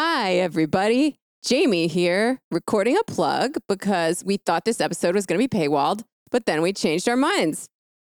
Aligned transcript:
Hi, 0.00 0.34
everybody. 0.34 1.18
Jamie 1.44 1.88
here, 1.88 2.38
recording 2.52 2.96
a 2.96 3.02
plug 3.02 3.56
because 3.68 4.22
we 4.24 4.36
thought 4.36 4.64
this 4.64 4.80
episode 4.80 5.16
was 5.16 5.26
going 5.26 5.40
to 5.40 5.48
be 5.48 5.58
paywalled, 5.58 6.04
but 6.30 6.46
then 6.46 6.62
we 6.62 6.72
changed 6.72 7.08
our 7.08 7.16
minds. 7.16 7.68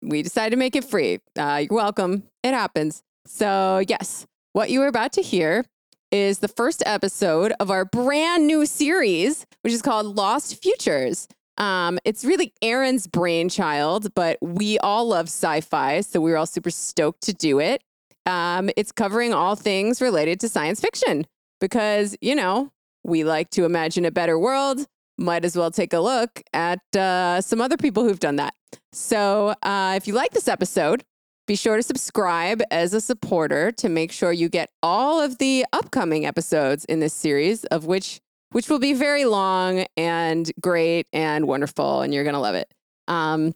We 0.02 0.22
decided 0.22 0.50
to 0.50 0.56
make 0.56 0.74
it 0.74 0.82
free. 0.82 1.20
Uh, 1.38 1.66
you're 1.70 1.76
welcome. 1.76 2.24
It 2.42 2.52
happens. 2.52 3.04
So, 3.26 3.80
yes, 3.86 4.26
what 4.54 4.70
you 4.70 4.82
are 4.82 4.88
about 4.88 5.12
to 5.12 5.22
hear 5.22 5.66
is 6.10 6.40
the 6.40 6.48
first 6.48 6.82
episode 6.84 7.52
of 7.60 7.70
our 7.70 7.84
brand 7.84 8.48
new 8.48 8.66
series, 8.66 9.46
which 9.62 9.72
is 9.72 9.80
called 9.80 10.16
Lost 10.16 10.60
Futures. 10.60 11.28
Um, 11.58 12.00
it's 12.04 12.24
really 12.24 12.52
Aaron's 12.60 13.06
brainchild, 13.06 14.12
but 14.16 14.38
we 14.42 14.80
all 14.80 15.06
love 15.06 15.26
sci 15.26 15.60
fi, 15.60 16.00
so 16.00 16.20
we 16.20 16.32
were 16.32 16.38
all 16.38 16.46
super 16.46 16.70
stoked 16.70 17.22
to 17.22 17.32
do 17.32 17.60
it. 17.60 17.84
Um, 18.26 18.68
it's 18.76 18.90
covering 18.90 19.32
all 19.32 19.54
things 19.54 20.00
related 20.00 20.40
to 20.40 20.48
science 20.48 20.80
fiction 20.80 21.24
because, 21.60 22.16
you 22.20 22.34
know, 22.34 22.70
we 23.04 23.24
like 23.24 23.50
to 23.50 23.64
imagine 23.64 24.04
a 24.04 24.10
better 24.10 24.38
world. 24.38 24.86
Might 25.16 25.44
as 25.44 25.56
well 25.56 25.70
take 25.70 25.92
a 25.92 26.00
look 26.00 26.42
at 26.52 26.80
uh, 26.94 27.40
some 27.40 27.60
other 27.60 27.76
people 27.76 28.04
who've 28.04 28.20
done 28.20 28.36
that. 28.36 28.54
So 28.92 29.54
uh, 29.62 29.94
if 29.96 30.06
you 30.06 30.14
like 30.14 30.30
this 30.30 30.48
episode, 30.48 31.04
be 31.46 31.56
sure 31.56 31.76
to 31.76 31.82
subscribe 31.82 32.62
as 32.70 32.92
a 32.92 33.00
supporter 33.00 33.72
to 33.72 33.88
make 33.88 34.12
sure 34.12 34.32
you 34.32 34.48
get 34.48 34.70
all 34.82 35.20
of 35.20 35.38
the 35.38 35.64
upcoming 35.72 36.26
episodes 36.26 36.84
in 36.84 37.00
this 37.00 37.14
series, 37.14 37.64
of 37.64 37.86
which 37.86 38.20
which 38.50 38.70
will 38.70 38.78
be 38.78 38.94
very 38.94 39.26
long 39.26 39.84
and 39.96 40.50
great 40.60 41.06
and 41.12 41.46
wonderful, 41.46 42.02
and 42.02 42.14
you're 42.14 42.24
gonna 42.24 42.40
love 42.40 42.54
it. 42.54 42.72
Um, 43.06 43.54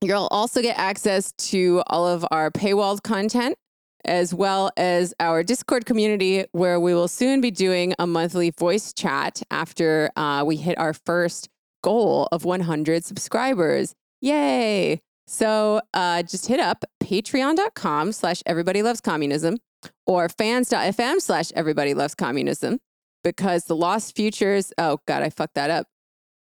you'll 0.00 0.28
also 0.30 0.62
get 0.62 0.78
access 0.78 1.32
to 1.32 1.82
all 1.86 2.06
of 2.06 2.26
our 2.30 2.50
paywalled 2.50 3.02
content 3.02 3.56
as 4.04 4.34
well 4.34 4.70
as 4.76 5.14
our 5.20 5.42
Discord 5.42 5.86
community, 5.86 6.44
where 6.52 6.78
we 6.78 6.94
will 6.94 7.08
soon 7.08 7.40
be 7.40 7.50
doing 7.50 7.94
a 7.98 8.06
monthly 8.06 8.50
voice 8.50 8.92
chat 8.92 9.42
after 9.50 10.10
uh, 10.16 10.44
we 10.46 10.56
hit 10.56 10.78
our 10.78 10.92
first 10.92 11.48
goal 11.82 12.28
of 12.32 12.44
100 12.44 13.04
subscribers. 13.04 13.94
Yay! 14.20 15.00
So 15.26 15.80
uh, 15.92 16.22
just 16.22 16.46
hit 16.46 16.60
up 16.60 16.84
patreon.com 17.02 18.12
slash 18.12 18.42
everybody 18.46 18.82
loves 18.82 19.00
communism 19.00 19.58
or 20.06 20.28
fans.fm 20.28 21.20
slash 21.20 21.50
everybody 21.54 21.94
loves 21.94 22.14
communism 22.14 22.78
because 23.22 23.64
the 23.64 23.76
lost 23.76 24.14
futures, 24.14 24.72
oh 24.78 24.98
God, 25.06 25.22
I 25.22 25.30
fucked 25.30 25.54
that 25.54 25.70
up. 25.70 25.86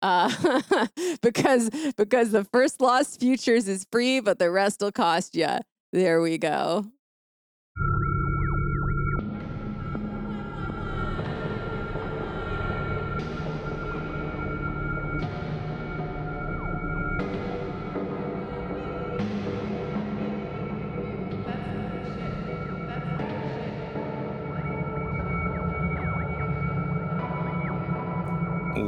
Uh, 0.02 0.32
because 1.22 1.70
because 1.96 2.32
the 2.32 2.44
first 2.46 2.82
lost 2.82 3.20
futures 3.20 3.68
is 3.68 3.86
free, 3.92 4.20
but 4.20 4.40
the 4.40 4.50
rest 4.50 4.82
will 4.82 4.92
cost 4.92 5.36
you. 5.36 5.48
There 5.94 6.22
we 6.22 6.38
go. 6.38 6.86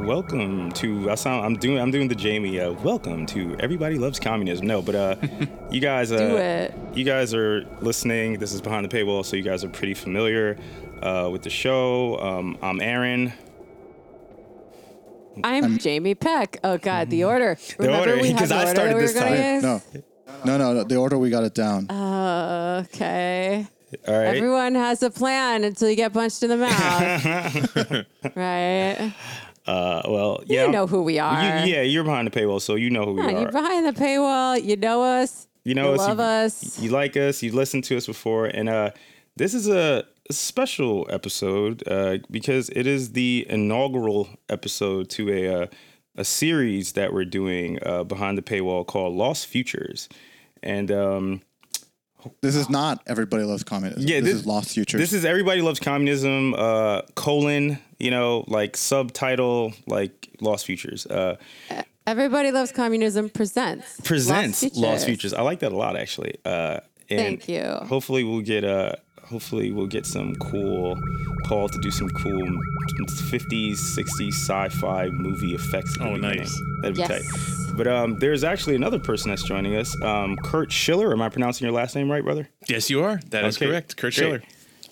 Welcome 0.03 0.71
to 0.73 1.09
I 1.09 1.15
sound 1.15 1.45
I'm 1.45 1.55
doing 1.55 1.79
I'm 1.79 1.89
doing 1.91 2.07
the 2.07 2.15
Jamie. 2.15 2.59
Uh, 2.59 2.73
welcome 2.73 3.25
to 3.27 3.55
Everybody 3.59 3.97
Loves 3.97 4.19
Communism. 4.19 4.67
No, 4.67 4.81
but 4.81 4.95
uh, 4.95 5.15
you 5.71 5.79
guys 5.79 6.11
uh, 6.11 6.17
Do 6.17 6.35
it. 6.37 6.73
you 6.93 7.03
guys 7.05 7.33
are 7.33 7.63
listening. 7.81 8.37
This 8.39 8.51
is 8.53 8.61
behind 8.61 8.89
the 8.89 8.95
paywall, 8.95 9.23
so 9.25 9.35
you 9.37 9.43
guys 9.43 9.63
are 9.63 9.69
pretty 9.69 9.93
familiar 9.93 10.57
uh, 11.01 11.29
with 11.31 11.43
the 11.43 11.49
show. 11.49 12.19
Um, 12.19 12.57
I'm 12.61 12.81
Aaron. 12.81 13.31
I'm 15.43 15.77
Jamie 15.79 16.15
Peck. 16.15 16.57
Oh 16.63 16.77
God, 16.77 17.09
the 17.09 17.23
order. 17.23 17.57
The 17.77 17.83
Remember 17.87 18.11
order, 18.11 18.21
we 18.21 18.29
had 18.31 18.39
'cause 18.39 18.49
the 18.49 18.55
I 18.55 18.59
order 18.59 18.71
started 18.71 18.91
that 18.91 18.97
we 18.97 19.01
this 19.03 19.13
were 19.15 19.19
gonna 19.21 19.37
time. 19.37 19.53
use? 19.55 19.63
No, 19.63 19.81
no, 20.45 20.57
no, 20.57 20.73
no. 20.73 20.83
The 20.83 20.95
order 20.97 21.17
we 21.17 21.29
got 21.29 21.43
it 21.43 21.53
down. 21.55 21.89
Uh, 21.89 22.83
okay. 22.87 23.67
All 24.07 24.13
right. 24.17 24.35
Everyone 24.37 24.73
has 24.75 25.03
a 25.03 25.11
plan 25.11 25.63
until 25.63 25.87
you 25.89 25.95
get 25.95 26.11
punched 26.13 26.41
in 26.43 26.49
the 26.49 26.57
mouth. 26.57 28.05
right? 28.35 29.13
Uh, 29.65 30.01
well, 30.07 30.43
yeah. 30.45 30.65
You 30.65 30.71
know 30.71 30.87
who 30.87 31.03
we 31.03 31.19
are. 31.19 31.65
You, 31.65 31.73
yeah, 31.73 31.81
you're 31.81 32.03
behind 32.03 32.27
the 32.27 32.31
paywall, 32.39 32.61
so 32.61 32.75
you 32.75 32.89
know 32.89 33.05
who 33.05 33.13
we 33.13 33.21
are. 33.21 33.31
you're 33.31 33.51
behind 33.51 33.85
the 33.85 33.93
paywall. 33.93 34.61
You 34.61 34.75
know 34.75 35.03
us. 35.03 35.47
you 35.63 35.73
know 35.75 35.89
you 35.93 36.01
us, 36.01 36.07
love 36.07 36.17
you, 36.17 36.23
us. 36.23 36.79
you 36.79 36.89
like 36.91 37.15
us, 37.17 37.41
you 37.41 37.51
listened 37.53 37.83
to 37.85 37.97
us 37.97 38.05
before, 38.05 38.45
and 38.47 38.67
uh, 38.69 38.91
this 39.35 39.53
is 39.53 39.67
a 39.69 40.03
special 40.31 41.05
episode 41.09 41.83
uh, 41.87 42.17
because 42.31 42.69
it 42.69 42.87
is 42.87 43.11
the 43.13 43.45
inaugural 43.49 44.29
episode 44.49 45.09
to 45.11 45.29
a 45.31 45.63
uh, 45.63 45.67
a 46.15 46.23
series 46.25 46.91
that 46.93 47.11
we're 47.13 47.25
doing 47.25 47.79
uh, 47.85 48.03
behind 48.03 48.37
the 48.37 48.41
paywall 48.41 48.85
called 48.85 49.15
Lost 49.15 49.47
Futures, 49.47 50.07
and 50.61 50.91
um, 50.91 51.41
This 52.41 52.55
is 52.55 52.69
not 52.69 53.01
everybody 53.07 53.43
loves 53.43 53.63
communism. 53.63 54.03
Yeah, 54.07 54.19
this, 54.19 54.25
this- 54.29 54.41
is 54.41 54.45
Lost 54.45 54.69
Futures. 54.71 54.99
this 54.99 55.11
is 55.13 55.25
everybody 55.25 55.61
loves 55.61 55.79
communism 55.79 56.53
uh, 56.53 57.01
colon 57.15 57.79
you 58.03 58.11
know 58.11 58.43
like 58.47 58.75
subtitle 58.77 59.73
like 59.87 60.29
Lost 60.41 60.65
Futures. 60.65 61.05
Uh, 61.07 61.37
Everybody 62.05 62.51
loves 62.51 62.71
communism 62.73 63.29
presents 63.29 63.99
presents 64.03 64.61
Lost 64.63 64.75
Lost 64.77 65.05
Futures. 65.05 65.33
I 65.33 65.41
like 65.41 65.59
that 65.59 65.71
a 65.71 65.77
lot 65.77 65.95
actually. 65.95 66.35
Uh, 66.43 66.79
and 67.09 67.19
Thank 67.41 67.47
you. 67.49 67.63
Hopefully 67.87 68.23
we'll 68.25 68.41
get 68.41 68.63
uh 68.65 68.93
hopefully 69.23 69.71
we'll 69.71 69.87
get 69.87 70.05
some 70.05 70.35
cool 70.35 70.97
call 71.47 71.69
to 71.69 71.79
do 71.79 71.89
some 71.91 72.09
cool 72.09 72.43
50s 73.31 73.77
60s 73.97 74.33
sci-fi 74.33 75.09
movie 75.09 75.53
effects. 75.55 75.93
at 75.95 75.99
the 76.03 76.09
Oh, 76.09 76.15
beginning. 76.15 76.39
nice. 76.39 76.61
That'd 76.81 76.95
be 76.95 77.01
Yes. 77.01 77.09
tight. 77.09 77.77
But 77.77 77.87
um, 77.87 78.19
there's 78.19 78.43
actually 78.43 78.75
another 78.75 78.99
person 78.99 79.29
that's 79.29 79.43
joining 79.43 79.75
us, 79.75 79.99
um, 80.03 80.35
Kurt 80.43 80.71
Schiller. 80.71 81.11
Am 81.11 81.21
I 81.21 81.29
pronouncing 81.29 81.65
your 81.65 81.73
last 81.73 81.95
name 81.95 82.11
right, 82.11 82.23
brother? 82.23 82.47
Yes, 82.67 82.89
you 82.89 83.03
are. 83.03 83.19
That 83.29 83.45
is 83.45 83.57
Okay, 83.57 83.67
correct. 83.67 83.95
Kurt 83.97 84.13
great, 84.13 84.13
Schiller. 84.13 84.41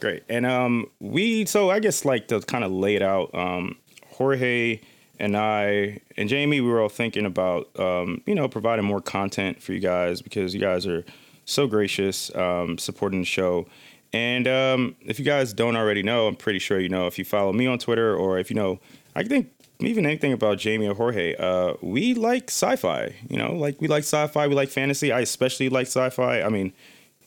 Great. 0.01 0.23
And 0.27 0.47
um, 0.47 0.87
we, 0.99 1.45
so 1.45 1.69
I 1.69 1.79
guess 1.79 2.03
like 2.03 2.27
to 2.29 2.41
kind 2.41 2.63
of 2.63 2.71
lay 2.71 2.95
it 2.95 3.03
out, 3.03 3.33
um, 3.35 3.77
Jorge 4.09 4.81
and 5.19 5.37
I 5.37 6.01
and 6.17 6.27
Jamie, 6.27 6.59
we 6.59 6.67
were 6.67 6.81
all 6.81 6.89
thinking 6.89 7.25
about, 7.25 7.69
um, 7.79 8.21
you 8.25 8.33
know, 8.33 8.47
providing 8.47 8.83
more 8.83 8.99
content 8.99 9.61
for 9.61 9.73
you 9.73 9.79
guys 9.79 10.21
because 10.23 10.55
you 10.55 10.59
guys 10.59 10.87
are 10.87 11.05
so 11.45 11.67
gracious 11.67 12.33
um, 12.35 12.79
supporting 12.79 13.19
the 13.19 13.25
show. 13.25 13.67
And 14.11 14.47
um, 14.47 14.95
if 15.01 15.19
you 15.19 15.25
guys 15.25 15.53
don't 15.53 15.75
already 15.77 16.01
know, 16.01 16.27
I'm 16.27 16.35
pretty 16.35 16.59
sure 16.59 16.79
you 16.79 16.89
know 16.89 17.05
if 17.05 17.19
you 17.19 17.23
follow 17.23 17.53
me 17.53 17.67
on 17.67 17.77
Twitter 17.77 18.15
or 18.15 18.39
if 18.39 18.49
you 18.49 18.55
know, 18.55 18.79
I 19.15 19.23
think 19.23 19.51
even 19.79 20.07
anything 20.07 20.33
about 20.33 20.57
Jamie 20.57 20.87
or 20.87 20.95
Jorge, 20.95 21.35
uh, 21.37 21.75
we 21.81 22.15
like 22.15 22.49
sci-fi. 22.49 23.15
You 23.29 23.37
know, 23.37 23.53
like 23.53 23.79
we 23.79 23.87
like 23.87 24.03
sci-fi, 24.03 24.47
we 24.47 24.55
like 24.55 24.69
fantasy. 24.69 25.11
I 25.11 25.19
especially 25.19 25.69
like 25.69 25.85
sci-fi. 25.85 26.41
I 26.41 26.49
mean, 26.49 26.73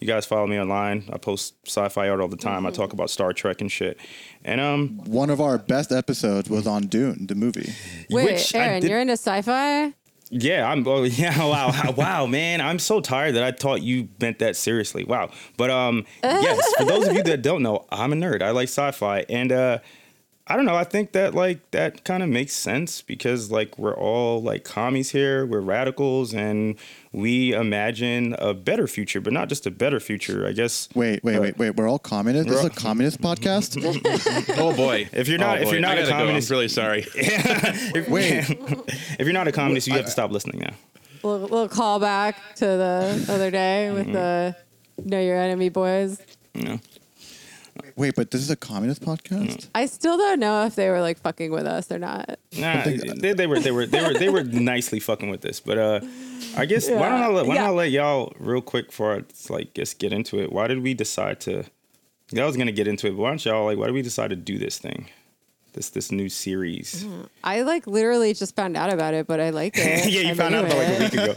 you 0.01 0.07
guys 0.07 0.27
follow 0.27 0.47
me 0.47 0.59
online. 0.59 1.05
I 1.13 1.19
post 1.19 1.55
sci-fi 1.67 2.09
art 2.09 2.21
all 2.21 2.29
the 2.29 2.37
time. 2.37 2.67
I 2.67 2.71
talk 2.71 2.93
about 2.93 3.11
Star 3.11 3.33
Trek 3.33 3.61
and 3.61 3.71
shit. 3.71 3.99
And 4.45 4.61
um, 4.61 4.99
One 5.07 5.31
of 5.31 5.41
our 5.41 5.57
best 5.59 5.93
episodes 5.93 6.51
was 6.51 6.67
on 6.67 6.83
Dune, 6.89 7.27
the 7.27 7.35
movie. 7.35 7.73
Wait, 8.11 8.25
which 8.33 8.55
Aaron, 8.55 8.81
did- 8.83 8.91
you're 8.91 9.01
into 9.01 9.13
sci-fi? 9.15 9.95
yeah, 10.31 10.69
I'm. 10.69 10.87
Oh, 10.89 11.03
yeah, 11.05 11.39
wow, 11.39 11.93
wow, 11.97 12.27
man. 12.27 12.61
I'm 12.61 12.79
so 12.79 13.01
tired 13.01 13.35
that 13.37 13.45
I 13.45 13.53
thought 13.53 13.83
you 13.83 14.09
meant 14.21 14.39
that 14.41 14.57
seriously. 14.57 15.05
Wow. 15.05 15.31
But 15.57 15.71
um, 15.71 16.05
yes, 16.23 16.75
for 16.77 16.85
those 16.87 17.07
of 17.09 17.15
you 17.15 17.23
that 17.25 17.43
don't 17.43 17.63
know, 17.63 17.85
I'm 17.91 18.13
a 18.13 18.17
nerd. 18.17 18.43
I 18.43 18.51
like 18.51 18.69
sci-fi, 18.69 19.25
and 19.29 19.53
uh, 19.53 19.79
I 20.47 20.57
don't 20.57 20.65
know. 20.65 20.75
I 20.77 20.85
think 20.85 21.13
that 21.13 21.35
like 21.35 21.71
that 21.71 22.05
kind 22.05 22.23
of 22.23 22.29
makes 22.29 22.53
sense 22.55 23.01
because 23.01 23.51
like 23.51 23.79
we're 23.79 23.95
all 23.97 24.43
like 24.43 24.65
commies 24.65 25.11
here. 25.11 25.47
We're 25.47 25.61
radicals, 25.61 26.35
and 26.35 26.77
we 27.15 27.55
imagine 27.55 28.35
a 28.39 28.53
better 28.53 28.87
future, 28.87 29.21
but 29.21 29.33
not 29.33 29.49
just 29.49 29.67
a 29.67 29.71
better 29.71 30.01
future. 30.01 30.47
I 30.47 30.53
guess. 30.53 30.89
Wait, 30.95 31.23
wait, 31.25 31.37
Uh, 31.37 31.41
wait, 31.41 31.57
wait. 31.59 31.77
We're 31.77 31.89
all 31.89 31.99
communists. 31.99 32.51
This 32.51 32.59
is 32.61 32.67
a 32.67 32.71
communist 32.71 33.21
podcast. 33.21 33.81
Oh 34.59 34.75
boy. 34.75 35.09
If 35.13 35.29
you're 35.29 35.39
not- 35.39 35.59
Oh, 35.59 35.63
if 35.63 35.71
you're 35.73 35.81
not 35.81 35.93
a 35.99 36.03
gotta 36.03 36.11
go. 36.13 36.17
communist- 36.19 36.51
I'm 36.51 36.55
really 36.57 36.69
sorry. 36.69 37.07
if, 37.15 38.09
Wait. 38.09 38.45
if 39.19 39.21
you're 39.21 39.33
not 39.33 39.49
a 39.49 39.53
communist, 39.53 39.87
you 39.87 39.95
have 39.95 40.05
to 40.07 40.11
stop 40.11 40.31
listening 40.31 40.61
now. 40.61 40.75
little, 41.23 41.49
little 41.49 41.69
callback 41.69 42.35
to 42.57 42.67
the 42.67 43.27
other 43.29 43.51
day 43.51 43.91
with 43.93 44.13
the 44.13 44.57
Know 45.05 45.21
Your 45.21 45.37
Enemy 45.37 45.69
boys. 45.71 46.21
You 46.55 46.63
know. 46.65 46.81
Wait, 47.97 48.15
but 48.15 48.31
this 48.31 48.41
is 48.41 48.51
a 48.51 48.57
communist 48.57 49.03
Mm. 49.03 49.17
podcast. 49.17 49.69
I 49.75 49.87
still 49.87 50.17
don't 50.17 50.39
know 50.41 50.65
if 50.67 50.75
they 50.75 50.89
were 50.91 51.01
like 51.01 51.19
fucking 51.19 51.51
with 51.51 51.67
us 51.67 51.91
or 51.91 51.99
not. 51.99 52.39
Nah, 52.57 52.85
they, 52.85 53.33
they 53.33 53.47
were 53.47 53.59
they 53.61 53.71
were 53.73 53.87
they 53.87 54.03
were 54.03 54.15
they 54.15 54.29
were 54.29 54.45
nicely 54.45 55.01
fucking 55.01 55.29
with 55.31 55.41
this, 55.41 55.61
but 55.61 55.79
uh, 55.79 56.01
I 56.57 56.67
guess 56.67 56.89
why 56.89 57.09
don't 57.09 57.21
I 57.23 57.29
let 57.29 57.47
why 57.47 57.55
Yeah. 57.55 57.61
don't 57.63 57.71
I 57.71 57.73
let 57.77 57.91
y'all 57.91 58.33
real 58.39 58.61
quick 58.61 58.89
before 58.89 59.17
I 59.17 59.23
like 59.53 59.75
just 59.75 59.99
get 59.99 60.13
into 60.13 60.41
it? 60.41 60.53
Why 60.53 60.67
did 60.69 60.83
we 60.83 60.95
decide 60.95 61.41
to? 61.43 61.65
I 62.37 62.45
was 62.45 62.57
gonna 62.57 62.73
get 62.73 62.89
into 62.89 63.07
it, 63.07 63.11
but 63.11 63.19
why 63.19 63.29
don't 63.31 63.45
y'all 63.45 63.65
like? 63.65 63.79
Why 63.79 63.87
did 63.87 63.95
we 63.95 64.03
decide 64.03 64.31
to 64.31 64.37
do 64.37 64.59
this 64.59 64.79
thing? 64.79 65.09
This 65.73 65.91
this 65.91 66.13
new 66.13 66.29
series. 66.29 67.05
I 67.43 67.63
like 67.63 67.87
literally 67.87 68.33
just 68.35 68.55
found 68.57 68.77
out 68.77 68.93
about 68.93 69.15
it, 69.15 69.27
but 69.27 69.41
I 69.41 69.51
like 69.51 69.75
it. 69.79 70.07
yeah, 70.11 70.21
you 70.21 70.29
I'm 70.31 70.37
found 70.37 70.55
out 70.55 70.65
into 70.65 70.77
about 70.77 70.89
like 70.89 71.01
a 71.01 71.05
it. 71.05 71.13
week 71.13 71.23
ago. 71.23 71.35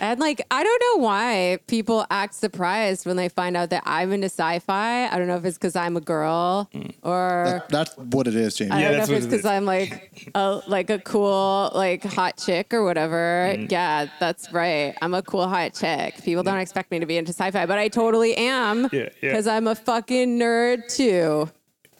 And 0.00 0.20
like, 0.20 0.40
I 0.50 0.62
don't 0.62 0.82
know 1.00 1.04
why 1.04 1.58
people 1.66 2.06
act 2.10 2.34
surprised 2.34 3.06
when 3.06 3.16
they 3.16 3.28
find 3.28 3.56
out 3.56 3.70
that 3.70 3.82
I'm 3.86 4.12
into 4.12 4.26
sci-fi. 4.26 5.06
I 5.08 5.18
don't 5.18 5.26
know 5.26 5.36
if 5.36 5.44
it's 5.44 5.56
because 5.58 5.76
I'm 5.76 5.96
a 5.96 6.00
girl 6.00 6.70
or 7.02 7.64
That's 7.68 7.96
what 7.96 8.26
it 8.26 8.34
is, 8.36 8.56
Jamie. 8.56 8.72
I 8.72 8.82
don't 8.82 8.92
know 8.92 8.98
that's 8.98 9.08
if 9.10 9.14
what 9.14 9.16
it's 9.16 9.26
it 9.26 9.28
because 9.30 9.40
is. 9.40 9.46
I'm 9.46 9.64
like 9.64 10.30
a 10.34 10.60
like 10.66 10.90
a 10.90 10.98
cool 10.98 11.70
like 11.74 12.04
hot 12.04 12.36
chick 12.36 12.72
or 12.74 12.84
whatever. 12.84 13.52
Mm. 13.56 13.70
Yeah, 13.70 14.06
that's 14.20 14.52
right. 14.52 14.94
I'm 15.02 15.14
a 15.14 15.22
cool 15.22 15.48
hot 15.48 15.74
chick. 15.74 16.22
People 16.22 16.42
don't 16.42 16.58
expect 16.58 16.90
me 16.90 16.98
to 16.98 17.06
be 17.06 17.16
into 17.16 17.32
sci-fi, 17.32 17.66
but 17.66 17.78
I 17.78 17.88
totally 17.88 18.36
am 18.36 18.84
Yeah, 18.92 19.00
yeah. 19.00 19.08
because 19.22 19.46
I'm 19.46 19.66
a 19.66 19.74
fucking 19.74 20.38
nerd 20.38 20.94
too. 20.94 21.50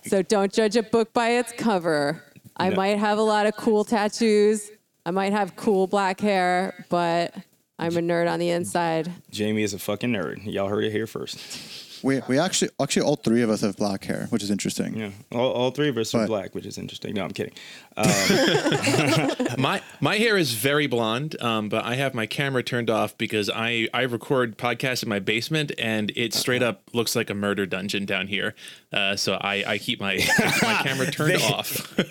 So 0.06 0.22
don't 0.22 0.52
judge 0.52 0.76
a 0.76 0.82
book 0.82 1.12
by 1.12 1.30
its 1.30 1.52
cover. 1.52 2.22
I 2.56 2.70
No. 2.70 2.76
might 2.76 2.98
have 2.98 3.18
a 3.18 3.22
lot 3.22 3.46
of 3.46 3.56
cool 3.56 3.84
tattoos. 3.84 4.70
I 5.06 5.10
might 5.10 5.32
have 5.32 5.56
cool 5.56 5.86
black 5.86 6.20
hair, 6.20 6.84
but 6.90 7.34
I'm 7.78 7.96
a 7.96 8.00
nerd 8.00 8.30
on 8.30 8.40
the 8.40 8.50
inside. 8.50 9.10
Jamie 9.30 9.62
is 9.62 9.72
a 9.72 9.78
fucking 9.78 10.10
nerd. 10.10 10.40
Y'all 10.44 10.68
heard 10.68 10.84
it 10.84 10.90
here 10.90 11.06
first. 11.06 11.38
We 12.02 12.20
we 12.28 12.38
actually 12.38 12.70
actually 12.80 13.02
all 13.02 13.16
three 13.16 13.42
of 13.42 13.50
us 13.50 13.60
have 13.62 13.76
black 13.76 14.04
hair, 14.04 14.26
which 14.30 14.42
is 14.42 14.50
interesting. 14.50 14.96
Yeah, 14.96 15.10
all, 15.32 15.50
all 15.50 15.70
three 15.70 15.88
of 15.88 15.96
us 15.96 16.14
are 16.14 16.26
black, 16.26 16.54
which 16.54 16.66
is 16.66 16.78
interesting. 16.78 17.14
No, 17.14 17.24
I'm 17.24 17.32
kidding. 17.32 17.54
My 19.58 19.82
my 20.00 20.16
hair 20.18 20.36
is 20.36 20.52
very 20.54 20.86
blonde, 20.86 21.40
um, 21.42 21.68
but 21.68 21.84
I 21.84 21.96
have 21.96 22.14
my 22.14 22.26
camera 22.26 22.62
turned 22.62 22.90
off 22.90 23.18
because 23.18 23.50
I 23.52 23.88
I 23.92 24.02
record 24.02 24.56
podcasts 24.56 25.02
in 25.02 25.08
my 25.08 25.18
basement, 25.18 25.72
and 25.78 26.12
it 26.14 26.32
straight 26.32 26.62
up 26.62 26.82
looks 26.92 27.16
like 27.16 27.28
a 27.28 27.34
murder 27.34 27.66
dungeon 27.66 28.06
down 28.06 28.28
here. 28.28 28.54
Uh, 28.92 29.16
so 29.16 29.34
I 29.34 29.64
I 29.66 29.78
keep 29.78 30.00
my 30.00 30.16
my 30.62 30.74
camera 30.82 31.10
turned 31.10 31.34
They- 31.40 31.44
off. 31.44 31.94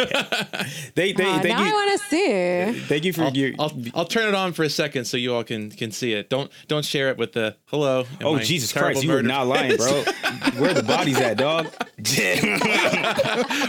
They, 0.96 1.12
they, 1.14 1.24
Aw, 1.26 1.40
thank 1.40 1.58
now 1.58 1.64
I 1.64 1.72
want 1.72 2.02
to 2.02 2.08
see. 2.08 2.80
Thank 2.88 3.06
you 3.06 3.14
for 3.14 3.24
I'll, 3.24 3.38
your. 3.38 3.52
I'll, 3.60 3.72
I'll 3.94 4.06
turn 4.06 4.28
it 4.28 4.34
on 4.36 4.54
for 4.54 4.64
a 4.64 4.70
second 4.70 5.06
so 5.06 5.16
you 5.16 5.34
all 5.34 5.44
can 5.44 5.70
can 5.70 5.92
see 5.92 6.14
it. 6.14 6.30
Don't 6.30 6.52
don't 6.68 6.84
share 6.84 7.10
it 7.10 7.18
with 7.18 7.34
the 7.34 7.56
hello. 7.66 8.06
Oh 8.24 8.40
Jesus 8.40 8.74
Christ! 8.74 9.04
You 9.04 9.14
are 9.16 9.24
not 9.24 9.48
lying, 9.48 9.78
bro. 9.78 10.04
Where 10.58 10.74
the 10.74 10.84
bodies 10.84 11.20
at, 11.20 11.38
dog? 11.38 11.68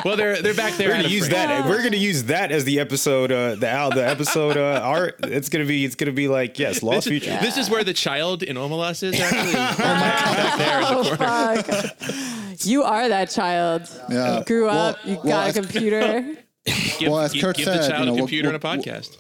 well, 0.05 0.17
they're 0.17 0.41
they're 0.43 0.55
back 0.55 0.75
there. 0.75 0.89
We're 0.89 0.97
gonna 0.97 1.09
use 1.09 1.29
frame. 1.29 1.49
that. 1.49 1.69
We're 1.69 1.83
gonna 1.83 1.97
use 1.97 2.08
that 2.25 2.51
as 2.53 2.65
the 2.65 2.81
episode. 2.81 3.31
Uh, 3.33 3.55
the 3.55 3.69
al- 3.69 3.91
the 3.91 4.07
episode 4.07 4.57
uh, 4.57 4.81
art. 4.83 5.17
It's 5.25 5.49
gonna 5.49 5.65
be. 5.65 5.85
It's 5.85 5.95
gonna 5.95 6.13
be 6.13 6.29
like 6.29 6.59
yes, 6.59 6.83
lost 6.83 7.05
This 7.05 7.07
is, 7.07 7.23
feature. 7.25 7.39
this 7.41 7.57
is 7.57 7.71
where 7.71 7.85
the 7.85 7.93
child 7.95 8.43
in 8.43 8.57
Omelas 8.57 9.03
is 9.03 9.19
actually. 9.21 9.53
back 9.79 10.59
there 10.59 10.79
in 10.81 10.85
the 10.85 11.17
corner. 11.17 11.83
Fuck. 11.83 12.65
you 12.67 12.83
are 12.83 13.09
that 13.09 13.31
child. 13.31 13.89
Yeah. 14.11 14.39
You 14.39 14.45
grew 14.45 14.67
Well- 14.67 14.79
up. 14.91 14.97
You 15.05 15.15
well, 15.17 15.23
got 15.25 15.49
as- 15.49 15.57
a 15.57 15.61
computer. 15.63 16.37
Give, 16.99 17.11
Well, 17.11 17.21
as 17.21 17.33
give- 17.33 17.43
Kurt 17.43 17.57
give 17.57 17.65
said, 17.65 17.83
the 17.83 17.89
child 17.89 18.01
you 18.07 18.11
know, 18.11 18.15
a 18.15 18.19
computer 18.19 18.49
we'll- 18.49 18.55
and 18.57 18.65
a 18.65 18.93
podcast. 18.93 19.17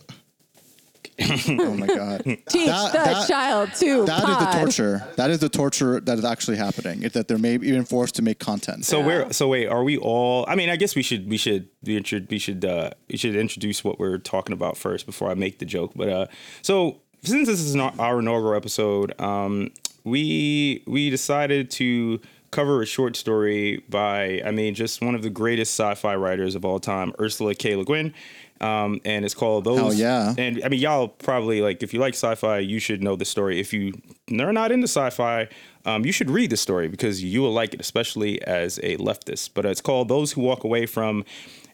Oh 1.48 1.74
my 1.74 1.86
god. 1.86 2.22
Teach 2.24 2.66
That- 2.66 2.92
the 2.92 2.98
that- 2.98 3.28
child 3.28 3.70
to 3.76 4.04
That 4.04 4.28
is 4.28 4.38
the 4.38 4.58
torture. 4.60 5.08
That 5.16 5.30
is 5.30 5.38
the 5.40 5.48
torture 5.48 6.00
that 6.00 6.18
is 6.18 6.24
actually 6.24 6.56
happening. 6.58 7.02
It's 7.02 7.14
that 7.14 7.26
they're 7.28 7.38
maybe 7.38 7.66
even 7.68 7.84
forced 7.84 8.14
to 8.16 8.22
make 8.22 8.38
content. 8.38 8.84
So 8.84 9.00
we're 9.00 9.32
so 9.32 9.48
wait, 9.48 9.66
are 9.66 9.82
we 9.84 9.98
all? 9.98 10.44
I 10.48 10.54
mean, 10.54 10.68
I 10.70 10.76
guess 10.76 10.94
we 10.94 11.02
should 11.02 11.28
we 11.28 11.36
should 11.36 11.68
we 11.84 12.02
should 12.04 12.30
we 12.30 12.38
should 12.38 12.64
uh, 12.64 12.90
we 13.10 13.16
should 13.16 13.34
introduce 13.36 13.82
what 13.82 13.98
we're 13.98 14.18
talking 14.18 14.52
about 14.52 14.76
first 14.76 15.06
before 15.06 15.30
I 15.30 15.34
make 15.34 15.58
the 15.58 15.64
joke. 15.66 15.92
But 15.96 16.08
uh, 16.08 16.26
so 16.62 17.00
since 17.22 17.48
this 17.48 17.60
is 17.60 17.74
not 17.74 17.98
our 17.98 18.20
inaugural 18.20 18.54
episode, 18.54 19.18
um, 19.20 19.70
we 20.04 20.82
we 20.86 21.10
decided 21.10 21.70
to 21.72 22.20
cover 22.50 22.80
a 22.80 22.86
short 22.86 23.14
story 23.16 23.84
by 23.90 24.40
I 24.44 24.52
mean 24.52 24.74
just 24.74 25.02
one 25.02 25.14
of 25.14 25.22
the 25.22 25.28
greatest 25.30 25.72
sci-fi 25.78 26.14
writers 26.14 26.54
of 26.54 26.64
all 26.64 26.78
time, 26.80 27.12
Ursula 27.20 27.54
K. 27.54 27.74
Le 27.76 27.84
Guin. 27.84 28.14
Um, 28.60 29.00
and 29.04 29.24
it's 29.24 29.34
called 29.34 29.64
those. 29.64 29.78
Hell 29.78 29.94
yeah. 29.94 30.34
And 30.36 30.62
I 30.64 30.68
mean, 30.68 30.80
y'all 30.80 31.08
probably 31.08 31.60
like 31.60 31.82
if 31.82 31.94
you 31.94 32.00
like 32.00 32.14
sci-fi, 32.14 32.58
you 32.58 32.78
should 32.78 33.02
know 33.02 33.16
the 33.16 33.24
story. 33.24 33.60
If 33.60 33.72
you 33.72 33.92
are 34.32 34.52
not 34.52 34.72
into 34.72 34.88
sci-fi, 34.88 35.48
um, 35.84 36.04
you 36.04 36.12
should 36.12 36.30
read 36.30 36.50
the 36.50 36.56
story 36.56 36.88
because 36.88 37.22
you 37.22 37.40
will 37.40 37.52
like 37.52 37.74
it, 37.74 37.80
especially 37.80 38.42
as 38.42 38.78
a 38.82 38.96
leftist. 38.96 39.50
But 39.54 39.64
it's 39.64 39.80
called 39.80 40.08
"Those 40.08 40.32
Who 40.32 40.40
Walk 40.40 40.64
Away 40.64 40.86
from." 40.86 41.24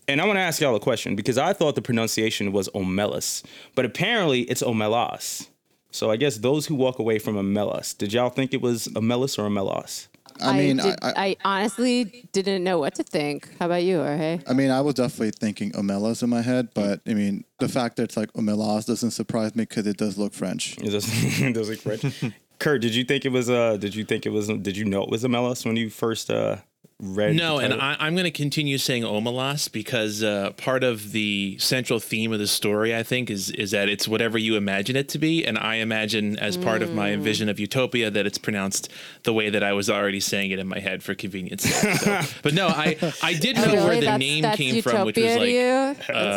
And 0.06 0.20
I 0.20 0.26
want 0.26 0.36
to 0.36 0.42
ask 0.42 0.60
y'all 0.60 0.76
a 0.76 0.80
question 0.80 1.16
because 1.16 1.38
I 1.38 1.54
thought 1.54 1.76
the 1.76 1.82
pronunciation 1.82 2.52
was 2.52 2.68
Omelas, 2.70 3.42
but 3.74 3.86
apparently 3.86 4.42
it's 4.42 4.62
Omelas. 4.62 5.48
So 5.90 6.10
I 6.10 6.16
guess 6.16 6.38
those 6.38 6.66
who 6.66 6.74
walk 6.74 6.98
away 6.98 7.18
from 7.18 7.36
Omelas. 7.36 7.96
Did 7.96 8.12
y'all 8.12 8.28
think 8.28 8.52
it 8.52 8.60
was 8.60 8.88
Omelas 8.88 9.38
or 9.38 9.48
Omelas? 9.48 10.08
I 10.42 10.56
mean, 10.58 10.76
did- 10.78 10.98
I, 11.02 11.08
I, 11.08 11.12
I 11.26 11.36
honestly 11.44 12.28
didn't 12.32 12.64
know 12.64 12.78
what 12.78 12.94
to 12.96 13.02
think. 13.02 13.48
How 13.58 13.66
about 13.66 13.82
you, 13.84 13.98
Jorge? 13.98 14.40
I 14.46 14.52
mean, 14.52 14.70
I 14.70 14.80
was 14.80 14.94
definitely 14.94 15.32
thinking 15.32 15.72
Omelas 15.72 16.22
in 16.22 16.30
my 16.30 16.42
head, 16.42 16.68
but 16.74 17.00
I 17.06 17.14
mean, 17.14 17.44
the 17.58 17.68
fact 17.68 17.96
that 17.96 18.04
it's 18.04 18.16
like 18.16 18.32
Omelas 18.32 18.86
doesn't 18.86 19.12
surprise 19.12 19.54
me 19.54 19.62
because 19.64 19.86
it 19.86 19.96
does 19.96 20.18
look 20.18 20.32
French. 20.32 20.76
It 20.78 20.90
does, 20.90 21.06
it 21.40 21.52
does 21.54 21.68
look 21.68 21.78
French. 21.78 22.24
Kurt, 22.58 22.80
did 22.82 22.94
you 22.94 23.04
think 23.04 23.24
it 23.24 23.30
was? 23.30 23.50
Uh, 23.50 23.76
did 23.76 23.94
you 23.94 24.04
think 24.04 24.26
it 24.26 24.30
was? 24.30 24.46
Did 24.48 24.76
you 24.76 24.84
know 24.84 25.02
it 25.02 25.10
was 25.10 25.24
Omelas 25.24 25.66
when 25.66 25.76
you 25.76 25.90
first 25.90 26.30
uh, 26.30 26.56
read? 27.04 27.36
No, 27.36 27.58
the 27.58 27.64
and? 27.64 27.74
I, 27.74 27.96
I'm 27.98 28.14
going 28.14 28.24
to 28.24 28.30
continue 28.30 28.78
saying 28.78 29.02
Omelas 29.02 29.70
because 29.70 30.22
uh, 30.22 30.52
part 30.56 30.82
of 30.84 31.12
the 31.12 31.56
central 31.58 32.00
theme 32.00 32.32
of 32.32 32.38
the 32.38 32.46
story, 32.46 32.94
I 32.94 33.02
think, 33.02 33.30
is 33.30 33.50
is 33.50 33.72
that 33.72 33.88
it's 33.88 34.08
whatever 34.08 34.38
you 34.38 34.56
imagine 34.56 34.96
it 34.96 35.08
to 35.10 35.18
be, 35.18 35.44
and 35.44 35.58
I 35.58 35.76
imagine 35.76 36.38
as 36.38 36.56
part 36.56 36.82
of 36.82 36.94
my 36.94 37.16
vision 37.16 37.48
of 37.48 37.60
utopia 37.60 38.10
that 38.10 38.26
it's 38.26 38.38
pronounced 38.38 38.90
the 39.24 39.32
way 39.32 39.50
that 39.50 39.62
I 39.62 39.72
was 39.72 39.90
already 39.90 40.20
saying 40.20 40.50
it 40.50 40.58
in 40.58 40.66
my 40.66 40.78
head 40.80 41.02
for 41.02 41.14
convenience. 41.14 41.64
So- 41.68 42.20
but 42.42 42.54
no, 42.54 42.68
I 42.68 42.96
I 43.22 43.34
did 43.34 43.56
know 43.56 43.66
really? 43.66 43.84
where 43.84 44.00
the 44.00 44.18
name 44.18 44.42
that's 44.42 44.56
came 44.56 44.82
from, 44.82 45.06
which 45.06 45.16
was 45.16 45.36
like 45.36 45.54
uh, 45.54 45.94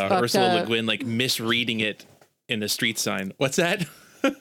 fucked 0.09 0.23
Ursula 0.23 0.59
Le. 0.61 0.65
Guin 0.65 0.85
like 0.85 1.05
misreading 1.05 1.79
it 1.79 2.05
in 2.49 2.59
the 2.59 2.69
street 2.69 2.97
sign. 2.99 3.33
What's 3.37 3.57
that? 3.57 3.85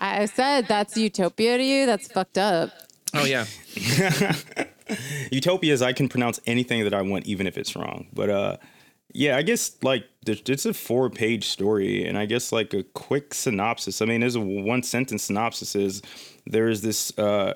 I 0.00 0.26
said 0.26 0.66
that's 0.66 0.96
utopia 0.96 1.58
to 1.58 1.62
you. 1.64 1.86
That's 1.86 2.10
fucked 2.10 2.38
up. 2.38 2.70
Oh 3.14 3.24
yeah, 3.24 3.46
Utopia 5.30 5.72
is 5.72 5.82
I 5.82 5.92
can 5.92 6.08
pronounce 6.08 6.40
anything 6.46 6.84
that 6.84 6.94
I 6.94 7.02
want, 7.02 7.26
even 7.26 7.46
if 7.46 7.58
it's 7.58 7.76
wrong. 7.76 8.06
But 8.12 8.30
uh, 8.30 8.56
yeah, 9.12 9.36
I 9.36 9.42
guess 9.42 9.76
like 9.82 10.04
it's 10.26 10.66
a 10.66 10.72
four 10.72 11.10
page 11.10 11.48
story, 11.48 12.06
and 12.06 12.16
I 12.16 12.26
guess 12.26 12.52
like 12.52 12.72
a 12.74 12.82
quick 12.82 13.34
synopsis. 13.34 14.00
I 14.00 14.06
mean, 14.06 14.20
there's 14.20 14.36
a 14.36 14.40
one 14.40 14.82
sentence 14.82 15.24
synopsis 15.24 15.76
is 15.76 16.02
there 16.46 16.68
is 16.68 16.82
this 16.82 17.16
uh, 17.18 17.54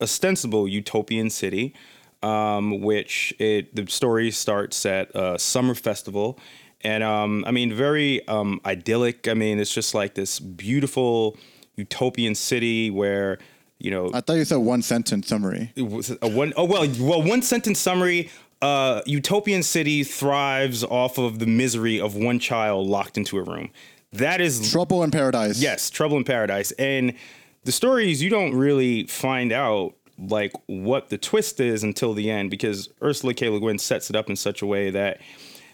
ostensible 0.00 0.66
utopian 0.68 1.30
city, 1.30 1.74
um, 2.22 2.80
which 2.80 3.34
it 3.38 3.74
the 3.76 3.86
story 3.90 4.30
starts 4.30 4.84
at 4.86 5.10
a 5.14 5.38
summer 5.38 5.74
festival. 5.74 6.38
And 6.80 7.02
um, 7.02 7.44
I 7.46 7.50
mean, 7.50 7.72
very 7.72 8.26
um, 8.28 8.60
idyllic. 8.64 9.26
I 9.26 9.34
mean, 9.34 9.58
it's 9.58 9.72
just 9.72 9.94
like 9.94 10.14
this 10.14 10.38
beautiful 10.38 11.36
utopian 11.76 12.34
city 12.34 12.90
where, 12.90 13.38
you 13.84 13.90
know, 13.90 14.10
I 14.14 14.22
thought 14.22 14.34
you 14.34 14.44
said 14.46 14.56
one 14.56 14.80
sentence 14.80 15.28
summary. 15.28 15.70
a 15.76 16.28
one 16.28 16.54
oh 16.56 16.64
well 16.64 16.86
well 16.98 17.22
one 17.22 17.42
sentence 17.42 17.78
summary 17.78 18.30
uh 18.62 19.02
utopian 19.04 19.62
city 19.62 20.02
thrives 20.04 20.82
off 20.84 21.18
of 21.18 21.38
the 21.38 21.46
misery 21.46 22.00
of 22.00 22.14
one 22.16 22.38
child 22.38 22.86
locked 22.86 23.18
into 23.18 23.36
a 23.36 23.42
room 23.42 23.68
that 24.12 24.40
is 24.40 24.70
Trouble 24.70 25.02
in 25.02 25.10
Paradise. 25.10 25.60
yes 25.60 25.90
trouble 25.90 26.16
in 26.16 26.24
paradise 26.24 26.70
and 26.72 27.14
the 27.64 27.72
stories 27.72 28.22
you 28.22 28.30
don't 28.30 28.54
really 28.54 29.04
find 29.06 29.52
out 29.52 29.94
like 30.18 30.52
what 30.66 31.08
the 31.10 31.18
twist 31.18 31.58
is 31.60 31.82
until 31.82 32.14
the 32.14 32.30
end 32.30 32.48
because 32.50 32.88
ursula 33.02 33.34
k 33.34 33.48
le 33.50 33.60
guin 33.60 33.78
sets 33.78 34.08
it 34.08 34.16
up 34.16 34.30
in 34.30 34.36
such 34.36 34.62
a 34.62 34.66
way 34.66 34.88
that 34.88 35.20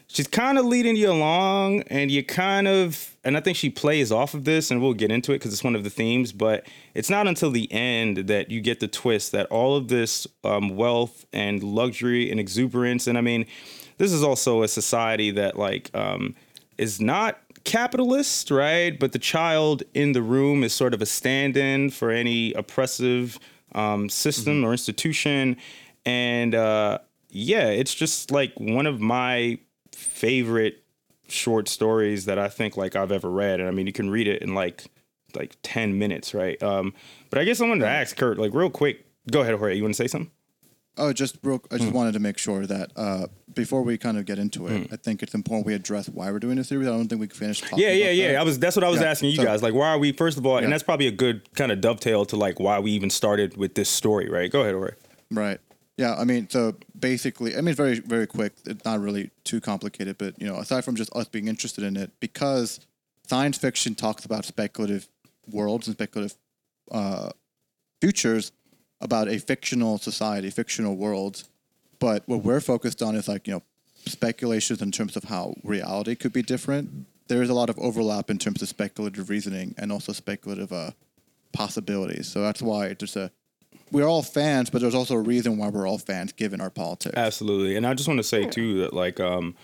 she's 0.08 0.26
kind 0.26 0.58
of 0.58 0.64
leading 0.64 0.96
you 0.96 1.12
along 1.12 1.82
and 1.82 2.11
you 2.11 2.25
kind 2.25 2.66
of 2.66 3.09
and 3.24 3.36
i 3.36 3.40
think 3.40 3.56
she 3.56 3.70
plays 3.70 4.10
off 4.10 4.34
of 4.34 4.44
this 4.44 4.70
and 4.70 4.80
we'll 4.80 4.94
get 4.94 5.10
into 5.10 5.32
it 5.32 5.36
because 5.36 5.52
it's 5.52 5.64
one 5.64 5.76
of 5.76 5.84
the 5.84 5.90
themes 5.90 6.32
but 6.32 6.66
it's 6.94 7.10
not 7.10 7.26
until 7.26 7.50
the 7.50 7.70
end 7.72 8.16
that 8.28 8.50
you 8.50 8.60
get 8.60 8.80
the 8.80 8.88
twist 8.88 9.32
that 9.32 9.46
all 9.46 9.76
of 9.76 9.88
this 9.88 10.26
um, 10.44 10.76
wealth 10.76 11.26
and 11.32 11.62
luxury 11.62 12.30
and 12.30 12.40
exuberance 12.40 13.06
and 13.06 13.16
i 13.16 13.20
mean 13.20 13.46
this 13.98 14.12
is 14.12 14.22
also 14.22 14.62
a 14.62 14.68
society 14.68 15.30
that 15.30 15.58
like 15.58 15.90
um, 15.94 16.34
is 16.78 17.00
not 17.00 17.38
capitalist 17.64 18.50
right? 18.50 18.98
But 18.98 19.12
the 19.12 19.18
child 19.18 19.82
in 19.92 20.12
the 20.12 20.22
room 20.22 20.64
is 20.64 20.72
sort 20.72 20.94
of 20.94 21.02
a 21.02 21.06
stand-in 21.06 21.90
for 21.90 22.10
any 22.10 22.54
oppressive 22.54 23.38
um, 23.74 24.08
system 24.08 24.64
or 24.64 24.72
institution. 24.72 25.58
And 26.06 26.54
uh, 26.54 27.00
yeah 27.32 27.68
it's 27.68 27.94
just 27.94 28.30
like 28.30 28.52
one 28.58 28.86
of 28.86 29.00
my 29.00 29.58
favorite 29.92 30.79
short 31.30 31.68
stories 31.68 32.25
that 32.26 32.38
I 32.38 32.49
think 32.49 32.76
like 32.76 32.96
I've 32.96 33.12
ever 33.12 33.30
read. 33.30 33.60
And 33.60 33.68
I 33.68 33.72
mean, 33.72 33.87
you 33.87 33.92
can 33.92 34.10
read 34.10 34.28
it 34.28 34.42
in 34.42 34.54
like 34.54 34.84
like 35.37 35.56
10 35.62 35.96
minutes, 35.99 36.34
right? 36.34 36.60
Um, 36.62 36.92
but 37.30 37.38
I 37.38 37.44
guess 37.44 37.60
I 37.60 37.68
wanted 37.68 37.80
to 37.82 37.88
ask 37.88 38.16
Kurt, 38.16 38.38
like 38.38 38.52
real 38.52 38.70
quick. 38.70 39.06
Go 39.30 39.42
ahead, 39.42 39.54
Jorge. 39.54 39.76
You 39.76 39.82
want 39.82 39.94
to 39.94 40.02
say 40.02 40.08
something? 40.08 40.30
Oh, 40.96 41.12
just 41.12 41.38
real. 41.44 41.62
I 41.70 41.78
just 41.78 41.92
wanted 41.92 42.12
to 42.12 42.18
make 42.18 42.37
sure 42.37 42.66
that 42.66 42.90
uh, 42.96 43.26
before 43.54 43.82
we 43.82 43.96
kind 43.96 44.18
of 44.18 44.26
get 44.26 44.38
into 44.38 44.66
it, 44.66 44.88
I 44.92 44.96
think 44.96 45.22
it's 45.22 45.34
important 45.34 45.64
we 45.66 45.72
address 45.75 46.08
why 46.08 46.30
we're 46.32 46.40
doing 46.40 46.56
this 46.56 46.68
series. 46.68 46.88
I 46.88 46.90
don't 46.90 47.06
think 47.08 47.20
we 47.20 47.28
can 47.28 47.37
finish. 47.38 47.60
Talking 47.60 47.78
Yeah, 47.78 47.92
yeah, 47.92 48.10
yeah. 48.10 48.32
that. 48.32 48.40
I 48.40 48.42
was 48.42 48.58
that's 48.58 48.76
what 48.76 48.84
I 48.84 48.88
was 48.88 49.00
Yeah, 49.00 49.06
asking 49.10 49.30
you 49.30 49.37
so- 49.37 49.44
guys. 49.44 49.62
Like, 49.62 49.72
why 49.72 49.88
are 49.90 49.99
we 49.99 50.10
first 50.12 50.37
of 50.37 50.44
all? 50.44 50.56
Yeah. 50.58 50.64
And 50.64 50.72
that's 50.72 50.82
probably 50.82 51.06
a 51.06 51.12
good 51.12 51.54
kind 51.54 51.70
of 51.70 51.80
dovetail 51.80 52.25
to 52.26 52.37
like 52.37 52.58
why 52.58 52.80
we 52.80 52.90
even 52.90 53.08
started 53.08 53.56
with 53.56 53.76
this 53.76 53.88
story, 53.88 54.28
right? 54.28 54.50
Go 54.50 54.62
ahead, 54.62 54.75
Jorge. 54.75 54.94
Right. 55.30 55.60
Yeah. 56.00 56.14
I 56.14 56.25
mean, 56.25 56.49
so 56.49 56.76
basically, 56.99 57.54
I 57.54 57.61
mean, 57.61 57.75
very, 57.75 58.00
very 58.00 58.26
quick. 58.26 58.54
It's 58.64 58.87
not 58.87 59.00
really 59.00 59.33
too 59.45 59.61
complicated, 59.61 60.16
but 60.16 60.40
you 60.40 60.49
know, 60.49 60.57
aside 60.57 60.83
from 60.83 60.97
just 60.97 61.14
us 61.14 61.28
being 61.28 61.47
interested 61.47 61.85
in 61.85 61.95
it, 61.95 62.11
because 62.21 62.80
science 63.26 63.59
fiction 63.59 63.95
talks 63.95 64.25
about 64.25 64.47
speculative 64.47 65.09
worlds 65.47 65.88
and 65.88 65.95
speculative 65.95 66.38
uh, 66.90 67.28
futures 68.00 68.50
about 69.02 69.28
a 69.28 69.38
fictional 69.38 69.99
society, 69.99 70.49
fictional 70.49 70.97
worlds. 70.97 71.50
But 71.99 72.23
what 72.25 72.45
we're 72.45 72.61
focused 72.61 73.02
on 73.02 73.14
is 73.14 73.28
like, 73.28 73.47
you 73.47 73.52
know, 73.52 73.62
speculations 74.07 74.80
in 74.80 74.92
terms 74.92 75.16
of 75.19 75.25
how 75.25 75.54
reality 75.62 76.14
could 76.14 76.33
be 76.33 76.40
different. 76.40 77.07
There 77.28 77.42
is 77.42 77.50
a 77.50 77.54
lot 77.54 77.69
of 77.69 77.78
overlap 77.78 78.30
in 78.30 78.38
terms 78.38 78.62
of 78.62 78.69
speculative 78.71 79.28
reasoning 79.28 79.75
and 79.76 79.92
also 79.92 80.12
speculative 80.12 80.73
uh, 80.73 80.92
possibilities. 81.52 82.26
So 82.26 82.40
that's 82.40 82.62
why 82.62 82.95
there's 82.95 83.16
a 83.16 83.30
we're 83.92 84.06
all 84.06 84.23
fans, 84.23 84.70
but 84.70 84.80
there's 84.80 84.94
also 84.94 85.14
a 85.14 85.20
reason 85.20 85.59
why 85.59 85.68
we're 85.68 85.87
all 85.88 85.99
fans 85.99 86.32
given 86.32 86.61
our 86.61 86.70
politics. 86.70 87.16
Absolutely. 87.16 87.76
And 87.76 87.87
I 87.87 87.94
just 87.94 88.09
want 88.09 88.18
to 88.18 88.25
say 88.25 88.47
too 88.47 88.80
that 88.80 88.92
like 88.92 89.20
um 89.20 89.54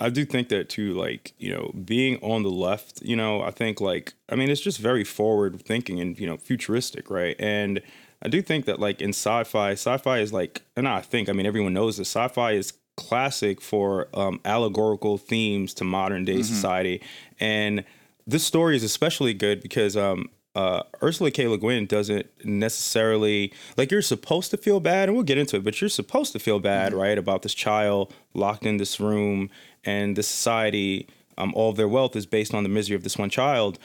I 0.00 0.10
do 0.10 0.24
think 0.24 0.48
that 0.48 0.68
too 0.68 0.94
like, 0.94 1.34
you 1.38 1.52
know, 1.52 1.70
being 1.84 2.18
on 2.20 2.42
the 2.42 2.50
left, 2.50 3.00
you 3.02 3.16
know, 3.16 3.42
I 3.42 3.50
think 3.50 3.80
like 3.80 4.14
I 4.28 4.34
mean 4.34 4.50
it's 4.50 4.60
just 4.60 4.78
very 4.78 5.04
forward 5.04 5.60
thinking 5.62 6.00
and, 6.00 6.18
you 6.18 6.26
know, 6.26 6.36
futuristic, 6.36 7.10
right? 7.10 7.36
And 7.38 7.80
I 8.22 8.28
do 8.28 8.42
think 8.42 8.64
that 8.64 8.80
like 8.80 9.00
in 9.00 9.10
sci-fi, 9.10 9.72
sci-fi 9.72 10.18
is 10.18 10.32
like 10.32 10.62
and 10.76 10.88
I 10.88 11.00
think, 11.00 11.28
I 11.28 11.32
mean 11.32 11.46
everyone 11.46 11.74
knows 11.74 11.96
this, 11.98 12.08
sci-fi 12.08 12.52
is 12.52 12.72
classic 12.96 13.60
for 13.60 14.08
um 14.14 14.40
allegorical 14.44 15.18
themes 15.18 15.74
to 15.74 15.84
modern 15.84 16.24
day 16.24 16.42
society. 16.42 17.02
And 17.40 17.84
this 18.26 18.44
story 18.44 18.76
is 18.76 18.82
especially 18.82 19.34
good 19.34 19.60
because 19.60 19.96
um 19.96 20.28
uh, 20.54 20.82
Ursula 21.02 21.30
K. 21.30 21.48
Le 21.48 21.58
Guin 21.58 21.86
doesn't 21.86 22.26
necessarily 22.44 23.52
like 23.76 23.90
you're 23.90 24.02
supposed 24.02 24.50
to 24.52 24.56
feel 24.56 24.80
bad, 24.80 25.08
and 25.08 25.16
we'll 25.16 25.24
get 25.24 25.38
into 25.38 25.56
it, 25.56 25.64
but 25.64 25.80
you're 25.80 25.90
supposed 25.90 26.32
to 26.32 26.38
feel 26.38 26.60
bad, 26.60 26.94
right, 26.94 27.18
about 27.18 27.42
this 27.42 27.54
child 27.54 28.14
locked 28.34 28.64
in 28.64 28.76
this 28.76 29.00
room 29.00 29.50
and 29.84 30.16
the 30.16 30.22
society. 30.22 31.08
Um, 31.36 31.52
all 31.56 31.70
of 31.70 31.76
their 31.76 31.88
wealth 31.88 32.14
is 32.14 32.26
based 32.26 32.54
on 32.54 32.62
the 32.62 32.68
misery 32.68 32.94
of 32.94 33.02
this 33.02 33.18
one 33.18 33.30
child, 33.30 33.78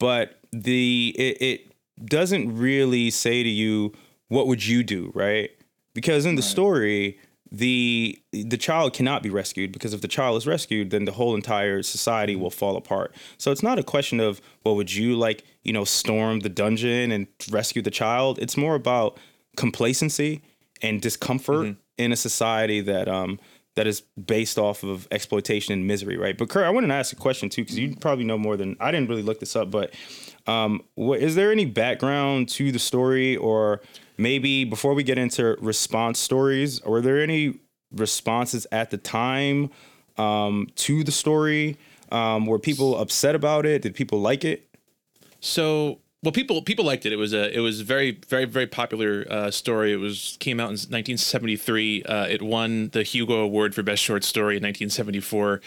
but 0.00 0.40
the 0.52 1.14
it, 1.16 1.40
it 1.40 1.72
doesn't 2.04 2.56
really 2.56 3.10
say 3.10 3.42
to 3.42 3.48
you 3.48 3.92
what 4.28 4.48
would 4.48 4.66
you 4.66 4.82
do, 4.82 5.12
right? 5.14 5.50
Because 5.94 6.26
in 6.26 6.34
the 6.34 6.42
story, 6.42 7.18
the 7.52 8.20
the 8.32 8.56
child 8.56 8.92
cannot 8.92 9.22
be 9.22 9.30
rescued 9.30 9.72
because 9.72 9.94
if 9.94 10.00
the 10.00 10.08
child 10.08 10.36
is 10.36 10.46
rescued 10.46 10.90
then 10.90 11.04
the 11.04 11.12
whole 11.12 11.34
entire 11.34 11.82
society 11.82 12.34
will 12.34 12.50
fall 12.50 12.76
apart. 12.76 13.14
So 13.38 13.52
it's 13.52 13.62
not 13.62 13.78
a 13.78 13.82
question 13.82 14.20
of 14.20 14.40
well 14.64 14.76
would 14.76 14.92
you 14.92 15.16
like 15.16 15.44
you 15.62 15.72
know 15.72 15.84
storm 15.84 16.40
the 16.40 16.48
dungeon 16.48 17.12
and 17.12 17.26
rescue 17.50 17.82
the 17.82 17.90
child? 17.90 18.38
It's 18.40 18.56
more 18.56 18.74
about 18.74 19.18
complacency 19.56 20.42
and 20.82 21.00
discomfort 21.00 21.76
in 21.98 22.12
a 22.12 22.16
society 22.16 22.80
that 22.82 23.08
um 23.08 23.38
that 23.76 23.86
is 23.86 24.00
based 24.00 24.58
off 24.58 24.82
of 24.82 25.06
exploitation 25.10 25.72
and 25.72 25.86
misery 25.86 26.16
right? 26.16 26.36
But 26.36 26.48
Kurt 26.48 26.64
I 26.64 26.70
wanted 26.70 26.88
to 26.88 26.94
ask 26.94 27.12
a 27.12 27.16
question 27.16 27.48
too 27.48 27.62
because 27.62 27.78
you 27.78 27.94
probably 27.96 28.24
know 28.24 28.38
more 28.38 28.56
than 28.56 28.76
I 28.80 28.90
didn't 28.90 29.08
really 29.08 29.22
look 29.22 29.38
this 29.38 29.54
up 29.54 29.70
but 29.70 29.94
um 30.48 30.82
what, 30.96 31.20
is 31.20 31.36
there 31.36 31.52
any 31.52 31.64
background 31.64 32.48
to 32.50 32.72
the 32.72 32.80
story 32.80 33.36
or 33.36 33.80
maybe 34.18 34.64
before 34.64 34.94
we 34.94 35.02
get 35.02 35.18
into 35.18 35.56
response 35.60 36.18
stories, 36.18 36.82
were 36.82 37.00
there 37.00 37.20
any 37.22 37.58
responses 37.92 38.66
at 38.72 38.90
the 38.90 38.98
time 38.98 39.70
um, 40.16 40.68
to 40.76 41.04
the 41.04 41.12
story? 41.12 41.76
Um, 42.12 42.46
were 42.46 42.58
people 42.58 42.98
upset 42.98 43.34
about 43.34 43.66
it? 43.66 43.82
Did 43.82 43.94
people 43.94 44.20
like 44.20 44.44
it? 44.44 44.68
So, 45.40 45.98
well, 46.22 46.32
people 46.32 46.62
people 46.62 46.84
liked 46.84 47.04
it. 47.04 47.12
It 47.12 47.16
was 47.16 47.32
a 47.32 47.54
it 47.54 47.60
was 47.60 47.80
a 47.80 47.84
very 47.84 48.18
very 48.28 48.44
very 48.44 48.66
popular 48.66 49.26
uh, 49.28 49.50
story. 49.50 49.92
It 49.92 49.96
was 49.96 50.36
came 50.40 50.60
out 50.60 50.66
in 50.66 50.76
1973. 50.76 52.04
Uh, 52.04 52.26
it 52.26 52.42
won 52.42 52.88
the 52.90 53.02
Hugo 53.02 53.40
Award 53.40 53.74
for 53.74 53.82
best 53.82 54.02
short 54.02 54.24
story 54.24 54.56
in 54.56 54.62
1974. 54.62 55.60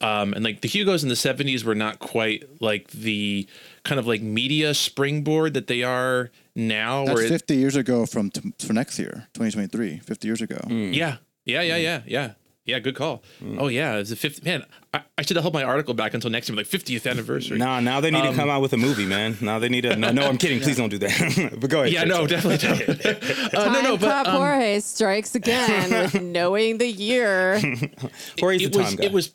Um, 0.00 0.34
and 0.34 0.44
like 0.44 0.60
the 0.60 0.68
Hugos 0.68 1.02
in 1.02 1.08
the 1.08 1.14
70s 1.14 1.64
were 1.64 1.74
not 1.74 2.00
quite 2.00 2.44
like 2.60 2.88
the 2.90 3.48
kind 3.84 3.98
of 3.98 4.06
like 4.06 4.20
media 4.20 4.74
springboard 4.74 5.54
that 5.54 5.68
they 5.68 5.82
are 5.82 6.30
now. 6.54 7.04
That's 7.04 7.16
where 7.16 7.24
it- 7.26 7.28
50 7.28 7.56
years 7.56 7.76
ago 7.76 8.06
from 8.06 8.30
t- 8.30 8.52
for 8.64 8.72
next 8.72 8.98
year, 8.98 9.28
2023. 9.34 9.98
50 9.98 10.26
years 10.28 10.40
ago. 10.42 10.58
Yeah. 10.68 11.16
Yeah, 11.44 11.60
yeah, 11.62 11.76
yeah, 11.76 12.02
yeah. 12.06 12.30
Yeah, 12.66 12.78
good 12.78 12.94
call. 12.96 13.22
Oh 13.58 13.68
yeah, 13.68 13.96
it's 13.96 14.10
a 14.10 14.16
50 14.16 14.42
man. 14.42 14.64
I, 14.94 15.02
I 15.18 15.22
should 15.22 15.36
have 15.36 15.44
held 15.44 15.52
my 15.52 15.64
article 15.64 15.92
back 15.92 16.14
until 16.14 16.30
next 16.30 16.48
year, 16.48 16.56
like 16.56 16.64
50th 16.66 17.06
anniversary. 17.10 17.58
Nah, 17.58 17.80
now 17.80 18.00
they 18.00 18.10
need 18.10 18.22
to 18.22 18.32
come 18.32 18.48
out 18.48 18.62
with 18.62 18.72
a 18.72 18.78
movie, 18.78 19.04
man. 19.04 19.36
Now 19.42 19.58
they 19.58 19.68
need 19.68 19.82
to. 19.82 19.94
No, 19.96 20.12
no 20.12 20.26
I'm 20.26 20.38
kidding. 20.38 20.60
Please 20.60 20.78
don't 20.78 20.88
do 20.88 20.96
that. 20.96 21.56
but 21.60 21.68
go 21.68 21.80
ahead. 21.82 21.92
Yeah, 21.92 22.04
no, 22.04 22.26
definitely 22.26 22.66
don't. 22.66 23.06
uh, 23.54 23.70
no, 23.70 23.82
no, 23.82 23.96
Time 23.98 24.00
but 24.00 24.26
um, 24.28 24.36
Jorge 24.36 24.80
strikes 24.80 25.34
again 25.34 25.90
with 25.90 26.22
knowing 26.22 26.78
the 26.78 26.86
year. 26.86 27.60
Jorge's 28.40 28.68
it 28.68 28.72
the 28.72 28.78
was 28.78 28.86
time 28.88 28.96
guy. 28.96 29.04
it 29.04 29.12
was 29.12 29.34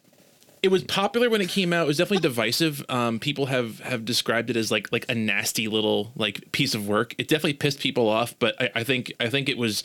it 0.61 0.69
was 0.69 0.83
popular 0.83 1.29
when 1.29 1.41
it 1.41 1.49
came 1.49 1.71
out. 1.73 1.83
It 1.83 1.87
was 1.87 1.97
definitely 1.97 2.21
divisive. 2.27 2.83
Um, 2.89 3.19
people 3.19 3.45
have 3.47 3.79
have 3.79 4.05
described 4.05 4.49
it 4.49 4.57
as 4.57 4.71
like 4.71 4.91
like 4.91 5.05
a 5.09 5.15
nasty 5.15 5.67
little 5.67 6.11
like 6.15 6.51
piece 6.51 6.73
of 6.75 6.87
work. 6.87 7.15
It 7.17 7.27
definitely 7.27 7.53
pissed 7.53 7.79
people 7.79 8.07
off, 8.09 8.35
but 8.39 8.59
I, 8.61 8.69
I 8.75 8.83
think 8.83 9.11
I 9.19 9.29
think 9.29 9.49
it 9.49 9.57
was 9.57 9.83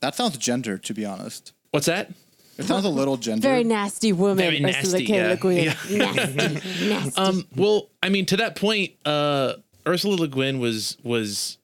That 0.00 0.14
sounds 0.14 0.36
gender, 0.38 0.78
to 0.78 0.94
be 0.94 1.04
honest. 1.04 1.52
what's 1.70 1.86
that? 1.86 2.10
It 2.58 2.64
sounds 2.64 2.84
a 2.84 2.88
little 2.88 3.16
gender. 3.16 3.42
Very 3.46 3.62
nasty 3.62 4.12
woman. 4.12 4.38
Very 4.38 4.56
Ursula 4.64 4.72
nasty, 4.72 5.06
K. 5.06 5.16
yeah. 5.16 5.28
Le 5.28 5.36
Guin. 5.36 5.64
Yeah. 5.88 6.12
Nasty, 6.12 6.88
nasty. 6.88 7.20
Um, 7.20 7.46
well, 7.54 7.88
I 8.02 8.08
mean, 8.08 8.26
to 8.26 8.36
that 8.38 8.56
point, 8.56 8.94
uh, 9.04 9.54
Ursula 9.86 10.16
Le 10.16 10.26
Guin 10.28 10.58
was 10.58 10.96
was 11.04 11.57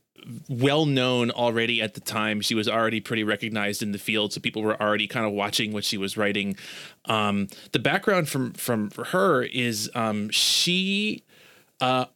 well 0.48 0.86
known 0.86 1.30
already 1.30 1.82
at 1.82 1.94
the 1.94 2.00
time. 2.00 2.40
She 2.40 2.54
was 2.54 2.68
already 2.68 3.00
pretty 3.00 3.24
recognized 3.24 3.82
in 3.82 3.92
the 3.92 3.98
field, 3.98 4.32
so 4.32 4.40
people 4.40 4.62
were 4.62 4.80
already 4.80 5.06
kind 5.06 5.26
of 5.26 5.32
watching 5.32 5.72
what 5.72 5.84
she 5.84 5.98
was 5.98 6.16
writing. 6.16 6.56
Um, 7.06 7.48
the 7.72 7.78
background 7.78 8.28
from 8.28 8.52
from 8.52 8.90
her 8.90 9.42
is 9.42 9.90
um, 9.94 10.30
she. 10.30 11.24
Uh, 11.80 12.06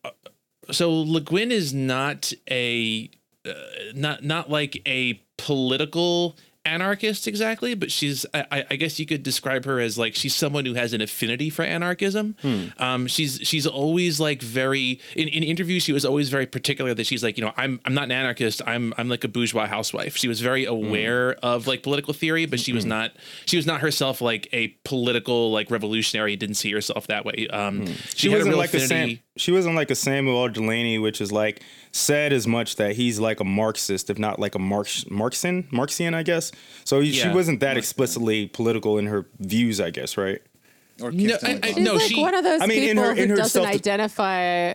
so 0.70 0.92
Le 0.92 1.20
Guin 1.20 1.50
is 1.50 1.74
not 1.74 2.32
a 2.50 3.10
uh, 3.46 3.52
not 3.94 4.24
not 4.24 4.50
like 4.50 4.80
a 4.86 5.20
political 5.36 6.36
anarchist 6.68 7.26
exactly, 7.26 7.75
but 7.75 7.90
she's 7.90 8.25
I, 8.34 8.44
I- 8.52 8.64
I 8.70 8.76
guess 8.76 8.98
you 9.00 9.06
could 9.06 9.22
describe 9.22 9.64
her 9.64 9.80
as 9.80 9.96
like 9.98 10.14
she's 10.14 10.34
someone 10.34 10.64
who 10.66 10.75
has 10.75 10.92
an 10.92 11.00
affinity 11.00 11.50
for 11.50 11.62
anarchism. 11.64 12.37
Um, 12.78 13.06
she's 13.06 13.40
she's 13.42 13.66
always 13.66 14.20
like 14.20 14.42
very 14.42 15.00
in, 15.16 15.28
in 15.28 15.42
interviews 15.42 15.82
she 15.82 15.92
was 15.92 16.04
always 16.04 16.28
very 16.28 16.46
particular 16.46 16.94
that 16.94 17.06
she's 17.06 17.22
like 17.25 17.38
you 17.38 17.44
know 17.44 17.52
I'm 17.56 17.80
I'm 17.84 17.94
not 17.94 18.04
an 18.04 18.12
anarchist 18.12 18.62
I'm 18.66 18.92
I'm 18.98 19.08
like 19.08 19.25
a 19.25 19.28
bourgeois 19.28 19.66
housewife. 19.66 20.16
She 20.16 20.28
was 20.28 20.40
very 20.40 20.64
aware 20.64 21.32
of 21.42 21.66
like 21.66 21.82
political 21.82 22.14
theory, 22.14 22.46
but 22.46 22.60
she 22.60 22.72
was 22.72 22.84
not 22.84 23.12
she 23.46 23.56
was 23.56 23.66
not 23.66 23.80
herself 23.80 24.20
like 24.20 24.48
a 24.52 24.68
political 24.84 25.50
like 25.50 25.70
revolutionary. 25.70 26.37
Didn't 26.37 26.56
see 26.56 26.70
herself 26.72 27.06
that 27.08 27.25
way. 27.25 27.46
Um, 27.48 27.87
She 28.14 28.30
had 28.30 28.37
a 28.42 28.44
wasn't 28.44 28.56
like 28.58 28.75
a 28.75 28.80
Sam, 28.80 28.96
affinity- 28.96 29.22
she 29.38 29.52
wasn't 29.52 29.75
like 29.76 29.90
a 29.90 29.95
Samuel 29.95 30.42
L. 30.42 30.49
Delany, 30.49 30.99
which 30.99 31.21
is 31.21 31.33
like 31.33 31.62
said 31.92 32.33
as 32.33 32.47
much 32.47 32.76
that 32.76 32.97
he's 32.97 33.18
like 33.18 33.40
a 33.40 33.45
Marxist, 33.45 34.11
if 34.11 34.18
not 34.18 34.38
like 34.38 34.54
a 34.54 34.59
Marx 34.59 35.04
Marxian, 35.11 35.66
Marxian, 35.73 36.14
I 36.14 36.23
guess. 36.23 36.52
So 36.85 37.00
he- 37.00 37.12
she 37.12 37.28
wasn't 37.28 37.61
that 37.61 37.76
explicitly 37.78 38.47
political 38.49 38.99
in 38.99 39.07
her 39.07 39.26
views, 39.38 39.80
I 39.80 39.90
guess, 39.90 40.16
right? 40.18 40.40
Or 41.00 41.11
No, 41.12 41.33
Kirsten 41.38 41.61
I- 41.64 41.68
I- 41.68 41.73
She's 41.73 41.85
no, 41.85 41.95
like 41.95 42.09
she- 42.09 42.21
one 42.21 42.35
of 42.35 42.45
those 42.45 42.61
I 42.61 42.66
mean, 42.66 42.83
in 42.83 42.88
people 42.90 43.04
her- 43.04 43.11
in 43.12 43.16
who 43.16 43.28
her 43.30 43.37
doesn't 43.37 43.62
self- 43.62 43.66
identify 43.75 44.75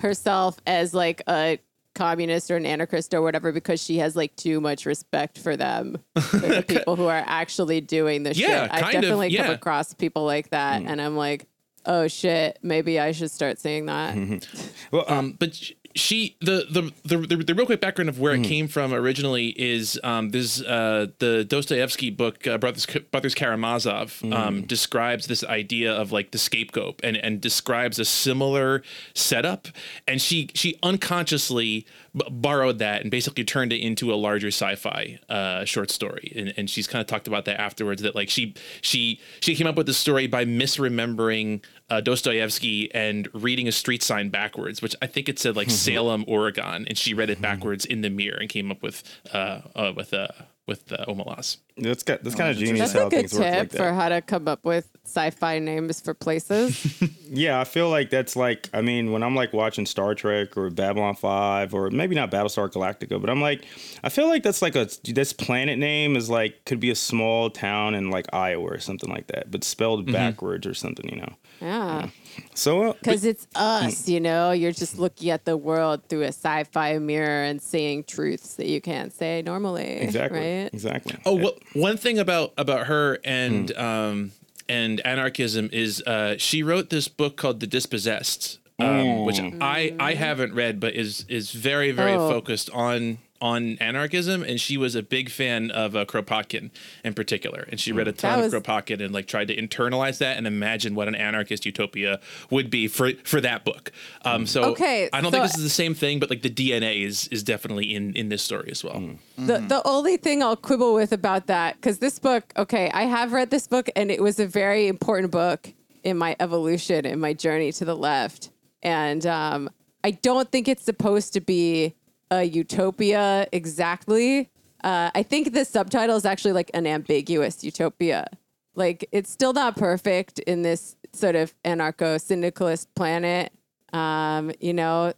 herself 0.00 0.56
as 0.66 0.94
like 0.94 1.22
a 1.28 1.58
communist 1.94 2.50
or 2.50 2.56
an 2.56 2.66
anarchist 2.66 3.14
or 3.14 3.22
whatever 3.22 3.52
because 3.52 3.82
she 3.82 3.98
has 3.98 4.16
like 4.16 4.34
too 4.36 4.60
much 4.60 4.84
respect 4.84 5.38
for 5.38 5.56
them, 5.56 5.96
for 6.20 6.38
the 6.38 6.62
people 6.68 6.96
who 6.96 7.06
are 7.06 7.22
actually 7.26 7.80
doing 7.80 8.24
the 8.24 8.34
Yeah, 8.34 8.64
shit. 8.64 8.72
I've 8.74 8.82
kind 8.82 8.96
of, 8.96 9.02
definitely 9.02 9.36
come 9.36 9.50
across 9.50 9.94
people 9.94 10.24
like 10.24 10.50
that, 10.50 10.82
hmm. 10.82 10.88
and 10.88 11.00
I'm 11.00 11.16
like, 11.16 11.46
oh 11.86 12.08
shit, 12.08 12.58
maybe 12.62 12.98
I 13.00 13.12
should 13.12 13.30
start 13.30 13.58
saying 13.58 13.86
that. 13.86 14.14
Well, 14.90 15.04
um, 15.08 15.32
but 15.38 15.58
she 15.94 16.36
the 16.40 16.66
the, 16.70 16.92
the 17.04 17.26
the 17.26 17.36
the 17.44 17.54
real 17.54 17.66
quick 17.66 17.80
background 17.80 18.08
of 18.08 18.18
where 18.18 18.34
it 18.34 18.42
came 18.42 18.66
from 18.68 18.92
originally 18.92 19.48
is 19.48 19.98
um, 20.02 20.30
this 20.30 20.60
uh, 20.60 21.06
the 21.20 21.44
Dostoevsky 21.44 22.10
book 22.10 22.46
uh, 22.46 22.58
Brothers 22.58 22.86
Brothers 23.10 23.34
Karamazov 23.34 24.22
um, 24.32 24.62
describes 24.62 25.26
this 25.26 25.44
idea 25.44 25.92
of 25.92 26.10
like 26.10 26.32
the 26.32 26.38
scapegoat 26.38 27.00
and 27.04 27.16
and 27.16 27.40
describes 27.40 27.98
a 27.98 28.04
similar 28.04 28.82
setup. 29.14 29.68
And 30.08 30.20
she 30.20 30.50
she 30.54 30.78
unconsciously 30.82 31.86
b- 32.16 32.26
borrowed 32.30 32.78
that 32.78 33.02
and 33.02 33.10
basically 33.10 33.44
turned 33.44 33.72
it 33.72 33.80
into 33.80 34.12
a 34.12 34.16
larger 34.16 34.48
sci-fi 34.48 35.18
uh, 35.28 35.64
short 35.64 35.90
story. 35.90 36.32
And, 36.36 36.54
and 36.56 36.70
she's 36.70 36.86
kind 36.86 37.00
of 37.00 37.06
talked 37.06 37.26
about 37.26 37.44
that 37.46 37.60
afterwards 37.60 38.02
that 38.02 38.14
like 38.14 38.30
she 38.30 38.54
she 38.80 39.20
she 39.40 39.54
came 39.54 39.66
up 39.66 39.76
with 39.76 39.86
the 39.86 39.94
story 39.94 40.26
by 40.26 40.44
misremembering 40.44 41.64
uh, 41.90 42.00
Dostoevsky 42.00 42.92
and 42.94 43.28
reading 43.34 43.68
a 43.68 43.72
street 43.72 44.02
sign 44.02 44.30
backwards, 44.30 44.80
which 44.80 44.96
I 45.02 45.06
think 45.06 45.28
it 45.28 45.38
said 45.38 45.56
like 45.56 45.70
Salem, 45.70 46.24
Oregon, 46.26 46.86
and 46.88 46.96
she 46.96 47.14
read 47.14 47.30
it 47.30 47.40
backwards 47.40 47.84
in 47.84 48.00
the 48.00 48.10
mirror 48.10 48.38
and 48.38 48.48
came 48.48 48.70
up 48.70 48.82
with 48.82 49.02
uh, 49.32 49.60
uh 49.74 49.92
with 49.94 50.14
uh 50.14 50.28
with 50.66 50.90
uh, 50.92 51.04
Omelas. 51.06 51.58
that's 51.76 52.02
got, 52.02 52.22
that's 52.22 52.34
kind 52.34 52.50
of 52.50 52.56
genius 52.56 52.92
That's 52.92 52.92
how 52.92 53.06
a 53.06 53.10
good 53.10 53.20
things 53.20 53.34
work 53.34 53.42
tip 53.42 53.72
like 53.72 53.72
for 53.72 53.92
how 53.92 54.08
to 54.08 54.22
come 54.22 54.48
up 54.48 54.64
with 54.64 54.88
sci-fi 55.04 55.58
names 55.58 56.00
for 56.00 56.14
places. 56.14 57.02
Yeah, 57.26 57.58
I 57.58 57.64
feel 57.64 57.88
like 57.90 58.10
that's 58.10 58.36
like 58.36 58.68
I 58.72 58.80
mean, 58.80 59.10
when 59.10 59.24
I'm 59.24 59.34
like 59.34 59.52
watching 59.52 59.86
Star 59.86 60.14
Trek 60.14 60.56
or 60.56 60.70
Babylon 60.70 61.16
Five 61.16 61.74
or 61.74 61.90
maybe 61.90 62.14
not 62.14 62.30
Battlestar 62.30 62.70
Galactica, 62.70 63.20
but 63.20 63.28
I'm 63.28 63.40
like, 63.40 63.64
I 64.04 64.08
feel 64.08 64.28
like 64.28 64.44
that's 64.44 64.62
like 64.62 64.76
a 64.76 64.88
this 65.02 65.32
planet 65.32 65.78
name 65.78 66.16
is 66.16 66.30
like 66.30 66.64
could 66.64 66.78
be 66.78 66.90
a 66.90 66.94
small 66.94 67.50
town 67.50 67.94
in 67.94 68.10
like 68.10 68.26
Iowa 68.32 68.64
or 68.64 68.78
something 68.78 69.10
like 69.10 69.26
that, 69.28 69.50
but 69.50 69.64
spelled 69.64 70.12
backwards 70.12 70.64
or 70.64 70.74
something, 70.74 71.08
you 71.08 71.16
know. 71.16 71.32
yeah. 71.60 72.08
So 72.54 72.82
uh, 72.90 72.92
Because 72.94 73.24
it's 73.24 73.46
Hmm. 73.56 73.86
us, 73.86 74.08
you 74.08 74.20
know? 74.20 74.52
You're 74.52 74.72
just 74.72 74.98
looking 74.98 75.30
at 75.30 75.44
the 75.44 75.56
world 75.56 76.02
through 76.08 76.22
a 76.22 76.28
sci 76.28 76.64
fi 76.64 76.98
mirror 76.98 77.42
and 77.44 77.60
seeing 77.60 78.04
truths 78.04 78.54
that 78.56 78.66
you 78.66 78.80
can't 78.80 79.12
say 79.12 79.42
normally. 79.42 79.84
exactly, 80.00 80.38
Right? 80.40 80.70
exactly. 80.72 81.16
Oh, 81.26 81.34
well, 81.34 81.54
one 81.72 81.96
thing 81.96 82.18
about 82.18 82.52
about 82.56 82.86
her 82.86 83.18
and 83.24 83.70
Hmm. 83.70 83.84
um 83.84 84.30
and 84.68 85.04
anarchism 85.06 85.68
is 85.72 86.00
uh 86.06 86.36
she 86.38 86.62
wrote 86.62 86.88
this 86.90 87.06
book 87.08 87.36
called 87.36 87.60
The 87.60 87.66
Dispossessed, 87.66 88.58
um, 88.78 89.24
which 89.24 89.40
I 89.60 89.94
I 90.00 90.14
haven't 90.14 90.54
read, 90.54 90.80
but 90.80 90.94
is 90.94 91.24
is 91.28 91.50
very 91.52 91.90
very 91.92 92.16
Oh. 92.16 92.28
focused 92.28 92.70
on 92.70 93.18
on 93.44 93.76
anarchism, 93.78 94.42
and 94.42 94.58
she 94.58 94.78
was 94.78 94.94
a 94.94 95.02
big 95.02 95.28
fan 95.30 95.70
of 95.70 95.94
uh, 95.94 96.06
Kropotkin 96.06 96.70
in 97.04 97.12
particular, 97.12 97.66
and 97.70 97.78
she 97.78 97.92
read 97.92 98.08
a 98.08 98.12
ton 98.12 98.40
was- 98.40 98.54
of 98.54 98.62
Kropotkin 98.62 99.04
and 99.04 99.12
like 99.12 99.26
tried 99.26 99.48
to 99.48 99.54
internalize 99.56 100.16
that 100.18 100.38
and 100.38 100.46
imagine 100.46 100.94
what 100.94 101.08
an 101.08 101.14
anarchist 101.14 101.66
utopia 101.66 102.20
would 102.48 102.70
be 102.70 102.88
for 102.88 103.10
for 103.24 103.42
that 103.42 103.62
book. 103.64 103.92
Um, 104.24 104.46
so 104.46 104.64
Okay, 104.72 105.10
I 105.12 105.20
don't 105.20 105.30
so- 105.30 105.38
think 105.38 105.42
this 105.52 105.58
is 105.58 105.62
the 105.62 105.68
same 105.84 105.94
thing, 105.94 106.18
but 106.20 106.30
like 106.30 106.40
the 106.40 106.48
DNA 106.50 107.02
is 107.04 107.28
is 107.28 107.42
definitely 107.42 107.94
in 107.94 108.14
in 108.14 108.30
this 108.30 108.42
story 108.42 108.68
as 108.70 108.82
well. 108.82 108.98
The 109.36 109.58
the 109.58 109.82
only 109.84 110.16
thing 110.16 110.42
I'll 110.42 110.56
quibble 110.56 110.94
with 110.94 111.12
about 111.12 111.46
that, 111.48 111.76
because 111.76 111.98
this 111.98 112.18
book, 112.18 112.44
okay, 112.56 112.90
I 112.94 113.02
have 113.02 113.34
read 113.34 113.50
this 113.50 113.66
book 113.66 113.90
and 113.94 114.10
it 114.10 114.22
was 114.22 114.40
a 114.40 114.46
very 114.46 114.88
important 114.88 115.30
book 115.30 115.70
in 116.02 116.16
my 116.16 116.34
evolution, 116.40 117.04
in 117.04 117.20
my 117.20 117.34
journey 117.34 117.72
to 117.72 117.84
the 117.84 117.94
left. 117.96 118.50
And 118.82 119.26
um, 119.26 119.68
I 120.02 120.12
don't 120.12 120.50
think 120.50 120.66
it's 120.68 120.84
supposed 120.84 121.32
to 121.34 121.40
be 121.40 121.94
a 122.38 122.44
utopia 122.44 123.46
exactly. 123.52 124.50
Uh, 124.82 125.10
I 125.14 125.22
think 125.22 125.52
the 125.52 125.64
subtitle 125.64 126.16
is 126.16 126.24
actually 126.24 126.52
like 126.52 126.70
an 126.74 126.86
ambiguous 126.86 127.64
utopia. 127.64 128.26
Like 128.74 129.08
it's 129.12 129.30
still 129.30 129.52
not 129.52 129.76
perfect 129.76 130.40
in 130.40 130.62
this 130.62 130.96
sort 131.12 131.36
of 131.36 131.54
anarcho 131.64 132.20
syndicalist 132.20 132.94
planet. 132.94 133.52
Um, 133.92 134.52
you 134.60 134.74
know, 134.74 135.12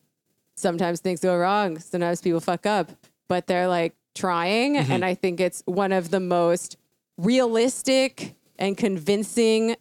sometimes 0.56 1.00
things 1.00 1.20
go 1.20 1.37
wrong. 1.37 1.78
Sometimes 1.78 2.20
people 2.20 2.40
fuck 2.40 2.66
up, 2.66 2.92
but 3.28 3.46
they're 3.46 3.68
like 3.68 3.94
trying. 4.14 4.76
And 4.76 5.04
I 5.04 5.14
think 5.14 5.40
it's 5.40 5.62
one 5.66 5.92
of 5.92 6.11
the 6.11 6.20
most 6.20 6.76
realistic 7.18 8.35
and 8.58 8.76
convincing 8.76 9.76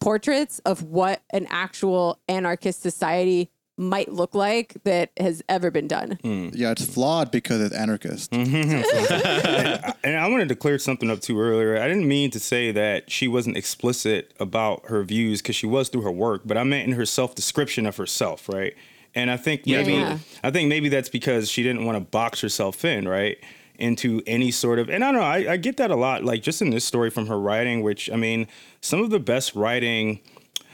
portraits 0.00 0.60
of 0.60 0.82
what 0.82 1.22
an 1.30 1.46
actual 1.50 2.18
anarchist 2.28 2.82
society 2.82 3.50
might 3.76 4.10
look 4.10 4.34
like 4.34 4.74
that 4.84 5.10
has 5.18 5.42
ever 5.48 5.70
been 5.70 5.86
done. 5.88 6.18
Hmm. 6.22 6.48
Yeah, 6.52 6.70
it's 6.70 6.84
flawed 6.86 7.30
because 7.30 7.60
it's 7.60 7.74
anarchist. 7.74 8.30
Mm-hmm. 8.30 9.90
And 10.04 10.16
I 10.16 10.28
wanted 10.28 10.48
to 10.50 10.54
clear 10.56 10.78
something 10.78 11.10
up 11.10 11.20
too 11.20 11.40
earlier. 11.40 11.80
I 11.82 11.88
didn't 11.88 12.06
mean 12.06 12.30
to 12.30 12.38
say 12.38 12.70
that 12.70 13.10
she 13.10 13.26
wasn't 13.26 13.56
explicit 13.56 14.32
about 14.38 14.86
her 14.86 15.02
views 15.02 15.42
because 15.42 15.56
she 15.56 15.66
was 15.66 15.88
through 15.88 16.02
her 16.02 16.12
work, 16.12 16.42
but 16.44 16.56
I 16.56 16.62
meant 16.62 16.86
in 16.88 16.94
her 16.94 17.04
self 17.06 17.34
description 17.34 17.86
of 17.86 17.96
herself, 17.96 18.48
right? 18.48 18.74
And 19.16 19.30
I 19.32 19.36
think 19.36 19.66
maybe 19.66 19.94
Yeah. 19.94 20.18
I 20.44 20.50
think 20.52 20.68
maybe 20.68 20.88
that's 20.88 21.08
because 21.08 21.50
she 21.50 21.62
didn't 21.64 21.84
want 21.86 21.96
to 21.96 22.00
box 22.04 22.40
herself 22.40 22.84
in, 22.84 23.08
right? 23.08 23.36
Into 23.78 24.22
any 24.26 24.52
sort 24.52 24.78
of 24.78 24.88
and 24.88 25.02
I 25.04 25.10
don't 25.10 25.20
know, 25.20 25.26
I, 25.26 25.54
I 25.54 25.56
get 25.56 25.76
that 25.78 25.90
a 25.90 25.96
lot, 25.96 26.22
like 26.22 26.40
just 26.42 26.62
in 26.62 26.70
this 26.70 26.84
story 26.84 27.10
from 27.10 27.26
her 27.26 27.38
writing, 27.38 27.82
which 27.82 28.08
I 28.10 28.16
mean, 28.16 28.46
some 28.80 29.02
of 29.02 29.10
the 29.10 29.18
best 29.20 29.54
writing 29.56 30.20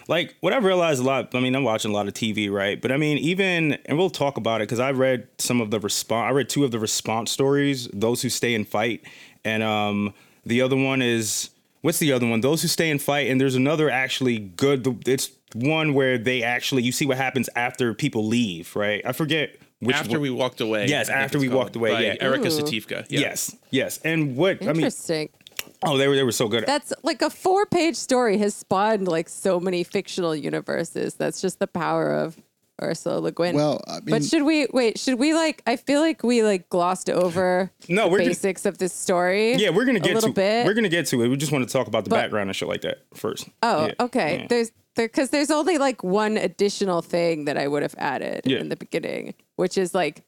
like 0.09 0.37
what 0.40 0.52
I've 0.52 0.64
realized 0.64 1.00
a 1.00 1.04
lot. 1.04 1.35
I 1.35 1.40
mean, 1.40 1.54
I'm 1.54 1.64
watching 1.64 1.90
a 1.90 1.94
lot 1.94 2.09
of 2.09 2.14
TV, 2.14 2.50
right? 2.50 2.80
But 2.80 2.92
I 2.92 2.97
mean, 2.97 3.18
even 3.18 3.75
and 3.87 3.99
we'll 3.99 4.11
talk 4.11 4.37
about 4.37 4.61
it 4.61 4.64
because 4.64 4.80
I 4.80 4.92
read 4.92 5.28
some 5.38 5.61
of 5.61 5.71
the 5.71 5.80
response. 5.80 6.28
I 6.28 6.30
read 6.30 6.49
two 6.49 6.64
of 6.64 6.71
the 6.71 6.78
response 6.78 7.30
stories. 7.30 7.88
Those 7.92 8.23
who 8.23 8.28
stay 8.28 8.54
and 8.54 8.66
fight, 8.66 9.04
and 9.44 9.62
um, 9.62 10.14
the 10.44 10.62
other 10.62 10.76
one 10.76 11.02
is 11.02 11.50
what's 11.82 11.99
the 11.99 12.12
other 12.12 12.26
one? 12.26 12.40
Those 12.40 12.62
who 12.62 12.68
stay 12.68 12.90
and 12.90 13.00
fight. 13.00 13.28
And 13.28 13.40
there's 13.40 13.54
another 13.54 13.90
actually 13.90 14.38
good. 14.38 15.06
It's 15.06 15.30
one 15.54 15.94
where 15.94 16.18
they 16.18 16.42
actually 16.42 16.82
you 16.82 16.92
see 16.92 17.06
what 17.06 17.18
happens 17.18 17.49
after 17.54 17.94
people 17.94 18.26
leave, 18.26 18.75
right? 18.75 19.02
I 19.04 19.12
forget 19.12 19.56
which 19.80 19.97
after 19.97 20.12
one- 20.12 20.21
we 20.21 20.30
walked 20.30 20.61
away. 20.61 20.87
Yes, 20.87 21.09
after 21.09 21.38
we 21.38 21.49
called, 21.49 21.59
walked 21.59 21.76
away, 21.76 21.92
by 21.92 22.00
yeah. 22.02 22.14
Erica 22.21 22.47
Ooh. 22.47 22.62
Satifka. 22.62 23.04
Yeah. 23.09 23.21
Yes, 23.21 23.56
yes. 23.71 23.99
And 24.04 24.37
what 24.37 24.62
I 24.62 24.66
mean, 24.66 24.76
Interesting. 24.76 25.28
Oh, 25.85 25.97
they 25.99 26.09
were 26.09 26.14
they 26.16 26.23
were 26.25 26.33
so 26.33 26.49
good. 26.49 26.64
That's 26.66 26.92
like 27.02 27.23
a 27.23 27.31
four 27.31 27.66
page 27.66 27.97
story 27.97 28.38
has 28.38 28.54
spawned 28.54 29.09
like 29.09 29.28
so 29.28 29.59
many 29.61 29.84
fictional 29.84 30.34
universes. 30.34 31.15
That's 31.15 31.41
just 31.41 31.58
the 31.58 31.67
power 31.67 32.13
of 32.13 32.37
Ursula 32.80 33.19
Le 33.21 33.30
Guin. 33.32 33.54
Well, 33.54 33.80
I 33.87 33.97
mean, 34.00 34.04
but 34.06 34.25
should 34.25 34.43
we 34.43 34.67
wait? 34.73 34.99
Should 34.99 35.19
we 35.19 35.34
like? 35.34 35.63
I 35.67 35.76
feel 35.76 36.00
like 36.00 36.23
we 36.25 36.43
like 36.43 36.69
glossed 36.69 37.08
over 37.10 37.71
No, 37.89 38.04
the 38.04 38.10
we're 38.10 38.19
just- 38.25 38.43
basics 38.43 38.67
of 38.67 38.78
this 38.78 38.93
story. 38.93 39.54
yeah, 39.54 39.71
we're 39.71 39.84
gonna 39.84 39.99
a 39.99 40.02
get 40.02 40.15
little 40.15 40.30
to 40.30 40.34
bit. 40.34 40.67
we're 40.67 40.75
gonna 40.75 40.89
get 40.89 41.06
to 41.08 41.23
it. 41.23 41.28
We 41.28 41.37
just 41.37 41.52
want 41.52 41.67
to 41.69 41.73
talk 41.73 41.87
about 41.87 42.04
the 42.04 42.10
But- 42.10 42.17
background 42.17 42.49
and 42.50 42.56
shit 42.56 42.69
like 42.69 42.80
that 42.82 42.99
first. 43.15 43.49
Oh, 43.63 43.87
Yeah, 43.87 43.93
okay. 44.00 44.39
yeah. 44.41 44.47
There's 44.49 44.73
there 44.97 45.06
because 45.08 45.30
there's 45.30 45.50
only 45.50 45.78
like 45.78 46.02
one 46.02 46.37
additional 46.37 47.00
thing 47.02 47.45
that 47.47 47.56
I 47.56 47.67
would 47.69 47.82
have 47.82 47.95
added 47.99 48.43
Yeah. 48.45 48.58
in 48.58 48.69
the 48.69 48.76
beginning, 48.76 49.34
which 49.56 49.78
is 49.78 49.95
like 49.95 50.23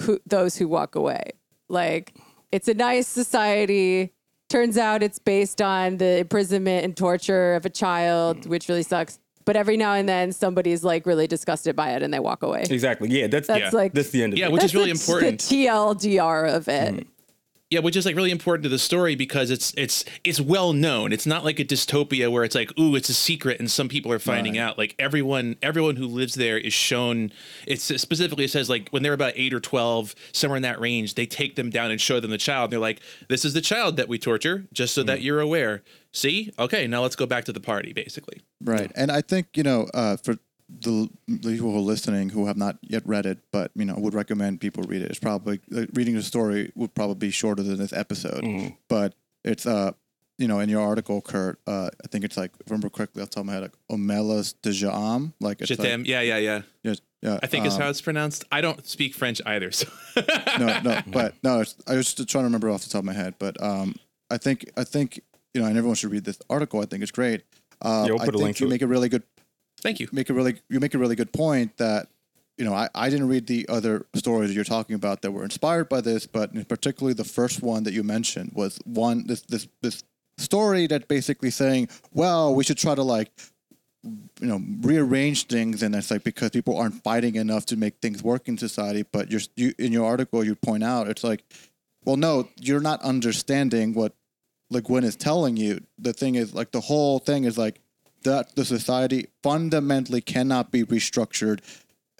who 0.00 0.20
those 0.26 0.56
who 0.56 0.68
walk 0.68 0.94
away. 0.96 1.30
Like 1.68 2.14
it's 2.52 2.68
a 2.68 2.74
nice 2.74 3.08
society. 3.08 4.12
Turns 4.48 4.78
out 4.78 5.02
it's 5.02 5.18
based 5.18 5.60
on 5.60 5.96
the 5.96 6.18
imprisonment 6.18 6.84
and 6.84 6.96
torture 6.96 7.54
of 7.54 7.66
a 7.66 7.70
child, 7.70 8.42
Mm. 8.42 8.46
which 8.46 8.68
really 8.68 8.84
sucks. 8.84 9.18
But 9.44 9.56
every 9.56 9.76
now 9.76 9.92
and 9.94 10.08
then 10.08 10.32
somebody's 10.32 10.82
like 10.84 11.04
really 11.06 11.26
disgusted 11.26 11.74
by 11.76 11.90
it 11.90 12.02
and 12.02 12.12
they 12.14 12.18
walk 12.20 12.42
away. 12.42 12.64
Exactly. 12.68 13.08
Yeah, 13.08 13.26
that's 13.28 13.46
That's 13.48 13.60
Yeah. 13.60 13.70
like 13.72 13.92
that's 13.92 14.10
the 14.10 14.22
end 14.22 14.32
of 14.34 14.38
Yeah, 14.38 14.46
it. 14.46 14.52
which 14.52 14.64
is 14.64 14.72
that's 14.72 14.74
really 14.74 14.92
the- 14.92 14.98
important. 15.00 15.40
The 15.40 15.66
TLDR 15.66 16.46
of 16.54 16.68
it. 16.68 17.06
Yeah, 17.68 17.80
which 17.80 17.96
is 17.96 18.06
like 18.06 18.14
really 18.14 18.30
important 18.30 18.62
to 18.62 18.68
the 18.68 18.78
story 18.78 19.16
because 19.16 19.50
it's 19.50 19.74
it's 19.76 20.04
it's 20.22 20.40
well 20.40 20.72
known. 20.72 21.12
It's 21.12 21.26
not 21.26 21.44
like 21.44 21.58
a 21.58 21.64
dystopia 21.64 22.30
where 22.30 22.44
it's 22.44 22.54
like, 22.54 22.70
ooh, 22.78 22.94
it's 22.94 23.08
a 23.08 23.14
secret 23.14 23.58
and 23.58 23.68
some 23.68 23.88
people 23.88 24.12
are 24.12 24.20
finding 24.20 24.52
Right. 24.52 24.60
out. 24.60 24.78
Like 24.78 24.94
everyone 25.00 25.56
everyone 25.62 25.96
who 25.96 26.06
lives 26.06 26.34
there 26.36 26.58
is 26.58 26.72
shown 26.72 27.32
it's 27.66 27.82
specifically 27.82 28.44
it 28.44 28.52
says 28.52 28.70
like 28.70 28.88
when 28.90 29.02
they're 29.02 29.12
about 29.12 29.32
8 29.34 29.52
or 29.52 29.58
12, 29.58 30.14
somewhere 30.30 30.56
in 30.56 30.62
that 30.62 30.78
range, 30.80 31.14
they 31.16 31.26
take 31.26 31.56
them 31.56 31.70
down 31.70 31.90
and 31.90 32.00
show 32.00 32.20
them 32.20 32.30
the 32.30 32.38
child. 32.38 32.70
They're 32.70 32.78
like, 32.78 33.00
this 33.28 33.44
is 33.44 33.52
the 33.52 33.60
child 33.60 33.96
that 33.96 34.06
we 34.08 34.16
torture 34.16 34.66
just 34.72 34.94
so 34.94 35.02
that 35.02 35.22
you're 35.22 35.40
aware. 35.40 35.82
See? 36.12 36.52
Okay, 36.60 36.86
now 36.86 37.02
let's 37.02 37.16
go 37.16 37.26
back 37.26 37.46
to 37.46 37.52
the 37.52 37.60
party 37.60 37.92
basically. 37.92 38.42
Right. 38.62 38.92
And 38.94 39.10
I 39.10 39.22
think, 39.22 39.48
you 39.56 39.64
know, 39.64 39.88
uh, 39.92 40.16
for 40.18 40.36
the, 40.68 41.08
the 41.28 41.52
people 41.52 41.70
who 41.70 41.76
are 41.76 41.80
listening 41.80 42.30
who 42.30 42.46
have 42.46 42.56
not 42.56 42.78
yet 42.82 43.02
read 43.06 43.26
it, 43.26 43.38
but, 43.52 43.70
you 43.74 43.84
know, 43.84 43.94
would 43.98 44.14
recommend 44.14 44.60
people 44.60 44.82
read 44.84 45.02
it. 45.02 45.10
It's 45.10 45.20
probably, 45.20 45.60
uh, 45.74 45.86
reading 45.94 46.14
the 46.14 46.22
story 46.22 46.72
would 46.74 46.94
probably 46.94 47.14
be 47.28 47.30
shorter 47.30 47.62
than 47.62 47.78
this 47.78 47.92
episode. 47.92 48.74
But 48.88 49.14
it's, 49.44 49.64
uh, 49.66 49.92
you 50.38 50.48
know, 50.48 50.58
in 50.60 50.68
your 50.68 50.82
article, 50.82 51.20
Kurt, 51.22 51.58
uh, 51.66 51.88
I 52.04 52.08
think 52.08 52.24
it's 52.24 52.36
like, 52.36 52.50
if 52.60 52.70
I 52.70 52.74
remember 52.74 52.90
correctly 52.90 53.22
off 53.22 53.30
the 53.30 53.34
top 53.36 53.42
of 53.42 53.46
my 53.46 53.52
head, 53.54 53.62
like 53.62 53.76
Omelas 53.90 54.54
de 54.60 54.72
Jam. 54.72 55.32
Like, 55.40 55.60
it's 55.62 55.70
Jitem, 55.70 56.04
yeah, 56.06 56.20
yeah, 56.20 56.36
yeah. 56.38 56.54
like, 56.56 56.64
yes, 56.82 57.00
yeah, 57.22 57.38
I 57.42 57.46
think 57.46 57.64
is 57.64 57.74
um, 57.74 57.80
how 57.82 57.88
it's 57.88 58.02
pronounced. 58.02 58.44
I 58.52 58.60
don't 58.60 58.86
speak 58.86 59.14
French 59.14 59.40
either, 59.46 59.70
so 59.70 59.88
no, 60.58 60.80
no, 60.84 61.00
but 61.06 61.34
no, 61.42 61.60
it's, 61.60 61.74
I 61.86 61.94
was 61.96 62.12
just 62.12 62.28
trying 62.28 62.42
to 62.42 62.46
remember 62.46 62.68
off 62.70 62.82
the 62.82 62.90
top 62.90 62.98
of 62.98 63.04
my 63.06 63.14
head. 63.14 63.36
But 63.38 63.60
um, 63.62 63.94
I 64.30 64.36
think, 64.36 64.68
I 64.76 64.84
think, 64.84 65.20
you 65.54 65.62
know, 65.62 65.66
and 65.68 65.78
everyone 65.78 65.94
should 65.96 66.10
read 66.10 66.24
this 66.24 66.38
article. 66.50 66.80
I 66.82 66.84
think 66.84 67.02
it's 67.02 67.12
great. 67.12 67.42
Uh, 67.80 68.04
Yeah, 68.06 68.12
we'll 68.12 68.22
I 68.22 68.24
put 68.26 68.34
a 68.34 68.38
think 68.38 68.44
link 68.44 68.56
to 68.58 68.64
you 68.64 68.68
it. 68.68 68.70
make 68.70 68.82
a 68.82 68.86
really 68.86 69.08
good 69.08 69.22
thank 69.80 70.00
you. 70.00 70.08
make 70.12 70.30
a 70.30 70.34
really 70.34 70.56
you 70.68 70.80
make 70.80 70.94
a 70.94 70.98
really 70.98 71.16
good 71.16 71.32
point 71.32 71.76
that 71.76 72.08
you 72.56 72.64
know 72.64 72.74
I, 72.74 72.88
I 72.94 73.10
didn't 73.10 73.28
read 73.28 73.46
the 73.46 73.66
other 73.68 74.06
stories 74.14 74.54
you're 74.54 74.64
talking 74.64 74.94
about 74.94 75.22
that 75.22 75.30
were 75.30 75.44
inspired 75.44 75.88
by 75.88 76.00
this 76.00 76.26
but 76.26 76.68
particularly 76.68 77.14
the 77.14 77.24
first 77.24 77.62
one 77.62 77.84
that 77.84 77.92
you 77.92 78.02
mentioned 78.02 78.52
was 78.54 78.78
one 78.84 79.26
this 79.26 79.42
this 79.42 79.68
this 79.82 80.02
story 80.38 80.86
that 80.86 81.08
basically 81.08 81.50
saying 81.50 81.88
well 82.12 82.54
we 82.54 82.64
should 82.64 82.78
try 82.78 82.94
to 82.94 83.02
like 83.02 83.30
you 84.40 84.46
know 84.46 84.60
rearrange 84.80 85.46
things 85.46 85.82
and 85.82 85.94
it's 85.94 86.10
like 86.10 86.22
because 86.22 86.50
people 86.50 86.76
aren't 86.76 87.02
fighting 87.02 87.34
enough 87.36 87.66
to 87.66 87.76
make 87.76 87.98
things 88.00 88.22
work 88.22 88.48
in 88.48 88.56
society 88.58 89.04
but 89.10 89.30
you're 89.30 89.40
you, 89.56 89.72
in 89.78 89.92
your 89.92 90.06
article 90.06 90.44
you 90.44 90.54
point 90.54 90.84
out 90.84 91.08
it's 91.08 91.24
like 91.24 91.44
well 92.04 92.16
no 92.16 92.48
you're 92.56 92.80
not 92.80 93.00
understanding 93.02 93.94
what 93.94 94.12
Le 94.70 94.80
Guin 94.80 95.04
is 95.04 95.16
telling 95.16 95.56
you 95.56 95.80
the 95.98 96.12
thing 96.12 96.34
is 96.34 96.54
like 96.54 96.70
the 96.72 96.80
whole 96.80 97.18
thing 97.18 97.44
is 97.44 97.56
like 97.56 97.80
that 98.26 98.54
the 98.56 98.64
society 98.64 99.26
fundamentally 99.42 100.20
cannot 100.20 100.70
be 100.70 100.84
restructured 100.84 101.60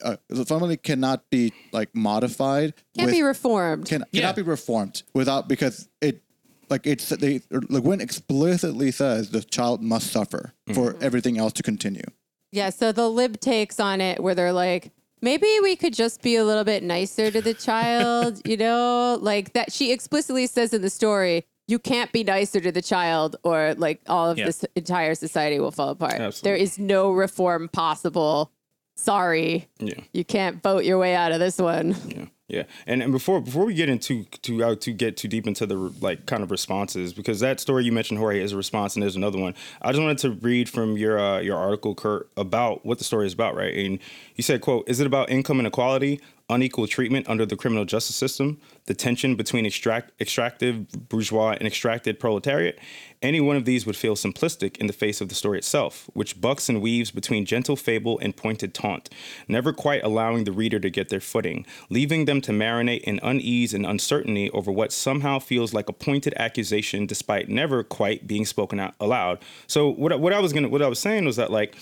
uh, 0.02 0.16
fundamentally 0.28 0.76
cannot 0.76 1.28
be 1.30 1.52
like 1.72 1.88
modified 1.94 2.74
Can't 2.96 3.06
with- 3.06 3.14
be 3.14 3.22
reformed. 3.22 3.86
can, 3.86 4.04
Yeah. 4.12 4.20
cannot 4.22 4.36
be 4.36 4.42
reformed 4.42 5.02
without 5.14 5.48
because 5.48 5.88
it 6.02 6.22
like 6.68 6.86
it's 6.86 7.08
they 7.10 7.40
Le 7.50 7.80
Guin 7.80 8.00
explicitly 8.00 8.90
says 8.90 9.30
the 9.30 9.42
child 9.42 9.82
must 9.82 10.10
suffer 10.12 10.52
for 10.74 10.96
everything 11.00 11.38
else 11.38 11.52
to 11.54 11.62
continue. 11.62 12.04
Yeah, 12.52 12.70
so 12.70 12.92
the 12.92 13.08
lib 13.08 13.40
takes 13.40 13.78
on 13.80 14.00
it 14.00 14.22
where 14.22 14.34
they're 14.34 14.52
like, 14.52 14.90
maybe 15.22 15.46
we 15.62 15.76
could 15.76 15.94
just 15.94 16.22
be 16.22 16.36
a 16.36 16.44
little 16.44 16.64
bit 16.64 16.82
nicer 16.82 17.30
to 17.30 17.40
the 17.40 17.54
child, 17.54 18.40
you 18.46 18.56
know? 18.56 19.16
Like 19.20 19.52
that 19.54 19.72
she 19.72 19.92
explicitly 19.92 20.46
says 20.46 20.74
in 20.74 20.82
the 20.82 20.90
story, 20.90 21.44
you 21.68 21.78
can't 21.78 22.12
be 22.12 22.22
nicer 22.24 22.60
to 22.60 22.70
the 22.72 22.82
child 22.82 23.36
or 23.42 23.74
like 23.76 24.00
all 24.08 24.30
of 24.30 24.38
Yeah. 24.38 24.46
this 24.46 24.64
entire 24.74 25.14
society 25.14 25.58
will 25.58 25.72
fall 25.72 25.90
apart. 25.90 26.14
Absolutely. 26.14 26.42
There 26.50 26.56
is 26.56 26.78
no 26.78 27.10
reform 27.10 27.68
possible. 27.68 28.52
Sorry. 28.96 29.68
Yeah. 29.78 30.00
You 30.12 30.24
can't 30.24 30.62
vote 30.62 30.84
your 30.84 30.98
way 30.98 31.14
out 31.14 31.32
of 31.32 31.38
this 31.40 31.58
one. 31.58 31.94
Yeah. 32.06 32.24
Yeah, 32.48 32.62
and, 32.86 33.02
and 33.02 33.10
before 33.10 33.40
before 33.40 33.64
we 33.64 33.74
get 33.74 33.88
into 33.88 34.22
to 34.42 34.62
uh, 34.62 34.74
to 34.76 34.92
get 34.92 35.16
too 35.16 35.26
deep 35.26 35.48
into 35.48 35.66
the 35.66 35.74
like 36.00 36.26
kind 36.26 36.44
of 36.44 36.52
responses, 36.52 37.12
because 37.12 37.40
that 37.40 37.58
story 37.58 37.84
you 37.84 37.90
mentioned, 37.90 38.20
Jorge, 38.20 38.40
is 38.40 38.52
a 38.52 38.56
response, 38.56 38.94
and 38.94 39.02
there's 39.02 39.16
another 39.16 39.36
one. 39.36 39.52
I 39.82 39.90
just 39.90 40.00
wanted 40.00 40.18
to 40.18 40.30
read 40.30 40.68
from 40.68 40.96
your 40.96 41.18
uh, 41.18 41.40
your 41.40 41.56
article, 41.56 41.96
Kurt, 41.96 42.30
about 42.36 42.86
what 42.86 42.98
the 42.98 43.04
story 43.04 43.26
is 43.26 43.32
about, 43.32 43.56
right? 43.56 43.74
And 43.74 43.98
you 44.36 44.44
said, 44.44 44.60
"quote 44.60 44.88
Is 44.88 45.00
it 45.00 45.08
about 45.08 45.28
income 45.28 45.58
inequality, 45.58 46.20
unequal 46.48 46.86
treatment 46.86 47.28
under 47.28 47.44
the 47.44 47.56
criminal 47.56 47.84
justice 47.84 48.14
system, 48.14 48.60
the 48.86 48.94
tension 48.94 49.34
between 49.34 49.66
extract, 49.66 50.12
extractive 50.20 50.86
bourgeois 51.08 51.56
and 51.58 51.66
extracted 51.66 52.20
proletariat. 52.20 52.78
Any 53.20 53.40
one 53.40 53.56
of 53.56 53.64
these 53.64 53.86
would 53.86 53.96
feel 53.96 54.14
simplistic 54.14 54.76
in 54.76 54.86
the 54.86 54.92
face 54.92 55.20
of 55.20 55.28
the 55.28 55.34
story 55.34 55.58
itself, 55.58 56.08
which 56.12 56.40
bucks 56.40 56.68
and 56.68 56.80
weaves 56.80 57.10
between 57.10 57.46
gentle 57.46 57.74
fable 57.74 58.18
and 58.20 58.36
pointed 58.36 58.74
taunt, 58.74 59.10
never 59.48 59.72
quite 59.72 60.04
allowing 60.04 60.44
the 60.44 60.52
reader 60.52 60.78
to 60.78 60.90
get 60.90 61.08
their 61.08 61.20
footing, 61.20 61.66
leaving 61.90 62.26
them 62.26 62.40
to 62.42 62.52
marinate 62.52 63.00
in 63.00 63.18
unease 63.22 63.74
and 63.74 63.84
uncertainty 63.84 64.50
over 64.50 64.70
what 64.70 64.92
somehow 64.92 65.38
feels 65.40 65.74
like 65.74 65.88
a 65.88 65.92
pointed 65.92 66.34
accusation 66.36 67.06
despite 67.06 67.48
never 67.48 67.82
quite 67.82 68.26
being 68.26 68.44
spoken 68.44 68.78
out 68.78 68.94
aloud. 69.00 69.38
So 69.66 69.88
what, 69.88 70.20
what 70.20 70.32
I 70.32 70.38
was 70.38 70.52
gonna 70.52 70.68
what 70.68 70.82
I 70.82 70.88
was 70.88 71.00
saying 71.00 71.24
was 71.24 71.36
that 71.36 71.50
like 71.50 71.76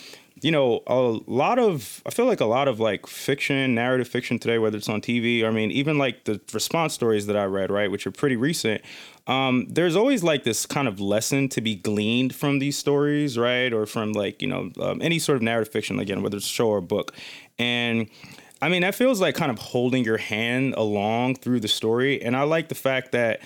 you 0.44 0.50
know, 0.50 0.82
a 0.86 1.18
lot 1.26 1.58
of 1.58 2.02
I 2.04 2.10
feel 2.10 2.26
like 2.26 2.40
a 2.40 2.44
lot 2.44 2.68
of 2.68 2.78
like 2.78 3.06
fiction, 3.06 3.74
narrative 3.74 4.06
fiction 4.06 4.38
today, 4.38 4.58
whether 4.58 4.76
it's 4.76 4.90
on 4.90 5.00
TV, 5.00 5.42
I 5.42 5.50
mean, 5.50 5.70
even 5.70 5.96
like 5.96 6.24
the 6.24 6.38
response 6.52 6.92
stories 6.92 7.26
that 7.28 7.36
I 7.36 7.44
read, 7.44 7.70
right, 7.70 7.90
which 7.90 8.06
are 8.06 8.10
pretty 8.10 8.36
recent. 8.36 8.82
Um, 9.26 9.66
there's 9.70 9.96
always 9.96 10.22
like 10.22 10.44
this 10.44 10.66
kind 10.66 10.86
of 10.86 11.00
lesson 11.00 11.48
to 11.48 11.62
be 11.62 11.74
gleaned 11.74 12.34
from 12.34 12.58
these 12.58 12.76
stories, 12.76 13.38
right, 13.38 13.72
or 13.72 13.86
from 13.86 14.12
like 14.12 14.42
you 14.42 14.48
know 14.48 14.70
um, 14.82 15.00
any 15.00 15.18
sort 15.18 15.36
of 15.36 15.42
narrative 15.42 15.72
fiction, 15.72 15.98
again, 15.98 16.22
whether 16.22 16.36
it's 16.36 16.44
a 16.44 16.50
show 16.50 16.68
or 16.68 16.78
a 16.78 16.82
book, 16.82 17.12
and. 17.58 18.08
I 18.62 18.70
mean, 18.70 18.80
that 18.80 18.94
feels 18.94 19.20
like 19.20 19.34
kind 19.34 19.50
of 19.50 19.58
holding 19.58 20.04
your 20.04 20.16
hand 20.16 20.72
along 20.78 21.34
through 21.34 21.60
the 21.60 21.68
story. 21.68 22.22
And 22.22 22.34
I 22.34 22.44
like 22.44 22.70
the 22.70 22.74
fact 22.74 23.12
that, 23.12 23.42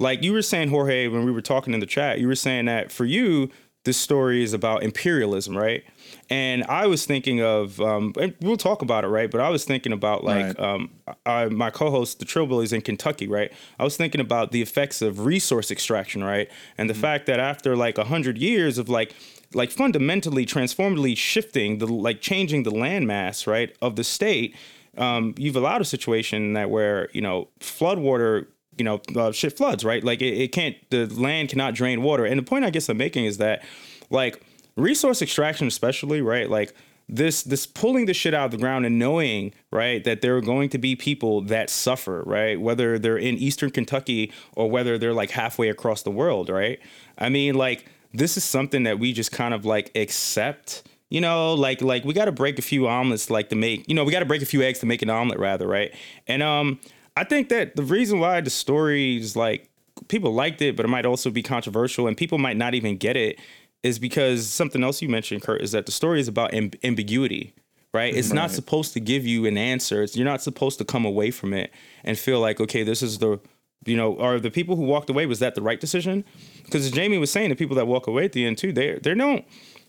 like 0.00 0.24
you 0.24 0.32
were 0.32 0.42
saying, 0.42 0.70
Jorge, 0.70 1.06
when 1.06 1.24
we 1.24 1.30
were 1.30 1.42
talking 1.42 1.72
in 1.72 1.78
the 1.78 1.86
chat, 1.86 2.18
you 2.18 2.26
were 2.26 2.34
saying 2.34 2.64
that 2.64 2.90
for 2.90 3.04
you, 3.04 3.50
this 3.86 3.96
story 3.96 4.42
is 4.42 4.52
about 4.52 4.82
imperialism, 4.82 5.56
right? 5.56 5.82
And 6.28 6.64
I 6.64 6.86
was 6.86 7.06
thinking 7.06 7.40
of, 7.40 7.80
um, 7.80 8.12
and 8.20 8.34
we'll 8.42 8.56
talk 8.58 8.82
about 8.82 9.04
it, 9.04 9.06
right? 9.06 9.30
But 9.30 9.40
I 9.40 9.48
was 9.48 9.64
thinking 9.64 9.92
about 9.92 10.24
like 10.24 10.58
right. 10.58 10.60
um, 10.60 10.90
I, 11.24 11.46
my 11.46 11.70
co-host, 11.70 12.18
the 12.18 12.26
Trillbillies 12.26 12.72
in 12.72 12.82
Kentucky, 12.82 13.28
right? 13.28 13.50
I 13.78 13.84
was 13.84 13.96
thinking 13.96 14.20
about 14.20 14.50
the 14.52 14.60
effects 14.60 15.00
of 15.00 15.24
resource 15.24 15.70
extraction, 15.70 16.22
right? 16.22 16.50
And 16.76 16.90
the 16.90 16.94
mm-hmm. 16.94 17.00
fact 17.00 17.26
that 17.26 17.40
after 17.40 17.76
like 17.76 17.96
a 17.96 18.04
hundred 18.04 18.36
years 18.36 18.76
of 18.76 18.88
like 18.90 19.14
like 19.54 19.70
fundamentally 19.70 20.44
transformatively 20.44 21.16
shifting 21.16 21.78
the 21.78 21.86
like 21.86 22.20
changing 22.20 22.64
the 22.64 22.72
landmass 22.72 23.46
right 23.46 23.74
of 23.80 23.94
the 23.94 24.02
state 24.02 24.56
um, 24.98 25.34
you've 25.38 25.54
allowed 25.54 25.80
a 25.80 25.84
situation 25.84 26.54
that 26.54 26.68
where 26.68 27.08
you 27.12 27.20
know 27.20 27.48
floodwater 27.60 28.46
you 28.78 28.84
know 28.84 29.00
uh, 29.14 29.32
shit 29.32 29.56
floods 29.56 29.84
right? 29.84 30.02
Like 30.02 30.22
it, 30.22 30.34
it 30.34 30.52
can't 30.52 30.76
the 30.90 31.06
land 31.06 31.50
cannot 31.50 31.74
drain 31.74 32.02
water. 32.02 32.24
And 32.24 32.38
the 32.38 32.42
point 32.42 32.64
i 32.64 32.70
guess 32.70 32.88
i'm 32.88 32.96
making 32.96 33.24
is 33.24 33.38
that 33.38 33.64
like 34.10 34.42
resource 34.76 35.22
extraction 35.22 35.66
especially 35.66 36.20
right? 36.20 36.48
Like 36.48 36.74
this 37.08 37.42
this 37.42 37.66
pulling 37.66 38.06
the 38.06 38.14
shit 38.14 38.34
out 38.34 38.46
of 38.46 38.50
the 38.50 38.58
ground 38.58 38.84
and 38.84 38.98
knowing 38.98 39.52
right 39.70 40.02
that 40.04 40.22
there 40.22 40.36
are 40.36 40.40
going 40.40 40.68
to 40.70 40.78
be 40.78 40.96
people 40.96 41.40
that 41.42 41.70
suffer 41.70 42.22
right? 42.26 42.60
Whether 42.60 42.98
they're 42.98 43.18
in 43.18 43.36
eastern 43.36 43.70
kentucky 43.70 44.32
or 44.54 44.68
whether 44.70 44.98
they're 44.98 45.14
like 45.14 45.30
halfway 45.30 45.68
across 45.68 46.02
the 46.02 46.10
world 46.10 46.48
right? 46.48 46.80
I 47.18 47.28
mean 47.28 47.54
like 47.54 47.86
this 48.12 48.36
is 48.36 48.44
something 48.44 48.84
that 48.84 48.98
we 48.98 49.12
just 49.12 49.32
kind 49.32 49.54
of 49.54 49.64
like 49.64 49.90
accept 49.94 50.82
you 51.08 51.20
know? 51.20 51.54
Like 51.54 51.80
like 51.80 52.04
we 52.04 52.12
got 52.12 52.24
to 52.24 52.32
break 52.32 52.58
a 52.58 52.62
few 52.62 52.88
omelets 52.88 53.30
like 53.30 53.48
to 53.50 53.56
make 53.56 53.88
you 53.88 53.94
know 53.94 54.04
we 54.04 54.12
got 54.12 54.20
to 54.20 54.26
break 54.26 54.42
a 54.42 54.46
few 54.46 54.62
eggs 54.62 54.80
to 54.80 54.86
make 54.86 55.02
an 55.02 55.10
omelet 55.10 55.38
rather 55.38 55.66
right? 55.66 55.94
And 56.26 56.42
um 56.42 56.80
I 57.16 57.24
think 57.24 57.48
that 57.48 57.76
the 57.76 57.82
reason 57.82 58.20
why 58.20 58.40
the 58.42 58.50
story 58.50 59.16
is 59.16 59.34
like 59.34 59.70
people 60.08 60.32
liked 60.32 60.60
it, 60.60 60.76
but 60.76 60.84
it 60.84 60.88
might 60.88 61.06
also 61.06 61.30
be 61.30 61.42
controversial 61.42 62.06
and 62.06 62.16
people 62.16 62.38
might 62.38 62.56
not 62.56 62.74
even 62.74 62.96
get 62.96 63.16
it 63.16 63.40
is 63.82 63.98
because 63.98 64.48
something 64.48 64.82
else 64.82 65.00
you 65.00 65.08
mentioned, 65.08 65.42
Kurt, 65.42 65.62
is 65.62 65.72
that 65.72 65.86
the 65.86 65.92
story 65.92 66.20
is 66.20 66.28
about 66.28 66.52
amb- 66.52 66.76
ambiguity, 66.84 67.54
right? 67.94 68.14
It's 68.14 68.28
right. 68.28 68.34
not 68.34 68.50
supposed 68.50 68.92
to 68.94 69.00
give 69.00 69.26
you 69.26 69.46
an 69.46 69.56
answer. 69.56 70.02
It's, 70.02 70.16
you're 70.16 70.26
not 70.26 70.42
supposed 70.42 70.78
to 70.78 70.84
come 70.84 71.04
away 71.04 71.30
from 71.30 71.54
it 71.54 71.72
and 72.04 72.18
feel 72.18 72.40
like, 72.40 72.60
okay, 72.60 72.82
this 72.82 73.02
is 73.02 73.18
the, 73.18 73.40
you 73.86 73.96
know, 73.96 74.18
are 74.18 74.38
the 74.38 74.50
people 74.50 74.76
who 74.76 74.82
walked 74.82 75.08
away, 75.08 75.24
was 75.24 75.38
that 75.38 75.54
the 75.54 75.62
right 75.62 75.80
decision? 75.80 76.24
Because 76.64 76.84
as 76.84 76.90
Jamie 76.92 77.18
was 77.18 77.30
saying, 77.30 77.48
the 77.48 77.56
people 77.56 77.76
that 77.76 77.86
walk 77.86 78.06
away 78.06 78.24
at 78.24 78.32
the 78.32 78.44
end 78.44 78.58
too, 78.58 78.72
they 78.72 78.98
they 78.98 79.14
don't 79.14 79.44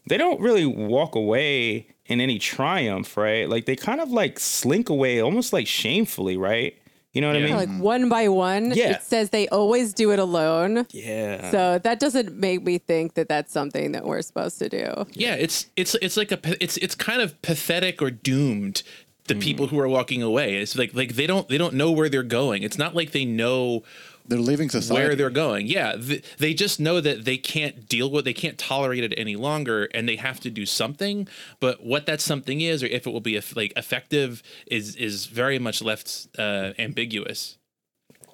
they 0.08 0.18
don't 0.18 0.40
really 0.40 0.66
walk 0.66 1.16
away 1.16 1.88
in 2.06 2.22
any 2.22 2.40
triumph, 2.40 3.18
right? 3.18 3.50
Like 3.50 3.66
they 3.66 3.76
kind 3.76 4.00
of 4.00 4.12
like 4.12 4.40
slink 4.40 4.90
away 4.90 5.20
almost 5.20 5.52
like 5.52 5.68
shamefully, 5.68 6.38
right? 6.38 6.78
You 7.14 7.22
know 7.22 7.30
what 7.30 7.40
yeah. 7.40 7.46
I 7.46 7.48
mean? 7.48 7.56
Like 7.56 7.84
one 7.84 8.10
by 8.10 8.28
one. 8.28 8.72
Yeah. 8.72 8.92
It 8.92 9.02
says 9.02 9.32
they 9.32 9.48
always 9.48 9.94
do 9.94 10.12
it 10.12 10.20
alone. 10.20 10.86
Yeah. 10.92 11.50
So 11.52 11.80
that 11.80 12.00
doesn't 12.00 12.38
make 12.38 12.64
me 12.64 12.78
think 12.78 13.16
that 13.16 13.28
that's 13.28 13.52
something 13.52 13.94
that 13.94 14.06
we're 14.06 14.22
supposed 14.22 14.60
to 14.60 14.70
do. 14.70 15.06
Yeah, 15.14 15.36
it's 15.36 15.68
it's 15.76 15.96
it's 15.96 16.18
like 16.18 16.32
a 16.32 16.40
it's 16.64 16.78
it's 16.78 16.96
kind 16.96 17.22
of 17.22 17.42
pathetic 17.42 18.02
or 18.02 18.12
doomed 18.12 18.84
the 19.28 19.36
mm. 19.36 19.42
people 19.42 19.68
who 19.68 19.80
are 19.80 19.88
walking 19.88 20.22
away. 20.22 20.58
It's 20.58 20.76
like 20.78 20.94
like 20.94 21.16
they 21.16 21.28
don't 21.28 21.48
they 21.48 21.58
don't 21.58 21.74
know 21.74 21.92
where 21.92 22.10
they're 22.10 22.24
going. 22.24 22.64
It's 22.64 22.78
not 22.78 22.96
like 22.96 23.12
they 23.12 23.26
know 23.26 23.84
they're 24.28 24.40
leaving 24.40 24.70
society. 24.70 25.02
Where 25.02 25.16
they're 25.16 25.30
going. 25.30 25.68
Yeah. 25.68 25.96
Th- 25.96 26.24
they 26.38 26.54
just 26.54 26.80
know 26.80 27.02
that 27.02 27.26
they 27.26 27.38
can't 27.38 27.88
deal 27.88 28.12
with, 28.12 28.26
they 28.26 28.34
can't 28.34 28.58
tolerate 28.58 29.04
it 29.04 29.14
any 29.18 29.36
longer 29.36 29.86
and 29.94 30.08
they 30.08 30.18
have 30.18 30.40
to 30.42 30.50
do 30.50 30.66
something. 30.66 31.28
But 31.60 31.84
what 31.84 32.06
that 32.06 32.22
something 32.22 32.62
is, 32.62 32.84
or 32.84 32.88
if 32.88 33.08
it 33.08 33.12
will 33.12 33.22
be 33.22 33.42
like 33.56 33.74
effective, 33.76 34.44
is 34.68 34.96
is 34.96 35.26
very 35.26 35.60
much 35.60 35.82
left 35.82 36.28
uh, 36.38 36.74
ambiguous. 36.78 37.58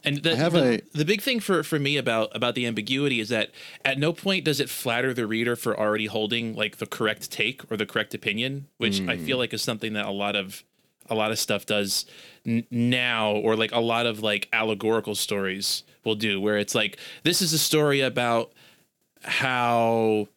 And 0.06 0.18
the, 0.18 0.36
the, 0.36 0.82
a... 0.94 0.98
the, 0.98 1.06
big 1.06 1.22
thing 1.22 1.40
for, 1.40 1.64
for 1.64 1.80
me 1.80 1.96
about 1.96 2.36
about 2.36 2.56
the 2.56 2.66
ambiguity 2.66 3.22
is 3.22 3.30
that 3.30 3.52
at 3.86 3.98
no 3.98 4.12
point 4.12 4.44
does 4.44 4.60
it 4.60 4.70
flatter 4.70 5.14
the 5.14 5.26
reader 5.26 5.56
for 5.56 5.80
already 5.80 6.08
holding 6.08 6.56
like 6.56 6.78
the 6.78 6.86
correct 6.86 7.32
take 7.32 7.72
or 7.72 7.78
the 7.78 7.86
correct 7.86 8.14
opinion, 8.14 8.68
which 8.78 9.00
mm. 9.00 9.10
I 9.10 9.18
feel 9.18 9.38
like 9.38 9.54
is 9.54 9.62
something 9.62 9.94
that 9.94 10.06
a 10.06 10.12
lot 10.12 10.36
of 10.36 10.64
a 11.14 11.16
lot 11.16 11.32
of 11.32 11.40
stuff 11.40 11.66
does 11.66 12.06
n- 12.46 12.66
now 12.70 13.32
or 13.32 13.56
like 13.56 13.72
a 13.72 13.80
lot 13.80 14.06
of 14.06 14.22
like 14.22 14.50
allegorical 14.52 15.16
stories 15.16 15.84
will 16.04 16.16
do 16.16 16.42
where 16.42 16.58
it's 16.58 16.76
like 16.76 16.98
this 17.24 17.42
is 17.42 17.54
a 17.54 17.60
story 17.60 18.02
about 18.02 18.52
how 19.22 20.28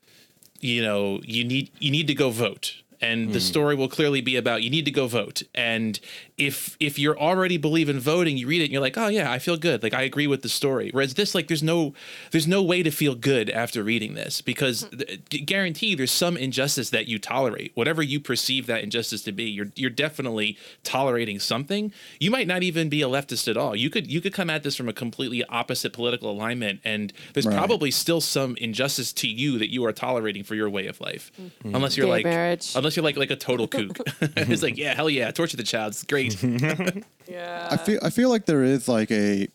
you 0.61 0.83
know 0.83 1.21
you 1.25 1.43
need 1.45 1.71
you 1.81 1.91
need 1.91 2.07
to 2.07 2.15
go 2.15 2.31
vote 2.31 2.83
and 3.01 3.29
the 3.29 3.33
hmm. 3.35 3.39
story 3.39 3.75
will 3.75 3.89
clearly 3.89 4.21
be 4.21 4.37
about 4.37 4.63
you 4.63 4.71
need 4.71 4.85
to 4.85 4.91
go 4.91 5.07
vote 5.07 5.43
and 5.55 6.01
if 6.39 6.77
if 6.81 6.99
you're 6.99 7.19
already 7.19 7.57
believe 7.57 7.89
in 7.89 7.99
voting 7.99 8.37
you 8.37 8.47
read 8.47 8.61
it 8.61 8.65
and 8.65 8.73
you're 8.73 8.81
like 8.81 8.97
oh 8.97 9.09
yeah 9.09 9.31
i 9.31 9.39
feel 9.39 9.57
good 9.57 9.83
like 9.83 9.95
i 9.95 10.03
agree 10.03 10.27
with 10.27 10.43
the 10.43 10.49
story 10.49 10.91
whereas 10.93 11.15
this 11.15 11.35
like 11.35 11.49
there's 11.49 11.63
no 11.63 11.95
there's 12.31 12.47
no 12.47 12.63
way 12.63 12.83
to 12.83 12.91
feel 12.91 13.15
good 13.15 13.51
after 13.51 13.83
reading 13.83 14.15
this 14.15 14.41
because 14.41 14.83
hmm. 14.83 15.45
guarantee 15.45 15.95
there's 15.95 16.13
some 16.13 16.37
injustice 16.37 16.91
that 16.91 17.07
you 17.07 17.19
tolerate 17.19 17.73
whatever 17.75 18.03
you 18.03 18.21
perceive 18.21 18.67
that 18.67 18.83
injustice 18.83 19.23
to 19.23 19.33
be 19.33 19.45
you're 19.45 19.69
you're 19.75 19.91
definitely 19.91 20.57
tolerating 20.85 21.39
something 21.39 21.93
you 22.21 22.31
might 22.31 22.47
not 22.47 22.63
even 22.63 22.89
be 22.89 23.03
a 23.03 23.09
leftist 23.09 23.49
at 23.49 23.57
all 23.57 23.75
you 23.75 23.91
could 23.91 24.11
you 24.11 24.21
could 24.21 24.33
come 24.33 24.51
at 24.51 24.63
this 24.63 24.77
from 24.77 24.89
a 24.89 24.93
completely 24.93 25.45
opposite 25.45 25.93
political 25.93 26.31
alignment 26.31 26.81
and 26.85 27.13
there's 27.33 27.47
right. 27.47 27.57
probably 27.57 27.91
still 27.91 28.21
some 28.21 28.57
injustice 28.57 29.13
to 29.13 29.27
you 29.29 29.59
that 29.59 29.73
you 29.73 29.85
are 29.85 29.93
tolerating 29.93 30.45
for 30.45 30.55
your 30.55 30.69
way 30.69 30.87
of 30.87 31.01
life 31.01 31.33
mm-hmm. 31.41 31.75
unless 31.75 31.97
you're 31.97 32.07
Gay 32.07 32.13
like 32.13 32.25
marriage 32.25 32.75
unless 32.77 32.95
you're 32.97 33.05
like 33.05 33.17
like 33.17 33.31
a 33.31 33.37
total 33.37 33.67
kook. 33.69 33.99
it's 34.21 34.63
like, 34.63 34.77
yeah, 34.77 34.95
hell 34.95 35.11
yeah, 35.11 35.31
torture 35.31 35.57
the 35.57 35.63
child. 35.63 35.93
It's 35.93 36.03
great. 36.35 37.05
yeah. 37.29 37.69
I 37.71 37.77
feel 37.77 38.01
I 38.03 38.11
feel 38.11 38.31
like 38.31 38.47
there 38.47 38.65
is 38.65 38.89
like 38.89 39.11
a 39.11 39.49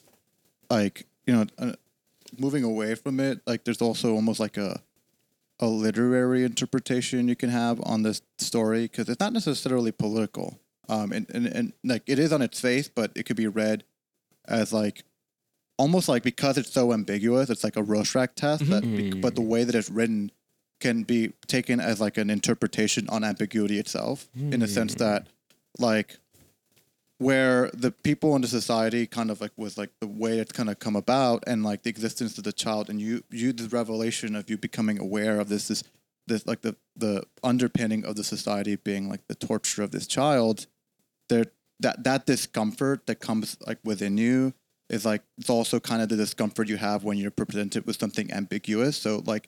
like 0.69 1.05
you 1.25 1.33
know 1.33 1.45
uh, 1.57 1.73
moving 2.37 2.63
away 2.63 2.95
from 2.95 3.19
it. 3.19 3.41
Like 3.45 3.63
there's 3.63 3.81
also 3.81 4.13
almost 4.15 4.39
like 4.39 4.57
a 4.57 4.81
a 5.59 5.67
literary 5.67 6.43
interpretation 6.43 7.27
you 7.27 7.35
can 7.35 7.49
have 7.49 7.79
on 7.83 8.01
this 8.01 8.21
story 8.39 8.83
because 8.83 9.07
it's 9.07 9.19
not 9.19 9.31
necessarily 9.31 9.91
political. 9.91 10.59
Um, 10.89 11.11
and, 11.11 11.29
and, 11.29 11.45
and 11.45 11.73
like 11.83 12.03
it 12.07 12.19
is 12.19 12.33
on 12.33 12.41
its 12.41 12.59
face, 12.59 12.89
but 12.89 13.11
it 13.15 13.23
could 13.23 13.37
be 13.37 13.47
read 13.47 13.83
as 14.47 14.73
like 14.73 15.03
almost 15.77 16.09
like 16.09 16.23
because 16.23 16.57
it's 16.57 16.71
so 16.71 16.91
ambiguous, 16.91 17.49
it's 17.49 17.63
like 17.63 17.75
a 17.75 17.83
Rorschach 17.83 18.35
test. 18.35 18.63
Mm-hmm. 18.63 18.97
Be, 18.97 19.11
but 19.11 19.35
the 19.35 19.41
way 19.41 19.63
that 19.63 19.75
it's 19.75 19.89
written 19.89 20.31
can 20.79 21.03
be 21.03 21.31
taken 21.47 21.79
as 21.79 22.01
like 22.01 22.17
an 22.17 22.29
interpretation 22.29 23.07
on 23.09 23.23
ambiguity 23.23 23.77
itself 23.77 24.27
mm. 24.37 24.51
in 24.51 24.59
the 24.59 24.67
sense 24.67 24.93
hmm. 24.93 24.99
that 25.03 25.27
like 25.77 26.17
where 27.21 27.69
the 27.73 27.91
people 27.91 28.35
in 28.35 28.41
the 28.41 28.47
society 28.47 29.05
kind 29.05 29.29
of 29.29 29.39
like 29.39 29.51
was 29.55 29.77
like 29.77 29.91
the 29.99 30.07
way 30.07 30.39
it's 30.39 30.51
kind 30.51 30.69
of 30.69 30.79
come 30.79 30.95
about 30.95 31.43
and 31.45 31.63
like 31.63 31.83
the 31.83 31.89
existence 31.89 32.37
of 32.37 32.43
the 32.43 32.51
child 32.51 32.89
and 32.89 32.99
you 32.99 33.23
you 33.29 33.53
the 33.53 33.69
revelation 33.69 34.35
of 34.35 34.49
you 34.49 34.57
becoming 34.57 34.99
aware 34.99 35.39
of 35.39 35.47
this 35.47 35.69
is 35.69 35.83
this 36.27 36.45
like 36.47 36.61
the 36.61 36.75
the 36.95 37.23
underpinning 37.43 38.03
of 38.05 38.15
the 38.15 38.23
society 38.23 38.75
being 38.75 39.07
like 39.07 39.27
the 39.27 39.35
torture 39.35 39.83
of 39.83 39.91
this 39.91 40.07
child 40.07 40.65
there 41.29 41.45
that 41.79 42.03
that 42.03 42.25
discomfort 42.25 43.05
that 43.05 43.19
comes 43.19 43.55
like 43.67 43.77
within 43.83 44.17
you 44.17 44.53
is 44.89 45.05
like 45.05 45.21
it's 45.37 45.49
also 45.49 45.79
kind 45.79 46.01
of 46.01 46.09
the 46.09 46.17
discomfort 46.17 46.67
you 46.67 46.77
have 46.77 47.03
when 47.03 47.17
you're 47.17 47.31
presented 47.31 47.85
with 47.85 47.99
something 47.99 48.31
ambiguous 48.33 48.97
so 48.97 49.21
like 49.25 49.47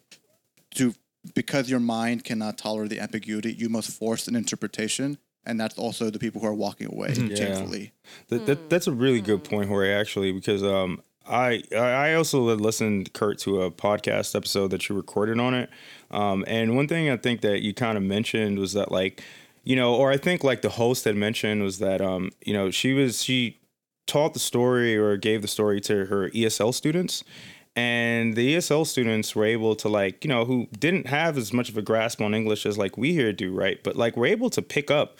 to 0.75 0.93
because 1.33 1.69
your 1.69 1.79
mind 1.79 2.23
cannot 2.23 2.57
tolerate 2.57 2.89
the 2.89 2.99
ambiguity, 2.99 3.53
you 3.53 3.69
must 3.69 3.89
force 3.91 4.27
an 4.27 4.35
interpretation. 4.35 5.17
And 5.45 5.59
that's 5.59 5.77
also 5.77 6.09
the 6.09 6.19
people 6.19 6.41
who 6.41 6.47
are 6.47 6.53
walking 6.53 6.87
away. 6.87 7.13
Shamefully, 7.13 7.93
That, 8.29 8.45
that, 8.45 8.69
that's 8.69 8.87
a 8.87 8.91
really 8.91 9.21
good 9.21 9.43
point, 9.43 9.67
Jorge. 9.69 9.91
Actually, 9.91 10.31
because 10.31 10.63
um, 10.63 11.01
I 11.27 11.63
I 11.75 12.13
also 12.13 12.41
listened, 12.55 13.13
Kurt, 13.13 13.39
to 13.39 13.61
a 13.61 13.71
podcast 13.71 14.35
episode 14.35 14.71
that 14.71 14.89
you 14.89 14.95
recorded 14.95 15.39
on 15.39 15.53
it. 15.53 15.69
Um, 16.11 16.43
and 16.47 16.75
one 16.75 16.87
thing 16.87 17.09
I 17.09 17.17
think 17.17 17.41
that 17.41 17.61
you 17.61 17.73
kind 17.73 17.97
of 17.97 18.03
mentioned 18.03 18.59
was 18.59 18.73
that 18.73 18.91
like, 18.91 19.23
you 19.63 19.75
know, 19.75 19.95
or 19.95 20.11
I 20.11 20.17
think 20.17 20.43
like 20.43 20.61
the 20.61 20.69
host 20.69 21.05
had 21.05 21.15
mentioned 21.15 21.63
was 21.63 21.79
that 21.79 22.01
um, 22.01 22.31
you 22.45 22.53
know, 22.53 22.71
she 22.71 22.93
was 22.93 23.23
she 23.23 23.59
taught 24.05 24.33
the 24.33 24.39
story 24.39 24.97
or 24.97 25.15
gave 25.17 25.41
the 25.41 25.47
story 25.47 25.79
to 25.81 26.05
her 26.05 26.29
ESL 26.29 26.73
students. 26.73 27.23
And 27.75 28.35
the 28.35 28.55
ESL 28.55 28.85
students 28.85 29.35
were 29.35 29.45
able 29.45 29.75
to 29.77 29.89
like, 29.89 30.23
you 30.23 30.29
know, 30.29 30.45
who 30.45 30.67
didn't 30.77 31.07
have 31.07 31.37
as 31.37 31.51
much 31.51 31.69
of 31.69 31.77
a 31.77 31.81
grasp 31.81 32.21
on 32.21 32.35
English 32.35 32.67
as 32.67 32.77
like 32.77 32.97
we 32.97 33.13
here 33.13 33.33
do, 33.33 33.51
right? 33.51 33.81
But 33.83 33.95
like 33.95 34.15
were 34.15 34.27
able 34.27 34.51
to 34.51 34.61
pick 34.61 34.91
up 34.91 35.19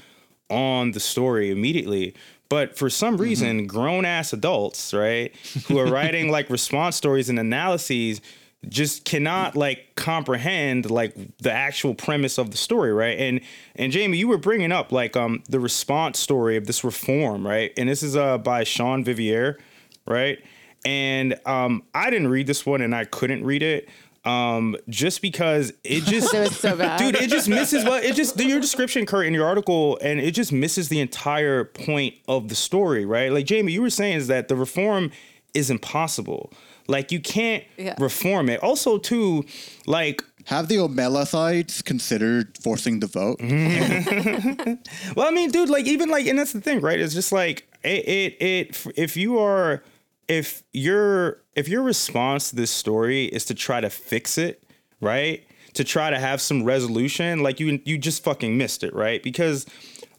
on 0.50 0.92
the 0.92 1.00
story 1.00 1.52
immediately. 1.52 2.16
But 2.50 2.78
for 2.78 2.90
some 2.90 3.18
reason, 3.18 3.66
grown 3.66 4.06
ass 4.06 4.32
adults, 4.34 4.94
right, 4.94 5.36
who 5.68 5.80
are 5.80 5.88
writing 5.88 6.30
like 6.30 6.50
response 6.50 6.96
stories 6.96 7.30
and 7.30 7.40
analyses 7.40 8.22
just 8.70 9.06
cannot 9.06 9.56
like 9.56 9.96
comprehend 9.96 10.90
like 10.90 11.16
the 11.40 11.52
actual 11.52 11.94
premise 11.94 12.38
of 12.38 12.52
the 12.52 12.58
story, 12.58 12.94
right? 12.94 13.18
And 13.18 13.42
and 13.76 13.92
Jamie, 13.92 14.18
you 14.18 14.28
were 14.28 14.38
bringing 14.38 14.72
up 14.72 14.92
like 14.92 15.18
um 15.18 15.44
the 15.50 15.60
response 15.60 16.20
story 16.20 16.56
of 16.56 16.66
this 16.68 16.84
reform, 16.84 17.46
right? 17.46 17.74
And 17.78 17.90
this 17.90 18.04
is 18.04 18.16
uh 18.16 18.38
by 18.38 18.64
Sean 18.64 19.04
Vivier, 19.04 19.58
right? 20.06 20.40
And 20.86 21.40
um 21.46 21.84
I 21.94 22.10
didn't 22.10 22.30
read 22.30 22.48
this 22.48 22.66
one 22.66 22.82
and 22.82 22.96
I 22.96 23.06
couldn't 23.06 23.44
read 23.44 23.64
it 23.64 23.90
um 24.26 24.76
just 24.90 25.22
because 25.22 25.74
it 25.84 26.04
just 26.06 26.34
It 26.34 26.40
was 26.40 26.58
so 26.60 26.76
bad. 26.78 26.98
dude 26.98 27.16
it 27.16 27.30
just 27.30 27.50
misses 27.50 27.84
what 27.84 28.04
it 28.06 28.16
just 28.16 28.40
your 28.40 28.60
description 28.62 29.06
kurt 29.06 29.26
in 29.26 29.34
your 29.34 29.46
article 29.46 29.98
and 30.02 30.20
it 30.20 30.32
just 30.32 30.52
misses 30.54 30.88
the 30.90 31.00
entire 31.02 31.66
point 31.66 32.16
of 32.28 32.48
the 32.48 32.56
story 32.56 33.06
right 33.06 33.32
like 33.32 33.46
jamie 33.46 33.74
you 33.74 33.82
were 33.82 33.90
saying 33.90 34.16
is 34.18 34.28
that 34.28 34.48
the 34.48 34.56
reform 34.56 35.12
is 35.54 35.70
impossible 35.70 36.52
like 36.88 37.12
you 37.12 37.20
can't 37.20 37.64
Yeah. 37.78 37.96
reform 38.00 38.50
it 38.50 38.64
also 38.64 38.98
too 38.98 39.44
like 39.86 40.24
have 40.46 40.68
the 40.68 40.76
Omelathites 40.76 41.82
considered 41.86 42.58
forcing 42.62 43.00
the 43.00 43.08
vote? 43.08 43.40
Well, 45.16 45.28
I 45.28 45.32
mean, 45.32 45.52
dude, 45.52 45.70
like 45.70 45.86
even 45.86 46.10
like, 46.10 46.26
and 46.28 46.38
that's 46.38 46.52
the 46.52 46.60
thing, 46.60 46.82
right? 46.82 47.00
It's 47.00 47.14
just 47.14 47.32
like 47.32 47.66
it, 47.84 48.08
it, 48.08 48.42
it. 48.42 48.88
If 48.98 49.16
you 49.16 49.40
are, 49.40 49.82
if 50.28 50.64
your, 50.74 51.42
if 51.56 51.68
your 51.68 51.84
response 51.84 52.50
to 52.50 52.56
this 52.56 52.72
story 52.72 53.26
is 53.26 53.46
to 53.46 53.54
try 53.54 53.82
to 53.82 53.90
fix 53.90 54.38
it, 54.38 54.64
right? 55.02 55.46
To 55.74 55.84
try 55.84 56.10
to 56.10 56.20
have 56.20 56.42
some 56.42 56.64
resolution, 56.64 57.44
like 57.44 57.60
you, 57.60 57.82
you 57.86 57.98
just 57.98 58.24
fucking 58.24 58.58
missed 58.58 58.84
it, 58.84 58.94
right? 58.94 59.22
Because, 59.24 59.66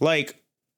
like, 0.00 0.36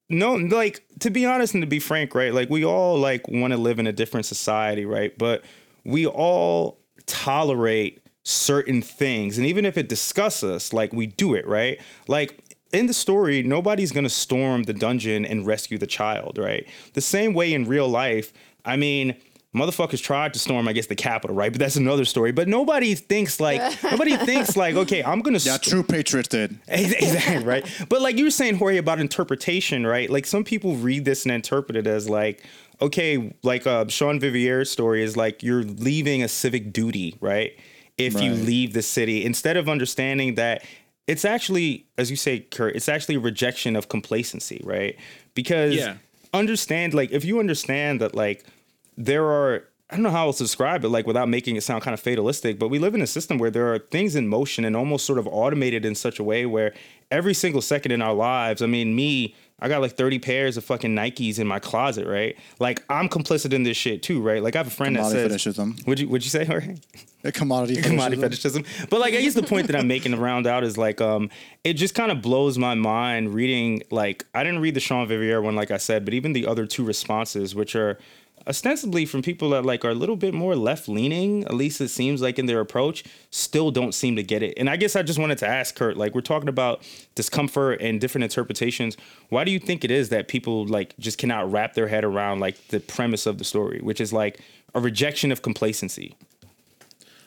no, 0.09 0.35
like 0.35 0.85
to 1.01 1.11
be 1.11 1.27
honest 1.27 1.55
and 1.55 1.63
to 1.63 1.67
be 1.67 1.79
frank, 1.81 2.15
right? 2.15 2.33
Like 2.33 2.49
we 2.49 2.65
all 2.65 2.99
like 2.99 3.27
want 3.29 3.53
to 3.53 3.57
live 3.57 3.79
in 3.79 3.87
a 3.87 3.93
different 3.93 4.27
society, 4.27 4.85
right? 4.85 5.17
But 5.17 5.45
we 5.85 6.07
all 6.07 6.79
tolerate 7.07 8.03
certain 8.23 8.83
things, 8.83 9.39
and 9.39 9.47
even 9.47 9.65
if 9.65 9.77
it 9.77 9.89
disgusts 9.89 10.43
us, 10.43 10.73
like 10.73 10.93
we 10.93 11.07
do 11.07 11.35
it, 11.35 11.47
right? 11.47 11.81
Like 12.09 12.43
in 12.73 12.87
the 12.87 12.95
story, 12.95 13.43
nobody's 13.43 13.93
gonna 13.93 14.09
storm 14.09 14.65
the 14.65 14.73
dungeon 14.73 15.25
and 15.25 15.47
rescue 15.47 15.79
the 15.79 15.87
child, 15.87 16.39
right? 16.39 16.67
The 16.95 17.01
same 17.01 17.35
way 17.35 17.53
in 17.53 17.65
real 17.67 17.89
life, 17.89 18.33
I 18.67 18.77
mean. 18.77 19.17
Motherfuckers 19.55 20.03
tried 20.03 20.35
to 20.35 20.39
storm, 20.39 20.69
I 20.69 20.75
guess, 20.75 20.85
the 20.89 20.95
Capitol, 20.95 21.35
right? 21.35 21.51
But 21.51 21.59
that's 21.61 21.77
another 21.77 22.05
story. 22.05 22.31
But 22.31 22.47
nobody 22.47 22.95
thinks 22.95 23.41
like 23.41 23.83
nobody 23.83 24.15
thinks 24.15 24.55
like, 24.55 24.75
okay, 24.75 25.03
I'm 25.03 25.23
gonna 25.23 25.39
Yeah, 25.39 25.53
st- 25.57 25.63
true 25.63 25.83
patriots 25.83 26.29
did. 26.29 26.59
exactly 26.69 27.43
right 27.43 27.65
but 27.89 28.03
like 28.03 28.19
you 28.19 28.25
were 28.25 28.31
saying 28.31 28.57
Jorge 28.57 28.77
about 28.77 29.01
interpretation 29.01 29.87
right 29.87 30.11
like 30.11 30.27
some 30.27 30.45
people 30.45 30.75
read 30.77 31.07
this 31.07 31.25
and 31.25 31.33
interpret 31.33 31.75
it 31.79 31.87
as 31.87 32.07
like 32.11 32.45
okay 32.83 33.33
like 33.43 33.67
uh 33.67 33.87
sean 33.89 34.21
vivier's 34.21 34.71
story 34.71 35.03
is 35.03 35.17
like 35.17 35.43
you're 35.43 35.63
leaving 35.63 36.23
a 36.23 36.29
civic 36.29 36.71
duty 36.71 37.17
right 37.23 37.59
if 37.97 38.21
you 38.21 38.35
leave 38.35 38.75
the 38.75 38.83
city 38.83 39.25
instead 39.25 39.57
of 39.57 39.71
understanding 39.71 40.35
that 40.35 40.63
it's 41.07 41.25
actually 41.25 41.87
as 41.97 42.11
you 42.11 42.17
say 42.17 42.41
kurt 42.41 42.77
it's 42.77 42.91
actually 42.91 43.15
a 43.15 43.21
rejection 43.21 43.75
of 43.75 43.89
complacency 43.89 44.61
right 44.65 44.99
because 45.35 45.75
Yeah. 45.77 45.95
understand 46.35 46.93
like 46.93 47.11
if 47.11 47.25
you 47.25 47.41
understand 47.41 48.03
that 48.03 48.15
like 48.15 48.45
there 48.97 49.25
are 49.25 49.65
I 49.89 49.95
don't 49.95 50.03
know 50.03 50.11
how 50.11 50.27
else 50.27 50.39
to 50.39 50.45
describe 50.45 50.85
it, 50.85 50.89
like 50.89 51.07
without 51.07 51.29
making 51.29 51.55
it 51.55 51.63
sound 51.63 51.85
kind 51.85 51.95
of 51.95 52.01
fatalistic, 52.01 52.59
but 52.59 52.69
we 52.69 52.81
live 52.81 52.97
in 52.97 53.03
a 53.03 53.07
system 53.07 53.39
where 53.39 53.53
there 53.53 53.73
are 53.73 53.79
things 53.79 54.17
in 54.17 54.27
motion 54.27 54.65
and 54.65 54.77
almost 54.77 55.07
sort 55.07 55.21
of 55.21 55.29
automated 55.29 55.85
in 55.85 55.95
such 55.95 56.19
a 56.19 56.25
way 56.25 56.45
where 56.45 56.75
every 57.13 57.35
single 57.35 57.63
second 57.63 57.93
in 57.93 58.03
our 58.03 58.15
lives, 58.15 58.63
I 58.63 58.67
mean, 58.67 58.97
me, 58.97 59.37
I 59.61 59.69
got 59.69 59.81
like 59.81 59.93
30 59.93 60.19
pairs 60.19 60.57
of 60.57 60.65
fucking 60.65 60.95
Nikes 60.95 61.39
in 61.39 61.47
my 61.47 61.61
closet, 61.61 62.05
right? 62.05 62.37
Like 62.59 62.83
I'm 62.91 63.09
complicit 63.09 63.53
in 63.53 63.63
this 63.63 63.77
shit 63.77 64.03
too, 64.03 64.21
right? 64.21 64.43
Like 64.43 64.57
I 64.57 64.59
have 64.59 64.67
a 64.67 64.71
friend 64.71 64.97
that 64.97 65.01
Commodity 65.01 65.39
says, 65.39 65.57
fetishism. 65.57 65.77
would 65.87 66.01
you, 66.01 66.09
would 66.09 66.25
you 66.25 66.31
say, 66.31 66.45
Jorge? 66.47 66.79
A 67.23 67.31
commodity, 67.31 67.81
commodity 67.81 68.21
fetishism. 68.21 68.65
fetishism. 68.65 68.89
But 68.91 69.01
like, 69.01 69.15
I 69.15 69.23
guess 69.23 69.35
the 69.35 69.45
point 69.45 69.69
that 69.69 69.77
I'm 69.77 69.87
making 69.87 70.13
to 70.13 70.19
round 70.19 70.49
out 70.49 70.65
is 70.65 70.77
like, 70.77 71.01
um, 71.01 71.31
it 71.63 71.75
just 71.75 71.95
kind 71.95 72.11
of 72.11 72.21
blows 72.23 72.59
my 72.59 72.75
mind 72.75 73.35
reading. 73.35 73.85
Like, 73.93 74.27
I 74.35 74.43
didn't 74.43 74.63
read 74.63 74.75
the 74.75 74.81
Sean 74.81 75.07
Vivier 75.07 75.41
one, 75.41 75.55
like 75.55 75.71
I 75.71 75.77
said, 75.77 76.05
but 76.05 76.13
even 76.13 76.33
the 76.33 76.47
other 76.47 76.67
two 76.67 76.85
responses, 76.85 77.55
which 77.55 77.77
are 77.77 77.99
ostensibly 78.47 79.07
from 79.07 79.23
people 79.23 79.51
that 79.51 79.65
like 79.65 79.85
are 79.85 79.91
a 79.91 79.95
little 79.95 80.17
bit 80.17 80.33
more 80.33 80.55
left 80.55 80.89
leaning, 80.89 81.45
at 81.45 81.55
least 81.55 81.81
it 81.81 81.89
seems 81.89 82.23
like 82.23 82.39
in 82.39 82.47
their 82.47 82.61
approach, 82.61 83.05
still 83.31 83.71
don't 83.71 83.93
seem 83.93 84.17
to 84.17 84.23
get 84.23 84.43
it. 84.43 84.55
And 84.57 84.71
I 84.71 84.77
guess 84.77 84.97
I 84.97 85.03
just 85.03 85.19
wanted 85.19 85.39
to 85.39 85.49
ask 85.49 85.75
Kurt, 85.75 85.97
like, 85.97 86.15
we're 86.15 86.21
talking 86.21 86.49
about 86.49 86.83
discomfort 87.15 87.81
and 87.81 88.01
different 88.01 88.25
interpretations. 88.25 88.97
Why 89.29 89.45
do 89.45 89.51
you 89.51 89.59
think 89.59 89.85
it 89.85 89.91
is 89.91 90.11
that 90.11 90.29
people 90.29 90.67
like 90.67 90.97
just 90.99 91.19
cannot 91.19 91.51
wrap 91.51 91.75
their 91.75 91.89
head 91.89 92.05
around 92.05 92.41
like 92.41 92.69
the 92.69 92.81
premise 92.81 93.27
of 93.27 93.39
the 93.39 93.45
story, 93.45 93.81
which 93.81 94.01
is 94.01 94.13
like 94.13 94.41
a 94.75 94.81
rejection 94.81 95.33
of 95.33 95.43
complacency? 95.43 96.17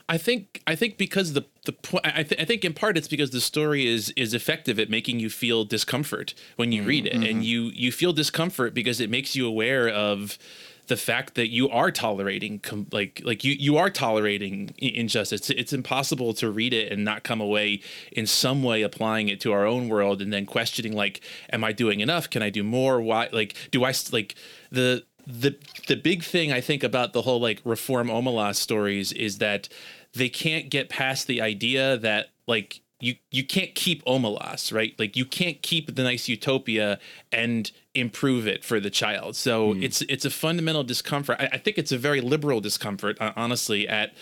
I 0.10 0.18
think 0.18 0.64
I 0.66 0.76
think 0.76 0.98
because 0.98 1.34
the 1.34 1.46
the 1.66 1.72
point 1.72 2.04
I, 2.04 2.24
th- 2.24 2.42
I 2.42 2.44
think 2.44 2.66
in 2.66 2.74
part 2.74 2.98
it's 2.98 3.08
because 3.08 3.30
the 3.30 3.40
story 3.40 3.86
is 3.86 4.10
is 4.18 4.34
effective 4.34 4.80
at 4.80 4.90
making 4.90 5.20
you 5.20 5.30
feel 5.30 5.66
discomfort 5.66 6.34
when 6.56 6.72
you 6.72 6.82
read 6.82 7.06
it, 7.06 7.14
mm-hmm. 7.14 7.24
and 7.24 7.46
you 7.46 7.66
you 7.76 7.92
feel 7.92 8.12
discomfort 8.12 8.74
because 8.74 9.00
it 9.00 9.12
makes 9.12 9.36
you 9.36 9.46
aware 9.46 9.88
of 9.88 10.40
the 10.90 10.98
fact 10.98 11.36
that 11.36 11.50
you 11.50 11.70
are 11.70 11.92
tolerating 11.92 12.60
com- 12.60 12.88
like 12.92 13.22
like 13.24 13.44
you 13.44 13.54
you 13.54 13.78
are 13.78 13.90
tolerating 13.92 14.74
injustice. 14.80 15.42
It's, 15.42 15.50
it's 15.52 15.74
impossible 15.74 16.34
to 16.34 16.50
read 16.50 16.74
it 16.74 16.92
and 16.92 17.06
not 17.06 17.24
come 17.24 17.40
away 17.40 17.82
in 18.12 18.26
some 18.26 18.64
way 18.64 18.82
applying 18.82 19.30
it 19.30 19.40
to 19.42 19.54
our 19.54 19.66
own 19.66 19.88
world 19.88 20.20
and 20.22 20.34
then 20.34 20.48
questioning 20.48 20.94
like, 20.94 21.22
am 21.52 21.64
I 21.64 21.72
doing 21.72 22.00
enough? 22.00 22.30
Can 22.30 22.42
I 22.42 22.50
do 22.50 22.64
more? 22.64 23.00
Why 23.00 23.30
like 23.32 23.56
do 23.72 23.86
i 23.86 23.94
like 24.12 24.36
the 24.72 25.04
the 25.28 25.56
the 25.88 25.96
big 25.96 26.24
thing 26.24 26.52
I 26.52 26.60
think 26.60 26.84
about 26.84 27.14
the 27.14 27.22
whole 27.22 27.40
like 27.40 27.62
reform 27.64 28.08
Omelas 28.08 28.56
stories 28.56 29.14
is 29.14 29.38
that 29.38 29.70
they 30.14 30.28
can't 30.28 30.70
get 30.72 30.90
past 30.90 31.28
the 31.28 31.40
idea 31.40 31.98
that 31.98 32.32
like 32.48 32.82
you 33.00 33.16
you 33.30 33.46
can't 33.46 33.76
keep 33.76 34.04
Omelas, 34.06 34.74
right? 34.74 34.96
Like 34.98 35.16
you 35.16 35.26
can't 35.26 35.62
keep 35.62 35.96
the 35.96 36.04
nice 36.04 36.28
utopia 36.28 36.98
and 37.32 37.72
improve 37.96 38.48
it 38.48 38.64
for 38.64 38.80
the 38.80 38.90
child. 38.90 39.36
So 39.36 39.74
it's 39.74 40.02
it's 40.04 40.26
a 40.26 40.30
fundamental 40.30 40.84
discomfort. 40.84 41.38
I, 41.40 41.50
I 41.54 41.58
think 41.58 41.78
it's 41.78 41.92
a 41.92 41.98
very 41.98 42.22
liberal 42.22 42.62
discomfort, 42.62 43.20
uh, 43.20 43.34
honestly, 43.36 43.88
at 43.88 44.14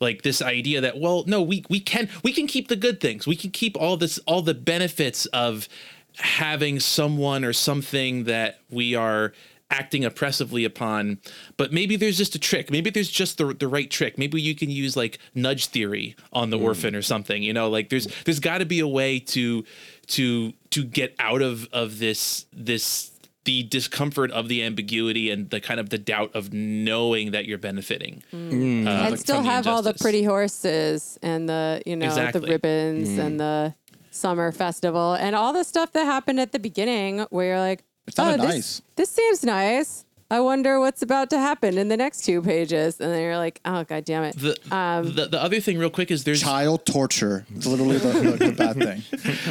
like 0.00 0.22
this 0.22 0.42
idea 0.42 0.80
that 0.82 0.98
well, 0.98 1.24
no, 1.26 1.40
we 1.42 1.64
we 1.70 1.80
can 1.80 2.08
we 2.22 2.32
can 2.32 2.46
keep 2.46 2.68
the 2.68 2.76
good 2.76 3.00
things. 3.00 3.26
We 3.26 3.36
can 3.36 3.50
keep 3.50 3.76
all 3.76 3.96
this 3.96 4.18
all 4.26 4.42
the 4.42 4.54
benefits 4.54 5.26
of 5.26 5.68
having 6.16 6.80
someone 6.80 7.44
or 7.44 7.52
something 7.52 8.24
that 8.24 8.60
we 8.70 8.94
are 8.94 9.32
acting 9.70 10.04
oppressively 10.04 10.64
upon 10.64 11.18
but 11.56 11.72
maybe 11.72 11.96
there's 11.96 12.18
just 12.18 12.34
a 12.36 12.38
trick 12.38 12.70
maybe 12.70 12.90
there's 12.90 13.10
just 13.10 13.38
the, 13.38 13.46
the 13.54 13.66
right 13.66 13.90
trick 13.90 14.16
maybe 14.16 14.40
you 14.40 14.54
can 14.54 14.70
use 14.70 14.96
like 14.96 15.18
nudge 15.34 15.66
theory 15.66 16.14
on 16.32 16.50
the 16.50 16.58
orphan 16.58 16.94
or 16.94 17.02
something 17.02 17.42
you 17.42 17.52
know 17.52 17.68
like 17.68 17.88
there's 17.88 18.06
there's 18.24 18.38
got 18.38 18.58
to 18.58 18.66
be 18.66 18.78
a 18.78 18.86
way 18.86 19.18
to 19.18 19.64
to 20.06 20.52
to 20.70 20.84
get 20.84 21.16
out 21.18 21.42
of 21.42 21.66
of 21.72 21.98
this 21.98 22.46
this 22.52 23.13
the 23.44 23.62
discomfort 23.64 24.30
of 24.30 24.48
the 24.48 24.62
ambiguity 24.62 25.30
and 25.30 25.50
the 25.50 25.60
kind 25.60 25.78
of 25.78 25.90
the 25.90 25.98
doubt 25.98 26.30
of 26.34 26.52
knowing 26.52 27.30
that 27.32 27.44
you're 27.46 27.58
benefiting 27.58 28.22
uh, 28.32 28.36
and 28.36 29.18
still 29.18 29.36
from 29.36 29.44
the 29.44 29.50
have 29.50 29.66
all 29.66 29.82
the 29.82 29.94
pretty 29.94 30.22
horses 30.24 31.18
and 31.22 31.48
the 31.48 31.82
you 31.86 31.94
know 31.96 32.06
Exactly. 32.06 32.40
the 32.40 32.46
ribbons 32.48 33.18
and 33.18 33.38
the 33.38 33.74
summer 34.10 34.50
festival 34.52 35.14
and 35.14 35.34
all 35.36 35.52
the 35.52 35.64
stuff 35.64 35.92
that 35.92 36.04
happened 36.04 36.40
at 36.40 36.52
the 36.52 36.58
beginning 36.58 37.20
where 37.30 37.46
you're 37.48 37.58
like 37.58 37.82
It 38.06 38.14
oh, 38.18 38.32
this, 38.36 38.38
nice." 38.42 38.82
this 38.96 39.10
seems 39.10 39.44
nice 39.44 40.04
i 40.30 40.40
wonder 40.40 40.80
what's 40.80 41.02
about 41.02 41.28
to 41.30 41.38
happen 41.38 41.76
in 41.76 41.88
the 41.88 41.96
next 41.98 42.24
two 42.24 42.40
pages 42.40 42.98
and 43.00 43.12
then 43.12 43.20
you're 43.20 43.36
like 43.36 43.60
oh 43.66 43.84
god 43.84 44.04
damn 44.06 44.22
it 44.24 44.36
the, 44.38 44.56
Um, 44.74 45.14
the 45.14 45.26
the 45.26 45.42
other 45.42 45.60
thing 45.60 45.78
real 45.78 45.90
quick 45.90 46.10
is 46.10 46.24
there's 46.24 46.42
Child 46.42 46.86
torture. 46.86 47.44
It's 47.54 47.66
literally 47.66 47.98
the, 47.98 48.08
the, 48.08 48.46
the 48.46 48.52
bad 48.52 48.76
thing. 48.76 49.02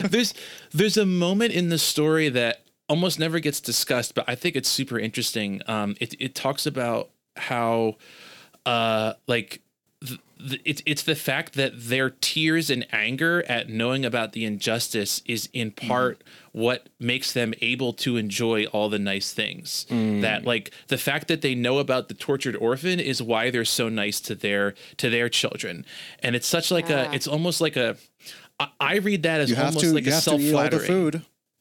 there's 0.09 0.33
there's 0.71 0.97
a 0.97 1.05
moment 1.05 1.53
in 1.53 1.69
the 1.69 1.77
story 1.77 2.29
that 2.29 2.61
almost 2.89 3.19
never 3.19 3.39
gets 3.39 3.59
discussed, 3.61 4.13
but 4.15 4.25
I 4.27 4.35
think 4.35 4.55
it's 4.55 4.69
super 4.69 4.99
interesting. 4.99 5.61
Um, 5.67 5.95
it 5.99 6.15
it 6.19 6.35
talks 6.35 6.65
about 6.65 7.09
how 7.35 7.95
uh 8.65 9.13
like 9.27 9.61
th- 10.05 10.19
th- 10.47 10.61
it's 10.63 10.81
it's 10.85 11.03
the 11.03 11.15
fact 11.15 11.53
that 11.53 11.71
their 11.75 12.09
tears 12.11 12.69
and 12.69 12.85
anger 12.93 13.43
at 13.49 13.69
knowing 13.69 14.05
about 14.05 14.33
the 14.33 14.45
injustice 14.45 15.21
is 15.25 15.49
in 15.53 15.71
part 15.71 16.23
what 16.51 16.87
makes 16.99 17.33
them 17.33 17.53
able 17.61 17.93
to 17.93 18.15
enjoy 18.17 18.65
all 18.65 18.89
the 18.89 18.99
nice 18.99 19.33
things. 19.33 19.85
That 19.89 20.45
like 20.45 20.71
the 20.87 20.97
fact 20.99 21.27
that 21.29 21.41
they 21.41 21.55
know 21.55 21.79
about 21.79 22.07
the 22.09 22.13
tortured 22.13 22.55
orphan 22.55 22.99
is 22.99 23.21
why 23.23 23.49
they're 23.49 23.65
so 23.65 23.89
nice 23.89 24.19
to 24.21 24.35
their 24.35 24.75
to 24.97 25.09
their 25.09 25.29
children, 25.29 25.85
and 26.19 26.35
it's 26.35 26.47
such 26.47 26.69
like 26.69 26.89
a 26.89 27.09
it's 27.15 27.27
almost 27.27 27.59
like 27.59 27.75
a 27.75 27.97
I 28.79 28.97
read 28.97 29.23
that 29.23 29.41
as 29.41 29.49
You 29.49 29.55
almost 29.57 29.85
to 29.85 29.93
like 29.95 30.07
a 30.07 30.11
self 30.21 30.39
flattering. 30.51 30.85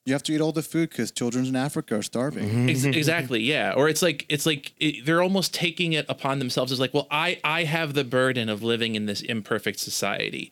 Food. 0.05 0.11
You 0.11 0.15
have 0.15 0.23
to 0.25 0.33
eat 0.33 0.41
all 0.41 0.53
the 0.53 0.63
food 0.63 0.91
because 0.91 1.11
children 1.11 1.47
in 1.47 1.57
Africa 1.57 1.97
are 1.97 2.03
starving. 2.03 2.49
Mm-hmm. 2.49 2.69
Ex- 2.69 2.85
exactly 2.85 3.41
yeah 3.41 3.73
or 3.77 3.89
it's 3.89 4.03
like 4.03 4.27
it's 4.29 4.47
like 4.47 4.73
it, 4.79 5.05
they're 5.05 5.23
almost 5.23 5.53
taking 5.53 5.93
it 5.93 6.07
upon 6.09 6.39
themselves 6.39 6.73
as 6.73 6.81
like 6.81 6.95
well 6.95 7.07
i 7.11 7.39
i 7.45 7.65
have 7.65 7.95
the 7.95 8.05
burden 8.05 8.49
of 8.49 8.63
living 8.63 8.95
in 8.95 9.07
this 9.07 9.21
imperfect 9.23 9.79
society 9.79 10.51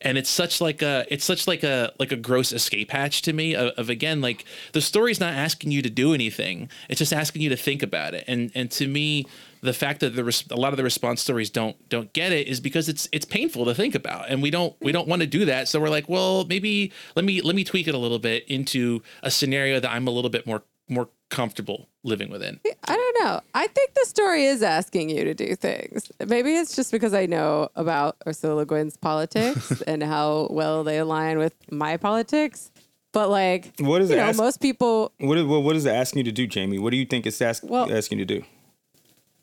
and 0.00 0.16
it's 0.16 0.30
such 0.30 0.60
like 0.60 0.82
a 0.82 1.04
it's 1.10 1.24
such 1.24 1.46
like 1.46 1.62
a 1.62 1.92
like 1.98 2.12
a 2.12 2.16
gross 2.16 2.52
escape 2.52 2.90
hatch 2.90 3.22
to 3.22 3.32
me 3.32 3.54
of, 3.54 3.72
of 3.76 3.90
again 3.90 4.20
like 4.20 4.44
the 4.72 4.80
story's 4.80 5.20
not 5.20 5.34
asking 5.34 5.70
you 5.70 5.82
to 5.82 5.90
do 5.90 6.14
anything 6.14 6.70
it's 6.88 6.98
just 6.98 7.12
asking 7.12 7.42
you 7.42 7.48
to 7.48 7.56
think 7.56 7.82
about 7.82 8.14
it 8.14 8.24
and 8.26 8.50
and 8.54 8.70
to 8.70 8.86
me 8.86 9.26
the 9.60 9.72
fact 9.72 10.00
that 10.00 10.14
the 10.16 10.24
res- 10.24 10.44
a 10.50 10.56
lot 10.56 10.72
of 10.72 10.76
the 10.76 10.82
response 10.82 11.20
stories 11.20 11.50
don't 11.50 11.76
don't 11.88 12.12
get 12.12 12.32
it 12.32 12.46
is 12.46 12.60
because 12.60 12.88
it's 12.88 13.08
it's 13.12 13.24
painful 13.24 13.64
to 13.64 13.74
think 13.74 13.94
about 13.94 14.28
and 14.28 14.42
we 14.42 14.50
don't 14.50 14.74
we 14.80 14.92
don't 14.92 15.08
want 15.08 15.20
to 15.22 15.26
do 15.26 15.44
that 15.44 15.68
so 15.68 15.80
we're 15.80 15.88
like 15.88 16.08
well 16.08 16.44
maybe 16.46 16.92
let 17.16 17.24
me 17.24 17.40
let 17.42 17.54
me 17.56 17.64
tweak 17.64 17.88
it 17.88 17.94
a 17.94 17.98
little 17.98 18.18
bit 18.18 18.44
into 18.48 19.02
a 19.22 19.30
scenario 19.30 19.80
that 19.80 19.90
I'm 19.90 20.06
a 20.06 20.10
little 20.10 20.30
bit 20.30 20.46
more 20.46 20.62
more 20.90 21.08
comfortable 21.30 21.86
living 22.02 22.30
within. 22.30 22.58
I 22.64 22.96
don't 22.96 23.16
know. 23.22 23.40
I 23.54 23.66
think 23.66 23.92
the 23.92 24.06
story 24.06 24.44
is 24.46 24.62
asking 24.62 25.10
you 25.10 25.22
to 25.24 25.34
do 25.34 25.54
things. 25.54 26.10
Maybe 26.26 26.54
it's 26.56 26.74
just 26.74 26.90
because 26.90 27.12
I 27.12 27.26
know 27.26 27.68
about 27.76 28.16
Ursula 28.26 28.54
Le 28.54 28.64
Guin's 28.64 28.96
politics 28.96 29.82
and 29.86 30.02
how 30.02 30.48
well 30.50 30.84
they 30.84 30.96
align 30.96 31.36
with 31.36 31.52
my 31.70 31.98
politics. 31.98 32.70
But 33.12 33.28
like, 33.28 33.74
What 33.78 34.00
is 34.00 34.08
you 34.08 34.14
it 34.16 34.18
know, 34.20 34.24
ask- 34.24 34.38
most 34.38 34.62
people. 34.62 35.12
What 35.18 35.36
is, 35.36 35.44
what, 35.44 35.62
what 35.62 35.76
is 35.76 35.84
it 35.84 35.90
asking 35.90 36.20
you 36.20 36.24
to 36.24 36.32
do, 36.32 36.46
Jamie? 36.46 36.78
What 36.78 36.90
do 36.90 36.96
you 36.96 37.04
think 37.04 37.26
it's 37.26 37.42
ask, 37.42 37.62
Well- 37.62 37.92
asking 37.92 38.18
you 38.20 38.24
to 38.24 38.40
do? 38.40 38.46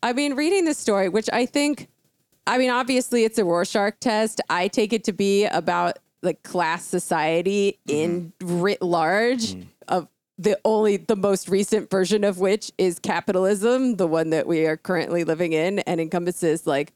I 0.06 0.12
mean, 0.12 0.34
reading 0.34 0.66
this 0.66 0.78
story, 0.78 1.08
which 1.08 1.28
I 1.32 1.46
think, 1.46 1.88
I 2.46 2.58
mean, 2.58 2.70
obviously 2.70 3.24
it's 3.24 3.38
a 3.38 3.44
Rorschach 3.44 3.98
test. 3.98 4.40
I 4.48 4.68
take 4.68 4.92
it 4.92 5.02
to 5.04 5.12
be 5.12 5.46
about 5.46 5.98
like 6.22 6.44
class 6.44 6.84
society 6.84 7.80
in 7.88 8.32
writ 8.40 8.80
large 8.80 9.56
of 9.88 10.06
the 10.38 10.56
only 10.64 10.96
the 10.96 11.16
most 11.16 11.48
recent 11.48 11.90
version 11.90 12.22
of 12.22 12.38
which 12.38 12.70
is 12.78 13.00
capitalism, 13.00 13.96
the 13.96 14.06
one 14.06 14.30
that 14.30 14.46
we 14.46 14.64
are 14.66 14.76
currently 14.76 15.24
living 15.24 15.52
in, 15.52 15.80
and 15.80 16.00
encompasses 16.00 16.68
like 16.68 16.92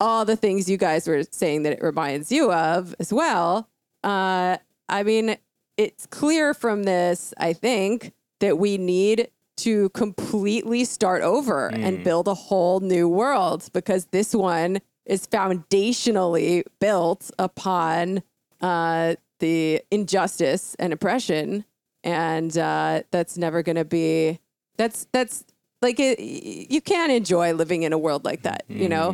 all 0.00 0.24
the 0.24 0.34
things 0.34 0.66
you 0.66 0.78
guys 0.78 1.06
were 1.06 1.22
saying 1.32 1.64
that 1.64 1.74
it 1.74 1.82
reminds 1.82 2.32
you 2.32 2.50
of 2.50 2.94
as 2.98 3.12
well. 3.12 3.68
Uh, 4.02 4.56
I 4.88 5.02
mean, 5.02 5.36
it's 5.76 6.06
clear 6.06 6.54
from 6.54 6.84
this, 6.84 7.34
I 7.36 7.52
think, 7.52 8.14
that 8.40 8.56
we 8.56 8.78
need 8.78 9.28
to 9.58 9.88
completely 9.90 10.84
start 10.84 11.22
over 11.22 11.68
and 11.68 12.02
build 12.04 12.28
a 12.28 12.34
whole 12.34 12.80
new 12.80 13.08
world 13.08 13.68
because 13.72 14.06
this 14.06 14.34
one 14.34 14.78
is 15.06 15.26
foundationally 15.26 16.64
built 16.80 17.30
upon 17.38 18.22
uh, 18.60 19.14
the 19.40 19.82
injustice 19.90 20.74
and 20.78 20.92
oppression, 20.92 21.64
and 22.02 22.56
uh, 22.56 23.02
that's 23.10 23.36
never 23.36 23.62
going 23.62 23.76
to 23.76 23.84
be. 23.84 24.38
That's 24.76 25.06
that's 25.12 25.44
like 25.82 26.00
it, 26.00 26.18
you 26.20 26.80
can't 26.80 27.12
enjoy 27.12 27.52
living 27.52 27.82
in 27.82 27.92
a 27.92 27.98
world 27.98 28.24
like 28.24 28.42
that, 28.42 28.64
you 28.68 28.88
know. 28.88 29.10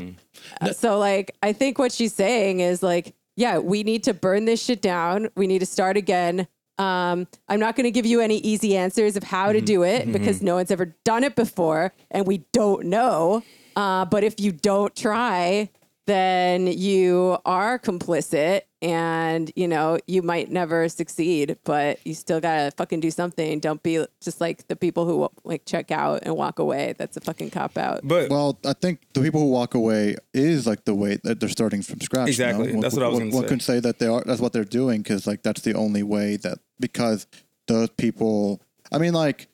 Uh, 0.60 0.72
so 0.72 0.98
like, 0.98 1.36
I 1.42 1.52
think 1.52 1.78
what 1.78 1.92
she's 1.92 2.14
saying 2.14 2.60
is 2.60 2.82
like, 2.82 3.14
yeah, 3.36 3.58
we 3.58 3.82
need 3.82 4.04
to 4.04 4.14
burn 4.14 4.44
this 4.44 4.62
shit 4.62 4.80
down. 4.80 5.28
We 5.36 5.46
need 5.46 5.58
to 5.60 5.66
start 5.66 5.96
again. 5.96 6.46
Um, 6.80 7.26
I'm 7.46 7.60
not 7.60 7.76
going 7.76 7.84
to 7.84 7.90
give 7.90 8.06
you 8.06 8.20
any 8.20 8.38
easy 8.38 8.74
answers 8.74 9.14
of 9.14 9.22
how 9.22 9.52
to 9.52 9.60
do 9.60 9.82
it 9.82 10.10
because 10.10 10.40
no 10.40 10.54
one's 10.54 10.70
ever 10.70 10.96
done 11.04 11.24
it 11.24 11.36
before, 11.36 11.92
and 12.10 12.26
we 12.26 12.38
don't 12.52 12.86
know. 12.86 13.42
Uh, 13.76 14.06
but 14.06 14.24
if 14.24 14.40
you 14.40 14.50
don't 14.50 14.96
try, 14.96 15.68
then 16.06 16.66
you 16.66 17.36
are 17.44 17.78
complicit 17.78 18.62
and 18.82 19.52
you 19.54 19.68
know 19.68 19.98
you 20.06 20.22
might 20.22 20.50
never 20.50 20.88
succeed 20.88 21.56
but 21.64 21.98
you 22.06 22.14
still 22.14 22.40
gotta 22.40 22.70
fucking 22.76 22.98
do 23.00 23.10
something 23.10 23.60
don't 23.60 23.82
be 23.82 24.04
just 24.22 24.40
like 24.40 24.66
the 24.68 24.74
people 24.76 25.04
who 25.06 25.28
like 25.44 25.64
check 25.66 25.90
out 25.90 26.20
and 26.22 26.34
walk 26.34 26.58
away 26.58 26.94
that's 26.98 27.16
a 27.16 27.20
fucking 27.20 27.50
cop 27.50 27.76
out 27.76 28.00
But 28.02 28.30
Well, 28.30 28.58
I 28.64 28.72
think 28.72 29.00
the 29.12 29.20
people 29.20 29.40
who 29.42 29.50
walk 29.50 29.74
away 29.74 30.16
is 30.32 30.66
like 30.66 30.84
the 30.86 30.94
way 30.94 31.18
that 31.24 31.38
they're 31.40 31.48
starting 31.50 31.82
from 31.82 32.00
scratch. 32.00 32.28
you 32.38 32.44
know? 32.44 32.48
Exactly. 32.50 32.72
One- 32.72 32.80
That's 32.80 32.94
what 32.94 33.04
I 33.04 33.08
was 33.08 33.14
one- 33.20 33.28
gonna 33.28 33.34
One 33.36 33.44
say. 33.44 33.48
could 33.48 33.62
say 33.62 33.80
that 33.80 33.98
they 33.98 34.06
are. 34.06 34.22
That's 34.24 34.40
what 34.40 34.52
they're 34.52 34.64
doing 34.64 35.02
because 35.02 35.26
like 35.26 35.42
that's 35.42 35.60
the 35.60 35.74
only 35.74 36.02
way 36.02 36.36
that 36.38 36.58
because 36.80 37.26
those 37.68 37.90
people. 37.90 38.60
I 38.90 38.98
mean, 38.98 39.12
like 39.12 39.46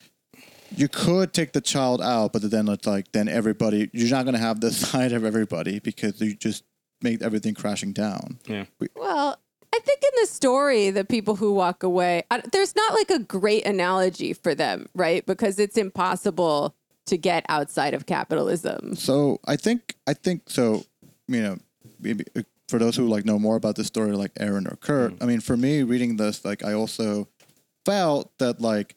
you 0.75 0.87
could 0.87 1.33
take 1.33 1.53
the 1.53 1.61
child 1.61 2.01
out, 2.01 2.33
but 2.33 2.49
then 2.49 2.67
it's 2.67 2.85
like 2.85 3.11
then 3.11 3.27
everybody. 3.27 3.89
You're 3.93 4.09
not 4.09 4.25
gonna 4.25 4.37
have 4.37 4.59
the 4.61 4.71
side 4.85 5.11
of 5.11 5.23
everybody 5.25 5.79
because 5.79 6.19
you 6.21 6.35
just 6.35 6.63
make 7.01 7.21
everything 7.21 7.53
crashing 7.53 7.93
down. 7.93 8.39
yeah, 8.47 8.65
Well, 8.95 9.39
I 9.73 9.79
think 9.79 10.01
in 10.01 10.21
the 10.21 10.27
story, 10.27 10.89
the 10.89 11.05
people 11.05 11.35
who 11.35 11.53
walk 11.53 11.83
away, 11.83 12.23
I, 12.31 12.41
there's 12.51 12.75
not 12.75 12.93
like 12.93 13.11
a 13.11 13.19
great 13.19 13.65
analogy 13.65 14.33
for 14.33 14.55
them, 14.55 14.87
right? 14.95 15.23
Because 15.25 15.59
it's 15.59 15.77
impossible 15.77 16.75
to 17.05 17.17
get 17.17 17.45
outside 17.49 17.93
of 17.93 18.05
capitalism. 18.05 18.95
So 18.95 19.39
I 19.45 19.55
think 19.55 19.95
I 20.07 20.13
think 20.13 20.49
so. 20.49 20.83
You 21.27 21.41
know, 21.41 21.57
maybe 21.99 22.25
uh, 22.35 22.41
for 22.67 22.79
those 22.79 22.95
who 22.95 23.07
like 23.07 23.25
know 23.25 23.39
more 23.39 23.55
about 23.55 23.75
the 23.75 23.83
story, 23.83 24.13
like 24.13 24.31
Aaron 24.39 24.67
or 24.67 24.75
Kurt. 24.75 25.13
I 25.21 25.25
mean, 25.25 25.39
for 25.39 25.55
me, 25.55 25.83
reading 25.83 26.17
this, 26.17 26.43
like 26.43 26.63
I 26.63 26.73
also 26.73 27.27
felt 27.85 28.37
that 28.39 28.59
like 28.59 28.95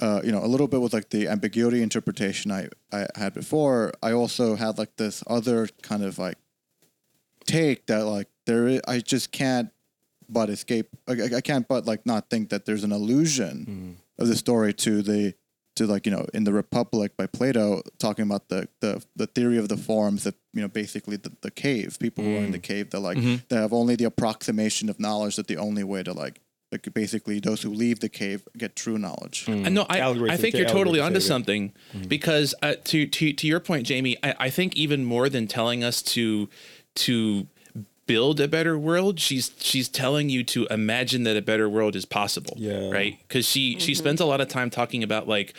uh, 0.00 0.20
you 0.24 0.32
know 0.32 0.44
a 0.44 0.46
little 0.46 0.68
bit 0.68 0.80
with 0.80 0.92
like 0.92 1.10
the 1.10 1.28
ambiguity 1.28 1.82
interpretation 1.82 2.50
I 2.50 2.68
I 2.92 3.06
had 3.16 3.34
before. 3.34 3.92
I 4.02 4.12
also 4.12 4.56
had 4.56 4.78
like 4.78 4.96
this 4.96 5.22
other 5.26 5.68
kind 5.82 6.02
of 6.02 6.18
like 6.18 6.38
take 7.46 7.86
that 7.86 8.06
like 8.06 8.28
there 8.46 8.66
is, 8.68 8.80
I 8.86 8.98
just 9.00 9.32
can't 9.32 9.70
but 10.28 10.48
escape. 10.48 10.88
I, 11.08 11.36
I- 11.36 11.40
can't 11.40 11.66
but 11.66 11.86
like 11.86 12.06
not 12.06 12.30
think 12.30 12.50
that 12.50 12.64
there's 12.64 12.84
an 12.84 12.92
allusion 12.92 13.66
mm-hmm. 13.68 14.22
of 14.22 14.28
the 14.28 14.36
story 14.36 14.72
to 14.74 15.02
the 15.02 15.34
to 15.76 15.86
like 15.86 16.06
you 16.06 16.12
know 16.12 16.26
in 16.34 16.44
the 16.44 16.52
Republic 16.52 17.16
by 17.16 17.26
Plato 17.26 17.82
talking 17.98 18.24
about 18.24 18.48
the 18.48 18.68
the, 18.80 19.04
the 19.16 19.26
theory 19.26 19.58
of 19.58 19.68
the 19.68 19.76
forms 19.76 20.24
that 20.24 20.34
you 20.52 20.62
know 20.62 20.68
basically 20.68 21.16
the, 21.16 21.32
the 21.42 21.50
cave 21.50 21.98
people 21.98 22.24
who 22.24 22.36
are 22.36 22.44
in 22.44 22.52
the 22.52 22.58
mm. 22.58 22.62
cave 22.62 22.90
that 22.90 23.00
like 23.00 23.16
mm-hmm. 23.16 23.36
they 23.48 23.56
have 23.56 23.72
only 23.72 23.96
the 23.96 24.04
approximation 24.04 24.88
of 24.88 24.98
knowledge 24.98 25.36
that 25.36 25.46
the 25.46 25.56
only 25.56 25.84
way 25.84 26.02
to 26.02 26.12
like 26.12 26.40
like 26.72 26.92
basically 26.94 27.40
those 27.40 27.62
who 27.62 27.70
leave 27.70 28.00
the 28.00 28.08
cave 28.08 28.46
get 28.56 28.76
true 28.76 28.98
knowledge. 28.98 29.46
Mm. 29.46 29.66
I 29.66 29.68
know. 29.70 29.86
I, 29.88 30.32
I 30.32 30.36
think 30.36 30.54
you're 30.54 30.68
totally 30.68 31.00
onto 31.00 31.14
for 31.16 31.20
the- 31.20 31.26
something 31.26 31.72
because 32.06 32.54
uh, 32.62 32.74
to 32.84 33.06
to 33.06 33.32
to 33.32 33.46
your 33.46 33.60
point, 33.60 33.86
Jamie. 33.86 34.16
I, 34.22 34.34
I 34.38 34.50
think 34.50 34.76
even 34.76 35.04
more 35.04 35.28
than 35.28 35.46
telling 35.46 35.82
us 35.82 36.02
to 36.02 36.48
to 36.96 37.46
build 38.06 38.40
a 38.40 38.48
better 38.48 38.78
world, 38.78 39.20
she's 39.20 39.52
she's 39.58 39.88
telling 39.88 40.28
you 40.28 40.44
to 40.44 40.66
imagine 40.66 41.24
that 41.24 41.36
a 41.36 41.42
better 41.42 41.68
world 41.68 41.96
is 41.96 42.04
possible. 42.04 42.54
Yeah. 42.56 42.90
Right. 42.90 43.18
Because 43.26 43.46
she 43.46 43.78
she 43.78 43.92
mm-hmm. 43.92 43.98
spends 43.98 44.20
a 44.20 44.26
lot 44.26 44.40
of 44.40 44.48
time 44.48 44.70
talking 44.70 45.02
about 45.02 45.26
like 45.28 45.54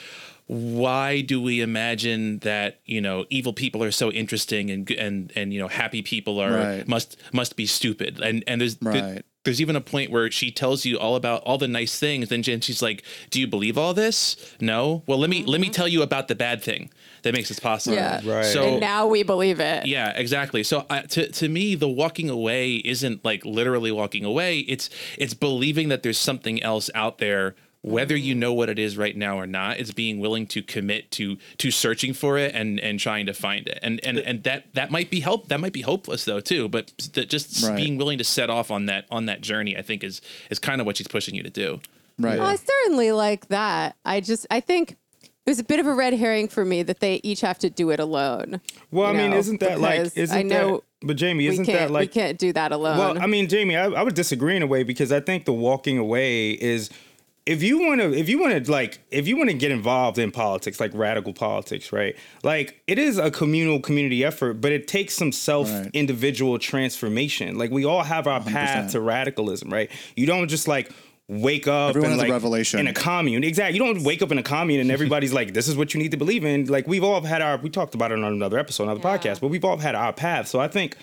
why 0.48 1.22
do 1.22 1.42
we 1.42 1.62
imagine 1.62 2.40
that 2.40 2.82
you 2.86 3.00
know 3.00 3.26
evil 3.30 3.54
people 3.54 3.82
are 3.84 3.92
so 3.92 4.12
interesting 4.12 4.70
and 4.70 4.92
and 4.92 5.32
and 5.34 5.54
you 5.54 5.60
know 5.60 5.70
happy 5.70 6.02
people 6.02 6.40
are 6.42 6.52
Right. 6.52 6.88
must 6.88 7.16
must 7.32 7.56
be 7.56 7.66
stupid 7.66 8.20
and 8.20 8.44
and 8.48 8.60
there's 8.60 8.76
there- 8.78 8.92
Right. 8.92 9.26
There's 9.44 9.60
even 9.60 9.76
a 9.76 9.82
point 9.82 10.12
where 10.12 10.30
she 10.30 10.52
tells 10.52 10.86
you 10.86 10.98
all 11.00 11.16
about 11.16 11.42
all 11.44 11.58
the 11.58 11.68
nice 11.68 11.98
things 11.98 12.30
then 12.30 12.44
Jen, 12.44 12.62
she's 12.62 12.82
like 12.82 13.04
do 13.30 13.40
you 13.40 13.48
believe 13.48 13.78
all 13.78 13.94
this 13.94 14.36
no 14.60 15.04
well 15.08 15.18
let 15.18 15.30
me 15.30 15.44
let 15.46 15.60
me 15.62 15.70
tell 15.70 15.88
you 15.88 16.02
about 16.02 16.28
the 16.28 16.36
bad 16.36 16.62
thing 16.62 16.90
that 17.24 17.34
makes 17.34 17.50
this 17.50 17.60
possible 17.60 17.96
Yeah. 17.96 18.22
Right. 18.26 18.46
so 18.46 18.64
and 18.64 18.80
now 18.80 19.08
we 19.08 19.24
believe 19.24 19.60
it. 19.60 19.86
yeah, 19.86 20.10
exactly. 20.16 20.64
So 20.64 20.86
uh, 20.90 21.02
to 21.04 21.32
to 21.32 21.50
me, 21.50 21.76
the 21.76 21.88
walking 21.88 22.30
away 22.32 22.76
isn't 22.78 23.24
like 23.24 23.46
literally 23.46 23.92
walking 23.92 24.26
away. 24.26 24.60
It's 24.60 24.90
it's 25.20 25.36
believing 25.36 25.90
that 25.90 26.02
there's 26.02 26.18
something 26.18 26.64
else 26.64 26.90
out 26.96 27.20
there, 27.20 27.54
whether 27.84 28.16
you 28.16 28.36
mm. 28.36 28.40
know 28.40 28.54
what 28.54 28.70
it 28.70 28.78
is 28.78 28.98
right 28.98 29.16
now 29.16 29.40
or 29.40 29.48
not. 29.48 29.80
It's 29.80 29.92
being 29.92 30.20
willing 30.20 30.48
to 30.48 30.62
commit 30.62 31.12
to 31.12 31.38
to 31.58 31.72
searching 31.72 32.14
for 32.14 32.38
it 32.38 32.54
and 32.54 32.80
and 32.80 33.00
trying 33.00 33.26
to 33.26 33.34
find 33.34 33.68
it. 33.68 33.80
And 33.82 34.00
and 34.04 34.20
and 34.20 34.44
that 34.44 34.74
that 34.74 34.92
might 34.92 35.10
be 35.10 35.20
help. 35.20 35.48
That 35.48 35.60
might 35.60 35.74
be 35.74 35.82
hopeless 35.82 36.26
though 36.26 36.40
too. 36.40 36.70
But 36.70 36.94
that 37.14 37.30
just 37.30 37.64
Right. 37.64 37.76
being 37.76 37.98
willing 37.98 38.18
to 38.18 38.24
set 38.24 38.50
off 38.50 38.72
on 38.72 38.86
that 38.86 39.06
on 39.12 39.26
that 39.26 39.42
journey, 39.42 39.78
I 39.78 39.82
think 39.82 40.04
is 40.04 40.22
is 40.50 40.60
kind 40.60 40.80
of 40.80 40.88
what 40.88 40.98
she's 40.98 41.08
pushing 41.08 41.36
you 41.36 41.44
to 41.44 41.50
do. 41.50 41.80
Right. 42.20 42.40
Well, 42.40 42.48
I 42.48 42.56
certainly 42.56 43.12
like 43.12 43.48
that. 43.48 43.96
I 44.06 44.22
just, 44.22 44.46
I 44.52 44.60
think 44.60 44.92
it 44.92 45.50
was 45.50 45.60
a 45.60 45.64
bit 45.64 45.80
of 45.80 45.88
a 45.88 45.94
red 45.94 46.14
herring 46.14 46.48
for 46.48 46.64
me 46.64 46.84
that 46.84 47.00
they 47.00 47.20
each 47.24 47.42
have 47.42 47.58
to 47.60 47.70
do 47.70 47.90
it 47.90 48.00
alone. 48.00 48.62
Well, 48.92 49.08
I 49.08 49.12
you 49.12 49.18
mean, 49.18 49.34
isn't 49.34 49.60
that 49.62 49.80
like 49.80 50.16
isn't 50.16 50.38
I 50.38 50.44
know 50.44 50.78
that? 50.78 51.08
But 51.08 51.18
Jamie, 51.18 51.48
isn't 51.48 51.66
can't, 51.66 51.80
that 51.80 51.92
like 51.92 52.02
we 52.02 52.08
can't 52.08 52.38
do 52.38 52.54
that 52.54 52.72
alone. 52.72 52.98
Well, 52.98 53.20
I 53.20 53.26
mean, 53.26 53.48
Jamie, 53.48 53.76
I, 53.76 53.86
I 53.86 54.04
would 54.04 54.14
disagree 54.14 54.56
in 54.56 54.62
a 54.62 54.68
way 54.68 54.84
because 54.84 55.12
I 55.12 55.20
think 55.20 55.46
the 55.46 55.54
walking 55.54 55.98
away 55.98 56.52
is 56.52 56.92
if 57.46 57.64
you 57.64 57.80
want 57.80 58.00
to 58.00 58.14
if 58.14 58.30
you 58.30 58.40
want 58.40 58.64
to 58.66 58.72
like 58.72 59.00
if 59.10 59.28
you 59.28 59.36
want 59.36 59.50
to 59.50 59.56
get 59.56 59.72
involved 59.72 60.20
in 60.20 60.32
politics 60.32 60.80
like 60.80 60.92
radical 60.94 61.34
politics 61.34 61.92
right 61.92 62.16
like 62.44 62.80
it 62.88 63.00
is 63.00 63.18
a 63.18 63.32
communal 63.32 63.80
community 63.80 64.24
effort 64.24 64.56
but 64.62 64.72
it 64.72 64.88
takes 64.88 65.16
some 65.16 65.32
self 65.32 65.68
Right. 65.72 65.90
individual 65.94 66.60
transformation 66.60 67.58
like 67.58 67.72
we 67.72 67.84
all 67.86 68.04
have 68.04 68.28
our 68.28 68.42
path 68.42 68.90
100%. 68.90 68.92
to 68.92 69.02
radicalism 69.02 69.72
right 69.72 69.90
you 70.16 70.28
don't 70.28 70.48
just 70.50 70.68
like 70.68 70.92
wake 71.28 71.66
up 71.68 71.92
Everyone 71.92 72.12
and 72.12 72.20
has 72.20 72.30
a 72.30 72.34
revelation. 72.34 72.80
in 72.82 72.88
a 72.88 72.94
commune 72.94 73.44
exactly 73.44 73.78
you 73.80 73.84
don't 73.84 74.04
wake 74.04 74.22
up 74.22 74.32
in 74.32 74.38
a 74.38 74.44
commune 74.44 74.82
and 74.82 74.92
everybody's 74.92 75.32
like 75.40 75.54
this 75.54 75.68
is 75.68 75.76
what 75.78 75.94
you 75.96 76.00
need 76.02 76.12
to 76.12 76.18
believe 76.18 76.44
in 76.44 76.66
like 76.66 76.86
we've 76.88 77.04
all 77.04 77.22
had 77.22 77.42
our 77.42 77.58
we 77.58 77.70
talked 77.70 77.96
about 77.96 78.12
it 78.12 78.20
on 78.20 78.26
another 78.34 78.60
episode 78.60 78.84
another 78.84 79.00
Yeah. 79.04 79.18
podcast 79.18 79.40
but 79.42 79.48
we've 79.48 79.64
all 79.66 79.78
had 79.78 79.96
our 79.96 80.14
path 80.14 80.48
so 80.48 80.60
i 80.60 80.68
think 80.68 80.96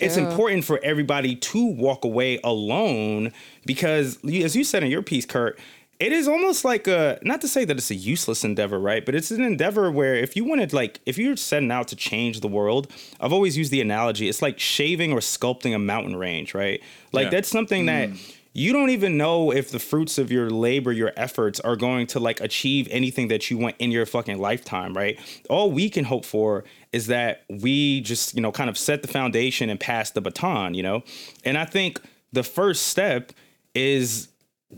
it's 0.00 0.14
true. 0.16 0.26
important 0.26 0.64
for 0.64 0.80
everybody 0.82 1.36
to 1.36 1.66
walk 1.66 2.04
away 2.04 2.40
alone 2.42 3.30
because 3.64 4.18
as 4.24 4.56
you 4.56 4.64
said 4.64 4.82
in 4.82 4.90
your 4.90 5.02
piece 5.02 5.26
kurt 5.26 5.58
it 6.00 6.12
is 6.12 6.26
almost 6.26 6.64
like 6.64 6.86
a 6.86 7.18
not 7.22 7.40
to 7.40 7.48
say 7.48 7.64
that 7.64 7.76
it's 7.76 7.90
a 7.90 7.94
useless 7.94 8.44
endeavor 8.44 8.78
right? 8.78 9.04
But 9.04 9.14
it's 9.14 9.30
an 9.30 9.42
endeavor 9.42 9.90
where 9.90 10.14
if 10.14 10.36
you 10.36 10.44
wanted 10.44 10.72
like 10.72 11.00
if 11.06 11.18
you're 11.18 11.36
setting 11.36 11.70
out 11.70 11.88
to 11.88 11.96
change 11.96 12.40
the 12.40 12.48
world 12.48 12.90
i've 13.20 13.32
always 13.32 13.56
used 13.56 13.70
the 13.70 13.80
analogy 13.80 14.28
it's 14.28 14.42
like 14.42 14.58
shaving 14.58 15.12
or 15.12 15.18
sculpting 15.20 15.74
a 15.74 15.78
mountain 15.78 16.16
range 16.16 16.54
right? 16.54 16.80
Like 17.12 17.24
Yeah. 17.24 17.30
that's 17.30 17.48
something 17.48 17.86
that 17.86 18.10
mm. 18.10 18.34
you 18.52 18.72
don't 18.72 18.90
even 18.90 19.16
know 19.16 19.52
if 19.52 19.70
the 19.70 19.78
fruits 19.78 20.18
of 20.18 20.32
your 20.32 20.50
labor 20.50 20.92
your 20.92 21.12
efforts 21.16 21.60
are 21.60 21.76
going 21.76 22.06
to 22.08 22.20
like 22.20 22.40
achieve 22.40 22.88
anything 22.90 23.28
that 23.28 23.50
you 23.50 23.58
want 23.58 23.76
in 23.78 23.90
your 23.90 24.06
fucking 24.06 24.38
lifetime 24.38 24.94
right? 24.94 25.18
All 25.48 25.70
we 25.70 25.88
can 25.88 26.04
hope 26.04 26.24
for 26.24 26.64
is 26.92 27.06
that 27.06 27.44
we 27.48 28.00
just 28.00 28.34
you 28.34 28.40
know 28.40 28.52
kind 28.52 28.68
of 28.68 28.76
set 28.76 29.02
the 29.02 29.08
foundation 29.08 29.70
and 29.70 29.78
pass 29.78 30.10
the 30.10 30.20
baton 30.20 30.74
you 30.74 30.82
know? 30.82 31.02
And 31.44 31.56
i 31.56 31.64
think 31.64 32.00
the 32.32 32.42
first 32.42 32.88
step 32.88 33.32
is 33.74 34.28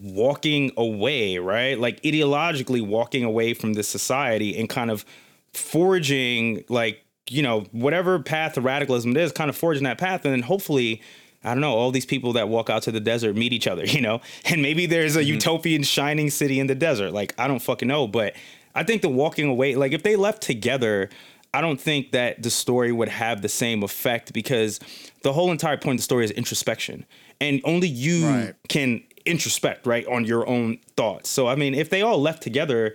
walking 0.03 0.73
away, 0.77 1.39
right? 1.39 1.79
Like 1.79 2.03
ideologically 2.03 2.85
walking 2.87 3.25
away 3.25 3.55
from 3.55 3.75
this 3.75 3.89
society 3.89 4.59
and 4.59 4.69
kind 4.69 4.91
of 4.91 5.05
forging 5.53 6.65
like, 6.69 7.05
you 7.29 7.43
know, 7.43 7.63
whatever 7.73 8.19
path 8.19 8.57
of 8.57 8.65
radicalism 8.65 9.11
it 9.13 9.17
is, 9.17 9.33
kind 9.33 9.51
of 9.51 9.57
forging 9.57 9.85
that 9.85 9.99
path. 9.99 10.25
And 10.25 10.33
then 10.33 10.43
hopefully, 10.43 11.03
I 11.43 11.51
don't 11.51 11.61
know, 11.61 11.75
all 11.75 11.91
these 11.91 12.07
people 12.07 12.33
that 12.35 12.49
walk 12.49 12.71
out 12.71 12.83
to 12.83 12.93
the 12.93 13.01
desert 13.01 13.37
meet 13.37 13.53
each 13.53 13.67
other, 13.67 13.85
you 13.87 14.01
know? 14.01 14.21
And 14.45 14.63
maybe 14.63 14.87
there's 14.87 15.17
a 15.17 15.21
mm-hmm. 15.21 15.35
utopian 15.35 15.83
shining 15.83 16.31
city 16.31 16.61
in 16.61 16.67
the 16.67 16.75
desert. 16.75 17.13
Like, 17.13 17.35
I 17.39 17.49
don't 17.49 17.61
fucking 17.61 17.89
know. 17.89 18.07
But 18.07 18.35
I 18.75 18.83
think 18.83 19.03
the 19.03 19.09
walking 19.09 19.49
away, 19.49 19.75
like 19.75 19.93
if 19.93 20.03
they 20.03 20.17
left 20.17 20.43
together, 20.43 21.09
I 21.55 21.63
don't 21.63 21.81
think 21.81 22.13
that 22.13 22.43
the 22.43 22.51
story 22.51 22.93
would 22.93 23.09
have 23.09 23.41
the 23.41 23.49
same 23.49 23.83
effect 23.83 24.33
because 24.35 24.79
the 25.23 25.33
whole 25.33 25.51
entire 25.51 25.79
point 25.79 25.95
of 25.95 25.99
the 26.01 26.05
story 26.05 26.25
is 26.25 26.31
introspection. 26.33 27.07
And 27.41 27.61
only 27.65 27.89
you 27.89 28.27
Right. 28.27 28.55
can 28.69 29.03
introspect, 29.27 29.87
right, 29.87 30.07
on 30.07 30.25
your 30.25 30.49
own 30.49 30.79
thoughts. 30.97 31.29
So, 31.29 31.49
I 31.49 31.55
mean, 31.55 31.75
if 31.75 31.91
they 31.91 32.03
all 32.03 32.21
left 32.21 32.43
together, 32.43 32.95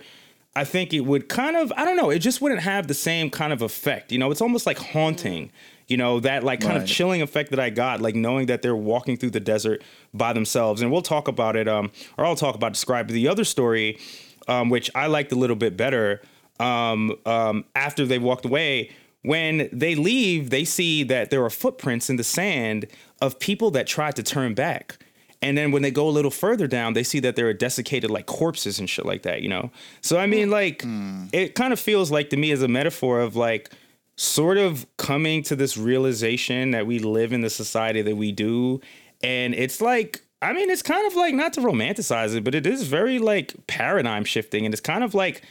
I 0.54 0.64
think 0.64 0.92
it 0.92 1.00
would 1.00 1.28
kind 1.28 1.56
of, 1.56 1.72
I 1.76 1.84
don't 1.84 1.96
know, 1.96 2.10
it 2.10 2.18
just 2.18 2.40
wouldn't 2.40 2.60
have 2.62 2.86
the 2.86 2.94
same 2.94 3.30
kind 3.30 3.52
of 3.52 3.62
effect. 3.62 4.12
You 4.12 4.18
know, 4.18 4.30
it's 4.30 4.42
almost 4.42 4.66
like 4.66 4.78
haunting, 4.78 5.50
you 5.88 5.96
know, 5.96 6.20
that 6.20 6.44
like 6.44 6.60
kind 6.60 6.76
of 6.76 6.86
chilling 6.86 7.22
effect 7.22 7.50
that 7.50 7.60
I 7.60 7.70
got, 7.70 8.00
like 8.00 8.14
knowing 8.14 8.46
that 8.46 8.60
they're 8.60 8.76
walking 8.76 9.16
through 9.16 9.30
the 9.30 9.40
desert 9.40 9.82
by 10.12 10.32
themselves. 10.32 10.82
And 10.82 10.92
we'll 10.92 11.02
talk 11.02 11.26
about 11.26 11.56
it, 11.56 11.68
um, 11.68 11.90
or 12.18 12.26
I'll 12.26 12.36
talk 12.36 12.54
about 12.54 12.72
describe 12.72 13.08
the 13.08 13.28
other 13.28 13.44
story, 13.44 13.98
um, 14.46 14.68
which 14.68 14.90
I 14.94 15.06
liked 15.06 15.32
a 15.32 15.36
little 15.36 15.56
bit 15.56 15.76
better. 15.76 16.20
Um, 16.60 17.14
um, 17.24 17.64
after 17.74 18.04
they 18.04 18.18
walked 18.18 18.44
away, 18.44 18.90
when 19.22 19.68
they 19.72 19.94
leave, 19.94 20.50
they 20.50 20.64
see 20.64 21.02
that 21.04 21.30
there 21.30 21.42
are 21.44 21.50
footprints 21.50 22.10
in 22.10 22.16
the 22.16 22.24
sand 22.24 22.86
of 23.20 23.38
people 23.38 23.70
that 23.70 23.86
tried 23.86 24.16
to 24.16 24.22
turn 24.22 24.52
back. 24.54 24.98
And 25.42 25.58
then 25.58 25.72
when 25.72 25.82
they 25.82 25.90
go 25.90 26.08
a 26.08 26.10
little 26.10 26.30
further 26.30 26.68
down, 26.68 26.92
they 26.92 27.02
see 27.02 27.18
that 27.20 27.34
there 27.34 27.48
are 27.48 27.52
desiccated 27.52 28.10
like 28.10 28.26
corpses 28.26 28.78
and 28.78 28.88
shit 28.88 29.04
like 29.04 29.22
that, 29.22 29.42
you 29.42 29.48
know? 29.48 29.70
So 30.00 30.18
I 30.18 30.26
mean, 30.26 30.50
like, 30.50 30.84
it 31.32 31.54
kind 31.56 31.72
of 31.72 31.80
feels 31.80 32.10
like 32.12 32.30
to 32.30 32.36
me 32.36 32.52
as 32.52 32.62
a 32.62 32.68
metaphor 32.68 33.20
of 33.20 33.34
like 33.34 33.70
sort 34.16 34.56
of 34.56 34.86
coming 34.98 35.42
to 35.42 35.56
this 35.56 35.76
realization 35.76 36.70
that 36.70 36.86
we 36.86 37.00
live 37.00 37.32
in 37.32 37.40
the 37.40 37.50
society 37.50 38.02
that 38.02 38.16
we 38.16 38.30
do. 38.30 38.80
And 39.22 39.54
it's 39.54 39.80
like, 39.80 40.22
I 40.40 40.52
mean, 40.52 40.70
it's 40.70 40.82
kind 40.82 41.06
of 41.06 41.16
like 41.16 41.34
not 41.34 41.52
to 41.54 41.60
romanticize 41.60 42.36
it, 42.36 42.44
but 42.44 42.54
it 42.54 42.66
is 42.66 42.84
very 42.84 43.18
like 43.18 43.54
paradigm 43.66 44.24
shifting 44.24 44.64
and 44.64 44.72
it's 44.72 44.80
kind 44.80 45.02
of 45.02 45.14
like 45.14 45.42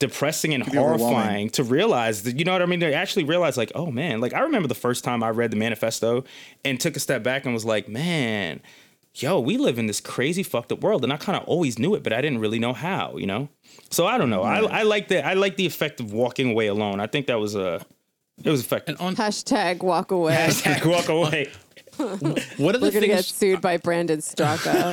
depressing 0.00 0.54
and 0.54 0.62
horrifying 0.62 1.50
to 1.50 1.62
realize 1.62 2.22
that 2.22 2.38
you 2.38 2.44
know 2.44 2.52
what 2.52 2.62
I 2.62 2.66
mean. 2.66 2.80
To 2.80 2.92
actually 2.92 3.24
realize, 3.24 3.56
like, 3.56 3.70
oh 3.74 3.90
man, 3.90 4.20
like 4.20 4.32
I 4.32 4.40
remember 4.40 4.66
the 4.66 4.74
first 4.74 5.04
time 5.04 5.22
I 5.22 5.28
read 5.28 5.50
the 5.50 5.56
manifesto 5.56 6.24
and 6.64 6.80
took 6.80 6.96
a 6.96 7.00
step 7.00 7.22
back 7.22 7.44
and 7.44 7.54
was 7.54 7.64
like, 7.64 7.88
man, 7.88 8.60
yo, 9.22 9.40
we 9.40 9.56
live 9.56 9.78
in 9.78 9.86
this 9.86 10.00
crazy 10.00 10.42
fucked 10.42 10.72
up 10.72 10.82
world, 10.82 11.04
and 11.04 11.12
I 11.12 11.16
kind 11.16 11.36
of 11.36 11.44
always 11.44 11.78
knew 11.78 11.94
it, 11.94 12.02
but 12.02 12.12
I 12.12 12.20
didn't 12.20 12.38
really 12.38 12.58
know 12.58 12.72
how, 12.72 13.16
you 13.16 13.26
know. 13.26 13.48
So 13.90 14.06
I 14.06 14.18
don't 14.18 14.30
know. 14.30 14.42
I 14.42 14.60
I 14.60 14.82
like 14.82 15.08
the 15.08 15.24
I 15.24 15.34
like 15.34 15.56
the 15.56 15.66
effect 15.66 16.00
of 16.00 16.12
walking 16.12 16.50
away 16.50 16.66
alone. 16.66 17.00
I 17.00 17.06
think 17.06 17.26
that 17.26 17.38
was 17.38 17.54
a 17.54 17.84
it 18.42 18.50
was 18.50 18.60
effective. 18.60 18.96
And 19.00 19.06
on 19.06 19.16
Hashtag 19.16 19.82
walk 19.82 20.10
away. 20.10 20.34
Hashtag 20.34 20.86
walk 20.86 21.08
away. 21.08 21.50
what 22.56 22.74
are 22.74 22.78
the 22.78 22.86
We're 22.86 22.92
gonna 22.92 23.06
get 23.08 23.24
sued 23.24 23.60
by 23.60 23.76
Brandon 23.76 24.20
Straka. 24.20 24.86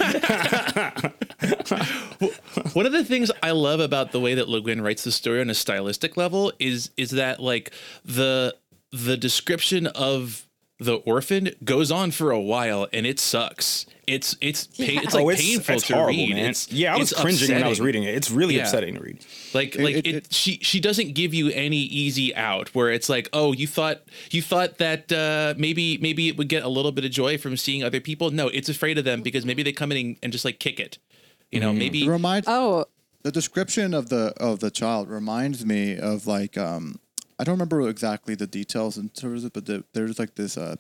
One 2.75 2.85
of 2.85 2.91
the 2.91 3.05
things 3.05 3.31
I 3.41 3.51
love 3.51 3.79
about 3.79 4.11
the 4.11 4.19
way 4.19 4.33
that 4.33 4.49
Le 4.49 4.61
Guin 4.61 4.81
writes 4.81 5.03
the 5.03 5.11
story 5.11 5.39
on 5.39 5.49
a 5.49 5.53
stylistic 5.53 6.17
level 6.17 6.51
is 6.59 6.89
is 6.97 7.11
that 7.11 7.39
like 7.39 7.71
the 8.03 8.55
the 8.91 9.15
description 9.15 9.87
of 9.87 10.46
the 10.79 10.95
orphan 10.97 11.49
goes 11.63 11.91
on 11.91 12.11
for 12.11 12.29
a 12.31 12.39
while 12.39 12.87
and 12.93 13.05
it 13.07 13.19
sucks. 13.19 13.85
It's 14.05 14.37
it's 14.39 14.67
pa- 14.67 14.83
it's 15.03 15.13
like 15.13 15.25
oh, 15.25 15.29
it's, 15.29 15.41
painful 15.41 15.75
it's 15.75 15.87
to 15.87 15.93
horrible, 15.95 16.13
read. 16.17 16.35
man. 16.35 16.49
It's, 16.51 16.71
yeah, 16.71 16.93
I 16.95 16.97
was 16.97 17.11
it's 17.11 17.19
cringing 17.21 17.51
when 17.51 17.63
I 17.63 17.67
was 17.67 17.81
reading 17.81 18.03
it. 18.03 18.13
It's 18.15 18.31
really 18.31 18.55
Yeah. 18.55 18.61
upsetting 18.63 18.93
to 18.95 19.01
read. 19.01 19.25
Like 19.53 19.75
It- 19.75 19.81
like 19.83 19.95
it- 19.95 20.07
it, 20.07 20.15
it- 20.15 20.33
she 20.33 20.59
she 20.61 20.79
doesn't 20.79 21.13
give 21.13 21.33
you 21.33 21.49
any 21.49 21.77
easy 21.79 22.33
out 22.35 22.73
where 22.75 22.89
it's 22.89 23.09
like 23.09 23.27
oh 23.33 23.51
you 23.53 23.67
thought 23.67 24.03
you 24.31 24.41
thought 24.41 24.77
that 24.77 25.11
uh, 25.11 25.55
maybe 25.57 25.97
maybe 25.97 26.29
it 26.29 26.37
would 26.37 26.47
get 26.47 26.63
a 26.63 26.69
little 26.69 26.91
bit 26.93 27.03
of 27.05 27.11
joy 27.11 27.37
from 27.37 27.57
seeing 27.57 27.83
other 27.83 27.99
people 27.99 28.29
no 28.31 28.47
it's 28.47 28.69
afraid 28.69 28.97
of 28.97 29.03
them 29.03 29.21
because 29.21 29.45
maybe 29.45 29.63
they 29.63 29.73
come 29.73 29.91
in 29.91 30.15
and 30.23 30.31
just 30.31 30.45
like 30.45 30.59
kick 30.59 30.79
it 30.79 30.99
you 31.51 31.59
know 31.59 31.73
maybe 31.73 32.05
It 32.05 32.09
reminds 32.09 32.47
oh, 32.47 32.85
the 33.23 33.31
description 33.31 33.93
of 33.93 34.07
the 34.07 34.33
of 34.37 34.59
the 34.61 34.71
child 34.71 35.09
reminds 35.09 35.65
me 35.65 35.97
of 35.97 36.27
like 36.27 36.57
um 36.57 36.99
I 37.39 37.43
don't 37.43 37.53
remember 37.55 37.87
exactly 37.89 38.35
the 38.35 38.47
details 38.47 38.97
in 38.97 39.09
terms 39.09 39.43
of 39.43 39.47
it, 39.49 39.53
but 39.53 39.65
the, 39.65 39.83
there's 39.93 40.17
like 40.19 40.35
this 40.35 40.57
uh 40.57 40.75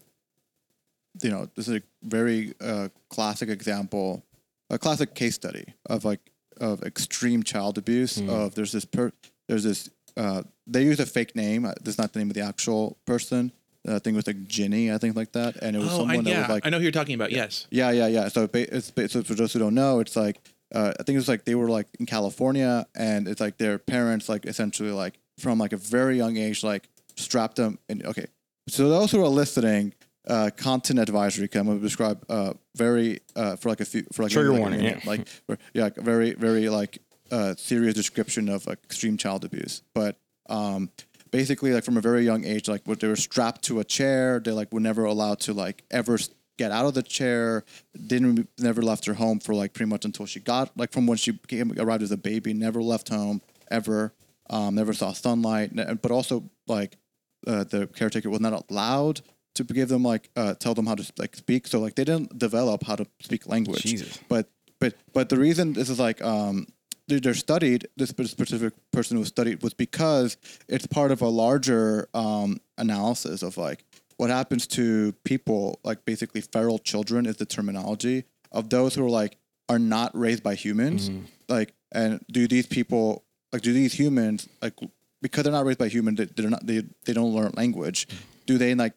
you 1.23 1.29
know 1.29 1.47
this 1.55 1.67
is 1.67 1.77
a 1.77 1.81
very 2.03 2.53
uh, 2.61 2.89
classic 3.09 3.49
example, 3.49 4.23
a 4.69 4.77
classic 4.77 5.15
case 5.15 5.35
study 5.35 5.65
of 5.87 6.05
like 6.05 6.19
of 6.59 6.83
extreme 6.83 7.43
child 7.43 7.77
abuse. 7.77 8.17
Of 8.19 8.55
there's 8.55 8.71
this 8.71 8.85
per 8.85 9.11
there's 9.47 9.63
this 9.63 9.89
uh 10.15 10.43
they 10.67 10.83
use 10.83 10.99
a 10.99 11.05
fake 11.05 11.35
name. 11.35 11.65
uh, 11.65 11.73
This 11.81 11.95
is 11.95 11.97
not 11.97 12.13
the 12.13 12.19
name 12.19 12.29
of 12.29 12.35
the 12.35 12.41
actual 12.41 12.97
person. 13.05 13.51
Uh, 13.87 13.95
I 13.95 13.99
think 13.99 14.15
it 14.15 14.17
was 14.17 14.27
like 14.27 14.43
Ginny, 14.47 14.91
I 14.91 14.97
think 14.97 15.15
like 15.15 15.31
that, 15.31 15.55
and 15.61 15.75
it 15.75 15.79
was 15.79 15.89
oh 15.89 15.93
I, 15.93 15.97
someone 15.97 16.23
that 16.25 16.29
yeah 16.31 16.39
was 16.41 16.49
like 16.49 16.65
I 16.65 16.69
know 16.69 16.77
who 16.77 16.83
you're 16.83 16.91
talking 16.91 17.15
about 17.15 17.31
yes 17.31 17.67
yeah, 17.71 17.91
yeah, 17.91 18.07
yeah. 18.07 18.27
So 18.27 18.49
it's 18.53 18.91
so 19.13 19.23
for 19.23 19.33
those 19.33 19.53
who 19.53 19.59
don't 19.59 19.75
know, 19.75 19.99
it's 20.01 20.15
like 20.15 20.41
uh, 20.75 20.91
I 20.99 21.03
think 21.03 21.15
it 21.15 21.19
was 21.19 21.29
like 21.29 21.45
they 21.45 21.55
were 21.55 21.69
like 21.69 21.87
in 21.99 22.05
California, 22.05 22.85
and 22.95 23.27
it's 23.27 23.39
like 23.41 23.57
their 23.57 23.77
parents 23.79 24.27
like 24.27 24.45
essentially 24.45 24.91
like 24.91 25.17
from 25.39 25.59
like 25.59 25.73
a 25.73 25.77
very 25.77 26.17
young 26.17 26.37
age 26.37 26.63
like 26.63 26.89
strapped 27.15 27.57
them. 27.57 27.79
And 27.89 28.05
okay, 28.05 28.27
so 28.67 28.89
those 28.89 29.11
who 29.11 29.23
are 29.23 29.29
listening, 29.29 29.93
uh, 30.27 30.49
content 30.55 30.99
advisory. 30.99 31.47
Going 31.47 31.67
to 31.67 31.79
describe 31.79 32.23
uh, 32.29 32.53
very 32.75 33.19
uh, 33.35 33.55
for 33.55 33.69
like 33.69 33.81
a 33.81 33.85
few 33.85 34.05
for 34.11 34.23
like 34.23 34.31
Trigger 34.31 34.51
like, 34.51 34.57
a 34.57 34.61
warning, 34.61 34.81
yeah. 34.81 34.99
like 35.05 35.27
yeah, 35.73 35.89
very 35.97 36.33
very 36.33 36.69
like 36.69 36.99
uh, 37.31 37.55
serious 37.55 37.93
description 37.93 38.49
of 38.49 38.65
like, 38.67 38.79
extreme 38.83 39.17
child 39.17 39.45
abuse, 39.45 39.81
but. 39.93 40.17
Um, 40.49 40.91
basically 41.29 41.73
like 41.73 41.83
from 41.83 41.97
a 41.97 42.01
very 42.01 42.23
young 42.23 42.45
age 42.45 42.69
like 42.69 42.85
they 42.85 43.07
were 43.07 43.17
strapped 43.17 43.61
to 43.61 43.81
a 43.81 43.83
chair 43.83 44.39
they 44.39 44.51
like 44.51 44.71
were 44.71 44.79
never 44.79 45.03
allowed 45.03 45.41
to 45.41 45.53
like 45.53 45.83
ever 45.91 46.17
get 46.57 46.71
out 46.71 46.85
of 46.85 46.93
the 46.93 47.03
chair 47.03 47.65
didn't 48.07 48.47
never 48.57 48.81
left 48.81 49.05
her 49.05 49.13
home 49.13 49.37
for 49.37 49.53
like 49.53 49.73
pretty 49.73 49.89
much 49.89 50.05
until 50.05 50.25
she 50.25 50.39
got 50.39 50.71
like 50.77 50.91
from 50.91 51.05
when 51.05 51.17
she 51.17 51.33
came 51.47 51.73
arrived 51.77 52.01
as 52.01 52.11
a 52.11 52.17
baby 52.17 52.53
never 52.53 52.81
left 52.81 53.09
home 53.09 53.41
ever 53.69 54.13
um, 54.49 54.75
never 54.75 54.93
saw 54.93 55.11
sunlight 55.13 55.71
but 56.01 56.11
also 56.11 56.49
like 56.67 56.97
uh, 57.45 57.63
the 57.63 57.87
caretaker 57.87 58.29
was 58.29 58.39
not 58.39 58.65
allowed 58.69 59.21
to 59.55 59.63
give 59.63 59.89
them 59.89 60.03
like 60.03 60.29
uh, 60.35 60.53
tell 60.55 60.73
them 60.73 60.85
how 60.85 60.95
to 60.95 61.11
like 61.17 61.35
speak. 61.35 61.67
So 61.67 61.79
like 61.79 61.95
they 61.95 62.03
didn't 62.03 62.37
develop 62.37 62.83
how 62.83 62.95
to 62.95 63.05
speak 63.21 63.47
language. 63.47 63.83
Jesus. 63.83 64.19
but 64.29 64.49
but 64.79 64.93
but 65.13 65.29
the 65.29 65.37
reason 65.37 65.73
this 65.73 65.89
is 65.89 65.99
like 65.99 66.21
um 66.23 66.67
they- 67.07 67.19
they're 67.19 67.33
studied 67.33 67.87
this 67.97 68.09
specific 68.09 68.73
person 68.91 69.15
who 69.15 69.19
was 69.21 69.29
studied 69.29 69.63
was 69.63 69.73
because 69.73 70.37
it's 70.67 70.85
part 70.87 71.11
of 71.11 71.21
a 71.21 71.29
larger 71.29 72.07
um 72.13 72.59
analysis 72.77 73.41
of 73.43 73.57
like 73.57 73.83
what 74.17 74.29
happens 74.29 74.67
to 74.67 75.13
people 75.23 75.79
like 75.83 76.03
basically 76.05 76.41
feral 76.41 76.79
children 76.79 77.25
is 77.25 77.37
the 77.37 77.45
terminology 77.45 78.23
of 78.51 78.69
those 78.69 78.95
who 78.95 79.05
are 79.05 79.09
like 79.09 79.37
are 79.69 79.79
not 79.79 80.15
raised 80.17 80.43
by 80.43 80.55
humans. 80.55 81.09
Like 81.49 81.73
and 81.91 82.19
do 82.31 82.47
these 82.47 82.67
people 82.67 83.23
like 83.51 83.61
do 83.61 83.73
these 83.73 83.93
humans 83.93 84.47
like 84.61 84.73
because 85.21 85.43
they're 85.43 85.53
not 85.53 85.65
raised 85.65 85.79
by 85.79 85.87
humans 85.87 86.17
they, 86.17 86.25
they're 86.25 86.49
not 86.49 86.65
they, 86.65 86.83
they 87.05 87.13
don't 87.13 87.33
learn 87.33 87.51
language 87.55 88.07
do 88.45 88.57
they 88.57 88.73
like 88.75 88.93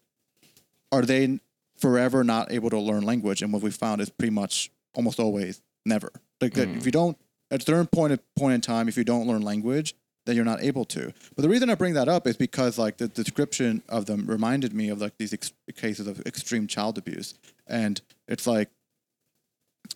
are 0.92 1.02
they 1.02 1.38
forever 1.80 2.22
not 2.22 2.52
able 2.52 2.70
to 2.70 2.78
learn 2.78 3.02
language? 3.04 3.42
And 3.42 3.52
what 3.52 3.62
we 3.62 3.70
found 3.70 4.00
is 4.00 4.10
pretty 4.10 4.32
much 4.32 4.70
almost 4.94 5.18
always 5.18 5.62
never. 5.86 6.10
Like 6.40 6.54
that 6.54 6.68
if 6.68 6.82
mm. 6.82 6.86
you 6.86 6.92
don't 6.92 7.18
at 7.50 7.62
a 7.62 7.64
certain 7.64 7.86
point 7.86 8.12
of, 8.12 8.20
point 8.36 8.54
in 8.54 8.60
time, 8.60 8.88
if 8.88 8.96
you 8.96 9.04
don't 9.04 9.26
learn 9.26 9.42
language, 9.42 9.94
then 10.26 10.36
you're 10.36 10.44
not 10.44 10.62
able 10.62 10.84
to. 10.84 11.12
But 11.34 11.42
the 11.42 11.48
reason 11.48 11.70
I 11.70 11.74
bring 11.74 11.94
that 11.94 12.08
up 12.08 12.26
is 12.26 12.36
because 12.36 12.78
like 12.78 12.98
the 12.98 13.08
description 13.08 13.82
of 13.88 14.06
them 14.06 14.26
reminded 14.26 14.72
me 14.74 14.90
of 14.90 15.00
like 15.00 15.16
these 15.18 15.32
ex- 15.32 15.52
cases 15.74 16.06
of 16.06 16.20
extreme 16.26 16.66
child 16.66 16.98
abuse, 16.98 17.34
and 17.66 18.00
it's 18.28 18.46
like, 18.46 18.68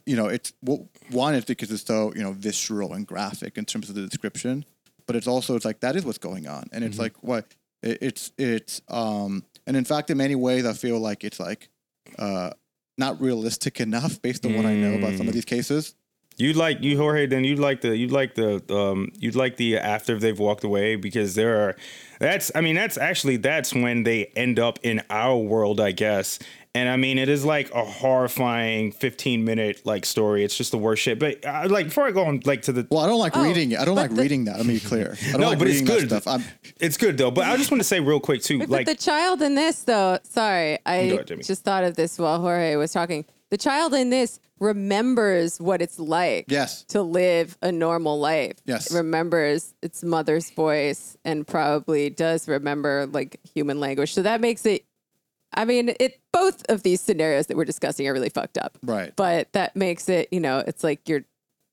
you 0.06 0.16
know, 0.16 0.26
it's 0.26 0.52
well, 0.62 0.88
one 1.10 1.34
is 1.34 1.44
because 1.44 1.70
it's 1.70 1.84
so 1.84 2.12
you 2.14 2.22
know 2.22 2.32
visceral 2.32 2.92
and 2.92 3.06
graphic 3.06 3.56
in 3.56 3.64
terms 3.64 3.88
of 3.88 3.94
the 3.94 4.06
description, 4.06 4.64
but 5.06 5.16
it's 5.16 5.26
also 5.26 5.56
it's 5.56 5.64
like 5.64 5.80
that 5.80 5.96
is 5.96 6.04
what's 6.04 6.18
going 6.18 6.46
on, 6.46 6.64
and 6.72 6.84
it's 6.84 6.98
like 6.98 7.14
what 7.22 7.46
it, 7.82 7.98
it's 8.00 8.32
it's 8.38 8.82
um 8.88 9.44
and 9.66 9.76
in 9.76 9.84
fact 9.84 10.10
in 10.10 10.18
many 10.18 10.34
ways 10.34 10.66
I 10.66 10.72
feel 10.72 10.98
like 10.98 11.24
it's 11.24 11.40
like 11.40 11.68
uh 12.18 12.50
not 12.96 13.20
realistic 13.20 13.80
enough 13.80 14.22
based 14.22 14.46
on 14.46 14.54
what 14.54 14.66
I 14.66 14.74
know 14.74 14.94
about 14.94 15.16
some 15.16 15.26
of 15.26 15.34
these 15.34 15.44
cases. 15.44 15.94
You 16.36 16.52
like 16.52 16.82
you 16.82 16.96
Jorge, 16.98 17.26
then 17.26 17.44
you 17.44 17.56
like 17.56 17.80
the 17.82 17.96
you 17.96 18.08
like 18.08 18.34
the 18.34 18.60
um 18.74 19.12
you 19.18 19.30
like 19.30 19.56
the 19.56 19.78
after 19.78 20.18
they've 20.18 20.38
walked 20.38 20.64
away 20.64 20.96
because 20.96 21.34
there 21.36 21.68
are 21.68 21.76
that's 22.18 22.50
I 22.54 22.60
mean 22.60 22.74
that's 22.74 22.98
actually 22.98 23.36
that's 23.36 23.72
when 23.72 24.02
they 24.02 24.26
end 24.34 24.58
up 24.58 24.78
in 24.82 25.00
our 25.10 25.36
world 25.36 25.80
I 25.80 25.92
guess 25.92 26.40
and 26.74 26.88
I 26.88 26.96
mean 26.96 27.18
it 27.18 27.28
is 27.28 27.44
like 27.44 27.70
a 27.72 27.84
horrifying 27.84 28.90
15 28.90 29.44
minute 29.44 29.82
like 29.84 30.04
story 30.04 30.42
it's 30.44 30.56
just 30.56 30.72
the 30.72 30.78
worst 30.78 31.02
shit 31.02 31.20
but 31.20 31.44
uh, 31.46 31.68
like 31.70 31.86
before 31.86 32.06
I 32.06 32.10
go 32.10 32.24
on 32.24 32.40
like 32.44 32.62
to 32.62 32.72
the 32.72 32.84
Well, 32.90 33.00
I 33.00 33.06
don't 33.06 33.20
like 33.20 33.36
Oh, 33.36 33.42
reading 33.44 33.70
it. 33.72 33.78
I 33.78 33.84
don't 33.84 33.94
like 33.94 34.10
the- 34.14 34.20
reading 34.20 34.46
that. 34.46 34.56
Let 34.56 34.66
me 34.66 34.74
be 34.74 34.80
clear. 34.80 35.16
I 35.28 35.32
don't 35.32 35.40
no 35.40 35.48
like 35.50 35.58
but 35.60 35.68
it's 35.68 35.80
reading 35.82 35.96
good 36.08 36.08
stuff. 36.22 36.26
I'm, 36.26 36.42
it's 36.80 36.96
good 36.96 37.16
though 37.16 37.30
but 37.30 37.44
I 37.44 37.56
just 37.56 37.70
want 37.70 37.80
to 37.80 37.86
say 37.86 38.00
real 38.00 38.18
quick 38.18 38.42
too 38.42 38.58
Wait, 38.58 38.68
like 38.68 38.86
but 38.86 38.96
the 38.98 39.04
child 39.04 39.40
in 39.42 39.54
this, 39.54 39.82
though, 39.82 40.18
sorry, 40.24 40.78
I 40.84 40.96
ahead, 40.96 41.32
just 41.44 41.62
thought 41.62 41.84
of 41.84 41.94
this 41.94 42.18
while 42.18 42.40
Jorge 42.40 42.74
was 42.76 42.92
talking. 42.92 43.24
The 43.54 43.58
child 43.58 43.94
in 43.94 44.10
this 44.10 44.40
remembers 44.58 45.60
what 45.60 45.80
it's 45.80 46.00
like 46.00 46.46
yes. 46.48 46.82
to 46.86 47.02
live 47.02 47.56
a 47.62 47.70
normal 47.70 48.18
life. 48.18 48.54
Yes. 48.64 48.90
It 48.90 48.96
remembers 48.96 49.74
its 49.80 50.02
mother's 50.02 50.50
voice 50.50 51.16
and 51.24 51.46
probably 51.46 52.10
does 52.10 52.48
remember 52.48 53.06
like 53.12 53.38
human 53.54 53.78
language. 53.78 54.12
So 54.12 54.22
that 54.22 54.40
makes 54.40 54.66
it, 54.66 54.84
I 55.52 55.66
mean, 55.66 55.94
it 56.00 56.20
both 56.32 56.64
of 56.68 56.82
these 56.82 57.00
scenarios 57.00 57.46
that 57.46 57.56
we're 57.56 57.64
discussing 57.64 58.08
are 58.08 58.12
really 58.12 58.28
fucked 58.28 58.58
up. 58.58 58.76
Right. 58.82 59.14
But 59.14 59.52
that 59.52 59.76
makes 59.76 60.08
it, 60.08 60.32
you 60.32 60.40
know, 60.40 60.58
it's 60.66 60.82
like 60.82 61.08
you're, 61.08 61.22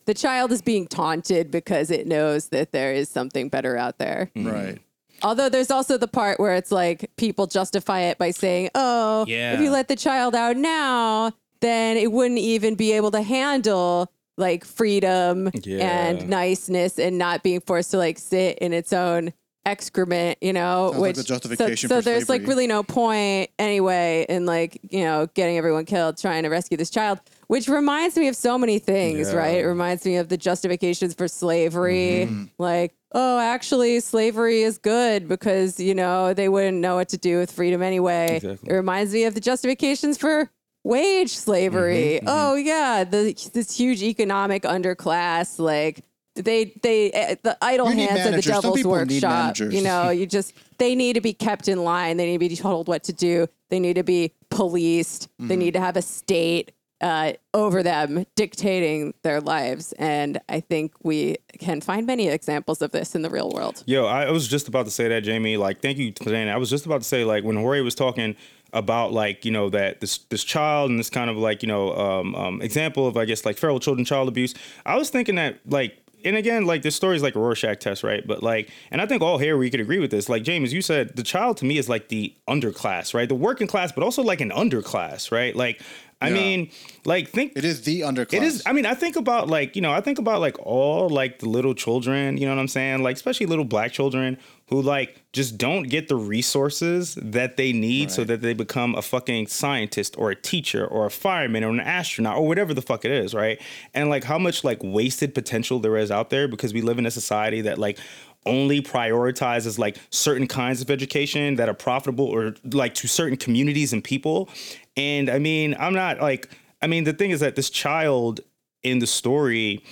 the 0.06 0.14
child 0.14 0.52
is 0.52 0.62
being 0.62 0.86
taunted 0.86 1.50
because 1.50 1.90
it 1.90 2.06
knows 2.06 2.50
that 2.50 2.74
there 2.74 2.94
is 2.94 3.10
something 3.10 3.50
better 3.50 3.76
out 3.76 3.98
there. 3.98 4.30
Mm-hmm. 4.36 4.48
Right. 4.48 4.82
Although 5.24 5.50
there's 5.50 5.72
also 5.72 5.98
the 5.98 6.08
part 6.08 6.40
where 6.40 6.54
it's 6.54 6.72
like 6.72 7.12
people 7.16 7.48
justify 7.48 8.02
it 8.02 8.18
by 8.18 8.32
saying, 8.32 8.70
"Oh, 8.74 9.26
Yeah. 9.28 9.54
if 9.54 9.62
you 9.62 9.70
let 9.70 9.88
the 9.88 9.96
child 9.96 10.36
out 10.36 10.58
now, 10.58 11.32
then 11.62 11.98
it 11.98 12.12
wouldn't 12.12 12.40
even 12.40 12.76
be 12.76 12.92
able 12.94 13.12
to 13.12 13.22
handle 13.22 14.12
like 14.38 14.66
freedom 14.66 15.50
Yeah. 15.64 16.08
and 16.08 16.30
niceness 16.30 16.98
and 17.00 17.18
not 17.18 17.44
being 17.44 17.62
forced 17.62 17.92
to 17.92 17.98
like 17.98 18.18
sit 18.18 18.58
in 18.60 18.74
its 18.74 18.92
own 18.94 19.34
excrement, 19.64 20.40
you 20.42 20.52
know, 20.54 20.90
Sounds 20.92 20.94
like 21.02 21.02
which 21.02 21.16
the 21.18 21.22
so- 21.24 21.28
justification 21.36 21.90
so, 21.90 21.98
for 21.98 22.02
there's 22.02 22.28
like 22.30 22.48
really 22.48 22.66
no 22.66 22.82
point 22.82 23.52
anyway 23.60 24.26
in 24.28 24.48
like, 24.48 24.80
you 24.90 25.04
know, 25.04 25.28
getting 25.36 25.58
everyone 25.58 25.86
killed 25.86 26.18
trying 26.18 26.44
to 26.44 26.50
rescue 26.50 26.78
this 26.78 26.90
child, 26.90 27.20
which 27.48 27.68
reminds 27.68 28.16
me 28.18 28.28
of 28.28 28.36
so 28.36 28.58
many 28.58 28.80
things, 28.80 29.30
Yeah. 29.32 29.38
right? 29.38 29.58
It 29.60 29.66
reminds 29.68 30.04
me 30.04 30.16
of 30.16 30.30
the 30.30 30.38
justifications 30.38 31.14
for 31.14 31.28
slavery, 31.28 32.26
Mm-hmm. 32.28 32.44
like, 32.58 32.96
oh, 33.12 33.38
actually 33.38 34.00
slavery 34.00 34.64
is 34.64 34.80
good 34.80 35.28
because, 35.28 35.80
you 35.80 35.94
know, 35.94 36.34
they 36.34 36.50
wouldn't 36.50 36.78
know 36.80 36.96
what 36.96 37.10
to 37.10 37.18
do 37.18 37.38
with 37.38 37.52
freedom 37.52 37.84
anyway. 37.84 38.38
Exactly. 38.38 38.70
It 38.72 38.74
reminds 38.76 39.14
me 39.14 39.26
of 39.26 39.36
the 39.36 39.42
justifications 39.42 40.18
for 40.18 40.50
wage 40.84 41.36
slavery. 41.36 42.20
Mm-hmm, 42.22 42.28
Oh 42.30 42.56
yeah, 42.56 43.04
the 43.04 43.34
this 43.54 43.76
huge 43.76 44.02
economic 44.02 44.64
underclass 44.64 45.60
like 45.60 46.04
they 46.36 46.74
they 46.82 47.12
uh, 47.12 47.36
the 47.44 47.58
idle 47.62 47.90
You 47.90 47.96
need 47.96 48.10
hands 48.10 48.28
of 48.28 48.36
the 48.36 48.42
devil's 48.42 48.84
workshop. 48.84 49.60
You 49.60 49.82
know, 49.82 50.10
you 50.10 50.26
just 50.26 50.54
they 50.78 50.96
need 50.96 51.14
to 51.14 51.22
be 51.22 51.34
kept 51.34 51.68
in 51.68 51.84
line. 51.84 52.18
They 52.18 52.26
need 52.26 52.40
to 52.40 52.50
be 52.50 52.56
told 52.56 52.88
what 52.88 53.04
to 53.06 53.14
do. 53.14 53.48
They 53.70 53.80
need 53.80 53.96
to 53.96 54.04
be 54.04 54.34
policed. 54.50 55.24
Mm-hmm. 55.24 55.48
They 55.48 55.56
need 55.56 55.74
to 55.74 55.80
have 55.80 55.98
a 55.98 56.02
state 56.02 56.72
uh, 57.02 57.34
over 57.54 57.84
them 57.84 58.26
dictating 58.36 59.14
their 59.24 59.42
lives. 59.42 59.92
And 59.94 60.40
I 60.48 60.60
think 60.60 60.94
we 61.04 61.38
can 61.60 61.82
find 61.82 62.06
many 62.06 62.30
examples 62.30 62.82
of 62.82 62.92
this 62.92 63.16
in 63.16 63.24
the 63.24 63.30
real 63.30 63.50
world. 63.50 63.84
Yo, 63.88 64.06
I 64.06 64.30
was 64.30 64.48
just 64.48 64.68
about 64.68 64.86
to 64.86 64.92
say 64.92 65.08
that, 65.08 65.22
Jamie. 65.22 65.58
Like, 65.58 65.82
thank 65.82 65.98
you 65.98 66.14
for 66.16 66.30
saying 66.30 66.48
that. 66.48 66.54
I 66.54 66.58
was 66.58 66.70
just 66.70 66.86
about 66.86 67.02
to 67.02 67.08
say, 67.08 67.26
like, 67.26 67.44
when 67.44 67.56
Jorge 67.58 67.82
was 67.82 67.96
talking 67.96 68.36
about, 68.74 69.12
like, 69.14 69.44
you 69.46 69.52
know, 69.52 69.70
that 69.70 70.00
this 70.02 70.20
this 70.30 70.44
child 70.44 70.90
and 70.90 71.00
this 71.00 71.10
kind 71.10 71.30
of 71.30 71.38
like, 71.38 71.62
you 71.62 71.68
know, 71.68 71.96
um, 71.96 72.36
um, 72.36 72.62
example 72.62 73.08
of, 73.08 73.18
I 73.18 73.26
guess, 73.26 73.46
like 73.46 73.58
feral 73.58 73.80
children 73.80 74.06
child 74.06 74.28
abuse. 74.28 74.54
I 74.86 74.96
was 74.98 75.10
thinking 75.10 75.36
that, 75.36 75.60
like, 75.66 75.98
and 76.24 76.36
again, 76.36 76.66
like 76.66 76.84
this 76.84 76.96
story 76.96 77.16
is 77.16 77.24
like 77.24 77.36
a 77.36 77.40
Rorschach 77.40 77.80
test, 77.80 78.04
right? 78.04 78.26
But 78.26 78.44
like, 78.44 78.70
and 78.92 79.02
I 79.02 79.08
think 79.08 79.24
all 79.24 79.40
here 79.40 79.58
we 79.58 79.70
could 79.72 79.80
agree 79.80 79.98
with 80.00 80.12
this. 80.12 80.30
Like 80.30 80.44
James, 80.44 80.72
you 80.72 80.82
said, 80.84 81.16
the 81.16 81.24
child 81.24 81.58
to 81.58 81.66
me 81.66 81.78
is 81.80 81.90
like 81.90 82.10
the 82.10 82.34
underclass, 82.48 83.14
right? 83.16 83.28
The 83.28 83.34
working 83.36 83.66
class, 83.68 83.92
but 83.92 84.04
also 84.04 84.22
like 84.22 84.40
an 84.40 84.52
underclass, 84.52 85.32
right? 85.32 85.56
Like, 85.56 85.82
I 86.22 86.28
Yeah. 86.28 86.36
mean, 86.36 86.70
like 87.06 87.30
think 87.30 87.54
It 87.56 87.66
is 87.66 87.82
the 87.82 88.02
underclass. 88.02 88.34
it 88.34 88.44
is. 88.44 88.62
I 88.68 88.74
mean, 88.74 88.86
I 88.86 88.94
think 88.94 89.16
about 89.16 89.48
like 89.50 89.76
you 89.76 89.82
know, 89.82 89.92
I 89.92 90.00
think 90.02 90.20
about 90.20 90.42
like 90.42 90.58
all 90.60 91.10
like 91.10 91.40
the 91.40 91.50
little 91.50 91.74
children. 91.74 92.38
You 92.38 92.46
know 92.46 92.54
what 92.54 92.62
I'm 92.62 92.68
saying? 92.68 93.02
Like 93.02 93.16
especially 93.16 93.48
little 93.48 93.66
black 93.66 93.92
children 93.92 94.38
who 94.72 94.82
like 94.82 95.22
just 95.34 95.58
don't 95.58 95.84
get 95.84 96.08
the 96.08 96.16
resources 96.16 97.16
that 97.22 97.58
they 97.58 97.74
need 97.74 98.10
so 98.10 98.24
that 98.24 98.42
they 98.42 98.54
become 98.54 98.96
a 98.96 99.02
fucking 99.02 99.46
scientist 99.46 100.16
or 100.18 100.32
a 100.32 100.36
teacher 100.36 100.88
or 100.88 101.06
a 101.06 101.12
fireman 101.12 101.62
or 101.66 101.70
an 101.70 101.82
astronaut 101.82 102.38
or 102.38 102.48
whatever 102.48 102.74
the 102.74 102.82
fuck 102.82 103.04
it 103.04 103.12
is, 103.12 103.34
right? 103.34 103.62
And 103.94 104.10
like 104.10 104.24
how 104.24 104.40
much 104.40 104.64
like 104.64 104.80
wasted 104.82 105.36
potential 105.36 105.80
there 105.80 105.98
is 105.98 106.10
out 106.10 106.30
there 106.30 106.48
because 106.48 106.74
we 106.74 106.82
live 106.82 106.98
in 106.98 107.06
a 107.06 107.12
society 107.12 107.60
that 107.62 107.80
like 107.80 108.00
only 108.46 108.82
prioritizes 108.82 109.78
like 109.78 109.98
certain 110.10 110.48
kinds 110.48 110.82
of 110.82 110.90
education 110.90 111.56
that 111.58 111.68
are 111.68 111.74
profitable 111.74 112.26
or 112.26 112.56
like 112.72 112.94
to 112.96 113.10
certain 113.10 113.36
communities 113.36 113.92
and 113.92 114.02
people. 114.02 114.48
And 114.96 115.30
I 115.30 115.38
mean, 115.38 115.76
I'm 115.80 115.94
not 115.94 116.22
like, 116.22 116.50
I 116.82 116.88
mean, 116.88 117.04
the 117.04 117.14
thing 117.14 117.32
is 117.32 117.42
that 117.42 117.58
this 117.58 117.70
child 117.70 118.40
in 118.84 119.00
the 119.00 119.08
story, 119.08 119.84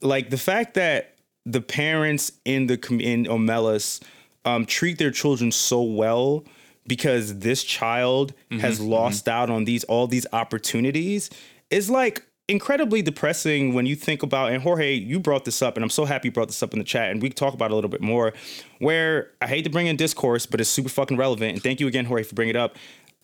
like 0.00 0.30
the 0.30 0.38
fact 0.38 0.74
that 0.74 1.13
the 1.46 1.60
parents 1.60 2.32
in 2.44 2.66
the 2.66 2.74
in 3.00 3.24
Omelas 3.24 4.02
um, 4.44 4.66
treat 4.66 4.98
their 4.98 5.10
children 5.10 5.52
so 5.52 5.82
well 5.82 6.44
because 6.86 7.38
this 7.38 7.64
child 7.64 8.34
has 8.60 8.80
lost 8.80 9.28
out 9.28 9.50
on 9.50 9.64
these 9.64 9.84
all 9.84 10.06
these 10.06 10.26
opportunities. 10.32 11.30
Is 11.70 11.90
like 11.90 12.26
incredibly 12.46 13.00
depressing 13.00 13.72
when 13.72 13.86
you 13.86 13.96
think 13.96 14.22
about 14.22 14.52
and 14.52 14.62
Jorge 14.62 14.92
you 14.92 15.18
brought 15.18 15.46
this 15.46 15.62
up 15.62 15.76
and 15.76 15.82
I'm 15.82 15.88
so 15.88 16.04
happy 16.04 16.28
you 16.28 16.32
brought 16.32 16.48
this 16.48 16.62
up 16.62 16.74
in 16.74 16.78
the 16.78 16.84
chat 16.84 17.10
and 17.10 17.22
we 17.22 17.30
can 17.30 17.36
talk 17.36 17.54
about 17.54 17.70
it 17.70 17.72
a 17.72 17.74
little 17.74 17.88
bit 17.88 18.02
more 18.02 18.34
where 18.80 19.30
I 19.40 19.46
hate 19.46 19.62
to 19.62 19.70
bring 19.70 19.86
in 19.86 19.96
discourse 19.96 20.44
but 20.44 20.60
it's 20.60 20.68
super 20.68 20.90
fucking 20.90 21.16
relevant 21.16 21.54
and 21.54 21.62
thank 21.62 21.80
you 21.80 21.86
again 21.86 22.04
Jorge 22.04 22.22
for 22.22 22.34
bringing 22.34 22.54
it 22.54 22.58
up 22.58 22.76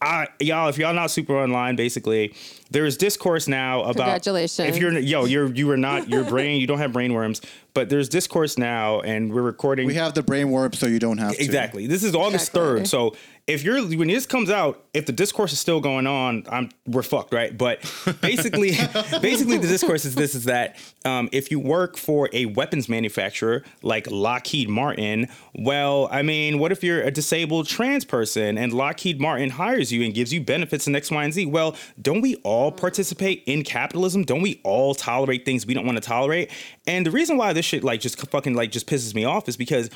I, 0.03 0.29
y'all, 0.39 0.69
if 0.69 0.79
y'all 0.79 0.95
not 0.95 1.11
super 1.11 1.37
online, 1.37 1.77
basically, 1.77 2.35
there 2.71 2.87
is 2.87 2.97
discourse 2.97 3.47
now 3.47 3.83
about. 3.83 3.97
Congratulations. 3.97 4.69
If 4.75 4.79
you're 4.79 4.99
yo, 4.99 5.27
you're 5.27 5.53
you 5.53 5.71
are 5.71 5.77
not 5.77 6.09
your 6.09 6.25
brain. 6.25 6.59
You 6.59 6.67
don't 6.67 6.79
have 6.79 6.93
brainworms, 6.93 7.45
but 7.75 7.91
there's 7.91 8.09
discourse 8.09 8.57
now, 8.57 9.01
and 9.01 9.31
we're 9.33 9.43
recording. 9.43 9.87
We 9.87 9.95
have 9.95 10.15
the 10.15 10.23
brain 10.23 10.49
warp, 10.51 10.75
so 10.75 10.87
you 10.87 10.99
don't 10.99 11.19
have 11.19 11.37
to. 11.37 11.43
Exactly. 11.45 11.87
This 11.87 12.03
is 12.03 12.15
August 12.15 12.49
Exactly. 12.49 12.61
third. 12.61 12.89
So 12.89 13.15
if 13.51 13.65
you're 13.65 13.83
when 13.83 14.09
this 14.09 14.27
comes 14.27 14.49
out, 14.49 14.85
if 14.95 15.07
the 15.07 15.13
discourse 15.13 15.53
is 15.53 15.59
still 15.59 15.81
going 15.81 16.07
on, 16.07 16.45
I'm 16.49 16.71
we're 16.87 17.03
fucked, 17.03 17.35
right? 17.35 17.57
But 17.57 17.81
basically, 18.21 18.71
basically 19.21 19.59
the 19.59 19.67
discourse 19.67 20.05
is 20.05 20.15
this: 20.15 20.35
is 20.35 20.45
that 20.45 20.77
um, 21.05 21.29
if 21.33 21.51
you 21.51 21.59
work 21.59 21.97
for 21.97 22.29
a 22.33 22.47
weapons 22.47 22.89
manufacturer 22.89 23.65
like 23.83 24.09
Lockheed 24.11 24.69
Martin, 24.69 25.29
well, 25.55 26.09
I 26.13 26.23
mean, 26.23 26.59
what 26.59 26.71
if 26.71 26.85
you're 26.85 27.03
a 27.03 27.11
disabled 27.11 27.67
trans 27.67 28.05
person 28.05 28.57
and 28.57 28.73
Lockheed 28.73 29.21
Martin 29.21 29.51
hires 29.51 29.93
you 29.93 30.05
and 30.05 30.15
gives 30.15 30.33
you 30.33 30.41
benefits 30.41 30.87
and 30.87 30.95
X, 30.95 31.11
Y, 31.11 31.25
and 31.25 31.33
Z? 31.33 31.47
Well, 31.47 31.77
don't 32.01 32.21
we 32.21 32.37
all 32.37 32.71
participate 32.71 33.43
in 33.47 33.65
capitalism? 33.65 34.23
Don't 34.23 34.43
we 34.43 34.61
all 34.63 34.95
tolerate 34.95 35.45
things 35.45 35.67
we 35.67 35.75
don't 35.75 35.87
want 35.87 35.97
to 35.97 36.07
tolerate? 36.07 36.51
And 36.87 37.05
the 37.05 37.11
reason 37.11 37.37
why 37.37 37.53
this 37.53 37.65
shit 37.65 37.83
like 37.83 38.01
just 38.01 38.21
fucking 38.31 38.55
like 38.55 38.71
just 38.71 38.87
pisses 38.87 39.15
me 39.15 39.25
off 39.25 39.49
is 39.49 39.57
because 39.57 39.91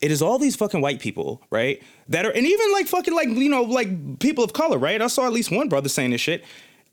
it 0.00 0.10
is 0.10 0.22
all 0.22 0.38
these 0.38 0.56
fucking 0.56 0.80
white 0.80 1.00
people, 1.00 1.42
right? 1.50 1.82
That 2.08 2.24
are, 2.26 2.30
and 2.30 2.46
even 2.46 2.72
like 2.72 2.86
fucking 2.86 3.14
like, 3.14 3.28
you 3.28 3.48
know, 3.48 3.62
like 3.62 4.18
people 4.20 4.44
of 4.44 4.52
color, 4.52 4.78
right? 4.78 5.00
I 5.02 5.06
saw 5.08 5.26
at 5.26 5.32
least 5.32 5.50
one 5.50 5.68
brother 5.68 5.88
saying 5.88 6.10
this 6.10 6.20
shit. 6.20 6.44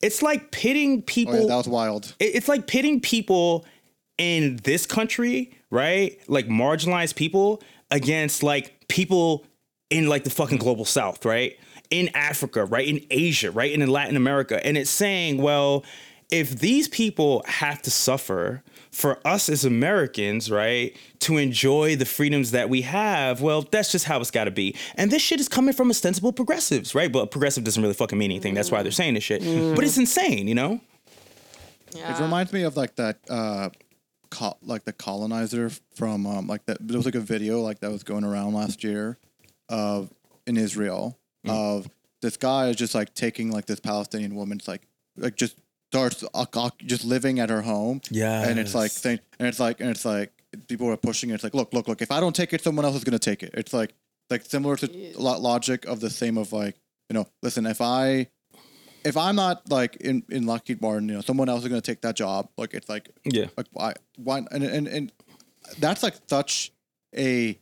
It's 0.02 0.22
like 0.22 0.52
pitting 0.52 1.02
people. 1.02 1.36
Oh, 1.36 1.40
yeah, 1.42 1.48
that 1.48 1.56
was 1.56 1.68
wild. 1.68 2.16
it- 2.20 2.36
it's 2.36 2.48
like 2.48 2.68
pitting 2.68 3.00
people 3.00 3.66
in 4.18 4.58
this 4.64 4.86
country, 4.86 5.54
right? 5.70 6.20
Like 6.28 6.48
marginalized 6.48 7.16
people 7.16 7.62
against 7.92 8.44
like 8.44 8.88
people 8.88 9.46
in 9.90 10.08
like 10.08 10.24
the 10.24 10.30
fucking 10.30 10.58
global 10.58 10.86
south, 10.86 11.26
right? 11.26 11.58
In 11.92 12.10
Africa, 12.16 12.66
right? 12.66 12.88
In 12.88 13.06
Asia, 13.12 13.52
right? 13.52 13.72
And 13.74 13.84
in 13.84 13.90
Latin 13.90 14.16
America. 14.18 14.66
And 14.66 14.78
it's 14.78 14.90
saying, 14.90 15.42
well, 15.42 15.84
if 16.32 16.60
these 16.60 16.88
people 16.88 17.44
have 17.48 17.82
to 17.84 17.92
suffer 17.92 18.64
for 18.92 19.20
us 19.26 19.50
as 19.50 19.66
Americans, 19.66 20.50
right, 20.50 20.96
to 21.20 21.38
enjoy 21.38 21.96
the 21.96 22.06
freedoms 22.06 22.52
that 22.52 22.70
we 22.70 22.82
have, 22.84 23.42
well, 23.42 23.62
that's 23.62 23.92
just 23.92 24.06
how 24.06 24.20
it's 24.20 24.32
got 24.32 24.46
to 24.46 24.52
be. 24.52 24.76
And 24.96 25.12
this 25.12 25.22
shit 25.22 25.40
is 25.40 25.50
coming 25.50 25.74
from 25.74 25.90
ostensible 25.90 26.34
progressives, 26.34 26.96
right? 26.96 27.12
But 27.12 27.32
progressive 27.32 27.64
doesn't 27.64 27.82
really 27.82 27.94
fucking 27.94 28.18
mean 28.18 28.32
anything. 28.32 28.54
That's 28.54 28.72
why 28.72 28.84
they're 28.84 28.92
saying 28.92 29.16
this 29.16 29.24
shit. 29.24 29.42
But 29.76 29.84
it's 29.84 29.98
insane, 29.98 30.48
you 30.48 30.56
know? 30.56 30.80
Yeah. 31.94 32.18
It 32.18 32.22
reminds 32.22 32.52
me 32.52 32.64
of 32.64 32.76
like 32.76 32.96
that 32.96 33.20
uh, 33.30 33.70
co- 34.30 34.58
like 34.62 34.84
the 34.84 34.94
colonizer 34.94 35.70
from 35.96 36.26
um, 36.26 36.48
like 36.48 36.66
that. 36.66 36.78
There 36.86 36.98
was 36.98 37.06
like 37.06 37.16
a 37.16 37.22
video 37.22 37.62
like 37.62 37.80
that 37.80 37.92
was 37.92 38.04
going 38.04 38.24
around 38.24 38.54
last 38.54 38.84
year 38.84 39.18
of 39.70 40.14
in 40.46 40.58
Israel 40.58 41.18
of 41.48 41.88
this 42.22 42.38
guy 42.38 42.70
is 42.70 42.76
just 42.76 42.96
like 42.96 43.14
taking 43.14 43.52
like 43.52 43.66
this 43.68 43.80
Palestinian 43.80 44.36
woman's 44.36 44.68
like 44.68 44.82
like 45.16 45.36
just 45.36 45.56
starts 45.96 46.24
uh, 46.34 46.46
uh, 46.54 46.70
just 46.86 47.06
living 47.06 47.40
at 47.40 47.50
her 47.50 47.62
home. 47.62 48.02
Yeah, 48.12 48.48
and 48.48 48.60
it's 48.60 48.76
like 48.76 48.92
Yes. 48.92 49.06
and 49.40 49.48
it's 49.48 49.60
like 49.60 49.80
and 49.82 49.90
it's 49.90 50.06
like 50.06 50.32
people 50.68 50.90
are 50.90 50.98
pushing 50.98 51.30
it. 51.30 51.36
It's 51.36 51.44
like 51.44 51.54
look, 51.54 51.74
look, 51.74 51.88
look. 51.88 52.02
If 52.02 52.12
I 52.12 52.20
don't 52.20 52.36
take 52.36 52.54
it, 52.54 52.62
someone 52.62 52.86
else 52.86 52.96
is 52.96 53.04
gonna 53.04 53.20
take 53.20 53.44
it. 53.44 53.52
It's 53.54 53.74
like 53.74 53.94
like 54.30 54.44
similar 54.46 54.76
to 54.78 54.88
lo- 55.18 55.40
logic 55.40 55.86
of 55.86 56.00
the 56.00 56.10
same 56.10 56.38
of 56.38 56.52
like 56.54 56.76
you 57.10 57.14
know, 57.14 57.28
listen, 57.44 57.66
if 57.66 57.82
I 57.82 58.28
if 59.04 59.16
I'm 59.18 59.36
not 59.36 59.70
like 59.70 59.96
in 59.98 60.24
in 60.30 60.46
Lockheed 60.46 60.82
Martin, 60.82 61.08
you 61.10 61.16
know, 61.16 61.22
someone 61.22 61.50
else 61.50 61.64
is 61.64 61.70
gonna 61.70 61.82
take 61.82 62.02
that 62.02 62.16
job. 62.16 62.50
Like 62.58 62.74
it's 62.74 62.90
like 62.90 63.10
Yeah. 63.24 63.48
like 63.58 63.68
why 63.72 63.94
why 64.18 64.40
and 64.52 64.64
and, 64.64 64.88
and 64.88 65.12
that's 65.80 66.04
like 66.04 66.16
such 66.28 66.72
a 67.16 67.58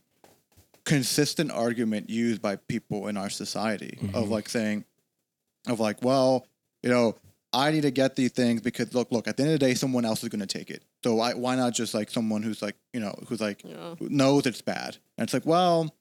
consistent 0.84 1.50
argument 1.50 2.10
used 2.10 2.42
by 2.42 2.56
people 2.56 3.08
in 3.08 3.16
our 3.16 3.30
society 3.30 3.98
of 4.12 4.28
like 4.28 4.48
saying 4.48 4.84
of 5.66 5.80
like 5.80 6.02
well 6.02 6.46
you 6.82 6.90
know 6.90 7.16
i 7.54 7.70
need 7.70 7.82
to 7.82 7.90
get 7.90 8.16
these 8.16 8.32
things 8.32 8.60
because 8.60 8.92
look 8.94 9.10
look 9.10 9.26
at 9.28 9.36
the 9.36 9.44
end 9.44 9.52
of 9.52 9.60
the 9.60 9.66
day 9.66 9.74
someone 9.74 10.04
else 10.04 10.22
is 10.22 10.28
going 10.28 10.46
to 10.46 10.58
take 10.58 10.70
it. 10.70 10.82
So 11.02 11.20
I, 11.20 11.34
why 11.34 11.56
not 11.56 11.72
just 11.72 11.94
like 11.94 12.10
someone 12.10 12.42
who's 12.42 12.60
like 12.60 12.76
you 12.92 13.00
know 13.00 13.14
who's 13.28 13.40
like 13.40 13.62
who 13.98 14.08
knows 14.10 14.46
it's 14.46 14.60
bad? 14.60 14.98
And 15.16 15.24
it's 15.24 15.32
like 15.32 15.46
well 15.46 15.94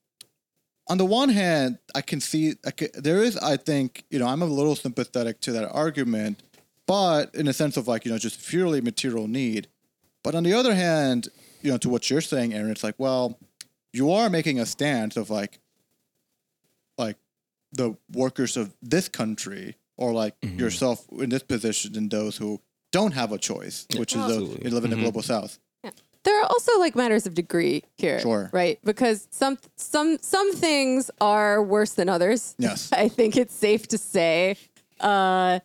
on 0.89 0.97
the 0.97 1.05
one 1.05 1.29
hand 1.29 1.77
i 1.95 2.01
can 2.01 2.19
see 2.19 2.55
I 2.65 2.71
ca 2.71 2.89
there 2.95 3.23
is 3.23 3.37
i 3.37 3.55
think 3.55 4.03
you 4.09 4.19
know 4.19 4.27
i'm 4.27 4.41
a 4.41 4.45
little 4.45 4.75
sympathetic 4.75 5.39
to 5.41 5.53
that 5.53 5.71
argument 5.71 6.43
but 6.85 7.33
in 7.35 7.47
a 7.47 7.53
sense 7.53 7.77
of 7.77 7.87
like 7.87 8.05
you 8.05 8.11
know 8.11 8.17
just 8.17 8.45
purely 8.47 8.81
material 8.81 9.27
need. 9.27 9.67
But 10.23 10.35
on 10.35 10.43
the 10.43 10.53
other 10.53 10.73
hand, 10.73 11.29
you 11.61 11.71
know, 11.71 11.77
to 11.77 11.89
what 11.89 12.09
you're 12.09 12.21
saying, 12.21 12.53
Aaron, 12.53 12.71
it's 12.71 12.83
like, 12.83 12.95
well, 12.97 13.37
you 13.91 14.11
are 14.11 14.29
making 14.29 14.59
a 14.59 14.65
stance 14.65 15.17
of 15.17 15.29
like, 15.29 15.59
like 16.97 17.17
the 17.73 17.97
workers 18.11 18.55
of 18.55 18.73
this 18.81 19.09
country, 19.09 19.75
or 19.97 20.13
like 20.13 20.39
mm-hmm. 20.41 20.59
yourself 20.59 21.05
in 21.11 21.29
this 21.29 21.43
position, 21.43 21.95
and 21.95 22.09
those 22.09 22.37
who 22.37 22.61
don't 22.91 23.13
have 23.13 23.31
a 23.31 23.37
choice, 23.37 23.85
which 23.97 24.13
is 24.13 24.21
those 24.21 24.31
Absolutely. 24.31 24.69
who 24.69 24.75
live 24.75 24.83
in 24.83 24.89
the 24.89 24.95
mm-hmm. 24.95 25.03
global 25.03 25.21
south. 25.21 25.59
Yeah. 25.83 25.91
There 26.23 26.39
are 26.41 26.45
also 26.45 26.79
like 26.79 26.95
matters 26.95 27.25
of 27.25 27.33
degree 27.33 27.83
here, 27.97 28.19
Sure. 28.19 28.49
right? 28.53 28.79
Because 28.83 29.27
some 29.31 29.57
some 29.75 30.17
some 30.21 30.53
things 30.53 31.11
are 31.19 31.61
worse 31.61 31.93
than 31.93 32.07
others. 32.07 32.55
Yes. 32.57 32.89
I 32.93 33.09
think 33.09 33.35
it's 33.35 33.53
safe 33.53 33.87
to 33.89 33.97
say. 33.97 34.57
Uh, 34.99 35.59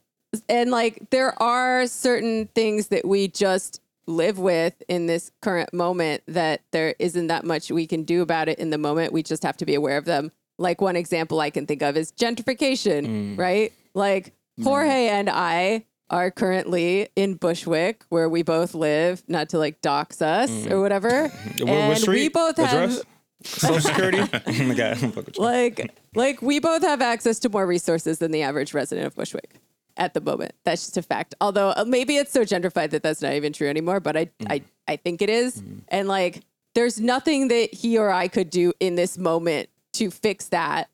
and 0.49 0.70
like 0.70 1.11
there 1.11 1.41
are 1.41 1.87
certain 1.87 2.47
things 2.55 2.89
that 2.89 3.07
we 3.07 3.29
just 3.29 3.81
live 4.07 4.39
with 4.39 4.83
in 4.89 5.07
this 5.07 5.31
current 5.43 5.72
moment 5.72 6.22
that 6.26 6.62
there 6.72 6.95
isn't 6.99 7.26
that 7.29 7.45
much 7.45 7.70
we 7.70 7.87
can 7.87 8.05
do 8.05 8.22
about 8.22 8.49
it 8.49 8.59
in 8.59 8.70
the 8.70 8.79
moment. 8.79 9.12
We 9.12 9.22
just 9.22 9.43
have 9.43 9.57
to 9.59 9.66
be 9.66 9.74
aware 9.74 9.99
of 9.99 10.07
them. 10.07 10.33
Like 10.59 10.81
one 10.81 10.97
example 10.97 11.41
I 11.41 11.51
can 11.51 11.66
think 11.66 11.83
of 11.83 11.97
is 11.97 12.11
gentrification, 12.12 13.07
mm. 13.07 13.39
right? 13.39 13.72
Like 13.99 14.32
Jorge 14.62 15.09
and 15.09 15.28
I 15.28 15.84
are 16.11 16.30
currently 16.30 17.09
in 17.16 17.34
Bushwick, 17.34 18.05
where 18.09 18.28
we 18.28 18.42
both 18.42 18.74
live, 18.74 19.22
not 19.28 19.51
to 19.51 19.59
like 19.59 19.80
dox 19.82 20.22
us 20.22 20.66
or 20.66 20.80
whatever. 20.80 21.28
What, 21.59 21.61
what 21.61 21.68
and 21.68 21.99
street? 21.99 22.20
we 22.20 22.28
both 22.28 22.57
have 22.57 22.72
Address? 22.72 23.03
Social 23.42 23.80
Security. 23.80 24.18
my. 24.64 24.90
I'm 24.90 24.96
fucking 24.96 25.14
with 25.14 25.36
you. 25.36 25.42
like 25.44 25.92
like 26.14 26.40
we 26.42 26.61
both 26.61 26.82
have 26.82 27.03
access 27.03 27.38
to 27.40 27.49
more 27.49 27.66
resources 27.66 28.18
than 28.18 28.30
the 28.30 28.42
average 28.42 28.74
resident 28.74 29.07
of 29.07 29.14
Bushwick 29.14 29.57
at 29.96 30.14
the 30.14 30.20
moment. 30.20 30.53
That's 30.64 30.86
just 30.86 30.96
a 30.96 31.03
fact. 31.03 31.34
Although 31.40 31.70
uh, 31.76 31.84
maybe 31.86 32.16
it's 32.16 32.32
so 32.32 32.42
gentrified 32.42 32.90
that 32.90 33.03
that's 33.03 33.20
not 33.20 33.32
even 33.34 33.53
true 33.53 33.68
anymore, 33.68 34.01
but 34.01 34.16
I 34.16 34.30
I 34.49 34.62
I 34.86 34.96
think 34.96 35.20
it 35.20 35.30
is. 35.30 35.62
And 35.88 36.09
like 36.09 36.42
there's 36.74 37.01
nothing 37.01 37.49
that 37.49 37.74
he 37.74 37.99
or 37.99 38.11
I 38.11 38.28
could 38.28 38.51
do 38.51 38.72
in 38.80 38.94
this 38.94 39.18
moment 39.18 39.68
to 39.94 40.11
fix 40.11 40.49
that. 40.49 40.88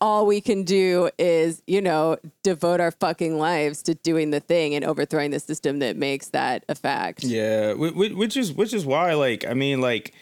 All 0.00 0.26
we 0.26 0.40
can 0.40 0.62
do 0.64 1.10
is, 1.18 1.62
you 1.66 1.82
know, 1.82 2.16
devote 2.42 2.80
our 2.80 2.90
fucking 2.90 3.38
lives 3.38 3.82
to 3.82 3.94
doing 3.94 4.30
the 4.30 4.40
thing 4.40 4.74
and 4.74 4.84
overthrowing 4.84 5.30
the 5.30 5.40
system 5.40 5.78
that 5.80 5.96
makes 5.96 6.28
that 6.28 6.64
a 6.70 6.74
fact. 6.74 7.22
Yeah, 7.24 7.74
whi- 7.74 7.90
whi- 7.90 8.14
which 8.14 8.36
is 8.36 8.52
which 8.52 8.72
is 8.72 8.86
why, 8.86 9.12
like, 9.14 9.44
I 9.46 9.52
mean, 9.54 9.80
like, 9.82 10.14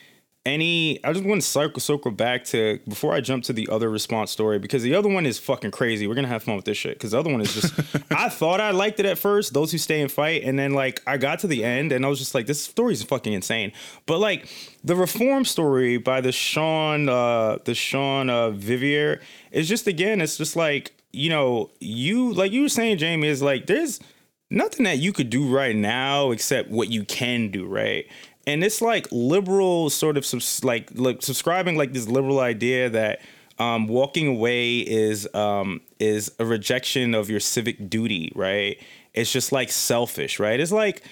any. 0.46 1.02
I 1.04 1.12
just 1.12 1.24
want 1.24 1.40
to 1.40 1.46
circle 1.46 1.80
circle 1.80 2.10
back 2.10 2.44
to 2.46 2.80
before 2.88 3.12
I 3.12 3.20
jump 3.20 3.44
to 3.44 3.52
the 3.52 3.68
other 3.68 3.90
response 3.90 4.30
story 4.30 4.58
because 4.58 4.82
the 4.82 4.94
other 4.94 5.08
one 5.08 5.26
is 5.26 5.38
fucking 5.38 5.70
crazy. 5.70 6.06
We're 6.06 6.14
gonna 6.14 6.28
have 6.28 6.42
fun 6.42 6.56
with 6.56 6.64
this 6.64 6.76
shit 6.76 6.94
because 6.94 7.10
the 7.10 7.18
other 7.18 7.30
one 7.30 7.40
is 7.40 7.54
just. 7.54 7.74
I 8.10 8.28
thought 8.28 8.60
I 8.60 8.70
liked 8.70 9.00
it 9.00 9.06
at 9.06 9.18
first, 9.18 9.54
those 9.54 9.72
who 9.72 9.78
stay 9.78 10.00
and 10.00 10.10
fight, 10.10 10.42
and 10.44 10.58
then 10.58 10.72
like 10.72 11.02
I 11.06 11.16
got 11.16 11.40
to 11.40 11.46
the 11.46 11.64
end 11.64 11.92
and 11.92 12.04
I 12.04 12.08
was 12.08 12.18
just 12.18 12.34
like, 12.34 12.46
this 12.46 12.62
story 12.62 12.92
is 12.92 13.02
fucking 13.02 13.32
insane. 13.32 13.72
But 14.06 14.18
like 14.18 14.48
the 14.82 14.96
reform 14.96 15.44
story 15.44 15.98
by 15.98 16.20
the 16.20 16.32
Sean, 16.32 17.08
uh, 17.08 17.58
the 17.64 17.74
Sean 17.74 18.30
uh, 18.30 18.50
Vivier 18.50 19.20
is 19.50 19.68
just 19.68 19.86
again, 19.86 20.20
it's 20.20 20.36
just 20.36 20.56
like 20.56 20.92
you 21.12 21.30
know, 21.30 21.70
you 21.80 22.32
like 22.32 22.52
you 22.52 22.62
were 22.62 22.68
saying, 22.68 22.98
Jamie, 22.98 23.28
is 23.28 23.42
like 23.42 23.66
there's 23.66 24.00
nothing 24.50 24.84
that 24.84 24.98
you 24.98 25.12
could 25.12 25.30
do 25.30 25.46
right 25.48 25.76
now 25.76 26.30
except 26.30 26.70
what 26.70 26.88
you 26.90 27.04
can 27.04 27.50
do, 27.50 27.66
right? 27.66 28.06
And 28.48 28.64
it's 28.64 28.80
like 28.80 29.06
liberal 29.12 29.90
sort 29.90 30.16
of 30.16 30.24
subs- 30.24 30.64
like 30.64 30.90
like 30.94 31.20
subscribing 31.20 31.76
like 31.76 31.92
this 31.92 32.08
liberal 32.08 32.40
idea 32.40 32.88
that 32.88 33.20
um, 33.58 33.88
walking 33.88 34.26
away 34.26 34.78
is 34.78 35.28
um, 35.34 35.82
is 35.98 36.32
a 36.38 36.46
rejection 36.46 37.14
of 37.14 37.28
your 37.28 37.40
civic 37.40 37.90
duty, 37.90 38.32
right? 38.34 38.80
It's 39.12 39.30
just 39.30 39.52
like 39.52 39.70
selfish, 39.70 40.40
right? 40.40 40.58
It's 40.58 40.72
like 40.72 41.02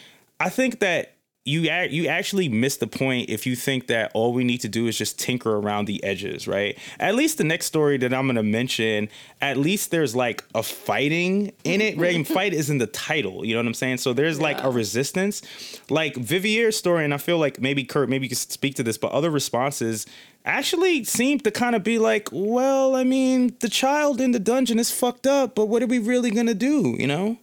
I 0.41 0.49
think 0.49 0.81
that 0.81 1.16
you 1.47 1.61
you 1.61 2.09
actually 2.09 2.49
miss 2.49 2.77
the 2.77 2.89
point 2.89 3.31
if 3.31 3.47
you 3.47 3.55
think 3.55 3.87
that 3.87 4.11
all 4.15 4.33
we 4.33 4.43
need 4.43 4.59
to 4.59 4.69
do 4.69 4.89
is 4.89 4.99
just 4.99 5.19
tinker 5.19 5.57
around 5.57 5.87
the 5.87 6.03
edges, 6.03 6.49
right? 6.49 6.77
At 6.99 7.15
least 7.15 7.39
the 7.39 7.45
next 7.45 7.67
story 7.67 7.97
that 7.99 8.13
I'm 8.13 8.27
gonna 8.27 8.43
mention, 8.43 9.09
at 9.41 9.57
least 9.57 9.93
there's 9.93 10.17
like 10.17 10.45
a 10.57 10.63
fighting 10.63 11.53
in 11.63 11.81
it, 11.81 11.97
right? 11.97 12.27
Fight 12.37 12.53
is 12.53 12.69
in 12.69 12.79
the 12.79 12.89
title, 12.89 13.45
you 13.47 13.55
know 13.55 13.61
what 13.61 13.67
I'm 13.67 13.75
saying? 13.75 13.99
So 13.99 14.13
there's 14.13 14.41
like 14.41 14.63
a 14.65 14.71
resistance, 14.71 15.41
like 15.89 16.17
Vivier's 16.17 16.77
story, 16.77 17.05
and 17.05 17.15
I 17.15 17.19
feel 17.19 17.39
like 17.39 17.61
maybe 17.61 17.85
Kurt, 17.85 18.09
maybe 18.09 18.25
you 18.25 18.31
could 18.31 18.39
speak 18.39 18.75
to 18.75 18.83
this, 18.83 18.99
but 18.99 19.13
other 19.13 19.31
responses 19.31 20.05
actually 20.45 21.05
seem 21.05 21.39
to 21.41 21.53
kind 21.53 21.77
of 21.77 21.85
be 21.85 22.01
like, 22.01 22.29
well, 22.33 22.97
I 22.97 23.05
mean, 23.05 23.57
the 23.61 23.69
child 23.69 24.21
in 24.21 24.33
the 24.33 24.41
dungeon 24.41 24.81
is 24.81 24.91
fucked 24.91 25.29
up, 25.29 25.55
but 25.55 25.67
what 25.67 25.81
are 25.83 25.87
we 25.87 26.01
really 26.01 26.33
gonna 26.33 26.55
do, 26.55 26.97
you 26.99 27.07
know? 27.07 27.39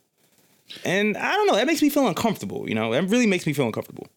And 0.85 1.15
I 1.17 1.33
don't 1.33 1.47
know. 1.47 1.55
That 1.55 1.67
makes 1.67 1.81
me 1.81 1.89
feel 1.89 2.07
uncomfortable. 2.07 2.67
You 2.67 2.75
know, 2.75 2.91
that 2.93 3.03
really 3.09 3.27
makes 3.27 3.45
me 3.45 3.53
feel 3.53 3.65
uncomfortable. 3.65 4.07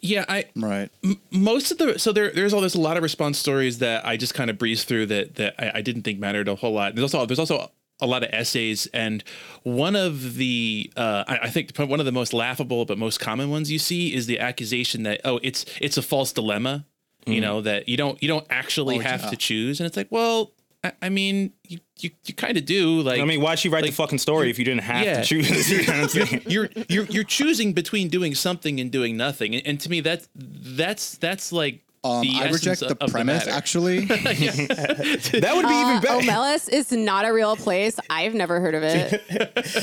Yeah, 0.00 0.24
I 0.28 0.44
Right. 0.54 0.90
most 1.30 1.70
of 1.70 1.78
the 1.78 1.98
so 1.98 2.12
there 2.12 2.30
there's 2.30 2.52
all 2.52 2.60
there's 2.60 2.74
a 2.74 2.80
lot 2.80 2.96
of 2.98 3.02
response 3.02 3.38
stories 3.38 3.78
that 3.78 4.06
I 4.06 4.16
just 4.18 4.34
kind 4.34 4.50
of 4.50 4.58
breezed 4.58 4.86
through 4.86 5.06
that 5.06 5.36
that 5.36 5.54
I, 5.58 5.78
I 5.78 5.80
didn't 5.82 6.02
think 6.02 6.18
mattered 6.18 6.46
a 6.48 6.54
whole 6.56 6.72
lot. 6.74 6.94
There's 6.94 7.14
also 7.14 7.24
there's 7.26 7.38
also 7.38 7.70
a 8.00 8.06
lot 8.06 8.22
of 8.24 8.28
essays 8.32 8.86
and 8.92 9.22
one 9.62 9.94
of 9.96 10.34
the 10.34 10.92
uh, 10.96 11.24
I, 11.28 11.38
I 11.44 11.48
think 11.50 11.74
one 11.78 12.00
of 12.00 12.06
the 12.06 12.12
most 12.12 12.34
laughable 12.34 12.84
but 12.84 12.98
most 12.98 13.18
common 13.20 13.50
ones 13.50 13.70
you 13.70 13.78
see 13.78 14.12
is 14.12 14.26
the 14.26 14.40
accusation 14.40 15.04
that 15.04 15.20
oh 15.24 15.38
it's 15.44 15.64
it's 15.80 15.96
a 15.96 16.02
false 16.02 16.32
dilemma 16.32 16.84
you 17.24 17.40
know 17.40 17.60
that 17.62 17.88
you 17.88 17.96
don't 17.96 18.20
you 18.20 18.26
don't 18.28 18.46
actually 18.50 18.96
Oh, 18.96 18.98
have 18.98 19.22
yeah. 19.22 19.30
to 19.30 19.36
choose 19.36 19.78
and 19.80 19.86
it's 19.86 19.96
like 19.96 20.08
well 20.10 20.50
I, 20.84 20.92
I 21.02 21.08
mean 21.08 21.52
you 21.66 21.78
you, 21.98 22.10
you 22.26 22.34
kind 22.34 22.56
of 22.58 22.64
do 22.66 23.00
like 23.00 23.20
I 23.20 23.24
mean, 23.24 23.40
why'd 23.40 23.58
she 23.58 23.68
write 23.68 23.82
like, 23.82 23.90
the 23.92 23.96
fucking 23.96 24.18
story 24.18 24.50
if 24.50 24.58
you 24.58 24.64
didn't 24.64 24.82
have 24.82 25.04
yeah. 25.04 25.20
to 25.22 25.24
choose? 25.24 25.70
you 25.70 25.78
know 25.86 25.92
what 25.92 26.02
I'm 26.02 26.08
saying? 26.08 26.42
you're 26.46 26.68
you're 26.88 27.06
you're 27.06 27.24
choosing 27.24 27.72
between 27.72 28.08
doing 28.08 28.34
something 28.34 28.78
and 28.80 28.90
doing 28.90 29.16
nothing 29.16 29.54
and, 29.54 29.66
and 29.66 29.80
to 29.80 29.88
me 29.90 30.00
that's 30.00 30.28
that's 30.34 31.16
that's 31.18 31.50
like 31.52 31.80
Um, 32.04 32.20
the 32.20 32.34
I 32.36 32.50
reject 32.50 32.80
the 32.80 32.94
premise. 33.08 33.46
matter. 33.46 33.50
actually, 33.56 34.04
That 34.04 35.52
would 35.56 35.66
be 35.66 35.74
Uh, 35.74 35.88
even 35.90 36.02
better. 36.02 36.20
Omelas 36.26 36.68
is 36.68 36.92
not 36.92 37.24
a 37.24 37.32
real 37.32 37.56
place. 37.56 37.98
I've 38.10 38.34
never 38.34 38.60
heard 38.60 38.74
of 38.74 38.82
it. 38.82 39.22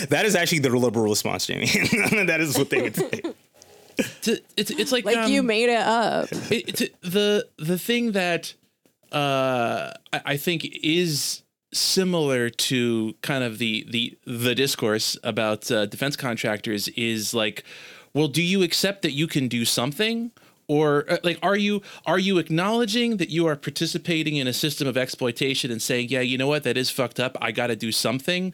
that 0.09 0.23
is 0.25 0.35
actually 0.35 0.59
the 0.59 0.69
liberal 0.69 1.09
response, 1.09 1.47
Jamie. 1.47 1.65
that 2.27 2.37
is 2.39 2.55
what 2.57 2.69
they 2.69 2.81
would 2.83 2.95
say. 2.95 3.21
To- 4.21 4.41
it's 4.55 4.71
it's 4.71 4.91
like 4.91 5.05
Like 5.05 5.17
um, 5.17 5.31
you 5.31 5.41
made 5.43 5.69
it 5.69 5.79
up. 5.79 6.31
it, 6.51 6.69
it's- 6.69 6.89
the 7.01 7.47
the 7.57 7.77
thing 7.79 8.11
that 8.13 8.53
uh, 9.11 9.91
I, 10.13 10.21
I 10.25 10.37
think 10.37 10.65
is 10.83 11.43
similar 11.73 12.49
to 12.49 13.15
kind 13.21 13.43
of 13.43 13.57
the 13.57 13.85
the 13.89 14.17
the 14.25 14.53
discourse 14.55 15.17
about 15.23 15.71
uh, 15.71 15.85
defense 15.85 16.15
contractors 16.15 16.87
is 16.89 17.33
like, 17.33 17.63
well, 18.13 18.27
do 18.27 18.41
you 18.41 18.63
accept 18.63 19.01
that 19.03 19.11
you 19.11 19.27
can 19.27 19.47
do 19.47 19.65
something? 19.65 20.31
Or 20.67 21.05
uh, 21.09 21.17
like, 21.23 21.39
are 21.41 21.57
you 21.57 21.81
are 22.05 22.19
you 22.19 22.37
acknowledging 22.37 23.17
that 23.17 23.29
you 23.29 23.47
are 23.47 23.55
participating 23.55 24.35
in 24.37 24.47
a 24.47 24.53
system 24.53 24.87
of 24.87 24.97
exploitation 24.97 25.71
and 25.71 25.81
saying, 25.81 26.09
yeah, 26.09 26.21
you 26.21 26.37
know 26.37 26.47
what, 26.47 26.63
that 26.63 26.77
is 26.77 26.89
fucked 26.89 27.19
up. 27.19 27.37
I 27.41 27.51
got 27.51 27.67
to 27.67 27.75
do 27.75 27.91
something. 27.91 28.53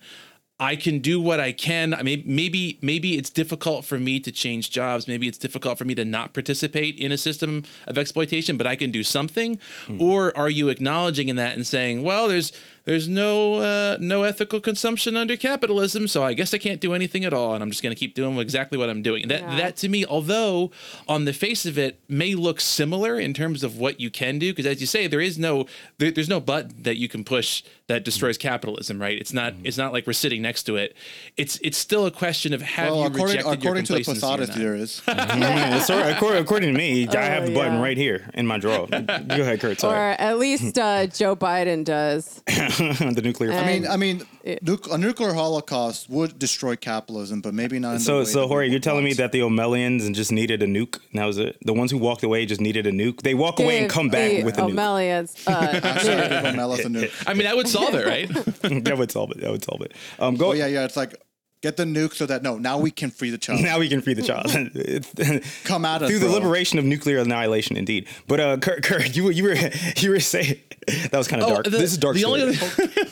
I 0.60 0.76
can 0.76 1.00
do 1.00 1.22
what 1.22 1.40
I 1.40 1.52
can. 1.52 1.94
I 1.94 2.02
mean, 2.02 2.24
maybe 2.26 2.80
maybe 2.82 3.16
it's 3.18 3.30
difficult 3.30 3.86
for 3.86 4.00
me 4.00 4.20
to 4.22 4.32
change 4.32 4.72
jobs. 4.72 5.08
Maybe 5.08 5.28
it's 5.28 5.38
difficult 5.38 5.78
for 5.78 5.86
me 5.86 5.94
to 5.96 6.04
not 6.04 6.34
participate 6.34 6.98
in 6.98 7.12
a 7.12 7.18
system 7.18 7.64
of 7.86 7.98
exploitation, 7.98 8.58
but 8.58 8.66
I 8.66 8.76
can 8.76 8.90
do 8.90 9.04
something. 9.04 9.60
Hmm. 9.86 10.02
Or 10.02 10.36
are 10.36 10.50
you 10.50 10.70
acknowledging 10.70 11.30
in 11.30 11.36
that 11.36 11.56
and 11.56 11.66
saying, 11.66 12.04
well, 12.04 12.28
there's 12.28 12.52
there's 12.88 13.08
no 13.10 13.56
uh, 13.56 13.98
no 14.00 14.24
ethical 14.24 14.60
consumption 14.62 15.16
under 15.18 15.36
capitalism, 15.36 16.08
so 16.08 16.24
I 16.24 16.34
guess 16.34 16.54
I 16.54 16.58
can't 16.58 16.80
do 16.82 16.94
anything 16.94 17.26
at 17.26 17.34
all, 17.34 17.54
and 17.54 17.62
I'm 17.62 17.70
just 17.70 17.84
going 17.84 17.94
to 17.94 18.00
keep 18.00 18.16
doing 18.16 18.38
exactly 18.40 18.78
what 18.78 18.90
I'm 18.90 19.02
doing. 19.02 19.28
That 19.28 19.42
Yeah. 19.42 19.58
that 19.58 19.76
to 19.78 19.90
me, 19.90 20.06
although 20.06 20.72
on 21.08 21.26
the 21.26 21.34
face 21.34 21.66
of 21.66 21.78
it 21.78 22.00
may 22.08 22.34
look 22.34 22.62
similar 22.62 23.20
in 23.20 23.34
terms 23.34 23.62
of 23.64 23.78
what 23.78 24.00
you 24.00 24.10
can 24.10 24.40
do, 24.40 24.52
because 24.54 24.66
as 24.66 24.80
you 24.82 24.88
say, 24.88 25.06
there 25.08 25.22
is 25.22 25.38
no 25.38 25.66
there, 25.98 26.12
there's 26.12 26.30
no 26.30 26.40
button 26.40 26.72
that 26.84 26.96
you 26.98 27.10
can 27.10 27.24
push 27.26 27.62
that 27.88 28.04
destroys 28.06 28.38
capitalism, 28.38 29.02
right? 29.02 29.18
It's 29.20 29.34
not 29.34 29.54
it's 29.66 29.78
not 29.78 29.92
like 29.92 30.08
we're 30.08 30.14
sitting 30.14 30.42
next 30.42 30.64
to 30.64 30.78
it. 30.78 30.96
It's 31.36 31.60
it's 31.62 31.78
still 31.78 32.06
a 32.06 32.12
question 32.12 32.54
of 32.54 32.62
have 32.62 32.90
Well, 32.92 33.02
you 33.02 33.08
according 33.08 33.38
rejected 33.38 33.60
according 33.60 33.84
to 33.86 33.94
your 33.94 34.00
the 34.00 34.04
complacency 34.06 34.26
or 34.26 34.30
Posadas 34.38 34.50
not? 34.50 34.58
theories, 34.58 35.02
Yeah, 35.08 35.80
so 35.90 36.10
according, 36.10 36.42
according 36.42 36.72
to 36.72 36.78
me, 36.78 37.06
I 37.10 37.22
have 37.26 37.48
the 37.48 37.54
button 37.54 37.82
right 37.82 37.98
here 37.98 38.30
in 38.34 38.48
my 38.48 38.58
drawer. 38.58 38.88
Go 38.88 38.96
ahead, 38.98 39.60
Kurt. 39.60 39.84
Or 39.84 39.94
at 39.96 40.38
least 40.40 40.78
uh, 40.78 41.08
Joe 41.08 41.36
Biden 41.36 41.84
does. 41.84 42.42
the 43.14 43.22
nuclear. 43.24 43.52
I 43.52 43.66
mean, 43.66 43.88
I 43.88 43.98
mean, 43.98 44.22
nuc- 44.46 44.94
a 44.94 44.98
nuclear 44.98 45.34
holocaust 45.34 46.10
would 46.10 46.38
destroy 46.38 46.76
capitalism, 46.76 47.42
but 47.42 47.54
maybe 47.54 47.80
not. 47.80 47.90
In 47.90 47.94
the 47.96 48.00
so, 48.04 48.20
way 48.20 48.26
so 48.26 48.42
that 48.42 48.48
Jorge, 48.48 48.68
we 48.68 48.72
you're 48.72 48.80
telling 48.80 49.04
me 49.04 49.14
that 49.14 49.32
the 49.32 49.42
O'Melians 49.42 50.06
and 50.06 50.16
just 50.16 50.32
needed 50.32 50.62
a 50.64 50.68
nuke? 50.68 51.00
And 51.12 51.20
that 51.20 51.26
was 51.26 51.38
it. 51.38 51.58
The 51.66 51.74
ones 51.74 51.92
who 51.92 51.98
walked 51.98 52.24
away 52.24 52.46
just 52.46 52.62
needed 52.62 52.88
a 52.88 52.92
nuke. 52.92 53.22
They 53.22 53.34
walk 53.34 53.60
away 53.60 53.80
and 53.80 53.90
come 53.90 54.10
back 54.10 54.30
the 54.32 54.44
with 54.44 54.58
a 54.58 54.62
nuke. 54.62 54.72
O'Melians, 54.72 55.36
uh, 55.48 55.72
Hashtag 55.74 56.30
give 56.30 56.54
O'Malley's 56.54 56.86
a 56.86 56.90
nuke. 56.90 57.24
I 57.28 57.34
mean, 57.34 57.44
that 57.44 57.56
would 57.56 57.68
solve 57.68 57.96
it, 57.96 58.06
right? 58.06 58.28
that 58.84 58.98
would 58.98 59.12
solve 59.12 59.32
it. 59.32 59.42
That 59.42 59.52
would 59.52 59.64
solve 59.64 59.82
it. 59.82 59.94
Um, 60.20 60.36
go. 60.36 60.50
Oh 60.50 60.54
yeah, 60.54 60.68
yeah. 60.68 60.86
It's 60.86 60.98
like 60.98 61.16
get 61.62 61.76
the 61.78 61.84
nuke 61.84 62.14
so 62.14 62.26
that 62.26 62.44
no, 62.44 62.58
now 62.58 62.78
we 62.78 62.92
can 62.92 63.10
free 63.10 63.30
the 63.30 63.38
child. 63.38 63.62
Now 63.62 63.80
we 63.80 63.90
can 63.90 64.02
free 64.02 64.14
the 64.14 64.22
child. 64.22 64.46
It's- 64.48 65.62
Come 65.64 65.86
at 65.86 66.02
us, 66.04 66.10
through 66.10 66.20
the 66.20 66.30
liberation 66.30 66.80
of 66.80 66.86
nuclear 66.86 67.20
annihilation, 67.20 67.76
indeed. 67.78 68.08
But 68.28 68.40
uh, 68.40 68.58
Kurt, 68.58 68.84
Kurt, 68.84 69.16
you 69.16 69.24
were 69.26 69.32
you 69.32 69.44
were 69.44 69.56
you 69.98 70.10
were 70.12 70.20
saying 70.20 70.60
that 70.88 71.14
was 71.14 71.28
kind 71.28 71.42
of 71.42 71.50
dark. 71.50 71.64
the- 71.66 71.72
this 71.72 71.92
is 71.92 71.98
dark. 71.98 72.16
The 72.16 72.26
only 72.26 72.42
other, 72.44 72.54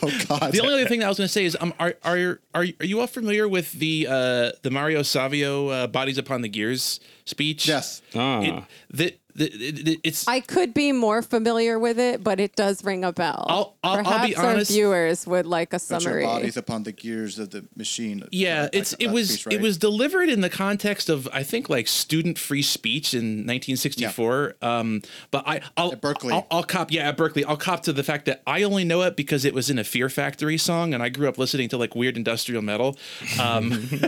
oh 0.02 0.24
god. 0.28 0.52
the 0.52 0.60
only 0.60 0.74
other 0.74 0.86
thing 0.86 1.00
that 1.00 1.06
I 1.06 1.08
was 1.08 1.18
going 1.18 1.26
to 1.28 1.32
say 1.32 1.44
is, 1.44 1.56
um, 1.60 1.74
are 1.78 1.94
are 2.04 2.40
are 2.54 2.64
are 2.80 2.84
you 2.86 3.00
all 3.00 3.06
familiar 3.06 3.48
with 3.48 3.72
the 3.72 4.06
uh, 4.08 4.50
the 4.62 4.70
Mario 4.70 5.02
Savio 5.02 5.68
uh, 5.68 5.86
"Bodies 5.86 6.18
Upon 6.18 6.42
the 6.42 6.48
Gears" 6.48 7.00
speech? 7.24 7.66
yes. 7.68 8.02
Ah. 8.14 8.40
It, 8.40 8.64
the, 8.90 9.04
the, 9.04 9.18
the, 9.25 9.25
it's 9.38 10.26
I 10.28 10.40
could 10.40 10.72
be 10.74 10.92
more 10.92 11.22
familiar 11.22 11.78
with 11.78 11.98
it, 11.98 12.22
but 12.24 12.40
it 12.40 12.56
does 12.56 12.82
ring 12.84 13.04
a 13.04 13.12
bell. 13.12 13.46
I'll- 13.48 13.76
I'll- 13.82 13.96
I'll 13.98 14.04
Perhaps 14.04 14.26
be 14.28 14.36
our 14.36 14.64
viewers 14.64 15.26
would 15.26 15.46
like 15.46 15.72
a 15.72 15.78
Put 15.78 15.90
your 15.90 16.00
summary. 16.00 16.24
bodies 16.24 16.56
upon 16.56 16.82
the 16.82 16.92
gears 16.92 17.38
of 17.38 17.50
the 17.50 17.64
machine. 17.76 18.24
yeah, 18.32 18.62
Like 18.62 18.70
it's 18.74 18.90
that- 18.90 19.02
it 19.02 19.06
that 19.08 19.12
was 19.14 19.28
speech, 19.30 19.46
right? 19.46 19.54
it 19.56 19.60
was 19.60 19.76
delivered 19.78 20.28
in 20.28 20.40
the 20.40 20.50
context 20.50 21.08
of 21.08 21.28
I 21.32 21.42
think 21.42 21.68
like 21.68 21.86
student 21.88 22.38
free 22.38 22.62
speech 22.62 23.14
in 23.14 23.46
1964. 23.46 24.56
Um, 24.62 25.02
but 25.30 25.44
I 25.46 25.60
I'll, 25.76 25.92
At 25.92 26.00
Berkeley. 26.00 26.32
I'll, 26.32 26.46
I'll 26.50 26.62
cop 26.64 26.90
yeah 26.90 27.08
at 27.08 27.16
Berkeley. 27.16 27.44
I'll 27.44 27.56
cop 27.56 27.82
to 27.84 27.92
the 27.92 28.02
fact 28.02 28.26
that 28.26 28.42
I 28.46 28.62
only 28.62 28.84
know 28.84 29.02
it 29.02 29.16
because 29.16 29.44
it 29.44 29.54
was 29.54 29.70
in 29.70 29.78
a 29.78 29.84
Fear 29.84 30.08
Factory 30.08 30.58
song, 30.58 30.94
and 30.94 31.02
I 31.02 31.08
grew 31.08 31.28
up 31.28 31.38
listening 31.38 31.68
to 31.70 31.76
like 31.76 31.94
weird 31.94 32.16
industrial 32.16 32.62
metal. 32.62 32.96
Um, 33.40 33.88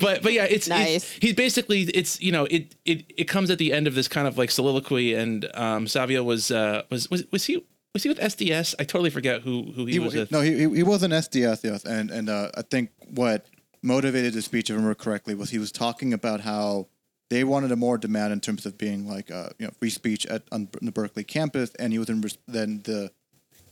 but 0.00 0.22
but 0.22 0.32
yeah, 0.32 0.44
it's, 0.44 0.68
Nice. 0.68 0.96
it's 0.96 1.12
he's 1.20 1.34
basically 1.34 1.82
it's 1.82 2.20
you 2.20 2.32
know 2.32 2.44
it 2.50 2.74
it 2.84 3.04
it 3.16 3.24
comes 3.24 3.50
at 3.50 3.58
the 3.58 3.72
end 3.72 3.86
of 3.86 3.94
this 3.94 4.08
kind 4.16 4.26
of 4.26 4.34
like 4.38 4.50
soliloquy, 4.50 5.14
and 5.22 5.36
um, 5.54 5.86
Savio 5.86 6.22
was 6.32 6.50
uh 6.50 6.82
was 6.90 7.10
was 7.10 7.24
was 7.30 7.44
he. 7.44 7.54
Was 7.94 8.02
he 8.02 8.10
with 8.10 8.18
SDS? 8.18 8.74
I 8.78 8.84
totally 8.84 9.08
forget 9.08 9.40
who 9.40 9.72
who 9.74 9.86
he, 9.86 9.92
He, 9.94 9.98
was 9.98 10.12
he- 10.12 10.18
with. 10.20 10.30
no, 10.30 10.42
he, 10.42 10.52
he- 10.78 10.82
was 10.82 11.02
an 11.02 11.12
SDS, 11.12 11.64
yes, 11.64 11.82
and 11.84 12.10
and 12.10 12.28
uh, 12.28 12.50
I 12.54 12.60
think 12.60 12.90
what 13.08 13.46
motivated 13.82 14.34
the 14.34 14.42
speech, 14.42 14.68
if 14.68 14.74
I 14.74 14.76
remember 14.76 14.94
correctly, 14.94 15.34
was 15.34 15.48
he 15.48 15.58
was 15.58 15.72
talking 15.72 16.12
about 16.12 16.40
how 16.42 16.88
they 17.30 17.42
wanted 17.42 17.72
a 17.72 17.76
more 17.76 17.96
demand 17.96 18.34
in 18.34 18.40
terms 18.40 18.66
of 18.66 18.76
being 18.76 19.08
like 19.08 19.30
uh, 19.30 19.48
you 19.58 19.64
know 19.66 19.72
free 19.80 19.88
speech 19.88 20.26
at 20.26 20.42
on 20.52 20.68
the 20.82 20.92
Berkeley 20.92 21.24
campus, 21.24 21.70
and 21.78 21.90
he 21.90 21.98
was 21.98 22.10
in 22.10 22.22
then 22.46 22.82
the 22.84 23.10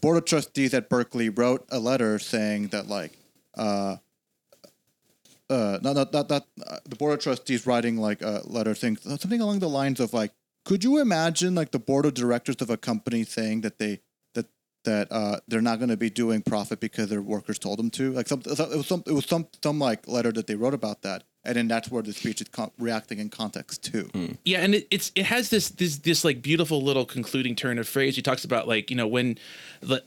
board 0.01 0.17
of 0.17 0.25
trustees 0.25 0.73
at 0.73 0.89
Berkeley 0.89 1.29
wrote 1.29 1.67
a 1.71 1.79
letter 1.79 2.19
saying 2.19 2.69
that 2.69 2.89
like 2.89 3.13
uh 3.59 3.97
uh 5.51 5.79
not 5.83 5.95
not 5.95 6.13
not, 6.13 6.31
not 6.31 6.47
uh, 6.67 6.79
the 6.89 6.97
board 6.97 7.15
of 7.15 7.21
trustees 7.21 7.67
writing 7.67 7.97
like 7.97 8.23
a 8.23 8.43
letter 8.45 8.75
saying 8.75 8.97
something 8.97 9.41
along 9.41 9.59
the 9.59 9.69
lines 9.69 10.01
of 10.01 10.13
like 10.15 10.33
could 10.65 10.83
you 10.83 10.99
imagine 10.99 11.55
like 11.55 11.73
the 11.73 11.79
board 11.79 12.07
of 12.07 12.15
directors 12.15 12.57
of 12.61 12.71
a 12.71 12.77
company 12.77 13.23
saying 13.23 13.61
that 13.61 13.79
they 13.79 14.01
that 14.35 14.47
that 14.85 15.09
uh 15.11 15.39
they're 15.47 15.61
not 15.61 15.79
going 15.79 15.91
to 15.91 15.97
be 15.97 16.11
doing 16.11 16.43
profit 16.43 16.81
because 16.81 17.09
their 17.09 17.23
workers 17.23 17.59
told 17.59 17.79
them 17.79 17.91
to? 17.91 18.13
Like 18.13 18.27
some 18.27 18.41
it 18.41 18.59
was 18.59 18.87
some 18.87 19.03
it 19.07 19.13
was 19.13 19.27
some 19.27 19.49
some 19.63 19.79
like 19.79 20.09
letter 20.09 20.33
that 20.33 20.47
they 20.47 20.55
wrote 20.55 20.75
about 20.75 21.03
that 21.03 21.25
and 21.45 21.57
then 21.57 21.69
that's 21.69 21.91
where 21.91 22.03
the 22.03 22.13
speech 22.13 22.41
is 22.41 22.49
con- 22.49 22.71
reacting 22.79 23.19
in 23.19 23.29
context 23.29 23.85
too 23.85 24.09
hmm. 24.13 24.27
Yeah, 24.45 24.61
and 24.61 24.75
it, 24.75 24.87
it's 24.91 25.11
it 25.15 25.27
has 25.27 25.49
this 25.49 25.71
this 25.71 25.99
this 25.99 26.25
like 26.25 26.43
beautiful 26.43 26.83
little 26.83 27.07
concluding 27.07 27.57
turn 27.57 27.79
of 27.79 27.89
phrase. 27.89 28.17
He 28.17 28.23
talks 28.23 28.45
about 28.45 28.69
like 28.69 28.91
you 28.91 28.97
know 28.97 29.07
when 29.07 29.39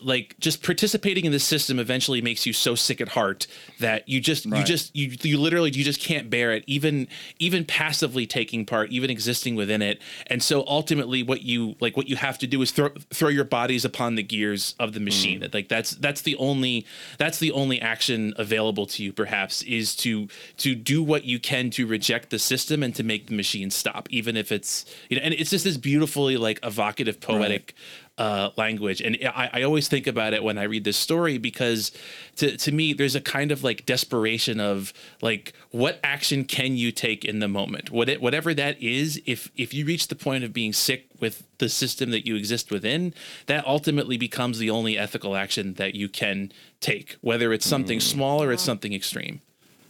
like 0.01 0.35
just 0.39 0.63
participating 0.63 1.25
in 1.25 1.31
the 1.31 1.39
system 1.39 1.79
eventually 1.79 2.21
makes 2.21 2.45
you 2.45 2.53
so 2.53 2.75
sick 2.75 3.01
at 3.01 3.09
heart 3.09 3.47
that 3.79 4.07
you 4.07 4.19
just 4.19 4.45
you 4.45 4.63
just 4.63 4.95
you 4.95 5.15
you 5.21 5.39
literally 5.39 5.71
you 5.71 5.83
just 5.83 5.99
can't 5.99 6.29
bear 6.29 6.53
it 6.53 6.63
even 6.67 7.07
even 7.39 7.65
passively 7.65 8.27
taking 8.27 8.65
part 8.65 8.91
even 8.91 9.09
existing 9.09 9.55
within 9.55 9.81
it. 9.81 10.01
And 10.27 10.41
so 10.43 10.63
ultimately 10.67 11.23
what 11.23 11.41
you 11.41 11.75
like 11.79 11.97
what 11.97 12.07
you 12.07 12.15
have 12.15 12.37
to 12.39 12.47
do 12.47 12.61
is 12.61 12.71
throw 12.71 12.89
throw 13.11 13.29
your 13.29 13.45
bodies 13.45 13.85
upon 13.85 14.15
the 14.15 14.23
gears 14.23 14.75
of 14.79 14.93
the 14.93 14.99
machine. 14.99 15.41
Hmm. 15.41 15.47
Like 15.53 15.67
that's 15.67 15.91
that's 15.91 16.21
the 16.21 16.35
only 16.35 16.85
that's 17.17 17.39
the 17.39 17.51
only 17.51 17.81
action 17.81 18.33
available 18.37 18.85
to 18.87 19.03
you 19.03 19.13
perhaps 19.13 19.61
is 19.63 19.95
to 19.97 20.27
to 20.57 20.75
do 20.75 21.01
what 21.01 21.23
you 21.27 21.39
can 21.39 21.69
to 21.69 21.85
reject 21.85 22.29
the 22.29 22.39
system 22.39 22.83
and 22.83 22.95
to 22.95 23.03
make 23.03 23.27
the 23.27 23.35
machine 23.35 23.69
stop 23.69 24.07
even 24.09 24.37
if 24.37 24.51
it's 24.51 24.85
you 25.09 25.17
know 25.17 25.23
and 25.23 25.33
it's 25.33 25.49
just 25.49 25.63
this 25.63 25.77
beautifully 25.77 26.37
like 26.37 26.59
evocative 26.63 27.19
poetic 27.19 27.73
uh, 28.17 28.49
language. 28.57 28.99
And 29.01 29.17
I, 29.23 29.49
I 29.53 29.61
always 29.63 29.87
think 29.87 30.07
about 30.07 30.33
it 30.33 30.43
when 30.43 30.57
I 30.57 30.63
read 30.63 30.83
this 30.83 30.97
story 30.97 31.37
because 31.37 31.91
to, 32.37 32.57
to 32.57 32.71
me, 32.71 32.93
there's 32.93 33.15
a 33.15 33.21
kind 33.21 33.51
of 33.51 33.63
like 33.63 33.85
desperation 33.85 34.59
of 34.59 34.91
like, 35.21 35.53
what 35.69 35.99
action 36.03 36.43
can 36.43 36.75
you 36.77 36.91
take 36.91 37.23
in 37.23 37.39
the 37.39 37.47
moment? 37.47 37.91
What 37.91 38.09
it, 38.09 38.21
whatever 38.21 38.53
that 38.55 38.81
is, 38.81 39.21
if, 39.25 39.51
if 39.55 39.73
you 39.73 39.85
reach 39.85 40.07
the 40.07 40.15
point 40.15 40.43
of 40.43 40.51
being 40.51 40.73
sick 40.73 41.07
with 41.19 41.43
the 41.59 41.69
system 41.69 42.09
that 42.11 42.25
you 42.25 42.35
exist 42.35 42.71
within, 42.71 43.13
that 43.45 43.65
ultimately 43.67 44.17
becomes 44.17 44.57
the 44.57 44.69
only 44.69 44.97
ethical 44.97 45.35
action 45.35 45.75
that 45.75 45.93
you 45.93 46.09
can 46.09 46.51
take, 46.79 47.17
whether 47.21 47.53
it's 47.53 47.65
something 47.65 47.99
small 47.99 48.41
or 48.41 48.51
it's 48.51 48.63
something 48.63 48.93
extreme. 48.93 49.41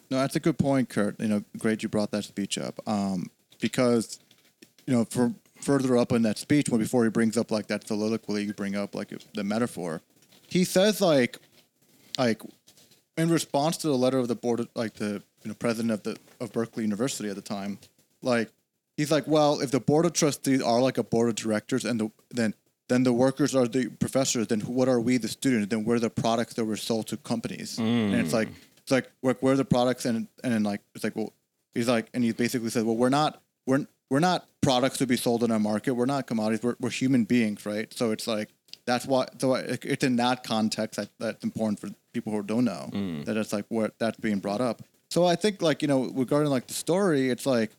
No, 0.09 0.19
that's 0.19 0.35
a 0.35 0.39
good 0.39 0.57
point, 0.57 0.89
Kurt. 0.89 1.19
You 1.19 1.27
know, 1.27 1.43
great 1.57 1.83
you 1.83 1.89
brought 1.89 2.11
that 2.11 2.23
speech 2.23 2.57
up. 2.57 2.79
Um, 2.87 3.29
because, 3.59 4.19
you 4.85 4.93
know, 4.93 5.05
for 5.05 5.33
further 5.59 5.97
up 5.97 6.11
in 6.11 6.21
that 6.21 6.37
speech, 6.37 6.69
when 6.69 6.79
before 6.79 7.03
he 7.03 7.09
brings 7.09 7.37
up 7.37 7.51
like 7.51 7.67
that 7.67 7.87
soliloquy, 7.87 8.43
you 8.43 8.53
bring 8.53 8.75
up 8.75 8.95
like 8.95 9.13
the 9.33 9.43
metaphor. 9.43 10.01
He 10.47 10.63
says 10.63 11.01
like, 11.01 11.39
like, 12.17 12.41
in 13.17 13.29
response 13.29 13.77
to 13.77 13.87
the 13.87 13.97
letter 13.97 14.17
of 14.17 14.27
the 14.27 14.35
board, 14.35 14.61
of, 14.61 14.69
like 14.75 14.93
the 14.93 15.21
you 15.43 15.49
know 15.49 15.53
president 15.55 15.91
of 15.91 16.03
the 16.03 16.17
of 16.39 16.53
Berkeley 16.53 16.83
University 16.83 17.29
at 17.29 17.35
the 17.35 17.41
time, 17.41 17.79
like 18.21 18.49
he's 18.95 19.11
like, 19.11 19.27
well, 19.27 19.59
if 19.59 19.71
the 19.71 19.79
board 19.79 20.05
of 20.05 20.13
trustees 20.13 20.61
are 20.61 20.81
like 20.81 20.97
a 20.97 21.03
board 21.03 21.29
of 21.29 21.35
directors, 21.35 21.83
and 21.83 21.99
the 21.99 22.11
then 22.29 22.53
then 22.87 23.03
the 23.03 23.11
workers 23.11 23.53
are 23.55 23.67
the 23.67 23.89
professors, 23.89 24.47
then 24.47 24.61
what 24.61 24.87
are 24.87 24.99
we, 24.99 25.17
the 25.17 25.27
students? 25.27 25.67
Then 25.67 25.83
we're 25.83 25.99
the 25.99 26.09
products 26.09 26.53
that 26.53 26.65
were 26.65 26.77
sold 26.77 27.07
to 27.07 27.17
companies, 27.17 27.77
and 27.79 28.13
it's 28.15 28.33
like 28.33 28.49
it's 28.87 28.91
like 28.93 29.11
we're, 29.21 29.35
we're 29.41 29.57
the 29.57 29.65
products, 29.65 30.05
and 30.05 30.29
and 30.45 30.53
then 30.53 30.63
like 30.63 30.79
it's 30.95 31.03
like 31.03 31.13
well, 31.13 31.33
he's 31.73 31.89
like, 31.89 32.07
and 32.13 32.23
he 32.23 32.31
basically 32.31 32.69
said, 32.69 32.85
well, 32.85 32.95
we're 32.95 33.09
not 33.09 33.41
we're 33.65 33.85
we're 34.09 34.21
not 34.21 34.47
products 34.61 34.97
to 34.99 35.05
be 35.05 35.17
sold 35.17 35.43
in 35.43 35.51
our 35.51 35.59
market. 35.59 35.93
We're 35.93 36.05
not 36.05 36.25
commodities. 36.25 36.63
We're, 36.63 36.77
we're 36.79 36.89
human 36.89 37.25
beings, 37.25 37.65
right? 37.65 37.93
So 37.93 38.11
it's 38.11 38.27
like 38.27 38.47
that's 38.85 39.05
why. 39.05 39.25
So 39.39 39.55
it's 39.55 40.05
in 40.05 40.15
that 40.15 40.45
context 40.45 40.97
that, 40.97 41.09
that's 41.19 41.43
important 41.43 41.81
for 41.81 41.89
people 42.13 42.31
who 42.31 42.41
don't 42.43 42.63
know 42.63 42.89
mm. 42.93 43.25
that 43.25 43.35
it's 43.35 43.51
like 43.51 43.65
what 43.67 43.99
that's 43.99 44.17
being 44.21 44.39
brought 44.39 44.61
up. 44.61 44.81
So 45.09 45.25
I 45.25 45.35
think 45.35 45.61
like 45.61 45.81
you 45.81 45.89
know 45.89 46.05
regarding 46.15 46.49
like 46.49 46.67
the 46.67 46.73
story, 46.73 47.29
it's 47.29 47.45
like 47.45 47.71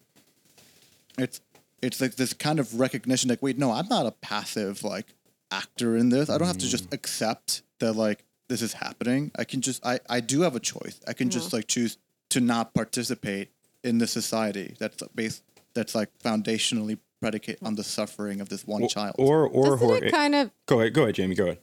it's 1.16 1.40
it's 1.80 2.02
like 2.02 2.16
this 2.16 2.34
kind 2.34 2.60
of 2.60 2.78
recognition 2.78 3.30
like 3.30 3.40
wait 3.40 3.56
no 3.56 3.70
i'm 3.70 3.88
not 3.88 4.04
a 4.04 4.10
passive 4.10 4.82
like 4.82 5.06
actor 5.50 5.96
in 5.96 6.08
this 6.08 6.28
i 6.28 6.36
don't 6.36 6.48
have 6.48 6.58
to 6.58 6.68
just 6.68 6.90
mm. 6.90 6.94
accept 6.94 7.62
that 7.78 7.92
like 7.92 8.24
this 8.48 8.62
is 8.62 8.72
happening 8.74 9.30
i 9.38 9.44
can 9.44 9.60
just 9.60 9.84
i 9.86 9.98
i 10.08 10.20
do 10.20 10.40
have 10.42 10.54
a 10.56 10.60
choice 10.60 11.00
i 11.06 11.12
can 11.12 11.30
just 11.30 11.52
like 11.52 11.66
choose 11.66 11.98
to 12.30 12.40
not 12.40 12.74
participate 12.74 13.50
in 13.84 13.98
the 13.98 14.06
society 14.06 14.74
that's 14.78 15.02
based 15.14 15.42
that's 15.74 15.94
like 15.94 16.10
foundationally 16.22 16.98
predicate 17.20 17.58
on 17.62 17.74
the 17.74 17.84
suffering 17.84 18.40
of 18.40 18.48
this 18.48 18.66
one 18.66 18.86
child 18.88 19.14
Or 19.18 19.46
or 19.46 19.64
Doesn't 19.70 19.78
Jorge. 19.88 20.06
it 20.08 20.10
kind 20.12 20.34
of 20.34 20.50
Go 20.66 20.80
ahead, 20.80 20.94
go 20.94 21.02
ahead, 21.02 21.14
Jamie. 21.16 21.34
Go 21.34 21.44
ahead. 21.46 21.58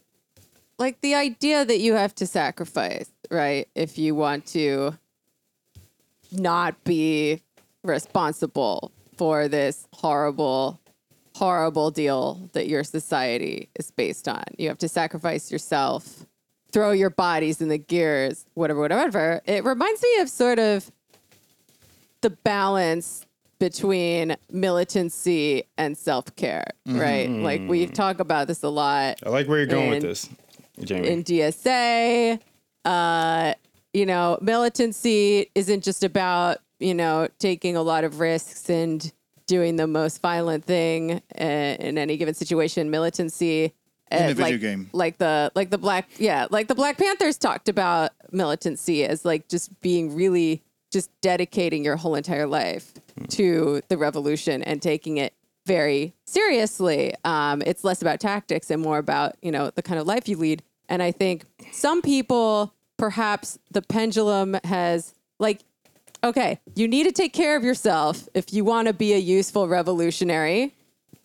like 0.78 1.00
the 1.00 1.14
idea 1.14 1.64
that 1.64 1.78
you 1.80 1.94
have 1.94 2.14
to 2.16 2.26
sacrifice, 2.26 3.10
right? 3.30 3.66
If 3.74 3.96
you 3.98 4.14
want 4.14 4.44
to 4.48 4.98
not 6.32 6.82
be 6.84 7.40
responsible 7.82 8.92
for 9.16 9.48
this 9.48 9.86
horrible, 9.94 10.78
horrible 11.36 11.90
deal 11.90 12.48
that 12.52 12.68
your 12.68 12.84
society 12.84 13.70
is 13.78 13.90
based 13.90 14.28
on. 14.28 14.44
You 14.58 14.68
have 14.68 14.78
to 14.78 14.88
sacrifice 14.88 15.50
yourself, 15.50 16.26
throw 16.72 16.90
your 16.92 17.10
bodies 17.10 17.60
in 17.60 17.68
the 17.68 17.78
gears, 17.78 18.46
whatever, 18.54 18.80
whatever. 18.80 19.40
It 19.46 19.64
reminds 19.64 20.02
me 20.02 20.18
of 20.20 20.28
sort 20.28 20.58
of 20.58 20.90
the 22.20 22.30
balance 22.30 23.24
between 23.58 24.36
militancy 24.50 25.64
and 25.78 25.96
self 25.96 26.34
care, 26.36 26.64
right? 26.86 27.30
Like 27.30 27.62
we 27.66 27.86
talk 27.86 28.20
about 28.20 28.48
this 28.48 28.62
a 28.62 28.68
lot. 28.68 29.18
I 29.24 29.30
like 29.30 29.48
where 29.48 29.58
you're 29.58 29.66
going 29.66 29.90
with 29.90 30.02
this. 30.02 30.28
Jamie. 30.82 31.08
in 31.08 31.24
DSA. 31.24 32.40
Uh, 32.84 33.54
you 33.92 34.04
know, 34.06 34.38
militancy 34.42 35.50
isn't 35.54 35.82
just 35.82 36.04
about 36.04 36.58
you 36.78 36.94
know 36.94 37.28
taking 37.38 37.76
a 37.76 37.82
lot 37.82 38.04
of 38.04 38.20
risks 38.20 38.68
and 38.68 39.10
doing 39.46 39.76
the 39.76 39.86
most 39.86 40.20
violent 40.20 40.64
thing 40.64 41.22
uh, 41.40 41.42
in 41.42 41.96
any 41.98 42.16
given 42.16 42.34
situation. 42.34 42.90
Militancy. 42.90 43.72
In 44.10 44.22
uh, 44.22 44.26
video 44.28 44.44
like, 44.44 44.60
game. 44.60 44.90
like 44.92 45.18
the 45.18 45.50
like 45.54 45.70
the 45.70 45.78
black 45.78 46.08
yeah 46.18 46.46
like 46.50 46.68
the 46.68 46.74
black 46.76 46.96
panthers 46.96 47.38
talked 47.38 47.68
about 47.68 48.12
militancy 48.30 49.04
as 49.04 49.24
like 49.24 49.48
just 49.48 49.80
being 49.80 50.14
really 50.14 50.62
just 50.92 51.10
dedicating 51.20 51.84
your 51.84 51.96
whole 51.96 52.14
entire 52.14 52.46
life 52.46 52.92
to 53.28 53.82
the 53.88 53.98
revolution 53.98 54.62
and 54.62 54.80
taking 54.80 55.16
it 55.16 55.34
very 55.66 56.14
seriously. 56.24 57.12
Um, 57.24 57.60
it's 57.66 57.82
less 57.82 58.00
about 58.00 58.20
tactics 58.20 58.70
and 58.70 58.80
more 58.80 58.98
about 58.98 59.36
you 59.42 59.50
know 59.50 59.70
the 59.70 59.82
kind 59.82 59.98
of 59.98 60.06
life 60.06 60.28
you 60.28 60.36
lead. 60.36 60.62
And 60.88 61.02
i 61.02 61.10
think 61.10 61.44
some 61.72 62.00
people 62.00 62.72
perhaps 62.96 63.58
the 63.70 63.82
pendulum 63.82 64.56
has 64.64 65.14
like 65.38 65.60
okay 66.24 66.58
you 66.74 66.88
need 66.88 67.04
to 67.04 67.12
take 67.12 67.32
care 67.32 67.56
of 67.56 67.64
yourself 67.64 68.28
if 68.34 68.52
you 68.52 68.64
want 68.64 68.88
to 68.88 68.94
be 68.94 69.12
a 69.12 69.18
useful 69.18 69.68
revolutionary 69.68 70.74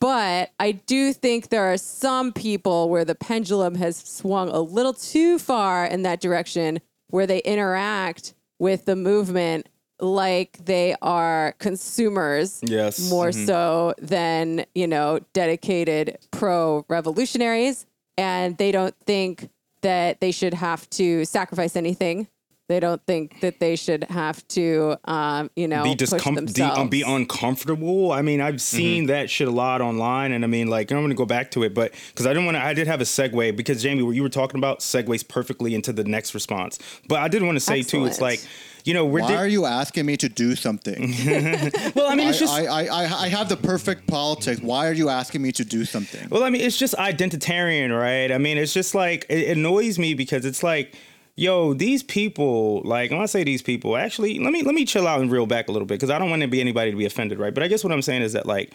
but 0.01 0.51
I 0.59 0.71
do 0.73 1.13
think 1.13 1.49
there 1.49 1.71
are 1.71 1.77
some 1.77 2.33
people 2.33 2.89
where 2.89 3.05
the 3.05 3.15
pendulum 3.15 3.75
has 3.75 3.95
swung 3.95 4.49
a 4.49 4.59
little 4.59 4.93
too 4.93 5.37
far 5.37 5.85
in 5.85 6.01
that 6.01 6.19
direction, 6.19 6.81
where 7.09 7.27
they 7.27 7.39
interact 7.43 8.33
with 8.59 8.85
the 8.85 8.95
movement 8.95 9.69
like 9.99 10.57
they 10.65 10.95
are 11.03 11.53
consumers 11.59 12.59
Yes. 12.63 13.11
more 13.11 13.29
mm-hmm. 13.29 13.45
so 13.45 13.93
than, 14.01 14.65
you 14.73 14.87
know, 14.87 15.19
dedicated 15.33 16.17
pro 16.31 16.83
revolutionaries. 16.89 17.85
And 18.17 18.57
they 18.57 18.71
don't 18.71 18.95
think 19.05 19.49
that 19.83 20.19
they 20.19 20.31
should 20.31 20.55
have 20.55 20.89
to 20.91 21.25
sacrifice 21.25 21.75
anything. 21.75 22.27
They 22.71 22.79
don't 22.79 23.05
think 23.05 23.41
that 23.41 23.59
they 23.59 23.75
should 23.75 24.05
have 24.05 24.47
to, 24.49 24.95
um, 25.03 25.51
you 25.57 25.67
know, 25.67 25.83
be 25.83 25.93
push 25.93 26.09
discom- 26.09 26.53
de- 26.53 26.63
um, 26.63 26.87
be 26.87 27.01
uncomfortable. 27.01 28.13
I 28.13 28.21
mean, 28.21 28.39
I've 28.39 28.61
seen 28.61 29.07
that 29.07 29.29
shit 29.29 29.49
a 29.49 29.51
lot 29.51 29.81
online, 29.81 30.31
and 30.31 30.45
I 30.45 30.47
mean, 30.47 30.67
like, 30.67 30.89
I'm 30.89 30.99
going 30.99 31.09
to 31.09 31.13
go 31.15 31.25
back 31.25 31.51
to 31.51 31.63
it, 31.63 31.73
but 31.73 31.91
because 32.11 32.25
I 32.25 32.29
didn't 32.29 32.45
want 32.45 32.55
to, 32.55 32.63
I 32.63 32.73
did 32.73 32.87
have 32.87 33.01
a 33.01 33.03
segue 33.03 33.57
because 33.57 33.83
Jamie, 33.83 34.03
what 34.03 34.15
you 34.15 34.23
were 34.23 34.29
talking 34.29 34.57
about 34.57 34.79
segues 34.79 35.27
perfectly 35.27 35.75
into 35.75 35.91
the 35.91 36.05
next 36.05 36.33
response. 36.33 36.79
But 37.09 37.19
I 37.19 37.27
did 37.27 37.43
want 37.43 37.57
to 37.57 37.59
say 37.59 37.81
too, 37.83 38.05
it's 38.05 38.21
like, 38.21 38.39
you 38.85 38.93
know, 38.93 39.05
we're 39.05 39.19
Why 39.19 39.27
di- 39.27 39.35
are 39.35 39.47
you 39.47 39.65
asking 39.65 40.05
me 40.05 40.15
to 40.15 40.29
do 40.29 40.55
something? 40.55 41.13
well. 41.93 42.07
I 42.07 42.15
mean, 42.15 42.29
it's 42.29 42.39
just 42.39 42.53
I, 42.53 42.65
I, 42.67 42.83
I 42.85 43.03
I 43.03 43.27
have 43.27 43.49
the 43.49 43.57
perfect 43.57 44.07
politics. 44.07 44.61
Why 44.61 44.87
are 44.87 44.93
you 44.93 45.09
asking 45.09 45.41
me 45.41 45.51
to 45.51 45.65
do 45.65 45.83
something? 45.83 46.29
Well, 46.29 46.43
I 46.43 46.49
mean, 46.49 46.61
it's 46.61 46.77
just 46.77 46.95
identitarian, 46.95 47.91
right? 47.91 48.31
I 48.31 48.37
mean, 48.37 48.57
it's 48.57 48.73
just 48.73 48.95
like 48.95 49.25
it 49.29 49.57
annoys 49.57 49.99
me 49.99 50.13
because 50.13 50.45
it's 50.45 50.63
like, 50.63 50.95
yo, 51.35 51.73
these 51.73 52.03
people, 52.03 52.81
like 52.83 53.11
when 53.11 53.21
I 53.21 53.25
say 53.25 53.43
these 53.43 53.61
people, 53.61 53.97
actually, 53.97 54.39
let 54.39 54.53
me 54.53 54.63
let 54.63 54.75
me 54.75 54.85
chill 54.85 55.07
out 55.07 55.21
and 55.21 55.31
reel 55.31 55.45
back 55.45 55.67
a 55.67 55.71
little 55.71 55.85
bit 55.85 55.95
because 55.95 56.09
I 56.09 56.19
don't 56.19 56.29
want 56.29 56.41
to 56.41 56.47
be 56.47 56.61
anybody 56.61 56.91
to 56.91 56.97
be 56.97 57.05
offended, 57.05 57.39
right? 57.39 57.53
But 57.53 57.63
I 57.63 57.67
guess 57.67 57.83
what 57.83 57.93
I'm 57.93 58.01
saying 58.01 58.21
is 58.21 58.33
that 58.33 58.45
like, 58.45 58.73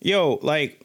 yo, 0.00 0.38
like, 0.42 0.80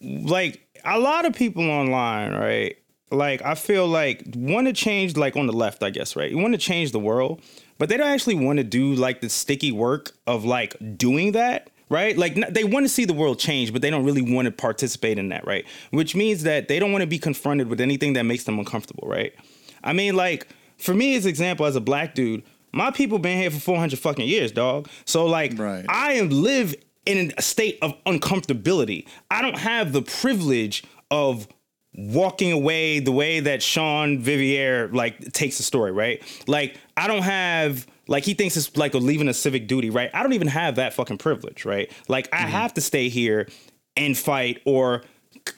like 0.00 0.66
a 0.84 0.98
lot 0.98 1.24
of 1.24 1.34
people 1.34 1.68
online, 1.68 2.32
right? 2.32 2.76
Like 3.10 3.42
I 3.42 3.54
feel 3.54 3.88
like 3.88 4.22
want 4.36 4.66
to 4.66 4.72
change 4.72 5.16
like 5.16 5.36
on 5.36 5.46
the 5.46 5.52
left, 5.52 5.82
I 5.82 5.90
guess, 5.90 6.14
right? 6.14 6.30
You 6.30 6.38
want 6.38 6.54
to 6.54 6.58
change 6.58 6.92
the 6.92 7.00
world, 7.00 7.42
but 7.78 7.88
they 7.88 7.96
don't 7.96 8.08
actually 8.08 8.36
want 8.36 8.58
to 8.58 8.64
do 8.64 8.94
like 8.94 9.20
the 9.20 9.28
sticky 9.28 9.72
work 9.72 10.12
of 10.26 10.44
like 10.44 10.76
doing 10.96 11.32
that, 11.32 11.70
right? 11.88 12.16
Like 12.16 12.36
they 12.52 12.64
want 12.64 12.84
to 12.84 12.88
see 12.88 13.04
the 13.04 13.12
world 13.12 13.38
change, 13.38 13.72
but 13.72 13.82
they 13.82 13.90
don't 13.90 14.04
really 14.04 14.22
want 14.22 14.46
to 14.46 14.52
participate 14.52 15.18
in 15.18 15.30
that, 15.30 15.44
right? 15.46 15.64
Which 15.90 16.14
means 16.14 16.44
that 16.44 16.68
they 16.68 16.78
don't 16.78 16.92
want 16.92 17.02
to 17.02 17.08
be 17.08 17.18
confronted 17.18 17.68
with 17.68 17.80
anything 17.80 18.12
that 18.12 18.22
makes 18.22 18.44
them 18.44 18.58
uncomfortable, 18.58 19.08
right? 19.08 19.34
I 19.82 19.92
mean, 19.92 20.16
like 20.16 20.48
for 20.78 20.94
me 20.94 21.16
as 21.16 21.26
example, 21.26 21.66
as 21.66 21.76
a 21.76 21.80
black 21.80 22.14
dude, 22.14 22.42
my 22.72 22.90
people 22.90 23.18
been 23.18 23.38
here 23.38 23.50
for 23.50 23.60
400 23.60 23.98
fucking 23.98 24.26
years, 24.26 24.52
dog. 24.52 24.88
So 25.04 25.26
like 25.26 25.58
Right. 25.58 25.84
I 25.88 26.14
am 26.14 26.30
live 26.30 26.74
in 27.06 27.32
a 27.36 27.42
state 27.42 27.78
of 27.82 27.94
uncomfortability. 28.04 29.06
I 29.30 29.42
don't 29.42 29.58
have 29.58 29.92
the 29.92 30.02
privilege 30.02 30.84
of 31.10 31.48
walking 31.94 32.52
away 32.52 33.00
the 33.00 33.12
way 33.12 33.40
that 33.40 33.62
Sean 33.62 34.22
Vivier 34.22 34.92
like 34.92 35.32
takes 35.32 35.56
the 35.56 35.62
story, 35.62 35.92
right? 35.92 36.22
Like 36.46 36.76
I 36.96 37.06
don't 37.08 37.22
have 37.22 37.86
like 38.06 38.24
he 38.24 38.34
thinks 38.34 38.56
it's 38.56 38.76
like 38.76 38.94
a 38.94 38.98
leaving 38.98 39.28
a 39.28 39.34
civic 39.34 39.66
duty, 39.66 39.90
right? 39.90 40.10
I 40.14 40.22
don't 40.22 40.32
even 40.32 40.48
have 40.48 40.76
that 40.76 40.94
fucking 40.94 41.18
privilege, 41.18 41.64
right? 41.64 41.90
Like 42.08 42.28
I 42.32 42.38
mm-hmm. 42.38 42.48
have 42.50 42.74
to 42.74 42.80
stay 42.80 43.08
here 43.08 43.48
and 43.96 44.16
fight 44.16 44.60
or 44.64 45.02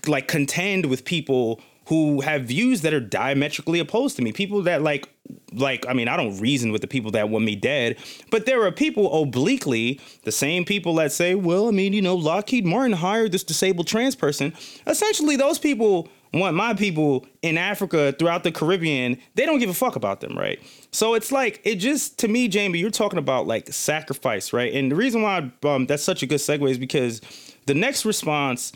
like 0.07 0.29
contend 0.29 0.87
with 0.87 1.05
people 1.05 1.61
who 1.87 2.21
have 2.21 2.43
views 2.45 2.83
that 2.83 2.95
are 2.95 3.01
diametrically 3.01 3.81
opposed 3.81 4.17
to 4.17 4.23
me. 4.23 4.33
People 4.33 4.63
that 4.63 4.83
like 4.83 5.09
like 5.53 5.87
I 5.89 5.93
mean, 5.93 6.09
I 6.09 6.17
don't 6.17 6.39
reason 6.39 6.73
with 6.73 6.81
the 6.81 6.87
people 6.87 7.11
that 7.13 7.29
want 7.29 7.45
me 7.45 7.57
dead, 7.57 7.99
but 8.31 8.47
there 8.47 8.65
are 8.65 8.73
people 8.73 9.23
obliquely, 9.23 10.01
the 10.25 10.33
same 10.33 10.65
people 10.65 10.95
that 10.97 11.13
say, 11.13 11.35
"Well, 11.35 11.69
I 11.69 11.71
mean, 11.71 11.93
you 11.93 12.03
know, 12.03 12.15
Lockheed 12.15 12.65
Martin 12.65 12.93
hired 12.93 13.33
this 13.33 13.45
disabled 13.45 13.87
trans 13.87 14.15
person." 14.15 14.53
Essentially, 14.87 15.37
those 15.37 15.59
people 15.59 16.09
want 16.33 16.57
my 16.57 16.73
people 16.75 17.27
in 17.43 17.59
Africa 17.59 18.15
throughout 18.19 18.43
the 18.43 18.53
Caribbean. 18.53 19.19
They 19.35 19.45
don't 19.45 19.59
give 19.59 19.71
a 19.71 19.75
fuck 19.75 19.97
about 19.97 20.21
them, 20.21 20.37
right? 20.37 20.59
So 20.91 21.15
it's 21.15 21.31
like 21.31 21.61
it 21.65 21.77
just 21.77 22.19
to 22.21 22.29
me, 22.29 22.49
Jamie, 22.49 22.79
you're 22.79 22.91
talking 22.91 23.19
about 23.19 23.47
like 23.47 23.73
sacrifice, 23.73 24.53
right? 24.53 24.73
And 24.73 24.91
the 24.91 24.97
reason 24.97 25.23
why 25.23 25.51
um, 25.65 25.87
that's 25.87 26.03
such 26.03 26.23
a 26.23 26.27
good 26.27 26.41
segue 26.41 26.71
is 26.71 26.79
because 26.79 27.21
the 27.67 27.75
next 27.75 28.05
response 28.05 28.73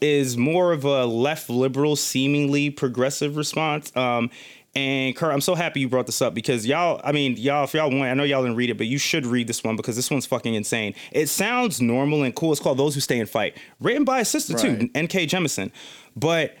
is 0.00 0.36
more 0.36 0.72
of 0.72 0.84
a 0.84 1.06
left 1.06 1.48
liberal, 1.48 1.96
seemingly 1.96 2.70
progressive 2.70 3.36
response. 3.36 3.94
Um, 3.96 4.30
and 4.74 5.16
Kurt, 5.16 5.32
I'm 5.32 5.40
so 5.40 5.54
happy 5.54 5.80
you 5.80 5.88
brought 5.88 6.04
this 6.04 6.20
up 6.20 6.34
because 6.34 6.66
y'all, 6.66 7.00
I 7.02 7.10
mean, 7.12 7.36
y'all, 7.38 7.64
if 7.64 7.72
y'all 7.72 7.88
want, 7.90 8.10
I 8.10 8.14
know 8.14 8.24
y'all 8.24 8.42
didn't 8.42 8.58
read 8.58 8.68
it, 8.68 8.76
but 8.76 8.86
you 8.86 8.98
should 8.98 9.24
read 9.24 9.46
this 9.46 9.64
one 9.64 9.74
because 9.74 9.96
this 9.96 10.10
one's 10.10 10.26
fucking 10.26 10.52
insane. 10.52 10.94
It 11.12 11.28
sounds 11.28 11.80
normal 11.80 12.24
and 12.24 12.34
cool. 12.34 12.52
It's 12.52 12.60
called 12.60 12.76
Those 12.78 12.94
Who 12.94 13.00
Stay 13.00 13.18
and 13.18 13.28
Fight, 13.28 13.56
written 13.80 14.04
by 14.04 14.20
a 14.20 14.24
sister 14.26 14.52
too, 14.52 14.90
N.K. 14.94 15.26
Jemisin. 15.28 15.70
But 16.14 16.54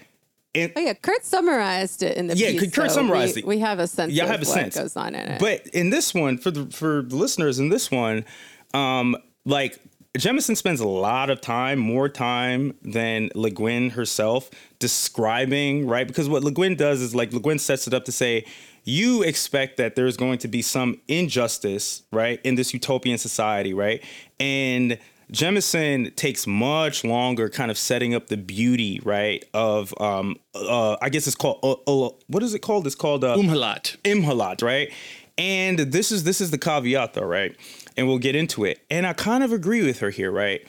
it, 0.54 0.72
Oh 0.74 0.80
yeah, 0.80 0.94
Kurt 0.94 1.26
summarized 1.26 2.02
it 2.02 2.16
in 2.16 2.28
the 2.28 2.36
Yeah, 2.36 2.52
piece. 2.52 2.74
Kurt 2.74 2.90
so 2.90 2.96
summarized 2.96 3.36
we, 3.36 3.42
it. 3.42 3.46
We 3.46 3.58
have 3.58 3.78
a 3.80 3.86
sense 3.86 4.14
Y'all 4.14 4.24
of 4.24 4.30
have 4.30 4.40
a 4.40 4.46
what 4.46 4.54
sense. 4.54 4.76
goes 4.76 4.96
on 4.96 5.14
in 5.14 5.20
it. 5.32 5.38
But 5.38 5.66
in 5.74 5.90
this 5.90 6.14
one, 6.14 6.38
for 6.38 6.50
the 6.50 6.70
for 6.70 7.02
the 7.02 7.16
listeners 7.16 7.58
in 7.58 7.68
this 7.68 7.90
one, 7.90 8.24
um, 8.72 9.14
like 9.44 9.78
Jemisin 10.18 10.56
spends 10.56 10.80
a 10.80 10.88
lot 10.88 11.30
of 11.30 11.40
time, 11.40 11.78
more 11.78 12.08
time 12.08 12.74
than 12.82 13.30
Le 13.34 13.50
Guin 13.50 13.90
herself, 13.90 14.50
describing 14.78 15.86
right 15.86 16.06
because 16.06 16.28
what 16.28 16.44
Le 16.44 16.50
Guin 16.52 16.76
does 16.76 17.00
is 17.00 17.14
like 17.14 17.32
Le 17.32 17.40
Guin 17.40 17.58
sets 17.58 17.86
it 17.86 17.94
up 17.94 18.04
to 18.04 18.12
say. 18.12 18.44
You 18.88 19.24
expect 19.24 19.78
that 19.78 19.96
there's 19.96 20.16
going 20.16 20.38
to 20.38 20.46
be 20.46 20.62
some 20.62 21.00
injustice, 21.08 22.02
right, 22.12 22.40
in 22.44 22.54
this 22.54 22.72
utopian 22.72 23.18
society, 23.18 23.74
right? 23.74 24.00
And 24.38 24.98
Jemisin 25.32 26.14
takes 26.14 26.46
much 26.46 27.02
longer 27.02 27.48
kind 27.48 27.72
of 27.72 27.78
setting 27.78 28.14
up 28.14 28.28
the 28.28 28.36
beauty, 28.36 29.00
right, 29.02 29.44
of 29.52 29.92
um 30.00 30.36
uh 30.54 30.96
I 31.02 31.08
guess 31.08 31.26
it's 31.26 31.34
called 31.34 31.58
uh, 31.64 31.72
uh, 31.72 32.10
what 32.28 32.44
is 32.44 32.54
it 32.54 32.60
called? 32.60 32.86
It's 32.86 32.94
called 32.94 33.24
uh, 33.24 33.34
Um-Helat. 33.34 33.96
imhalat, 34.04 34.62
right? 34.62 34.92
And 35.36 35.78
this 35.80 36.12
is 36.12 36.22
this 36.24 36.40
is 36.40 36.50
the 36.52 36.58
caveat 36.58 37.14
though, 37.14 37.26
right? 37.26 37.56
And 37.96 38.06
we'll 38.06 38.18
get 38.18 38.36
into 38.36 38.64
it. 38.64 38.80
And 38.90 39.06
I 39.06 39.12
kind 39.12 39.42
of 39.42 39.52
agree 39.52 39.84
with 39.84 40.00
her 40.00 40.10
here, 40.10 40.30
right? 40.30 40.66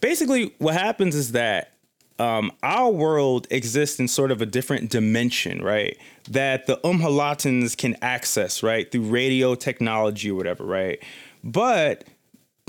Basically, 0.00 0.54
what 0.58 0.74
happens 0.74 1.14
is 1.14 1.32
that 1.32 1.74
um, 2.18 2.52
our 2.62 2.90
world 2.90 3.46
exists 3.50 3.98
in 3.98 4.08
sort 4.08 4.30
of 4.30 4.40
a 4.40 4.46
different 4.46 4.90
dimension, 4.90 5.62
right? 5.62 5.96
That 6.30 6.66
the 6.66 6.78
Umhalatans 6.84 7.76
can 7.76 7.96
access, 8.00 8.62
right, 8.62 8.90
through 8.90 9.02
radio 9.02 9.54
technology 9.54 10.30
or 10.30 10.34
whatever, 10.34 10.64
right? 10.64 11.02
But 11.44 12.04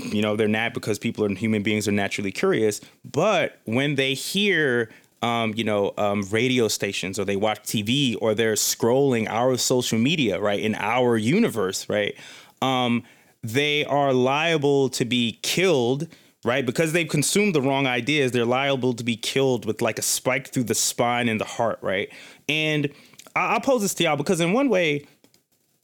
you 0.00 0.22
know 0.22 0.36
they're 0.36 0.48
not 0.48 0.74
because 0.74 0.98
people 0.98 1.24
and 1.24 1.38
human 1.38 1.62
beings 1.62 1.86
are 1.86 1.92
naturally 1.92 2.32
curious 2.32 2.80
but 3.04 3.60
when 3.64 3.94
they 3.94 4.14
hear 4.14 4.90
um, 5.22 5.54
you 5.56 5.64
know 5.64 5.94
um, 5.96 6.22
radio 6.30 6.68
stations 6.68 7.18
or 7.18 7.24
they 7.24 7.36
watch 7.36 7.62
tv 7.62 8.16
or 8.20 8.34
they're 8.34 8.54
scrolling 8.54 9.28
our 9.28 9.56
social 9.56 9.98
media 9.98 10.40
right 10.40 10.60
in 10.60 10.74
our 10.74 11.16
universe 11.16 11.88
right 11.88 12.16
um, 12.60 13.04
they 13.44 13.84
are 13.84 14.12
liable 14.12 14.88
to 14.88 15.04
be 15.04 15.38
killed 15.42 16.08
right 16.44 16.66
because 16.66 16.92
they've 16.92 17.08
consumed 17.08 17.54
the 17.54 17.62
wrong 17.62 17.86
ideas 17.86 18.32
they're 18.32 18.44
liable 18.44 18.92
to 18.94 19.04
be 19.04 19.16
killed 19.16 19.64
with 19.64 19.80
like 19.80 19.98
a 19.98 20.02
spike 20.02 20.48
through 20.48 20.64
the 20.64 20.74
spine 20.74 21.28
and 21.28 21.40
the 21.40 21.44
heart 21.44 21.78
right 21.82 22.10
and 22.48 22.88
I- 23.36 23.54
i'll 23.54 23.60
pose 23.60 23.82
this 23.82 23.94
to 23.94 24.04
y'all 24.04 24.16
because 24.16 24.40
in 24.40 24.52
one 24.52 24.68
way 24.68 25.06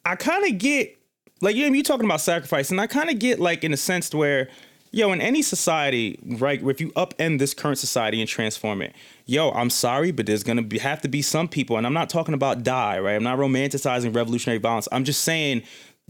I 0.05 0.17
kind 0.17 0.45
of 0.45 0.59
get 0.59 0.99
like 1.43 1.57
you 1.57 1.73
you 1.73 1.83
talking 1.83 2.05
about 2.05 2.21
sacrifice, 2.21 2.71
and 2.71 2.81
I 2.81 2.87
kind 2.87 3.11
of 3.11 3.19
get 3.19 3.41
like 3.41 3.65
in 3.65 3.73
a 3.73 3.77
sense 3.77 4.13
where, 4.15 4.49
yo, 4.93 5.13
in 5.13 5.21
any 5.21 5.43
society, 5.43 6.19
right, 6.39 6.63
if 6.63 6.81
you 6.81 6.91
upend 6.93 7.39
this 7.39 7.55
current 7.55 7.79
society 7.79 8.21
and 8.21 8.29
transform 8.29 8.83
it, 8.83 8.95
yo, 9.27 9.51
I'm 9.51 9.71
sorry, 9.71 10.11
but 10.11 10.27
there's 10.27 10.43
gonna 10.43 10.63
be 10.63 10.79
have 10.79 11.01
to 11.03 11.09
be 11.09 11.23
some 11.23 11.49
people, 11.49 11.77
and 11.77 11.87
I'm 11.87 11.95
not 11.95 12.11
talking 12.11 12.35
about 12.35 12.63
die, 12.63 12.99
right? 12.99 13.15
I'm 13.15 13.23
not 13.23 13.39
romanticizing 13.39 14.15
revolutionary 14.15 14.59
violence. 14.59 14.89
I'm 14.93 15.05
just 15.05 15.23
saying, 15.23 15.63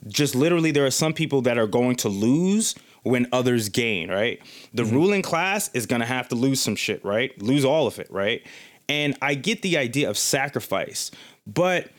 just 0.09 0.35
literally, 0.35 0.71
there 0.71 0.87
are 0.87 0.91
some 0.91 1.13
people 1.13 1.43
that 1.43 1.59
are 1.59 1.67
going 1.67 1.97
to 1.97 2.09
lose 2.09 2.75
when 3.03 3.27
others 3.33 3.69
gain, 3.69 4.11
right? 4.11 4.41
The 4.75 4.83
mm-hmm. 4.83 4.95
ruling 4.95 5.23
class 5.23 5.71
is 5.75 5.87
gonna 5.87 6.07
have 6.07 6.29
to 6.29 6.35
lose 6.35 6.61
some 6.61 6.77
shit, 6.77 7.05
right? 7.05 7.41
Lose 7.41 7.65
all 7.65 7.87
of 7.87 7.99
it, 7.99 8.11
right? 8.11 8.47
And 8.89 9.17
I 9.23 9.35
get 9.35 9.63
the 9.63 9.79
idea 9.79 10.11
of 10.11 10.19
sacrifice, 10.19 11.11
but 11.47 11.91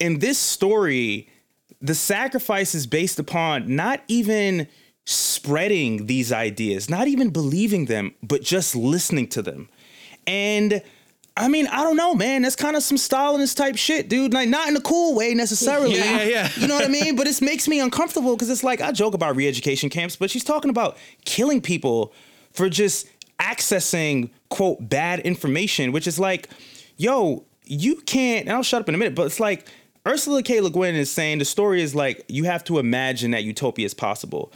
in 0.00 0.18
this 0.18 0.38
story, 0.38 1.28
the 1.80 1.94
sacrifice 1.94 2.74
is 2.74 2.86
based 2.86 3.18
upon 3.18 3.74
not 3.74 4.02
even 4.08 4.66
spreading 5.04 6.06
these 6.06 6.32
ideas, 6.32 6.90
not 6.90 7.08
even 7.08 7.30
believing 7.30 7.86
them, 7.86 8.14
but 8.22 8.42
just 8.42 8.76
listening 8.76 9.28
to 9.28 9.42
them. 9.42 9.68
And 10.26 10.82
I 11.38 11.48
mean, 11.48 11.66
I 11.68 11.82
don't 11.84 11.96
know, 11.96 12.14
man. 12.14 12.42
That's 12.42 12.56
kind 12.56 12.76
of 12.76 12.82
some 12.82 12.98
Stalinist 12.98 13.56
type 13.56 13.76
shit, 13.76 14.08
dude. 14.08 14.34
Like, 14.34 14.48
not 14.48 14.68
in 14.68 14.76
a 14.76 14.80
cool 14.80 15.14
way 15.14 15.34
necessarily. 15.34 15.96
Yeah, 15.96 16.22
yeah, 16.22 16.28
yeah. 16.28 16.50
You 16.56 16.66
know 16.66 16.74
what 16.74 16.84
I 16.84 16.88
mean? 16.88 17.16
But 17.16 17.26
it 17.26 17.40
makes 17.40 17.68
me 17.68 17.80
uncomfortable 17.80 18.34
because 18.34 18.50
it's 18.50 18.64
like 18.64 18.80
I 18.80 18.92
joke 18.92 19.14
about 19.14 19.36
re-education 19.36 19.88
camps, 19.88 20.16
but 20.16 20.30
she's 20.30 20.44
talking 20.44 20.70
about 20.70 20.96
killing 21.24 21.60
people 21.60 22.12
for 22.52 22.68
just 22.68 23.08
accessing 23.38 24.30
quote 24.48 24.88
bad 24.88 25.20
information, 25.20 25.92
which 25.92 26.06
is 26.06 26.18
like, 26.18 26.48
yo, 26.96 27.44
you 27.64 27.96
can't. 27.96 28.46
And 28.46 28.56
I'll 28.56 28.62
shut 28.62 28.82
up 28.82 28.88
in 28.88 28.94
a 28.94 28.98
minute, 28.98 29.14
but 29.14 29.26
it's 29.26 29.40
like 29.40 29.68
Ursula 30.06 30.42
K. 30.42 30.60
Le 30.60 30.70
Guin 30.70 30.94
is 30.94 31.10
saying 31.10 31.38
the 31.38 31.44
story 31.44 31.82
is 31.82 31.94
like 31.94 32.24
you 32.28 32.44
have 32.44 32.64
to 32.64 32.78
imagine 32.78 33.30
that 33.30 33.44
utopia 33.44 33.86
is 33.86 33.94
possible. 33.94 34.52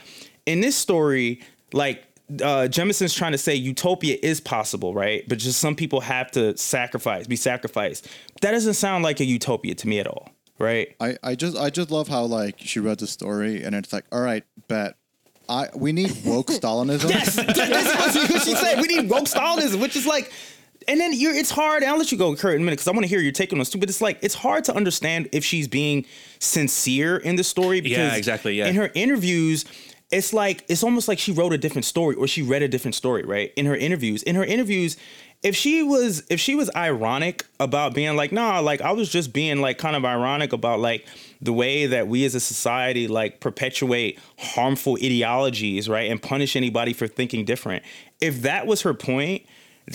In 0.47 0.61
this 0.61 0.76
story, 0.76 1.41
like 1.72 2.05
uh, 2.31 2.68
Jemisin's 2.68 3.14
trying 3.14 3.33
to 3.33 3.39
say 3.39 3.55
utopia 3.55 4.16
is 4.23 4.41
possible, 4.41 4.95
right? 4.95 5.29
But 5.29 5.39
just 5.39 5.61
some 5.61 5.75
people 5.75 6.01
have 6.01 6.31
to 6.33 6.57
sacrifice, 6.57 7.27
be 7.27 7.37
sacrificed. 7.37 8.09
That 8.41 8.53
doesn't 8.53 8.75
sound 8.75 9.05
like 9.05 9.20
a 9.20 9.25
utopia 9.25 9.75
to 9.75 9.89
me 9.89 9.99
at 9.99 10.07
all, 10.07 10.31
right? 10.59 10.95
I, 11.01 11.16
I 11.23 11.35
just 11.35 11.57
I 11.57 11.70
just 11.70 11.91
love 11.91 12.09
how 12.09 12.25
like 12.25 12.57
she 12.59 12.81
read 12.81 12.99
the 12.99 13.07
story 13.07 13.62
and 13.62 13.75
it's 13.75 13.93
like, 13.93 14.05
all 14.12 14.20
right, 14.20 14.45
bet. 14.68 14.97
I 15.49 15.68
we 15.75 15.93
need 15.93 16.12
woke 16.25 16.47
Stalinism. 16.49 17.11
Yes, 17.11 17.35
that's 17.37 18.16
what 18.33 18.43
she 18.43 18.55
said. 18.55 18.81
We 18.81 18.87
need 18.87 19.11
woke 19.11 19.25
Stalinism, 19.25 19.81
which 19.81 19.97
is 19.97 20.07
like, 20.07 20.33
and 20.87 21.01
then 21.01 21.12
you're. 21.12 21.35
It's 21.35 21.51
hard. 21.51 21.83
I'll 21.83 21.99
let 21.99 22.12
you 22.12 22.16
go, 22.16 22.35
Kurt, 22.37 22.55
in 22.55 22.62
a 22.62 22.64
minute, 22.64 22.77
because 22.77 22.89
I 22.89 22.93
want 22.93 23.03
to 23.03 23.09
hear 23.09 23.20
your 23.20 23.33
take 23.33 23.53
on 23.53 23.59
this 23.59 23.68
too. 23.68 23.79
But 23.79 23.89
it's 23.91 24.01
like 24.01 24.18
it's 24.23 24.37
hard 24.37 24.64
to 24.64 24.75
understand 24.75 25.29
if 25.33 25.45
she's 25.45 25.66
being 25.66 26.07
sincere 26.39 27.16
in 27.16 27.37
the 27.37 27.45
story. 27.45 27.81
Because 27.81 27.99
Yeah, 27.99 28.14
exactly, 28.14 28.55
yeah. 28.55 28.66
In 28.68 28.77
her 28.77 28.91
interviews, 28.95 29.64
it's 30.13 30.33
like 30.33 30.65
it's 30.69 30.85
almost 30.85 31.09
like 31.09 31.19
she 31.19 31.33
wrote 31.33 31.53
a 31.53 31.59
different 31.59 31.87
story 31.87 32.15
or 32.15 32.29
she 32.29 32.43
read 32.43 32.63
a 32.63 32.69
different 32.69 32.95
story, 32.95 33.25
right? 33.25 33.53
In 33.57 33.67
her 33.67 33.75
interviews, 33.75 34.23
in 34.23 34.37
her 34.37 34.45
interviews. 34.45 34.97
If 35.43 35.57
she 35.57 35.83
was 35.83 36.23
if 36.31 36.39
she 36.39 36.55
was 36.55 36.71
ironic 36.77 37.45
about 37.59 37.95
being 37.95 38.15
like, 38.15 38.31
nah, 38.31 38.61
like 38.61 38.81
I 38.81 38.93
was 38.93 39.09
just 39.09 39.33
being 39.33 39.61
like 39.61 39.79
kind 39.79 39.97
of 39.97 40.05
ironic 40.05 40.53
about 40.53 40.79
like 40.79 41.05
the 41.41 41.53
way 41.53 41.87
that 41.87 42.07
we 42.07 42.25
as 42.25 42.37
a 42.37 42.41
society 42.41 43.09
like 43.09 43.41
perpetuate 43.41 44.21
harmful 44.39 44.97
ideologies, 45.03 45.89
right? 45.89 46.09
And 46.09 46.23
punish 46.23 46.55
anybody 46.55 46.93
for 46.93 47.09
thinking 47.09 47.45
different. 47.45 47.83
If 48.21 48.43
that 48.43 48.67
was 48.69 48.83
her 48.83 48.95
point, 48.95 49.43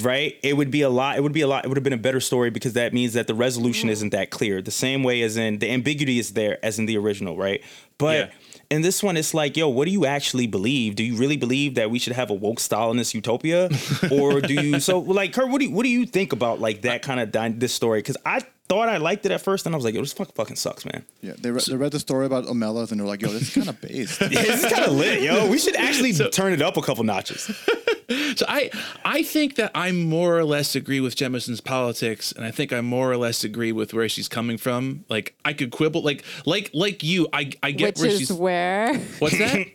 right 0.02 0.38
it 0.44 0.58
would 0.58 0.70
be 0.70 0.82
a 0.82 0.90
lot 0.90 1.18
it 1.18 1.22
would 1.22 1.32
be 1.32 1.40
a 1.40 1.48
lot 1.48 1.64
it 1.64 1.70
would 1.70 1.78
have 1.78 1.84
been 1.84 1.94
a 1.94 1.98
better 1.98 2.20
story 2.20 2.50
because 2.50 2.74
that 2.74 2.94
means 2.94 3.14
that 3.14 3.26
the 3.26 3.34
resolution 3.34 3.88
mm. 3.88 3.94
isn't 3.94 4.10
that 4.10 4.30
clear 4.32 4.62
the 4.62 4.70
same 4.70 5.02
way 5.02 5.22
as 5.22 5.38
in 5.38 5.60
the 5.60 5.72
ambiguity 5.72 6.20
is 6.20 6.34
there 6.34 6.64
as 6.64 6.78
in 6.78 6.88
the 6.88 6.98
original 6.98 7.38
right 7.38 7.64
but 7.98 8.28
Yeah. 8.28 8.34
In 8.70 8.82
this 8.82 9.02
one 9.02 9.16
it's 9.18 9.34
like 9.34 9.56
yo 9.56 9.68
what 9.70 9.86
do 9.86 9.92
you 9.92 10.06
actually 10.06 10.48
believe? 10.48 10.96
Do 10.96 11.04
you 11.04 11.16
really 11.16 11.38
believe 11.38 11.76
that 11.76 11.90
we 11.92 12.00
should 12.00 12.14
have 12.14 12.30
a 12.30 12.34
woke 12.34 12.58
stalinist 12.60 13.14
utopia? 13.14 13.70
Or 14.12 14.42
do 14.42 14.54
you 14.54 14.80
so 14.80 15.00
like 15.00 15.34
kurt 15.34 15.50
what 15.50 15.60
do 15.60 15.66
you 15.66 15.72
what 15.72 15.84
do 15.84 15.90
you 15.90 16.06
think 16.06 16.34
about 16.34 16.60
like 16.60 16.82
that 16.82 17.02
kind 17.02 17.20
of 17.20 17.32
dy- 17.32 17.50
this 17.58 17.74
story? 17.74 18.00
Because 18.00 18.18
i 18.26 18.42
thought 18.70 18.90
i 18.90 18.98
liked 18.98 19.26
it 19.26 19.32
at 19.32 19.40
first 19.40 19.66
and 19.66 19.74
i 19.74 19.78
was 19.78 19.86
like 19.86 19.94
yo 19.96 20.02
this 20.02 20.12
fuck, 20.14 20.34
fucking 20.34 20.56
sucks 20.58 20.84
man. 20.86 21.06
Yeah, 21.22 21.34
they, 21.40 21.52
re- 21.52 21.62
they 21.66 21.76
read 21.76 21.92
the 21.92 22.00
story 22.00 22.26
about 22.26 22.46
Omelas 22.46 22.92
and 22.92 23.00
they're 23.00 23.08
like, 23.08 23.22
yo, 23.22 23.30
this 23.30 23.44
is 23.44 23.54
kind 23.54 23.70
of 23.70 23.80
based. 23.82 24.20
yeah, 24.22 24.28
this 24.28 24.64
is 24.64 24.72
kind 24.72 24.86
of 24.86 24.94
lit 24.94 25.22
yo. 25.22 25.50
We 25.50 25.58
should 25.58 25.76
actually 25.76 26.14
turn 26.14 26.52
it 26.54 26.62
up 26.62 26.76
a 26.78 26.82
couple 26.82 27.04
notches 27.04 27.50
So 28.10 28.46
I 28.48 28.72
I 29.04 29.24
think 29.24 29.56
that 29.56 29.72
I 29.76 29.92
more 29.92 30.38
or 30.38 30.46
less 30.46 30.76
agree 30.76 31.00
with 31.02 31.16
Jemisin's 31.16 31.60
politics, 31.60 32.32
and 32.32 32.46
I 32.46 32.52
think 32.52 32.72
I 32.72 32.82
more 32.82 33.12
or 33.12 33.18
less 33.18 33.44
agree 33.44 33.72
with 33.72 33.94
where 33.94 34.08
she's 34.08 34.30
coming 34.30 34.58
from. 34.58 35.04
Like 35.10 35.36
I 35.44 35.54
could 35.54 35.72
quibble, 35.72 36.04
like 36.04 36.24
like 36.46 36.70
like 36.74 37.04
you, 37.04 37.28
I 37.34 37.52
I 37.62 37.72
get 37.72 37.96
Which 37.96 38.00
where 38.00 38.10
is 38.10 38.20
she's. 38.20 38.32
where. 38.34 38.98
What's 39.20 39.38
that? 39.38 39.68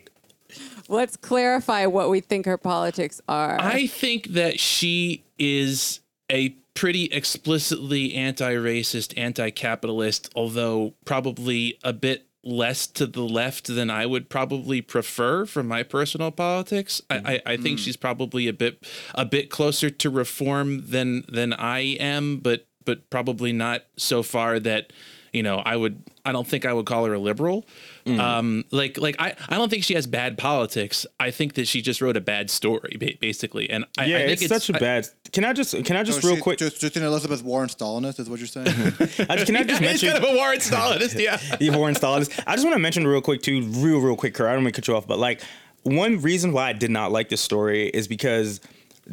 Let's 0.89 1.17
clarify 1.17 1.87
what 1.87 2.11
we 2.11 2.21
think 2.21 2.47
her 2.47 2.59
politics 2.59 3.21
are. 3.29 3.59
I 3.61 3.87
think 3.87 4.29
that 4.29 4.59
she 4.59 5.25
is 5.39 6.01
a 6.31 6.51
pretty 6.75 7.05
explicitly 7.07 8.15
anti-racist, 8.15 9.15
anti-capitalist, 9.17 10.31
although 10.35 10.95
probably 11.05 11.79
a 11.85 11.93
bit 11.93 12.27
less 12.45 12.87
to 12.89 13.07
the 13.07 13.23
left 13.23 13.69
than 13.69 13.91
I 13.91 14.07
would 14.07 14.29
probably 14.29 14.83
prefer 14.83 15.47
for 15.47 15.63
my 15.63 15.83
personal 15.83 16.31
politics. 16.31 17.01
I, 17.09 17.17
I, 17.17 17.53
I 17.53 17.57
think 17.57 17.79
mm. 17.79 17.85
she's 17.85 17.97
probably 17.97 18.49
a 18.49 18.53
bit 18.53 18.87
a 19.15 19.25
bit 19.25 19.51
closer 19.51 19.91
to 19.91 20.11
reform 20.11 20.91
than 20.91 21.25
than 21.29 21.53
I 21.53 21.81
am, 21.81 22.39
but 22.39 22.67
but 22.85 23.09
probably 23.11 23.53
not 23.53 23.85
so 23.97 24.23
far 24.23 24.59
that 24.61 24.93
you 25.33 25.43
know 25.43 25.59
I 25.59 25.77
would 25.77 26.03
I 26.25 26.33
don't 26.33 26.47
think 26.47 26.67
I 26.67 26.73
would 26.73 26.87
call 26.87 27.05
her 27.05 27.15
a 27.15 27.19
liberal. 27.19 27.67
Um, 28.07 28.65
like 28.71 28.99
like 28.99 29.17
I, 29.19 29.35
I 29.49 29.57
don't 29.57 29.69
think 29.69 29.85
she 29.85 29.95
has 29.95 30.07
bad 30.07 30.37
politics. 30.39 31.07
I 31.21 31.31
think 31.31 31.55
that 31.55 31.69
she 31.69 31.83
just 31.83 32.01
wrote 32.01 32.17
a 32.17 32.21
bad 32.21 32.51
story 32.51 32.97
basically, 33.21 33.71
and 33.71 33.85
I, 33.99 34.07
yeah 34.07 34.17
I 34.19 34.27
think 34.27 34.43
it's, 34.43 34.49
such 34.49 34.71
a 34.71 34.77
I- 34.77 34.79
bad 34.79 35.09
can 35.33 35.45
i 35.47 35.53
just 35.55 35.73
can 35.85 35.97
i 35.97 36.03
just 36.03 36.21
So 36.21 36.29
real 36.29 36.37
she- 36.37 36.43
quick 36.43 36.59
Just, 36.59 36.81
just 36.81 36.97
an 36.97 37.05
Elizabeth 37.05 37.43
Warren 37.43 37.69
Stalinist 37.71 38.21
is 38.21 38.29
what 38.29 38.39
you're 38.39 38.47
saying? 38.47 38.67
I 38.69 39.37
just, 39.37 39.47
can 39.47 39.57
i 39.57 39.63
just 39.63 39.81
Yeah, 39.81 39.87
mention 39.89 40.11
kind 40.11 40.23
of 40.25 40.31
a 40.31 40.37
Warren 40.37 40.59
Stalinist, 40.59 41.19
yeah. 41.19 41.39
You've 41.61 41.75
Warren 41.77 41.95
Stalinist. 41.95 42.43
I 42.47 42.55
just 42.55 42.65
want 42.65 42.75
to 42.75 42.79
mention 42.81 43.07
real 43.07 43.23
quick 43.23 43.41
too, 43.43 43.63
real 43.63 43.99
real 44.01 44.17
quick, 44.17 44.35
Kurt. 44.35 44.49
I 44.49 44.53
don't 44.55 44.65
want 44.65 44.75
to 44.75 44.81
cut 44.81 44.89
you 44.89 44.97
off, 44.97 45.07
but 45.07 45.19
like 45.19 45.41
one 45.85 46.21
reason 46.21 46.53
why 46.53 46.69
I 46.69 46.73
did 46.75 46.91
not 46.91 47.13
like 47.13 47.29
this 47.29 47.41
story 47.41 47.89
is 47.89 48.09
because 48.09 48.61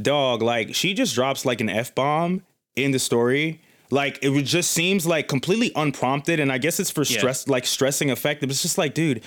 dog, 0.01 0.41
like 0.41 0.75
she 0.75 0.93
just 0.93 1.15
drops 1.15 1.45
like 1.45 1.61
an 1.61 1.69
f 1.69 1.93
bomb 1.95 2.43
in 2.75 2.91
the 2.91 2.99
story. 2.99 3.61
Like 3.91 4.19
it 4.21 4.29
would 4.29 4.45
just 4.45 4.71
seems 4.71 5.05
like 5.07 5.27
completely 5.27 5.71
unprompted, 5.75 6.39
and 6.39 6.51
I 6.51 6.57
guess 6.59 6.79
it's 6.79 6.91
for 6.91 7.03
Yeah. 7.03 7.17
stress, 7.17 7.47
like 7.47 7.65
stressing 7.65 8.11
effect. 8.11 8.43
It's 8.43 8.61
just 8.61 8.77
like, 8.77 8.93
dude, 8.93 9.21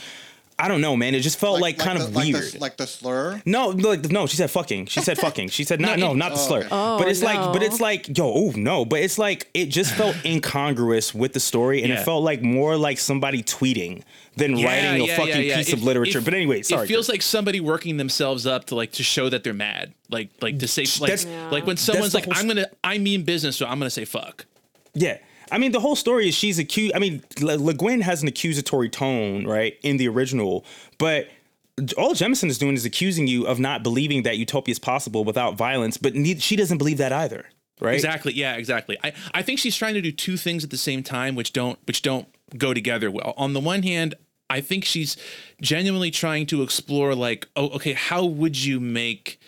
I 0.59 0.69
don't 0.69 0.81
know, 0.81 0.95
man. 0.97 1.15
It 1.17 1.21
just 1.21 1.39
felt 1.41 1.61
like, 1.61 1.79
kind 1.79 1.99
the, 1.99 2.05
of 2.05 2.15
like 2.15 2.33
weird. 2.33 2.53
The, 2.53 2.59
like 2.61 2.77
the 2.77 2.87
slur. 2.87 3.43
No, 3.45 3.69
like 3.71 4.09
no, 4.13 4.27
she 4.29 4.37
said 4.37 4.51
fucking. 4.51 4.87
She 4.87 5.01
said 5.01 5.19
fucking. 5.19 5.49
She 5.49 5.65
said 5.65 5.81
not 5.87 5.99
no, 5.99 6.13
it- 6.13 6.17
not 6.17 6.29
the 6.35 6.39
oh, 6.39 6.47
slur. 6.47 6.59
okay. 6.59 6.69
Oh, 6.71 6.99
but 6.99 7.09
it's 7.09 7.23
like 7.23 7.53
but 7.53 7.63
it's 7.65 7.81
like 7.81 8.17
yo, 8.17 8.33
oh 8.33 8.53
no, 8.55 8.85
but 8.85 9.01
it's 9.01 9.19
like 9.19 9.51
it 9.55 9.67
just 9.67 9.93
felt 9.95 10.15
incongruous 10.25 11.13
with 11.13 11.33
the 11.33 11.41
story 11.41 11.83
and 11.83 11.89
Yeah. 11.93 12.01
it 12.01 12.05
felt 12.05 12.23
like 12.23 12.43
more 12.43 12.77
like 12.77 12.99
somebody 13.01 13.43
tweeting 13.43 14.03
than 14.37 14.57
Yeah, 14.57 14.67
writing 14.67 15.03
a 15.03 15.07
yeah, 15.07 15.17
fucking 15.17 15.29
yeah, 15.35 15.41
yeah. 15.41 15.57
piece 15.57 15.71
It- 15.71 15.75
of 15.75 15.83
literature. 15.83 16.19
it- 16.19 16.25
but 16.25 16.35
anyway, 16.35 16.63
sorry. 16.63 16.85
It 16.85 16.89
feels 16.89 17.09
like 17.09 17.23
somebody 17.23 17.59
working 17.59 17.97
themselves 17.97 18.47
up 18.47 18.67
to 18.67 18.77
like 18.77 18.93
to 18.93 19.03
show 19.03 19.29
that 19.31 19.43
they're 19.43 19.53
mad, 19.55 19.93
like 20.11 20.29
like 20.41 20.61
to 20.61 20.69
say 20.69 20.85
like 21.01 21.25
Yeah. 21.25 21.49
like 21.51 21.67
when 21.67 21.79
someone's 21.79 22.15
like, 22.15 22.27
"I'm 22.31 22.47
gonna 22.47 22.67
I 22.85 22.99
mean 22.99 23.25
business, 23.25 23.57
so 23.57 23.67
I'm 23.67 23.79
gonna 23.81 23.91
say 23.91 24.05
fuck." 24.05 24.45
Yeah. 24.95 25.19
I 25.51 25.59
mean, 25.59 25.73
the 25.73 25.81
whole 25.81 25.97
story 25.97 26.29
is 26.29 26.35
she's 26.35 26.59
accused. 26.59 26.95
I 26.95 26.99
mean, 26.99 27.23
Le, 27.41 27.59
Le 27.59 27.75
Guin 27.75 28.01
has 28.01 28.23
an 28.23 28.29
accusatory 28.29 28.89
tone, 28.89 29.47
right, 29.47 29.79
in 29.83 29.99
the 29.99 30.09
original, 30.09 30.65
but 30.99 31.29
all 31.99 32.15
Jemisin 32.15 32.49
is 32.49 32.59
doing 32.59 32.75
is 32.75 32.85
accusing 32.85 33.27
you 33.27 33.47
of 33.47 33.59
not 33.59 33.83
believing 33.83 34.23
that 34.23 34.39
utopia 34.39 34.73
is 34.73 34.79
possible 34.79 35.25
without 35.25 35.57
violence, 35.57 35.97
but 35.97 36.15
ne- 36.15 36.39
she 36.39 36.57
doesn't 36.57 36.79
believe 36.79 36.99
that 36.99 37.13
either, 37.13 37.47
right? 37.81 37.95
Exactly. 37.95 38.33
Yeah. 38.33 38.55
Exactly. 38.55 38.97
I, 39.05 39.13
I 39.35 39.43
think 39.43 39.59
she's 39.59 39.77
trying 39.77 39.95
to 39.95 40.01
do 40.01 40.13
two 40.13 40.37
things 40.37 40.65
at 40.65 40.71
the 40.71 40.79
same 40.79 41.03
time, 41.03 41.35
which 41.35 41.53
don't 41.53 41.79
which 41.87 42.03
don't 42.03 42.29
go 42.57 42.73
together 42.73 43.11
well. 43.11 43.35
On 43.37 43.53
the 43.53 43.61
one 43.61 43.83
hand, 43.83 44.15
I 44.49 44.61
think 44.61 44.85
she's 44.85 45.17
genuinely 45.61 46.11
trying 46.11 46.47
to 46.47 46.63
explore 46.63 47.15
like, 47.15 47.49
oh, 47.57 47.71
okay, 47.71 47.95
how 47.95 48.25
would 48.25 48.63
you 48.63 48.81
make 48.81 49.41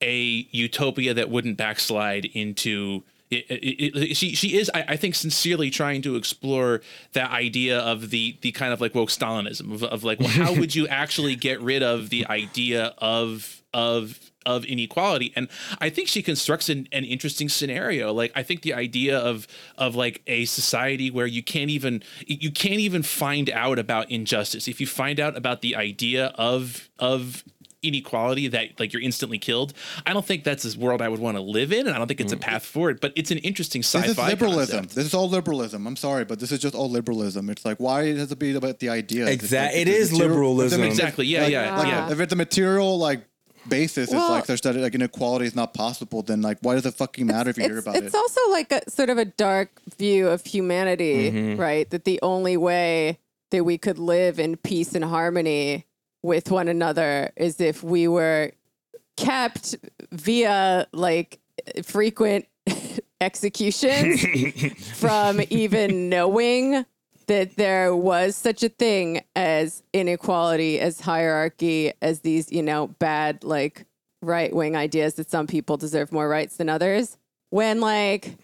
a 0.00 0.46
utopia 0.50 1.14
that 1.14 1.30
wouldn't 1.30 1.56
backslide 1.56 2.24
into 2.26 3.02
it, 3.32 3.46
it, 3.50 4.10
it, 4.10 4.16
she 4.16 4.34
she 4.34 4.58
is 4.58 4.70
I, 4.74 4.84
I 4.88 4.96
think 4.96 5.14
sincerely 5.14 5.70
trying 5.70 6.02
to 6.02 6.16
explore 6.16 6.82
that 7.12 7.30
idea 7.30 7.78
of 7.78 8.10
the 8.10 8.36
the 8.42 8.52
kind 8.52 8.72
of 8.72 8.80
like 8.80 8.94
woke 8.94 9.08
Stalinism 9.08 9.72
of, 9.72 9.82
of 9.82 10.04
like 10.04 10.20
well 10.20 10.28
how 10.28 10.54
would 10.54 10.74
you 10.74 10.86
actually 11.02 11.36
get 11.36 11.60
rid 11.60 11.82
of 11.82 12.10
the 12.10 12.26
idea 12.26 12.94
of 12.98 13.62
of 13.72 14.18
of 14.44 14.64
inequality? 14.64 15.32
And 15.36 15.48
i 15.80 15.88
think 15.88 16.08
she 16.08 16.22
constructs 16.22 16.68
an, 16.68 16.88
an 16.92 17.04
interesting 17.04 17.48
scenario. 17.48 18.12
Like 18.12 18.32
i 18.34 18.42
think 18.42 18.62
the 18.62 18.74
idea 18.74 19.18
of 19.18 19.46
of 19.78 19.94
like 19.94 20.22
a 20.26 20.44
society 20.44 21.10
where 21.10 21.26
you 21.26 21.42
can't 21.42 21.70
even 21.70 22.02
you 22.26 22.50
can't 22.50 22.80
even 22.80 23.02
find 23.02 23.48
out 23.50 23.78
about 23.78 24.10
injustice. 24.10 24.68
If 24.68 24.80
you 24.80 24.86
find 24.86 25.18
out 25.18 25.36
about 25.36 25.62
the 25.62 25.74
idea 25.76 26.26
of 26.36 26.88
of 26.98 27.44
inequality 27.82 28.48
that 28.48 28.78
like 28.78 28.92
you're 28.92 29.02
instantly 29.02 29.38
killed 29.38 29.72
i 30.06 30.12
don't 30.12 30.24
think 30.24 30.44
that's 30.44 30.62
this 30.62 30.76
world 30.76 31.02
i 31.02 31.08
would 31.08 31.18
want 31.20 31.36
to 31.36 31.40
live 31.42 31.72
in 31.72 31.86
and 31.86 31.90
i 31.94 31.98
don't 31.98 32.06
think 32.06 32.20
it's 32.20 32.32
a 32.32 32.36
path 32.36 32.64
forward 32.64 33.00
but 33.00 33.12
it's 33.16 33.30
an 33.30 33.38
interesting 33.38 33.82
sci-fi 33.82 34.02
This 34.06 34.10
is 34.12 34.18
liberalism. 34.18 34.76
concept. 34.78 34.94
This 34.94 35.06
is 35.06 35.14
all 35.14 35.28
liberalism. 35.28 35.86
I'm 35.86 35.96
sorry, 35.96 36.24
but 36.24 36.38
this 36.38 36.52
is 36.52 36.60
just 36.60 36.74
all 36.74 36.88
liberalism. 36.88 37.50
It's 37.50 37.64
like 37.64 37.78
why 37.78 38.12
does 38.12 38.30
it 38.30 38.38
be 38.38 38.54
about 38.54 38.78
the 38.78 38.88
idea? 38.88 39.26
Exact- 39.26 39.74
Like, 39.74 39.82
it 39.82 39.84
the 39.86 39.96
is 39.96 40.12
material- 40.12 40.54
liberalism. 40.54 40.82
Exactly, 40.82 41.26
yeah, 41.26 41.42
like- 41.42 41.52
yeah, 41.52 41.76
like, 41.76 41.88
yeah. 41.88 42.10
If 42.12 42.20
it's 42.20 42.32
a 42.32 42.36
material 42.36 42.98
like 42.98 43.24
basis, 43.68 44.10
Well- 44.10 44.20
it's 44.22 44.30
like 44.30 44.46
there's 44.46 44.60
that 44.62 44.76
like 44.76 44.94
inequality 44.94 45.46
is 45.46 45.56
not 45.56 45.74
possible. 45.74 46.22
Then 46.22 46.40
like 46.42 46.58
why 46.62 46.74
does 46.74 46.86
it 46.86 46.94
fucking 46.94 47.26
matter 47.26 47.50
if 47.50 47.56
you 47.58 47.64
hear 47.64 47.78
it's, 47.78 47.86
about 47.86 47.96
it's 47.96 48.04
it? 48.04 48.06
It's 48.06 48.14
also 48.14 48.40
like 48.50 48.70
a 48.72 48.88
sort 48.90 49.10
of 49.10 49.18
a 49.18 49.24
dark 49.24 49.70
view 49.98 50.28
of 50.28 50.44
humanity, 50.44 51.30
Mm-hmm. 51.32 51.60
right? 51.60 51.88
That 51.90 52.04
the 52.04 52.20
only 52.22 52.56
way 52.56 53.18
that 53.50 53.64
we 53.64 53.76
could 53.78 53.98
live 53.98 54.38
in 54.38 54.56
peace 54.56 54.94
and 54.94 55.04
harmony 55.04 55.86
with 56.22 56.50
one 56.50 56.68
another 56.68 57.30
is 57.36 57.60
if 57.60 57.82
we 57.82 58.08
were 58.08 58.52
kept 59.16 59.76
via 60.10 60.86
like 60.92 61.40
frequent 61.82 62.46
executions 63.20 64.24
from 64.98 65.40
even 65.50 66.08
knowing 66.08 66.84
that 67.26 67.56
there 67.56 67.94
was 67.94 68.36
such 68.36 68.62
a 68.62 68.68
thing 68.68 69.22
as 69.36 69.82
inequality, 69.92 70.80
as 70.80 71.00
hierarchy, 71.00 71.92
as 72.02 72.20
these, 72.20 72.50
you 72.50 72.62
know, 72.62 72.88
bad, 72.98 73.44
like 73.44 73.86
right 74.22 74.54
wing 74.54 74.76
ideas 74.76 75.14
that 75.14 75.30
some 75.30 75.46
people 75.46 75.76
deserve 75.76 76.12
more 76.12 76.28
rights 76.28 76.56
than 76.56 76.68
others. 76.68 77.16
When, 77.50 77.80
like, 77.80 78.36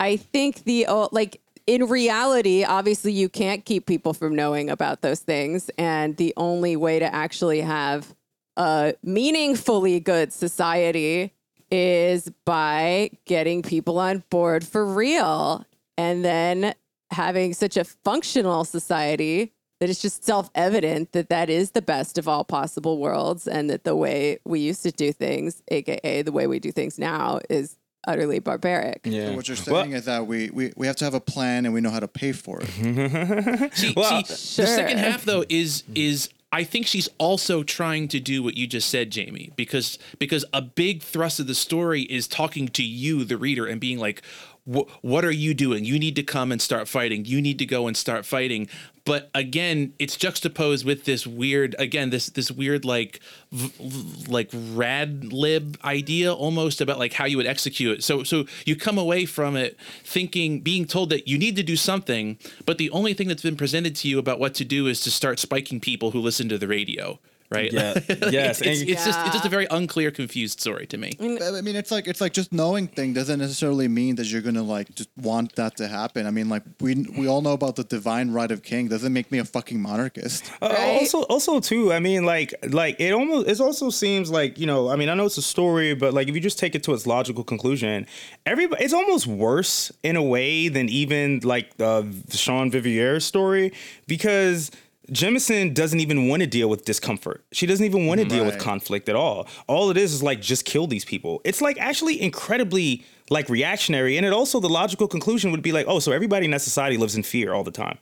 I 0.00 0.16
think 0.16 0.64
the, 0.64 0.86
oh, 0.88 1.08
like, 1.12 1.40
in 1.66 1.86
reality, 1.86 2.64
obviously, 2.64 3.12
you 3.12 3.28
can't 3.28 3.64
keep 3.64 3.86
people 3.86 4.12
from 4.12 4.34
knowing 4.34 4.68
about 4.68 5.00
those 5.00 5.20
things. 5.20 5.70
And 5.78 6.16
the 6.16 6.34
only 6.36 6.76
way 6.76 6.98
to 6.98 7.14
actually 7.14 7.62
have 7.62 8.14
a 8.56 8.94
meaningfully 9.02 10.00
good 10.00 10.32
society 10.32 11.32
is 11.70 12.30
by 12.44 13.10
getting 13.24 13.62
people 13.62 13.98
on 13.98 14.22
board 14.30 14.64
for 14.64 14.84
real 14.84 15.64
and 15.96 16.24
then 16.24 16.74
having 17.10 17.54
such 17.54 17.76
a 17.76 17.84
functional 17.84 18.64
society 18.64 19.52
that 19.80 19.90
it's 19.90 20.00
just 20.02 20.24
self-evident 20.24 21.12
that 21.12 21.28
that 21.28 21.50
is 21.50 21.72
the 21.72 21.82
best 21.82 22.16
of 22.16 22.28
all 22.28 22.44
possible 22.44 22.98
worlds 22.98 23.46
and 23.46 23.68
that 23.70 23.84
the 23.84 23.96
way 23.96 24.38
we 24.44 24.60
used 24.60 24.82
to 24.82 24.90
do 24.90 25.12
things 25.12 25.62
aka 25.68 26.22
the 26.22 26.32
way 26.32 26.46
we 26.46 26.58
do 26.58 26.72
things 26.72 26.98
now 26.98 27.38
is 27.50 27.76
utterly 28.06 28.38
barbaric 28.38 29.00
Yeah. 29.04 29.28
So 29.28 29.36
what 29.36 29.48
you're 29.48 29.56
Well- 29.66 29.82
saying 29.82 29.92
is 29.92 30.04
that 30.06 30.26
we, 30.26 30.50
we, 30.50 30.72
we 30.76 30.86
have 30.86 30.96
to 30.96 31.04
have 31.04 31.14
a 31.14 31.20
plan 31.20 31.64
and 31.64 31.74
we 31.74 31.80
know 31.80 31.90
how 31.90 32.00
to 32.00 32.08
pay 32.08 32.32
for 32.32 32.60
it. 32.62 32.68
See, 33.74 33.92
Well- 33.96 34.24
see 34.24 34.62
the 34.62 34.68
second 34.68 34.98
half 34.98 35.24
though 35.24 35.44
is 35.48 35.82
is 35.94 36.28
I 36.52 36.62
think 36.62 36.86
she's 36.86 37.08
also 37.18 37.64
trying 37.64 38.06
to 38.08 38.20
do 38.20 38.40
what 38.40 38.56
you 38.56 38.68
just 38.68 38.88
said, 38.88 39.10
Jamie, 39.10 39.50
because 39.56 39.98
because 40.20 40.44
a 40.52 40.62
big 40.62 41.02
thrust 41.02 41.40
of 41.40 41.48
the 41.48 41.54
story 41.54 42.02
is 42.02 42.28
talking 42.28 42.68
to 42.68 42.82
you, 42.84 43.24
the 43.24 43.36
reader, 43.36 43.66
and 43.66 43.80
being 43.80 43.98
like, 43.98 44.22
"Wh- 44.66 44.88
"What 45.02 45.24
are 45.24 45.30
you 45.30 45.54
doing? 45.54 45.84
You 45.84 45.98
need 45.98 46.16
to 46.16 46.22
come 46.22 46.52
and 46.52 46.60
start 46.60 46.88
fighting. 46.88 47.24
You 47.24 47.40
need 47.40 47.58
to 47.58 47.66
go 47.66 47.86
and 47.86 47.96
start 47.96 48.24
fighting." 48.26 48.68
But 49.04 49.30
again, 49.34 49.92
it's 49.98 50.16
juxtaposed 50.16 50.86
with 50.86 51.04
this 51.04 51.26
weird, 51.26 51.76
again, 51.78 52.08
this 52.08 52.26
this 52.26 52.50
weird 52.50 52.84
like 52.86 53.20
v- 53.52 54.24
like 54.26 54.50
rad 54.52 55.30
lib 55.32 55.76
idea 55.84 56.32
almost 56.32 56.80
about 56.80 56.98
like 56.98 57.12
how 57.12 57.26
you 57.26 57.36
would 57.36 57.46
execute 57.46 57.98
it. 57.98 58.04
So 58.04 58.22
so 58.22 58.46
you 58.64 58.76
come 58.76 58.96
away 58.96 59.26
from 59.26 59.56
it 59.56 59.76
thinking, 60.04 60.60
being 60.60 60.86
told 60.86 61.10
that 61.10 61.28
you 61.28 61.36
need 61.36 61.56
to 61.56 61.62
do 61.62 61.76
something, 61.76 62.38
but 62.64 62.78
the 62.78 62.90
only 62.90 63.12
thing 63.12 63.28
that's 63.28 63.42
been 63.42 63.56
presented 63.56 63.94
to 63.96 64.08
you 64.08 64.18
about 64.18 64.38
what 64.38 64.54
to 64.54 64.64
do 64.64 64.86
is 64.86 65.00
to 65.02 65.10
start 65.10 65.38
spiking 65.38 65.80
people 65.80 66.12
who 66.12 66.20
listen 66.20 66.48
to 66.48 66.56
the 66.56 66.68
radio. 66.68 67.18
Right. 67.54 67.72
Yeah. 67.72 67.94
Yes, 68.30 68.60
It's, 68.60 68.80
and- 68.80 68.88
it's 68.90 69.04
just 69.04 69.18
it's 69.26 69.34
just 69.36 69.44
a 69.44 69.48
very 69.48 69.66
unclear, 69.70 70.10
confused 70.10 70.60
story 70.60 70.86
to 70.88 70.96
me. 70.98 71.10
I 71.20 71.60
mean, 71.66 71.76
it's 71.76 71.90
like 71.90 72.06
it's 72.08 72.20
like 72.20 72.32
just 72.32 72.52
knowing 72.52 72.86
thing 72.88 73.12
doesn't 73.14 73.38
necessarily 73.38 73.88
mean 73.88 74.16
that 74.16 74.26
you're 74.26 74.42
gonna 74.42 74.62
like 74.62 74.94
just 74.94 75.10
want 75.16 75.54
that 75.56 75.76
to 75.76 75.88
happen. 75.88 76.26
I 76.26 76.30
mean, 76.30 76.48
like 76.48 76.62
we 76.80 76.94
we 77.18 77.26
all 77.28 77.42
know 77.42 77.52
about 77.52 77.76
the 77.76 77.84
divine 77.84 78.30
right 78.32 78.50
of 78.50 78.62
king. 78.62 78.88
Doesn't 78.88 79.12
make 79.12 79.30
me 79.30 79.38
a 79.38 79.44
fucking 79.44 79.80
monarchist. 79.80 80.50
Uh, 80.62 80.68
Right? 80.74 80.98
Also, 81.00 81.22
also 81.34 81.60
too. 81.60 81.92
I 81.92 82.00
mean, 82.00 82.24
like, 82.24 82.52
like 82.70 82.96
it 83.00 83.12
almost. 83.12 83.48
It 83.48 83.60
also 83.60 83.90
seems 83.90 84.30
like 84.30 84.58
you 84.58 84.66
know. 84.66 84.88
I 84.88 84.96
mean, 84.96 85.08
I 85.08 85.14
know 85.14 85.26
it's 85.26 85.38
a 85.38 85.42
story, 85.42 85.94
but 85.94 86.14
like 86.14 86.28
if 86.28 86.34
you 86.34 86.40
just 86.40 86.58
take 86.58 86.74
it 86.74 86.82
to 86.84 86.94
its 86.94 87.06
logical 87.06 87.44
conclusion, 87.44 88.06
everybody. 88.46 88.82
It's 88.84 88.94
almost 88.94 89.26
worse 89.26 89.92
in 90.02 90.16
a 90.16 90.22
way 90.22 90.68
than 90.68 90.88
even 90.88 91.40
like 91.44 91.66
uh, 91.80 92.02
the 92.32 92.36
Sean 92.36 92.70
Vivier 92.70 93.20
story 93.22 93.72
because. 94.06 94.70
Jemisin 95.10 95.74
doesn't 95.74 96.00
even 96.00 96.28
want 96.28 96.40
to 96.40 96.46
deal 96.46 96.68
with 96.68 96.84
discomfort. 96.84 97.44
She 97.52 97.66
doesn't 97.66 97.84
even 97.84 98.06
want 98.06 98.20
to 98.20 98.26
deal 98.26 98.44
with 98.44 98.58
conflict 98.58 99.08
at 99.08 99.16
all. 99.16 99.46
All 99.66 99.90
it 99.90 99.96
is 99.96 100.14
is 100.14 100.22
like 100.22 100.40
just 100.40 100.64
kill 100.64 100.86
these 100.86 101.04
people. 101.04 101.42
It's 101.44 101.60
like 101.60 101.78
actually 101.78 102.20
incredibly 102.22 103.04
like 103.28 103.48
reactionary, 103.48 104.16
and 104.16 104.24
it 104.24 104.32
also 104.32 104.60
the 104.60 104.68
logical 104.68 105.06
conclusion 105.06 105.50
would 105.50 105.62
be 105.62 105.72
like, 105.72 105.86
oh, 105.88 105.98
so 105.98 106.12
everybody 106.12 106.46
in 106.46 106.50
that 106.52 106.62
society 106.62 106.96
lives 106.96 107.16
in 107.16 107.22
fear 107.22 107.52
all 107.52 107.64
the 107.64 107.70
time 107.70 107.98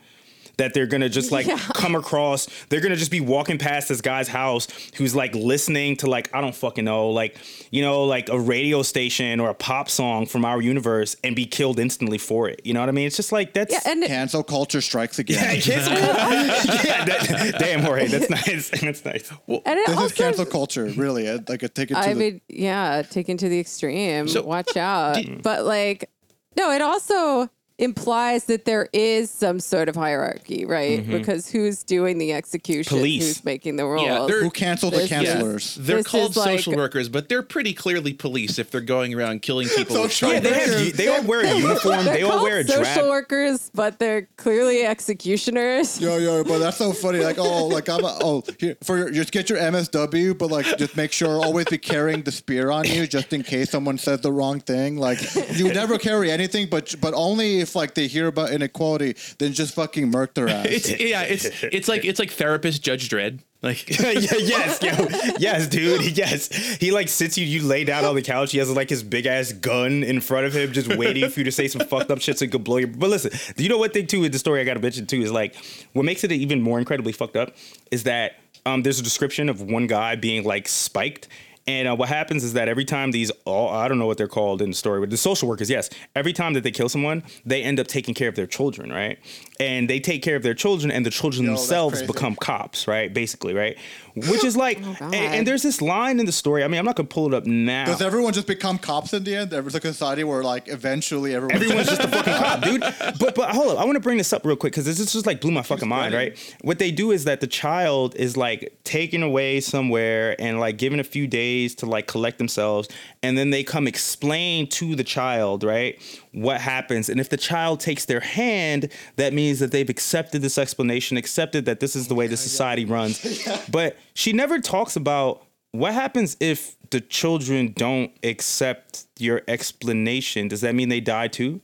that 0.58 0.74
they're 0.74 0.86
gonna 0.86 1.08
just 1.08 1.32
like 1.32 1.46
Yeah. 1.46 1.56
come 1.74 1.94
across 1.94 2.46
they're 2.68 2.80
gonna 2.80 2.96
just 2.96 3.10
be 3.10 3.20
walking 3.20 3.58
past 3.58 3.88
this 3.88 4.00
guy's 4.00 4.28
house 4.28 4.68
who's 4.96 5.14
like 5.14 5.34
listening 5.34 5.96
to 5.98 6.06
like 6.08 6.28
i 6.34 6.40
don't 6.40 6.54
fucking 6.54 6.84
know 6.84 7.08
like 7.10 7.36
you 7.70 7.82
know 7.82 8.04
like 8.04 8.28
a 8.28 8.38
radio 8.38 8.82
station 8.82 9.40
or 9.40 9.48
a 9.50 9.54
pop 9.54 9.88
song 9.88 10.26
from 10.26 10.44
our 10.44 10.60
universe 10.60 11.16
and 11.24 11.34
be 11.34 11.46
killed 11.46 11.78
instantly 11.78 12.18
for 12.18 12.48
it 12.48 12.60
you 12.64 12.74
know 12.74 12.80
what 12.80 12.88
i 12.88 12.92
mean 12.92 13.06
it's 13.06 13.16
just 13.16 13.32
like 13.32 13.52
that's 13.54 13.72
yeah 13.72 13.80
and 13.90 14.04
Cancel 14.04 14.42
culture 14.42 14.80
strikes 14.80 15.18
yeah, 15.18 15.52
again. 15.52 15.60
cancel- 15.60 15.92
yeah, 16.84 17.04
that- 17.04 17.56
damn 17.58 17.80
Jorge, 17.82 18.06
that's 18.08 18.28
nice 18.30 18.70
that's 18.80 19.04
nice 19.04 19.30
and 19.48 19.60
it 19.66 19.86
This 19.86 19.96
also 19.96 20.04
is 20.06 20.12
cancel 20.12 20.44
culture, 20.46 20.84
really. 20.96 21.28
I- 21.28 21.34
Like, 21.48 21.62
I 21.64 21.66
take 21.68 21.90
it 21.90 21.94
to 21.94 21.98
I 21.98 22.14
the. 22.14 22.18
mean, 22.20 22.40
yeah, 22.48 23.02
taken 23.02 23.36
to 23.38 23.48
the 23.48 23.58
extreme. 23.60 24.28
So- 24.28 24.42
Watch 24.42 24.76
out. 24.76 25.18
but 25.42 25.64
like, 25.64 26.08
no, 26.56 26.70
it 26.72 26.82
also 26.82 27.48
implies 27.78 28.44
that 28.44 28.64
there 28.64 28.88
is 28.92 29.30
some 29.30 29.58
sort 29.60 29.88
of 29.88 29.96
hierarchy, 29.96 30.64
right? 30.64 31.00
Mm-hmm. 31.00 31.12
Because 31.12 31.50
who's 31.50 31.82
doing 31.82 32.18
the 32.18 32.32
execution? 32.32 32.96
Police. 32.96 33.26
Who's 33.26 33.44
making 33.44 33.76
the 33.76 33.84
rules? 33.86 34.06
Yeah, 34.06 34.26
who 34.26 34.50
canceled 34.50 34.94
the 34.94 34.98
This- 34.98 35.10
yeah. 35.10 35.82
They're 35.82 35.96
This 35.98 36.06
called 36.06 36.30
is 36.32 36.36
like- 36.36 36.58
social 36.58 36.76
workers, 36.76 37.08
but 37.08 37.28
they're 37.28 37.42
pretty 37.42 37.74
clearly 37.74 38.12
police 38.12 38.58
if 38.58 38.70
they're 38.70 38.80
going 38.80 39.14
around 39.14 39.42
killing 39.42 39.68
people. 39.76 40.02
with 40.02 40.22
yeah, 40.22 40.40
they, 40.40 40.52
have, 40.52 40.96
they 40.96 41.08
all 41.08 41.22
wear 41.24 41.40
a 41.44 41.54
uniform 41.58 42.04
They're 42.04 42.26
all 42.30 42.42
wear 42.42 42.58
a 42.58 42.64
dress. 42.64 42.78
social 42.78 42.94
drab 42.94 43.08
workers, 43.08 43.70
but 43.74 43.98
they're 43.98 44.28
clearly 44.36 44.84
executioners. 44.84 46.00
Yo, 46.00 46.18
yo, 46.18 46.44
but 46.44 46.58
that's 46.58 46.76
so 46.76 46.92
funny. 46.92 47.20
Like, 47.20 47.38
oh, 47.38 47.66
like 47.68 47.88
I'm, 47.88 48.04
a, 48.04 48.18
oh, 48.22 48.42
here 48.58 48.76
for 48.82 48.98
your, 48.98 49.10
just 49.10 49.32
get 49.32 49.48
your 49.48 49.58
MSW, 49.58 50.36
but 50.36 50.50
like, 50.50 50.78
just 50.78 50.96
make 50.96 51.12
sure 51.12 51.42
always 51.44 51.66
be 51.66 51.78
carrying 51.78 52.22
the 52.22 52.32
spear 52.32 52.70
on 52.70 52.84
you, 52.84 53.06
just 53.06 53.32
in 53.32 53.42
case 53.42 53.70
someone 53.70 53.98
says 53.98 54.20
the 54.20 54.32
wrong 54.32 54.60
thing. 54.60 54.96
Like, 54.96 55.18
you 55.56 55.72
never 55.72 55.98
carry 55.98 56.30
anything, 56.30 56.68
but 56.68 56.94
but 57.00 57.14
only 57.14 57.61
if 57.62 57.74
like 57.74 57.94
they 57.94 58.06
hear 58.06 58.26
about 58.26 58.50
inequality, 58.50 59.16
then 59.38 59.52
just 59.52 59.74
fucking 59.74 60.10
murk 60.10 60.34
their 60.34 60.48
ass. 60.50 60.66
It's 60.66 61.00
yeah, 61.00 61.22
it's 61.22 61.46
it's 61.62 61.88
like 61.88 62.04
it's 62.04 62.18
like 62.18 62.30
therapist 62.30 62.82
Judge 62.82 63.08
Dredd. 63.08 63.40
Like 63.62 63.88
yes, 64.00 64.82
yo, 64.82 65.34
yes, 65.38 65.68
dude, 65.68 66.18
yes. 66.18 66.48
He 66.80 66.90
like 66.90 67.08
sits 67.08 67.38
you, 67.38 67.46
you 67.46 67.62
lay 67.62 67.84
down 67.84 68.04
on 68.04 68.16
the 68.16 68.22
couch. 68.22 68.50
He 68.50 68.58
has 68.58 68.68
like 68.74 68.90
his 68.90 69.04
big 69.04 69.24
ass 69.24 69.52
gun 69.52 70.02
in 70.02 70.20
front 70.20 70.46
of 70.46 70.52
him, 70.52 70.72
just 70.72 70.88
waiting 70.96 71.30
for 71.30 71.38
you 71.40 71.44
to 71.44 71.52
say 71.52 71.68
some 71.68 71.86
fucked 71.86 72.10
up 72.10 72.20
shit 72.20 72.38
so 72.38 72.44
he 72.44 72.50
could 72.50 72.64
blow 72.64 72.78
your. 72.78 72.88
But 72.88 73.10
listen, 73.10 73.30
do 73.56 73.62
you 73.62 73.68
know 73.68 73.78
what 73.78 73.92
thing 73.92 74.08
too 74.08 74.20
with 74.20 74.32
the 74.32 74.40
story 74.40 74.60
I 74.60 74.64
got 74.64 74.74
to 74.74 74.80
mention 74.80 75.06
too 75.06 75.22
is 75.22 75.30
like 75.30 75.54
what 75.92 76.04
makes 76.04 76.24
it 76.24 76.32
even 76.32 76.60
more 76.60 76.80
incredibly 76.80 77.12
fucked 77.12 77.36
up 77.36 77.54
is 77.92 78.02
that 78.02 78.32
um 78.66 78.82
there's 78.82 78.98
a 78.98 79.02
description 79.04 79.48
of 79.48 79.62
one 79.62 79.86
guy 79.86 80.16
being 80.16 80.42
like 80.42 80.66
spiked. 80.66 81.28
And 81.66 81.88
uh, 81.88 81.94
what 81.94 82.08
happens 82.08 82.42
is 82.42 82.54
that 82.54 82.68
every 82.68 82.84
time 82.84 83.12
these, 83.12 83.30
all 83.44 83.68
I 83.70 83.88
don't 83.88 83.98
know 83.98 84.06
what 84.06 84.18
they're 84.18 84.28
called 84.28 84.62
in 84.62 84.70
the 84.70 84.76
story, 84.76 85.00
but 85.00 85.10
the 85.10 85.16
social 85.16 85.48
workers, 85.48 85.70
yes, 85.70 85.90
every 86.16 86.32
time 86.32 86.54
that 86.54 86.64
they 86.64 86.70
kill 86.70 86.88
someone, 86.88 87.22
they 87.46 87.62
end 87.62 87.78
up 87.78 87.86
taking 87.86 88.14
care 88.14 88.28
of 88.28 88.34
their 88.34 88.46
children, 88.46 88.90
right? 88.90 89.18
And 89.60 89.88
they 89.88 90.00
take 90.00 90.22
care 90.22 90.36
of 90.36 90.42
their 90.42 90.54
children, 90.54 90.90
and 90.90 91.06
the 91.06 91.10
children 91.10 91.44
Yo, 91.44 91.50
themselves 91.50 92.02
become 92.02 92.36
cops, 92.36 92.88
right? 92.88 93.12
Basically, 93.12 93.54
right? 93.54 93.78
Which 94.14 94.44
is 94.44 94.56
oh 94.56 94.60
like, 94.60 94.78
Oh, 94.82 94.96
and, 95.04 95.14
and 95.14 95.46
there's 95.46 95.62
this 95.62 95.80
line 95.80 96.20
in 96.20 96.26
the 96.26 96.32
story. 96.32 96.64
I 96.64 96.68
mean, 96.68 96.78
I'm 96.78 96.84
not 96.84 96.96
gonna 96.96 97.08
pull 97.08 97.26
it 97.26 97.34
up 97.34 97.46
now. 97.46 97.86
Does 97.86 98.02
everyone 98.02 98.32
just 98.32 98.46
become 98.46 98.78
cops 98.78 99.12
in 99.12 99.24
the 99.24 99.36
end? 99.36 99.50
There's 99.50 99.74
a 99.74 99.80
society 99.80 100.24
where 100.24 100.42
like 100.42 100.68
eventually 100.68 101.34
everyone. 101.34 101.56
Everyone's 101.56 101.88
just 101.88 102.02
a 102.02 102.08
fucking 102.08 102.34
cop, 102.34 102.60
dude. 102.62 102.80
But 103.18 103.34
but 103.34 103.50
hold 103.50 103.72
up, 103.72 103.78
I 103.78 103.84
want 103.84 103.96
to 103.96 104.00
bring 104.00 104.18
this 104.18 104.32
up 104.32 104.44
real 104.44 104.56
quick 104.56 104.72
because 104.72 104.84
this 104.84 104.98
is 105.00 105.12
just 105.12 105.26
like 105.26 105.40
blew 105.40 105.50
my 105.50 105.62
fucking 105.62 105.88
mind, 105.88 106.14
right? 106.14 106.56
What 106.62 106.78
they 106.78 106.90
do 106.90 107.10
is 107.10 107.24
that 107.24 107.40
the 107.40 107.46
child 107.46 108.14
is 108.16 108.36
like 108.36 108.78
taken 108.84 109.22
away 109.22 109.60
somewhere 109.60 110.36
and 110.40 110.60
like 110.60 110.78
given 110.78 111.00
a 111.00 111.04
few 111.04 111.26
days 111.26 111.74
to 111.76 111.86
like 111.86 112.06
collect 112.06 112.38
themselves, 112.38 112.88
and 113.22 113.36
then 113.38 113.50
they 113.50 113.64
come 113.64 113.86
explain 113.86 114.66
to 114.68 114.94
the 114.94 115.04
child, 115.04 115.64
right, 115.64 116.00
what 116.32 116.60
happens. 116.60 117.08
And 117.08 117.20
if 117.20 117.28
the 117.28 117.36
child 117.36 117.80
takes 117.80 118.04
their 118.04 118.20
hand, 118.20 118.88
that 119.16 119.32
means 119.32 119.58
that 119.60 119.70
they've 119.72 119.88
accepted 119.88 120.42
this 120.42 120.58
explanation, 120.58 121.16
accepted 121.16 121.64
that 121.66 121.80
this 121.80 121.96
is 121.96 122.08
the 122.08 122.14
way 122.14 122.26
the 122.26 122.36
society 122.36 122.84
runs. 122.84 123.22
But 123.70 123.96
she 124.14 124.32
never 124.32 124.58
talks 124.58 124.96
about 124.96 125.44
what 125.72 125.94
happens 125.94 126.36
if 126.40 126.76
the 126.90 127.00
children 127.00 127.72
don't 127.74 128.12
accept 128.22 129.06
your 129.18 129.42
explanation. 129.48 130.48
Does 130.48 130.60
that 130.60 130.74
mean 130.74 130.88
they 130.88 131.00
die 131.00 131.28
too? 131.28 131.60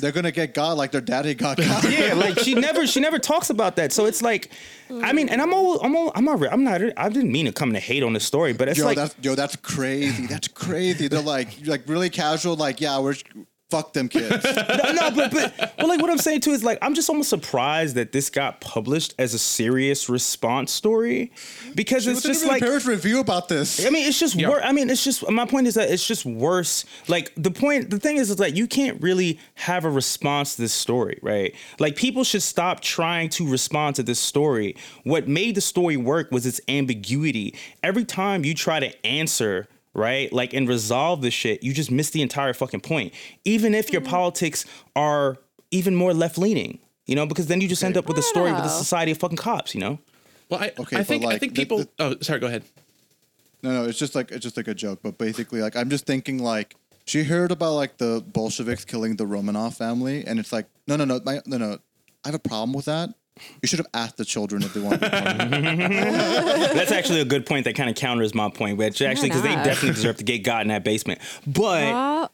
They're 0.00 0.12
gonna 0.12 0.32
get 0.32 0.54
God 0.54 0.78
like 0.78 0.90
their 0.90 1.02
daddy 1.02 1.34
got 1.34 1.56
God. 1.58 1.84
yeah, 1.90 2.14
like 2.14 2.38
she 2.38 2.54
never 2.54 2.86
she 2.86 2.98
never 2.98 3.18
talks 3.18 3.50
about 3.50 3.76
that. 3.76 3.92
So 3.92 4.06
it's 4.06 4.22
like, 4.22 4.50
I 4.90 5.12
mean, 5.12 5.28
and 5.28 5.42
I'm 5.42 5.52
all 5.52 5.78
I'm 5.80 5.94
all 5.94 6.12
I'm 6.14 6.24
not 6.24 6.42
I'm 6.50 6.64
not 6.64 6.80
I 6.96 7.10
didn't 7.10 7.30
mean 7.30 7.44
to 7.44 7.52
come 7.52 7.74
to 7.74 7.78
hate 7.80 8.02
on 8.02 8.14
the 8.14 8.20
story, 8.20 8.54
but 8.54 8.68
it's 8.68 8.78
Yo, 8.78 8.86
like 8.86 8.96
that's 8.96 9.14
yo, 9.20 9.34
that's 9.34 9.56
crazy. 9.56 10.26
That's 10.26 10.48
crazy. 10.48 11.08
They're 11.08 11.20
like 11.20 11.66
like 11.66 11.82
really 11.86 12.08
casual. 12.08 12.56
Like, 12.56 12.80
yeah, 12.80 12.98
we're 13.00 13.16
fuck 13.70 13.92
them 13.92 14.08
kids. 14.08 14.44
no, 14.44 14.92
no, 14.92 15.10
but 15.10 15.30
but 15.32 15.74
but 15.76 15.88
like 15.88 16.00
what 16.00 16.10
I'm 16.10 16.18
saying 16.18 16.40
too 16.40 16.52
is 16.52 16.62
like 16.62 16.78
I'm 16.82 16.94
just 16.94 17.08
almost 17.08 17.28
surprised 17.30 17.96
that 17.96 18.12
this 18.12 18.30
got 18.30 18.60
published 18.60 19.14
as 19.18 19.34
a 19.34 19.38
serious 19.38 20.08
response 20.08 20.72
story 20.72 21.32
because 21.74 22.06
it's 22.06 22.22
just 22.22 22.46
like 22.46 22.60
the 22.60 22.66
parents 22.66 22.86
review 22.86 23.20
about 23.20 23.48
this? 23.48 23.84
I 23.84 23.90
mean, 23.90 24.06
it's 24.06 24.18
just 24.18 24.34
Yeah. 24.36 24.50
worse. 24.50 24.62
I 24.64 24.72
mean, 24.72 24.88
it's 24.90 25.02
just 25.04 25.28
my 25.30 25.46
point 25.46 25.66
is 25.66 25.74
that 25.74 25.90
it's 25.90 26.06
just 26.06 26.24
worse. 26.24 26.84
Like 27.08 27.32
the 27.36 27.50
point, 27.50 27.90
the 27.90 27.98
thing 27.98 28.16
is, 28.18 28.30
is 28.30 28.36
that 28.36 28.56
you 28.56 28.66
can't 28.66 29.00
really 29.02 29.38
have 29.54 29.84
a 29.84 29.90
response 29.90 30.56
to 30.56 30.62
this 30.62 30.72
story, 30.72 31.18
right? 31.22 31.54
Like 31.78 31.96
people 31.96 32.24
should 32.24 32.42
stop 32.42 32.80
trying 32.80 33.30
to 33.30 33.48
respond 33.48 33.96
to 33.96 34.02
this 34.02 34.20
story. 34.20 34.76
What 35.04 35.26
made 35.28 35.54
the 35.54 35.60
story 35.60 35.96
work 35.96 36.30
was 36.30 36.46
its 36.46 36.60
ambiguity. 36.68 37.54
Every 37.82 38.04
time 38.04 38.44
you 38.44 38.54
try 38.54 38.80
to 38.80 39.06
answer. 39.06 39.68
Right? 39.96 40.32
Like 40.32 40.52
and 40.52 40.68
resolve 40.68 41.22
the 41.22 41.30
shit, 41.30 41.62
you 41.62 41.72
just 41.72 41.90
miss 41.90 42.10
the 42.10 42.22
entire 42.22 42.52
fucking 42.52 42.80
point. 42.80 43.12
Even 43.44 43.74
if 43.74 43.92
your 43.92 44.02
mm-hmm. 44.02 44.10
politics 44.10 44.64
are 44.94 45.38
even 45.70 45.94
more 45.94 46.14
left 46.14 46.38
leaning, 46.38 46.78
you 47.06 47.14
know, 47.14 47.26
because 47.26 47.46
then 47.46 47.60
you 47.60 47.68
just 47.68 47.82
end 47.82 47.96
up 47.96 48.06
with 48.06 48.18
a 48.18 48.22
story 48.22 48.52
with 48.52 48.64
a 48.64 48.68
society 48.68 49.12
of 49.12 49.18
fucking 49.18 49.36
cops, 49.36 49.74
you 49.74 49.80
know? 49.80 49.98
Well, 50.50 50.60
I, 50.60 50.72
Okay, 50.78 50.96
I 50.96 51.00
but 51.00 51.06
think 51.06 51.24
I 51.24 51.26
like, 51.26 51.40
think 51.40 51.54
the- 51.54 51.62
people. 51.62 51.78
the- 51.78 51.88
oh, 51.98 52.16
sorry. 52.20 52.38
Go 52.40 52.46
ahead. 52.46 52.64
No, 53.62 53.82
no, 53.82 53.88
it's 53.88 53.98
just 53.98 54.14
like 54.14 54.30
it's 54.30 54.42
just 54.42 54.56
like 54.56 54.68
a 54.68 54.74
joke. 54.74 55.00
But 55.02 55.18
basically, 55.18 55.60
like 55.60 55.74
I'm 55.74 55.90
just 55.90 56.06
thinking 56.06 56.42
like 56.42 56.76
she 57.06 57.24
heard 57.24 57.50
about 57.50 57.72
like 57.72 57.96
the 57.96 58.22
Bolsheviks 58.26 58.84
killing 58.84 59.16
the 59.16 59.24
Romanov 59.24 59.74
family, 59.76 60.24
and 60.24 60.38
it's 60.38 60.52
like 60.52 60.66
no, 60.86 60.96
no, 60.96 61.04
no, 61.04 61.20
my, 61.24 61.40
no, 61.46 61.56
no. 61.56 61.78
I 62.24 62.28
have 62.28 62.34
a 62.34 62.38
problem 62.38 62.72
with 62.72 62.84
that. 62.84 63.10
You 63.62 63.68
should 63.68 63.78
have 63.80 63.88
asked 63.94 64.16
the 64.16 64.24
children 64.24 64.62
if 64.62 64.72
they 64.74 64.80
want 64.80 65.00
to 65.00 65.00
be 65.00 65.08
part 65.10 65.26
of 65.40 65.52
it. 65.52 66.74
That's 66.74 66.92
actually 66.92 67.20
a 67.20 67.24
good 67.24 67.44
point 67.46 67.64
that 67.64 67.74
kind 67.74 67.90
of 67.90 67.96
counters 67.96 68.34
my 68.34 68.48
point, 68.50 68.78
which 68.78 69.02
actually, 69.02 69.28
because 69.28 69.42
they 69.42 69.52
enough. 69.52 69.64
definitely 69.64 69.94
deserve 69.94 70.16
to 70.18 70.24
get 70.24 70.38
God 70.38 70.62
in 70.62 70.68
that 70.68 70.84
basement. 70.84 71.20
But 71.46 71.84
Oh, 71.92 72.28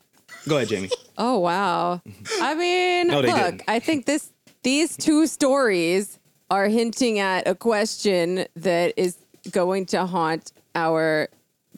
go 0.48 0.56
ahead, 0.56 0.68
Jamie. 0.68 0.90
oh 1.18 1.38
wow. 1.38 2.00
I 2.40 2.54
mean, 2.54 3.08
No, 3.08 3.20
they 3.22 3.28
look, 3.32 3.36
didn't. 3.42 3.62
I 3.68 3.78
think 3.80 4.06
this 4.06 4.30
these 4.62 4.96
two 4.96 5.26
stories 5.26 6.18
are 6.50 6.68
hinting 6.68 7.18
at 7.18 7.48
a 7.48 7.54
question 7.54 8.46
that 8.56 8.92
is 8.96 9.16
going 9.50 9.86
to 9.86 10.06
haunt 10.06 10.52
our 10.74 11.28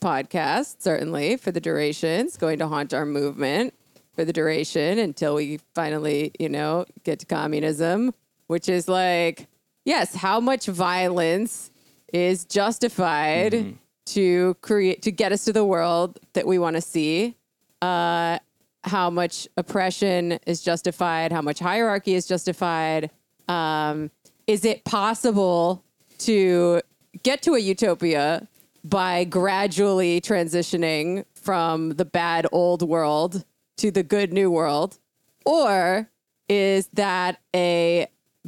podcast, 0.01 0.77
certainly 0.83 1.37
for 1.37 1.51
the 1.51 1.61
duration. 1.61 2.27
It's 2.27 2.37
going 2.37 2.59
to 2.59 2.69
haunt 2.69 2.93
our 2.93 3.07
movement 3.07 3.75
for 4.15 4.25
the 4.25 4.33
duration 4.33 4.99
until 4.99 5.35
we 5.37 5.61
finally, 5.75 6.33
you 6.39 6.49
know, 6.49 6.85
get 7.05 7.19
to 7.21 7.27
communism, 7.27 8.13
which 8.47 8.69
is 8.69 8.89
like, 8.89 9.47
yes, 9.85 10.15
how 10.15 10.41
much 10.41 10.67
violence 10.67 11.71
is 12.13 12.45
justified 12.45 13.53
Mm-hmm. 13.53 13.73
to 14.07 14.55
create 14.61 15.03
to 15.03 15.11
get 15.11 15.33
us 15.33 15.45
to 15.47 15.53
the 15.53 15.65
world 15.65 16.19
that 16.35 16.47
we 16.47 16.59
want 16.59 16.77
to 16.77 16.83
see? 16.83 17.37
Uh, 17.83 18.39
how 18.85 19.09
much 19.11 19.49
oppression 19.57 20.39
is 20.47 20.61
justified? 20.61 21.33
How 21.33 21.41
much 21.43 21.59
hierarchy 21.59 22.15
is 22.15 22.27
justified? 22.27 23.11
Um, 23.49 24.11
is 24.47 24.65
it 24.65 24.85
possible 24.85 25.83
to 26.19 26.83
get 27.23 27.41
to 27.43 27.55
a 27.55 27.59
utopia 27.59 28.47
by 28.85 29.25
gradually 29.25 30.21
transitioning 30.21 31.25
from 31.35 31.91
the 31.91 32.05
bad 32.05 32.47
old 32.53 32.83
world 32.83 33.45
to 33.79 33.91
the 33.91 34.03
good 34.03 34.33
new 34.33 34.51
world? 34.51 34.99
Or 35.47 36.11
is 36.49 36.89
that 36.93 37.39
a 37.55 38.07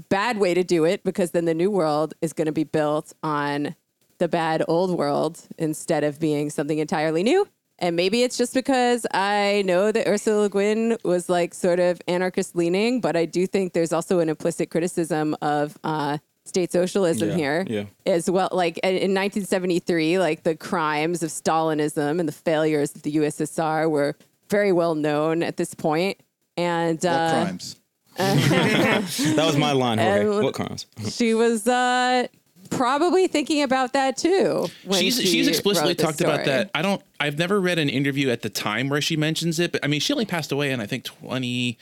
bad 0.09 0.39
way 0.39 0.55
to 0.55 0.62
do 0.64 0.85
it 0.85 1.02
because 1.05 1.31
then 1.31 1.44
the 1.44 1.55
new 1.55 1.70
world 1.70 2.14
is 2.20 2.32
going 2.32 2.47
to 2.47 2.52
be 2.52 2.64
built 2.64 3.12
on 3.23 3.74
the 4.18 4.28
bad 4.28 4.62
old 4.68 4.97
world 4.97 5.40
instead 5.59 6.05
of 6.05 6.18
being 6.20 6.51
something 6.51 6.78
entirely 6.78 7.23
new? 7.23 7.47
And 7.78 7.94
maybe 7.94 8.23
it's 8.23 8.39
just 8.39 8.55
because 8.55 9.06
I 9.12 9.62
know 9.66 9.93
that 9.93 10.09
Ursula 10.09 10.43
Le 10.43 10.48
Guin 10.48 10.97
was 11.05 11.28
like 11.28 11.52
sort 11.52 11.78
of 11.78 12.01
anarchist 12.09 12.56
leaning, 12.56 13.01
but 13.02 13.16
I 13.16 13.27
do 13.27 13.47
think 13.47 13.74
there's 13.74 13.93
also 13.93 14.20
an 14.20 14.31
implicit 14.31 14.70
criticism 14.70 15.36
of 15.43 15.77
uh, 15.85 16.16
state 16.47 16.73
socialism 16.73 17.31
Yeah, 17.31 17.36
here 17.36 17.64
yeah. 17.68 17.85
as 18.06 18.31
well. 18.31 18.48
Like 18.51 18.78
in 18.78 18.90
in 18.90 19.14
1973, 19.14 20.18
like 20.18 20.43
the 20.43 20.56
crimes 20.56 21.23
of 21.23 21.28
Stalinism 21.28 22.18
and 22.18 22.27
the 22.27 22.32
failures 22.32 22.94
of 22.94 23.02
the 23.02 23.16
USSR 23.16 23.90
were 23.90 24.16
very 24.48 24.73
well 24.73 24.94
known 24.94 25.43
at 25.43 25.59
this 25.59 25.74
point. 25.74 26.18
And 26.56 27.05
uh, 27.05 27.43
crimes? 27.44 27.77
That 29.36 29.44
was 29.47 29.56
my 29.56 29.72
line, 29.72 29.98
Jorge. 29.98 30.26
What 30.43 30.55
crimes? 30.55 30.86
she 31.10 31.34
was 31.34 31.66
uh, 31.66 32.26
probably 32.70 33.26
thinking 33.28 33.62
about 33.62 33.93
that 33.93 34.16
too. 34.16 34.68
when 34.84 35.01
she's 35.01 35.20
she 35.20 35.26
she's 35.26 35.48
explicitly 35.48 35.90
wrote 35.90 35.98
this 35.98 36.06
talked 36.06 36.20
about 36.20 36.43
story. 36.43 36.56
that. 36.59 36.70
I 36.74 36.82
don't. 36.82 37.02
I've 37.20 37.38
never 37.38 37.60
read 37.60 37.78
an 37.78 37.88
interview 37.88 38.30
at 38.30 38.43
the 38.43 38.51
time 38.51 38.88
where 38.88 39.01
she 39.01 39.16
mentions 39.16 39.59
it, 39.59 39.72
but 39.72 39.84
I 39.84 39.88
mean, 39.88 40.01
she 40.01 40.12
only 40.12 40.26
passed 40.26 40.51
away 40.52 40.72
in 40.72 40.80
I 40.80 40.86
think 40.86 41.05
20, 41.05 41.74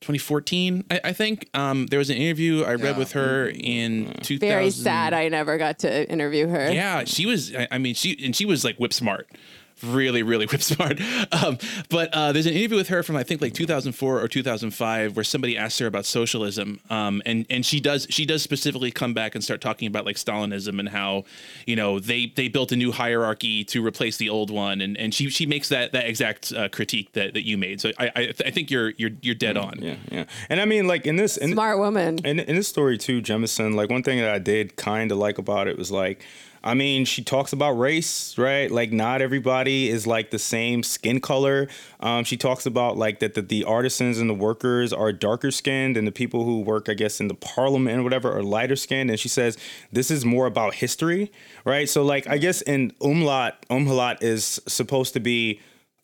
2014. 0.00 0.84
I, 0.90 1.00
I 1.04 1.12
think 1.12 1.48
um, 1.54 1.86
there 1.88 1.98
was 1.98 2.08
an 2.10 2.16
interview 2.16 2.62
I 2.64 2.74
read 2.74 2.80
Yeah. 2.94 2.98
with 2.98 3.12
her 3.12 3.48
in 3.54 4.14
2000. 4.22 4.38
Very 4.40 4.70
sad. 4.70 5.12
I 5.12 5.28
never 5.28 5.58
got 5.58 5.80
to 5.80 6.10
interview 6.10 6.48
her. 6.48 6.70
Yeah, 6.72 7.04
she 7.04 7.26
was. 7.26 7.54
I, 7.54 7.68
I 7.70 7.78
mean, 7.78 7.94
she 7.94 8.18
and 8.24 8.34
she 8.34 8.46
was 8.46 8.64
like 8.64 8.76
whip 8.78 8.92
smart, 8.92 9.28
really, 9.82 10.22
really 10.22 10.46
whip 10.52 10.62
smart. 10.62 11.00
Um, 11.32 11.58
but 11.88 12.12
uh, 12.12 12.32
there's 12.32 12.46
an 12.46 12.54
interview 12.54 12.76
with 12.76 12.88
her 12.88 13.02
from 13.02 13.16
I 13.16 13.22
think 13.22 13.40
like 13.40 13.54
2004 13.54 14.20
or 14.20 14.28
2005 14.28 15.16
where 15.16 15.24
somebody 15.24 15.56
asked 15.56 15.78
her 15.78 15.86
about 15.86 16.06
socialism, 16.06 16.80
um, 16.90 17.22
and 17.26 17.46
and 17.50 17.64
she 17.64 17.80
does 17.80 18.06
she 18.10 18.26
does 18.26 18.42
specifically 18.42 18.90
come 18.90 19.14
back 19.14 19.34
and 19.34 19.42
start 19.42 19.60
talking 19.60 19.86
about 19.86 20.04
like 20.04 20.16
Stalinism 20.16 20.78
and 20.78 20.88
how 20.88 21.24
you 21.66 21.76
know 21.76 21.98
they 21.98 22.26
they 22.26 22.48
built 22.48 22.72
a 22.72 22.76
new 22.76 22.92
hierarchy 22.92 23.64
to 23.64 23.84
replace 23.84 24.16
the 24.16 24.28
old 24.28 24.50
one, 24.50 24.80
and 24.80 24.96
and 24.96 25.14
she 25.14 25.30
she 25.30 25.46
makes 25.46 25.68
that 25.68 25.92
that 25.92 26.06
exact 26.06 26.52
uh, 26.52 26.68
critique 26.68 27.12
that, 27.12 27.34
that 27.34 27.46
you 27.46 27.56
made. 27.56 27.80
So 27.80 27.92
I 27.98 28.10
I, 28.16 28.34
I 28.46 28.50
think 28.50 28.70
you're 28.70 28.90
you're 28.90 29.10
you're 29.22 29.34
dead 29.34 29.56
on. 29.56 29.78
Yeah, 29.80 29.96
yeah. 30.10 30.24
And 30.48 30.60
I 30.60 30.64
mean, 30.64 30.86
like 30.86 31.06
in 31.06 31.16
this, 31.16 31.36
in, 31.36 31.52
Smart 31.52 31.78
woman. 31.78 32.18
in, 32.24 32.40
in 32.40 32.56
this 32.56 32.68
story 32.68 32.98
too, 32.98 33.20
Jemisin, 33.22 33.74
like 33.74 33.90
one 33.90 34.02
thing 34.02 34.18
that 34.18 34.30
I 34.30 34.38
did 34.38 34.76
kind 34.76 35.10
of 35.12 35.18
like 35.18 35.38
about 35.38 35.68
it 35.68 35.78
was 35.78 35.90
like, 35.90 36.24
I 36.62 36.74
mean, 36.74 37.06
she 37.06 37.24
talks 37.24 37.54
about 37.54 37.72
race, 37.72 38.36
right? 38.36 38.70
Like 38.70 38.92
not 38.92 39.22
everybody 39.22 39.88
is 39.88 40.06
like 40.06 40.30
the 40.30 40.38
same 40.38 40.82
skin 40.82 41.20
color. 41.20 41.68
Um, 42.00 42.24
she 42.24 42.36
talks 42.36 42.66
about 42.66 42.98
like 42.98 43.20
that 43.20 43.34
the, 43.34 43.40
the 43.40 43.64
artisans 43.64 44.18
and 44.18 44.28
the 44.28 44.34
workers 44.34 44.92
are 44.92 45.10
darker 45.12 45.50
skinned 45.50 45.96
and 45.96 46.06
the 46.06 46.12
people 46.12 46.44
who 46.44 46.60
work, 46.60 46.88
I 46.90 46.94
guess, 46.94 47.18
in 47.18 47.28
the 47.28 47.34
parliament 47.34 47.98
or 47.98 48.02
whatever 48.02 48.30
are 48.36 48.42
lighter 48.42 48.76
skinned. 48.76 49.08
And 49.08 49.18
she 49.18 49.28
says 49.28 49.56
this 49.90 50.10
is 50.10 50.24
more 50.24 50.46
about 50.46 50.74
history, 50.74 51.32
right? 51.64 51.88
So 51.88 52.02
like 52.02 52.26
I 52.26 52.36
guess 52.36 52.60
in 52.62 52.92
Um-Helat, 53.00 53.54
Um-Helat 53.70 54.22
is 54.22 54.60
supposed 54.66 55.14
to 55.14 55.20
be 55.20 55.60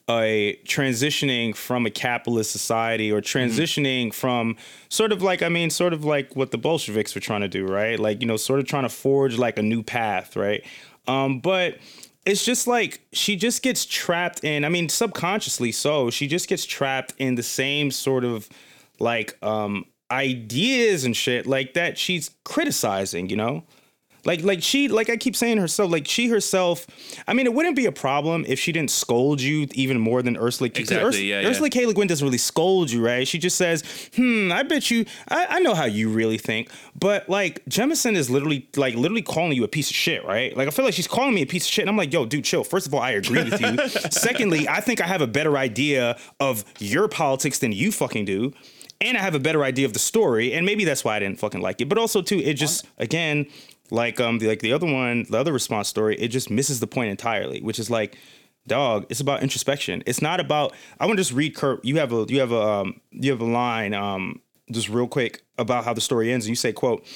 a 0.08 0.56
transitioning 0.64 1.54
from 1.56 1.84
a 1.84 1.90
capitalist 1.90 2.52
society 2.52 3.10
or 3.10 3.20
transitioning 3.20 4.14
from 4.14 4.56
sort 4.88 5.10
of 5.10 5.20
like 5.20 5.42
I 5.42 5.48
mean 5.48 5.70
sort 5.70 5.92
of 5.92 6.04
like 6.04 6.36
what 6.36 6.52
the 6.52 6.58
Bolsheviks 6.58 7.14
were 7.14 7.20
trying 7.20 7.40
to 7.40 7.48
do, 7.48 7.66
right? 7.66 7.98
Like, 7.98 8.20
you 8.20 8.26
know, 8.26 8.36
sort 8.36 8.60
of 8.60 8.66
trying 8.66 8.84
to 8.84 8.88
forge 8.88 9.36
like 9.36 9.58
a 9.58 9.62
new 9.62 9.82
path, 9.82 10.36
right? 10.36 10.64
Um 11.08 11.40
but 11.40 11.78
it's 12.24 12.44
just 12.44 12.66
like 12.68 13.00
she 13.12 13.34
just 13.36 13.62
gets 13.62 13.84
trapped 13.84 14.44
in 14.44 14.64
I 14.64 14.68
mean 14.68 14.88
subconsciously 14.88 15.72
so, 15.72 16.10
she 16.10 16.28
just 16.28 16.48
gets 16.48 16.64
trapped 16.64 17.14
in 17.18 17.34
the 17.34 17.42
same 17.42 17.90
sort 17.90 18.24
of 18.24 18.48
like 19.00 19.36
um 19.42 19.86
ideas 20.10 21.04
and 21.04 21.16
shit 21.16 21.46
like 21.46 21.74
that 21.74 21.98
she's 21.98 22.30
criticizing, 22.44 23.28
you 23.28 23.36
know? 23.36 23.64
Like, 24.26 24.42
like 24.42 24.62
she, 24.62 24.88
like 24.88 25.08
I 25.08 25.16
keep 25.16 25.36
saying 25.36 25.58
herself, 25.58 25.90
like 25.90 26.06
she 26.06 26.28
herself. 26.28 26.86
I 27.28 27.32
mean, 27.32 27.46
it 27.46 27.54
wouldn't 27.54 27.76
be 27.76 27.86
a 27.86 27.92
problem 27.92 28.44
if 28.48 28.58
she 28.58 28.72
didn't 28.72 28.90
scold 28.90 29.40
you 29.40 29.68
even 29.72 30.00
more 30.00 30.20
than 30.20 30.36
Ursula. 30.36 30.68
Exactly, 30.74 31.22
Urs- 31.22 31.28
yeah, 31.28 31.40
yeah. 31.40 31.48
Ursula 31.48 31.70
K. 31.70 31.86
Le 31.86 31.94
Guin 31.94 32.08
doesn't 32.08 32.24
really 32.24 32.36
scold 32.36 32.90
you, 32.90 33.06
right? 33.06 33.26
She 33.26 33.38
just 33.38 33.56
says, 33.56 33.84
"Hmm, 34.16 34.50
I 34.52 34.64
bet 34.64 34.90
you, 34.90 35.06
I, 35.28 35.46
I 35.48 35.60
know 35.60 35.74
how 35.74 35.84
you 35.84 36.08
really 36.08 36.38
think." 36.38 36.70
But 36.98 37.28
like 37.28 37.64
Jemisin 37.66 38.16
is 38.16 38.28
literally, 38.28 38.68
like, 38.76 38.96
literally 38.96 39.22
calling 39.22 39.52
you 39.52 39.62
a 39.62 39.68
piece 39.68 39.90
of 39.90 39.96
shit, 39.96 40.24
right? 40.24 40.56
Like 40.56 40.66
I 40.66 40.70
feel 40.72 40.84
like 40.84 40.94
she's 40.94 41.08
calling 41.08 41.34
me 41.34 41.42
a 41.42 41.46
piece 41.46 41.64
of 41.64 41.70
shit, 41.70 41.84
and 41.84 41.90
I'm 41.90 41.96
like, 41.96 42.12
"Yo, 42.12 42.26
dude, 42.26 42.44
chill." 42.44 42.64
First 42.64 42.88
of 42.88 42.94
all, 42.94 43.00
I 43.00 43.12
agree 43.12 43.44
with 43.44 43.60
you. 43.60 43.88
Secondly, 44.10 44.68
I 44.68 44.80
think 44.80 45.00
I 45.00 45.06
have 45.06 45.22
a 45.22 45.28
better 45.28 45.56
idea 45.56 46.18
of 46.40 46.64
your 46.80 47.06
politics 47.06 47.60
than 47.60 47.70
you 47.70 47.92
fucking 47.92 48.24
do 48.24 48.52
and 49.00 49.16
I 49.16 49.20
have 49.20 49.34
a 49.34 49.38
better 49.38 49.62
idea 49.62 49.84
of 49.84 49.92
the 49.92 49.98
story, 49.98 50.54
and 50.54 50.64
maybe 50.64 50.84
that's 50.84 51.04
why 51.04 51.16
I 51.16 51.18
didn't 51.18 51.38
fucking 51.38 51.60
like 51.60 51.80
it. 51.80 51.88
But 51.88 51.98
also 51.98 52.22
too, 52.22 52.38
it 52.38 52.54
just 52.54 52.86
again, 52.98 53.46
like 53.90 54.20
um, 54.20 54.38
the, 54.38 54.48
like 54.48 54.60
the 54.60 54.72
other 54.72 54.86
one, 54.86 55.26
the 55.30 55.38
other 55.38 55.52
response 55.52 55.88
story, 55.88 56.16
it 56.16 56.28
just 56.28 56.50
misses 56.50 56.80
the 56.80 56.86
point 56.86 57.10
entirely, 57.10 57.60
which 57.60 57.78
is 57.78 57.90
like, 57.90 58.18
dog, 58.66 59.06
it's 59.08 59.20
about 59.20 59.42
introspection. 59.42 60.02
It's 60.06 60.22
not 60.22 60.40
about. 60.40 60.74
I 60.98 61.06
want 61.06 61.18
to 61.18 61.20
just 61.20 61.32
read 61.32 61.54
Kurt. 61.54 61.84
You 61.84 61.98
have 61.98 62.12
a 62.12 62.26
you 62.28 62.40
have 62.40 62.52
a 62.52 62.60
um, 62.60 63.00
you 63.10 63.30
have 63.30 63.40
a 63.40 63.44
line 63.44 63.94
um, 63.94 64.40
just 64.70 64.88
real 64.88 65.06
quick 65.06 65.42
about 65.58 65.84
how 65.84 65.92
the 65.92 66.00
story 66.00 66.32
ends, 66.32 66.46
and 66.46 66.50
you 66.50 66.56
say, 66.56 66.72
"quote." 66.72 67.06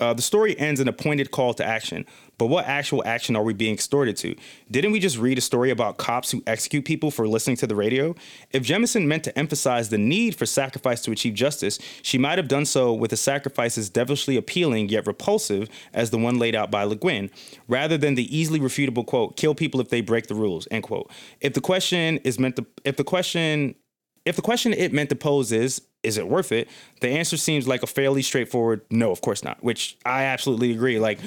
Uh, 0.00 0.14
the 0.14 0.22
story 0.22 0.56
ends 0.60 0.78
in 0.78 0.86
a 0.86 0.92
pointed 0.92 1.32
call 1.32 1.52
to 1.52 1.64
action, 1.64 2.06
but 2.38 2.46
what 2.46 2.66
actual 2.66 3.02
action 3.04 3.36
are 3.36 3.42
we 3.42 3.52
being 3.52 3.74
extorted 3.74 4.16
to? 4.18 4.34
Didn't 4.70 4.92
we 4.92 5.00
just 5.00 5.18
read 5.18 5.38
a 5.38 5.40
story 5.40 5.70
about 5.70 5.98
cops 5.98 6.30
who 6.30 6.42
execute 6.46 6.84
people 6.84 7.10
for 7.10 7.26
listening 7.26 7.56
to 7.58 7.66
the 7.66 7.74
radio? 7.74 8.14
If 8.52 8.62
Jemisin 8.62 9.06
meant 9.06 9.24
to 9.24 9.38
emphasize 9.38 9.88
the 9.88 9.98
need 9.98 10.36
for 10.36 10.46
sacrifice 10.46 11.02
to 11.02 11.10
achieve 11.10 11.34
justice, 11.34 11.78
she 12.02 12.16
might 12.16 12.38
have 12.38 12.48
done 12.48 12.64
so 12.64 12.94
with 12.94 13.12
a 13.12 13.16
sacrifice 13.16 13.76
as 13.76 13.90
devilishly 13.90 14.36
appealing 14.36 14.88
yet 14.88 15.06
repulsive 15.06 15.68
as 15.92 16.10
the 16.10 16.18
one 16.18 16.38
laid 16.38 16.54
out 16.54 16.70
by 16.70 16.84
Le 16.84 16.96
Guin, 16.96 17.30
rather 17.66 17.98
than 17.98 18.14
the 18.14 18.36
easily 18.36 18.60
refutable 18.60 19.04
quote, 19.04 19.36
kill 19.36 19.54
people 19.54 19.80
if 19.80 19.88
they 19.88 20.00
break 20.00 20.28
the 20.28 20.34
rules, 20.34 20.68
end 20.70 20.84
quote. 20.84 21.10
If 21.40 21.54
the 21.54 21.60
question 21.60 22.18
is 22.18 22.38
meant 22.38 22.56
to, 22.56 22.66
if 22.84 22.96
the 22.96 23.04
question 23.04 23.74
if 24.28 24.36
the 24.36 24.42
question 24.42 24.72
it 24.72 24.92
meant 24.92 25.08
to 25.10 25.16
pose 25.16 25.52
is 25.52 25.82
is 26.04 26.16
it 26.16 26.28
worth 26.28 26.52
it? 26.52 26.68
The 27.00 27.08
answer 27.08 27.36
seems 27.36 27.66
like 27.66 27.82
a 27.82 27.86
fairly 27.88 28.22
straightforward 28.22 28.82
no, 28.88 29.10
of 29.10 29.20
course 29.20 29.42
not, 29.42 29.62
which 29.64 29.96
I 30.06 30.24
absolutely 30.24 30.70
agree. 30.70 31.00
Like 31.00 31.18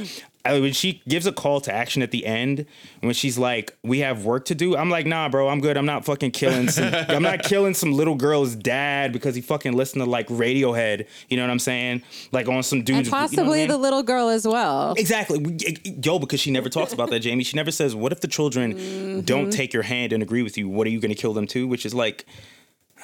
I, 0.45 0.59
when 0.61 0.71
she 0.71 1.01
gives 1.07 1.27
a 1.27 1.33
call 1.33 1.59
to 1.61 1.73
action 1.73 2.01
at 2.01 2.11
the 2.11 2.25
end, 2.25 2.65
when 3.01 3.13
she's 3.13 3.37
like, 3.37 3.77
"We 3.83 3.99
have 3.99 4.23
work 4.25 4.45
to 4.45 4.55
do," 4.55 4.75
I'm 4.77 4.89
like, 4.89 5.05
"Nah, 5.05 5.27
bro, 5.29 5.49
I'm 5.49 5.59
good. 5.59 5.75
I'm 5.77 5.85
not 5.85 6.05
fucking 6.05 6.31
killing 6.31 6.69
some. 6.69 6.89
I'm 7.09 7.21
not 7.21 7.43
killing 7.43 7.73
some 7.73 7.91
little 7.91 8.15
girl's 8.15 8.55
dad 8.55 9.11
because 9.11 9.35
he 9.35 9.41
fucking 9.41 9.73
listened 9.73 10.03
to 10.03 10.09
like 10.09 10.27
Radiohead. 10.29 11.05
You 11.29 11.35
know 11.37 11.43
what 11.43 11.51
I'm 11.51 11.59
saying? 11.59 12.01
Like 12.31 12.47
on 12.47 12.63
some 12.63 12.79
dudes. 12.83 12.97
And 12.97 13.05
you 13.07 13.11
know 13.11 13.17
I 13.17 13.21
possibly 13.21 13.59
mean? 13.59 13.67
the 13.67 13.77
little 13.77 14.03
girl 14.03 14.29
as 14.29 14.47
well. 14.47 14.93
Exactly. 14.97 15.37
We- 15.39 15.57
Yo, 16.03 16.17
because 16.17 16.39
she 16.39 16.49
never 16.49 16.69
talks 16.69 16.93
about 16.93 17.09
that, 17.11 17.19
Jamie. 17.19 17.43
She 17.43 17.57
never 17.57 17.71
says, 17.71 17.93
What 17.93 18.11
if 18.13 18.21
the 18.21 18.27
children 18.29 18.73
Mm-hmm. 18.73 19.19
don't 19.21 19.51
take 19.51 19.73
your 19.73 19.83
hand 19.83 20.13
and 20.13 20.23
agree 20.23 20.43
with 20.43 20.57
you? 20.57 20.69
What 20.69 20.87
are 20.87 20.89
you 20.89 20.99
going 21.01 21.13
to 21.13 21.21
kill 21.21 21.33
them 21.33 21.45
too? 21.45 21.67
Which 21.67 21.85
is 21.85 21.93
like, 21.93 22.25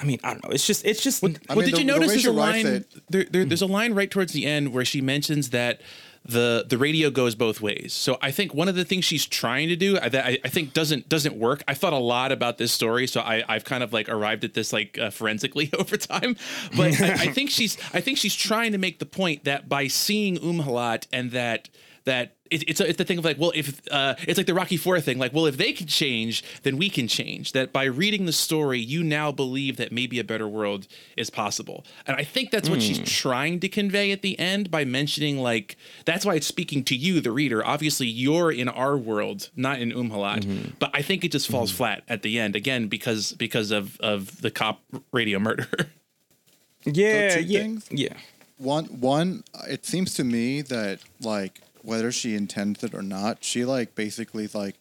I 0.00 0.04
mean, 0.04 0.20
I 0.22 0.32
don't 0.32 0.44
know. 0.44 0.50
It's 0.50 0.66
just, 0.66 0.84
it's 0.84 1.02
just, 1.02 1.22
I 1.24 1.28
well, 1.48 1.56
mean, 1.56 1.64
did 1.66 1.74
the- 1.74 1.78
you 1.80 1.84
notice 1.84 2.08
way 2.08 2.14
there's 2.14 2.26
a 2.26 2.32
line? 2.32 2.84
There, 3.08 3.24
there, 3.30 3.44
there's 3.44 3.62
a 3.62 3.66
line 3.66 3.94
right 3.94 4.10
towards 4.10 4.32
the 4.32 4.46
end 4.46 4.72
where 4.72 4.84
she 4.84 5.00
mentions 5.00 5.50
that 5.50 5.80
the 6.24 6.66
the 6.68 6.76
radio 6.76 7.10
goes 7.10 7.34
both 7.34 7.60
ways. 7.60 7.94
So 7.94 8.18
I 8.20 8.30
think 8.32 8.52
one 8.52 8.68
of 8.68 8.74
the 8.74 8.84
things 8.84 9.04
she's 9.04 9.24
trying 9.24 9.68
to 9.68 9.76
do 9.76 9.94
that 9.94 10.14
I, 10.14 10.38
I 10.44 10.48
think 10.48 10.74
doesn't 10.74 11.08
doesn't 11.08 11.36
work. 11.36 11.62
I 11.66 11.74
thought 11.74 11.94
a 11.94 11.98
lot 11.98 12.32
about 12.32 12.58
this 12.58 12.70
story, 12.70 13.06
so 13.06 13.20
I, 13.20 13.44
I've 13.48 13.64
kind 13.64 13.82
of 13.82 13.92
like 13.92 14.08
arrived 14.10 14.44
at 14.44 14.52
this 14.52 14.72
like 14.72 14.98
uh, 14.98 15.10
forensically 15.10 15.70
over 15.78 15.96
time. 15.96 16.36
But 16.76 17.00
I, 17.00 17.12
I 17.12 17.26
think 17.28 17.50
she's 17.50 17.78
I 17.94 18.00
think 18.00 18.18
she's 18.18 18.34
trying 18.34 18.72
to 18.72 18.78
make 18.78 18.98
the 18.98 19.06
point 19.06 19.44
that 19.44 19.68
by 19.68 19.86
seeing 19.86 20.36
Um-Helat 20.36 21.06
and 21.12 21.30
that 21.30 21.70
that 22.04 22.36
it, 22.50 22.64
it's 22.68 22.80
a, 22.80 22.88
it's 22.88 22.98
the 22.98 23.04
thing 23.04 23.18
of 23.18 23.24
like, 23.24 23.38
well, 23.38 23.52
if 23.54 23.80
uh, 23.90 24.14
it's 24.20 24.36
like 24.36 24.46
the 24.46 24.54
Rocky 24.54 24.76
Four 24.76 25.00
thing, 25.00 25.18
like, 25.18 25.32
well, 25.32 25.46
if 25.46 25.56
they 25.56 25.72
can 25.72 25.86
change, 25.86 26.44
then 26.62 26.76
we 26.76 26.90
can 26.90 27.08
change. 27.08 27.52
That 27.52 27.72
by 27.72 27.84
reading 27.84 28.26
the 28.26 28.32
story, 28.32 28.78
you 28.78 29.02
now 29.02 29.32
believe 29.32 29.76
that 29.76 29.92
maybe 29.92 30.18
a 30.18 30.24
better 30.24 30.48
world 30.48 30.86
is 31.16 31.30
possible, 31.30 31.84
and 32.06 32.16
I 32.16 32.24
think 32.24 32.50
that's 32.50 32.68
what 32.68 32.82
she's 32.82 32.98
hmm. 32.98 33.04
trying 33.04 33.60
to 33.60 33.68
convey 33.68 34.12
at 34.12 34.22
the 34.22 34.38
end 34.38 34.70
by 34.70 34.84
mentioning 34.84 35.38
like 35.38 35.76
that's 36.04 36.24
why 36.24 36.34
it's 36.34 36.46
speaking 36.46 36.84
to 36.84 36.96
you, 36.96 37.20
the 37.20 37.32
reader. 37.32 37.64
Obviously, 37.64 38.06
you're 38.06 38.52
in 38.52 38.68
our 38.68 38.96
world, 38.96 39.50
not 39.56 39.80
in 39.80 39.92
Um-Helat, 39.92 40.40
mm-hmm. 40.40 40.70
but 40.78 40.90
I 40.94 41.02
think 41.02 41.24
it 41.24 41.32
just 41.32 41.48
falls 41.48 41.70
mm-hmm. 41.70 41.78
flat 41.78 42.02
at 42.08 42.22
the 42.22 42.38
end 42.38 42.56
again 42.56 42.88
because 42.88 43.32
because 43.32 43.70
of 43.70 43.98
of 44.00 44.40
the 44.40 44.50
cop 44.50 44.80
radio 45.12 45.38
murder. 45.38 45.68
yeah, 46.84 47.36
two 47.36 47.42
yeah, 47.42 47.60
things? 47.60 47.88
yeah. 47.90 48.14
One, 48.58 48.86
one. 48.86 49.44
It 49.68 49.86
seems 49.86 50.14
to 50.14 50.24
me 50.24 50.62
that 50.62 51.00
like 51.20 51.60
whether 51.82 52.10
she 52.12 52.34
intends 52.34 52.82
it 52.84 52.94
or 52.94 53.02
not, 53.02 53.44
she 53.44 53.64
like 53.64 53.94
basically 53.94 54.48
like 54.52 54.76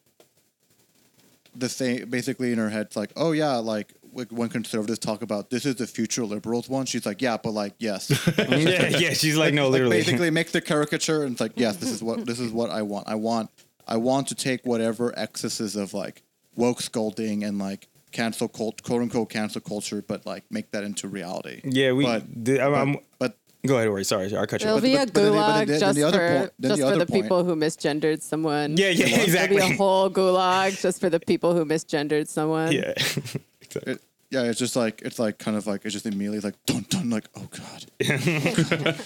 the 1.56 1.70
same. 1.70 2.10
Basically 2.10 2.52
in 2.52 2.58
her 2.58 2.70
head, 2.70 2.88
it's 2.88 2.96
like, 2.96 3.12
oh 3.16 3.32
yeah, 3.32 3.56
like 3.58 3.94
like, 4.14 4.30
when 4.32 4.50
conservatives 4.50 5.00
talk 5.00 5.22
about 5.22 5.50
this 5.50 5.66
is 5.66 5.76
the 5.76 5.88
future 5.88 6.26
liberals 6.26 6.68
one, 6.70 6.86
she's 6.86 7.06
like, 7.06 7.22
yeah, 7.22 7.38
but 7.38 7.52
like 7.52 7.74
yes, 7.80 8.10
yeah, 8.38 8.88
yeah. 8.88 9.14
She's 9.14 9.38
like, 9.38 9.54
no, 9.54 9.66
like 9.66 9.74
literally. 9.74 9.98
basically 9.98 10.30
make 10.32 10.52
the 10.52 10.62
caricature 10.72 11.24
and 11.24 11.34
it's 11.34 11.42
like, 11.42 11.54
yes, 11.56 11.78
this 11.78 11.92
is 11.92 12.02
what 12.02 12.26
this 12.26 12.40
is 12.40 12.52
what 12.52 12.70
I 12.70 12.82
want. 12.82 13.08
I 13.08 13.16
want 13.16 13.50
I 13.88 13.98
want 13.98 14.28
to 14.28 14.36
take 14.36 14.66
whatever 14.66 15.18
excesses 15.18 15.76
of 15.76 15.94
like 15.94 16.24
woke 16.56 16.82
scolding 16.82 17.44
and 17.44 17.60
like 17.60 17.88
cancel 18.12 18.48
cult, 18.48 18.82
quote 18.84 19.02
unquote 19.02 19.30
cancel 19.30 19.62
culture, 19.62 20.04
but 20.08 20.26
like 20.26 20.44
make 20.50 20.72
that 20.72 20.84
into 20.84 21.08
reality. 21.08 21.62
yeah, 21.64 21.92
we, 21.92 22.04
but, 22.06 22.24
the- 22.46 22.60
I'm- 22.62 22.94
but, 22.94 23.04
but 23.20 23.38
go 23.66 23.76
ahead, 23.78 23.88
Ori. 23.88 24.04
Sorry, 24.04 24.26
I 24.36 24.46
cut 24.46 24.62
you 24.62 24.66
There'll 24.66 24.78
off. 24.78 24.84
be 24.84 24.96
a 24.96 25.00
but- 25.00 25.14
but 25.14 25.22
then 25.22 25.26
the- 25.26 25.32
but 25.32 25.38
gulag 25.38 25.58
then 25.58 25.68
the- 25.68 25.80
just 25.80 25.96
the 25.96 26.04
other 26.04 26.18
for 26.18 26.38
point- 26.40 26.52
then 26.60 26.70
just 26.70 26.80
the 26.82 26.88
for 26.88 26.94
other 26.94 27.00
the 27.06 27.12
point- 27.12 27.24
people 27.24 27.44
who 27.44 27.56
misgendered 27.56 28.22
someone. 28.22 28.78
Yeah, 28.78 28.90
yeah, 28.90 29.06
exactly. 29.22 29.58
There'll 29.58 29.70
be 29.70 29.74
a 29.76 29.78
whole 29.78 30.10
gulag 30.10 30.80
just 30.82 31.00
for 31.00 31.10
the 31.10 31.20
people 31.20 31.54
who 31.56 31.66
misgendered 31.66 32.28
someone. 32.28 32.72
Yeah. 32.72 32.92
exactly. 33.62 33.94
it, 33.94 34.02
yeah, 34.30 34.44
it's 34.44 34.60
just 34.60 34.76
like 34.76 35.02
it's 35.04 35.20
like 35.20 35.38
kind 35.38 35.56
of 35.56 35.66
like 35.68 35.86
it's 35.86 35.94
just 35.94 36.06
immediately 36.06 36.40
like 36.42 36.56
dun 36.66 36.86
dun 36.90 37.10
like 37.10 37.28
oh 37.38 37.48
god, 37.50 37.86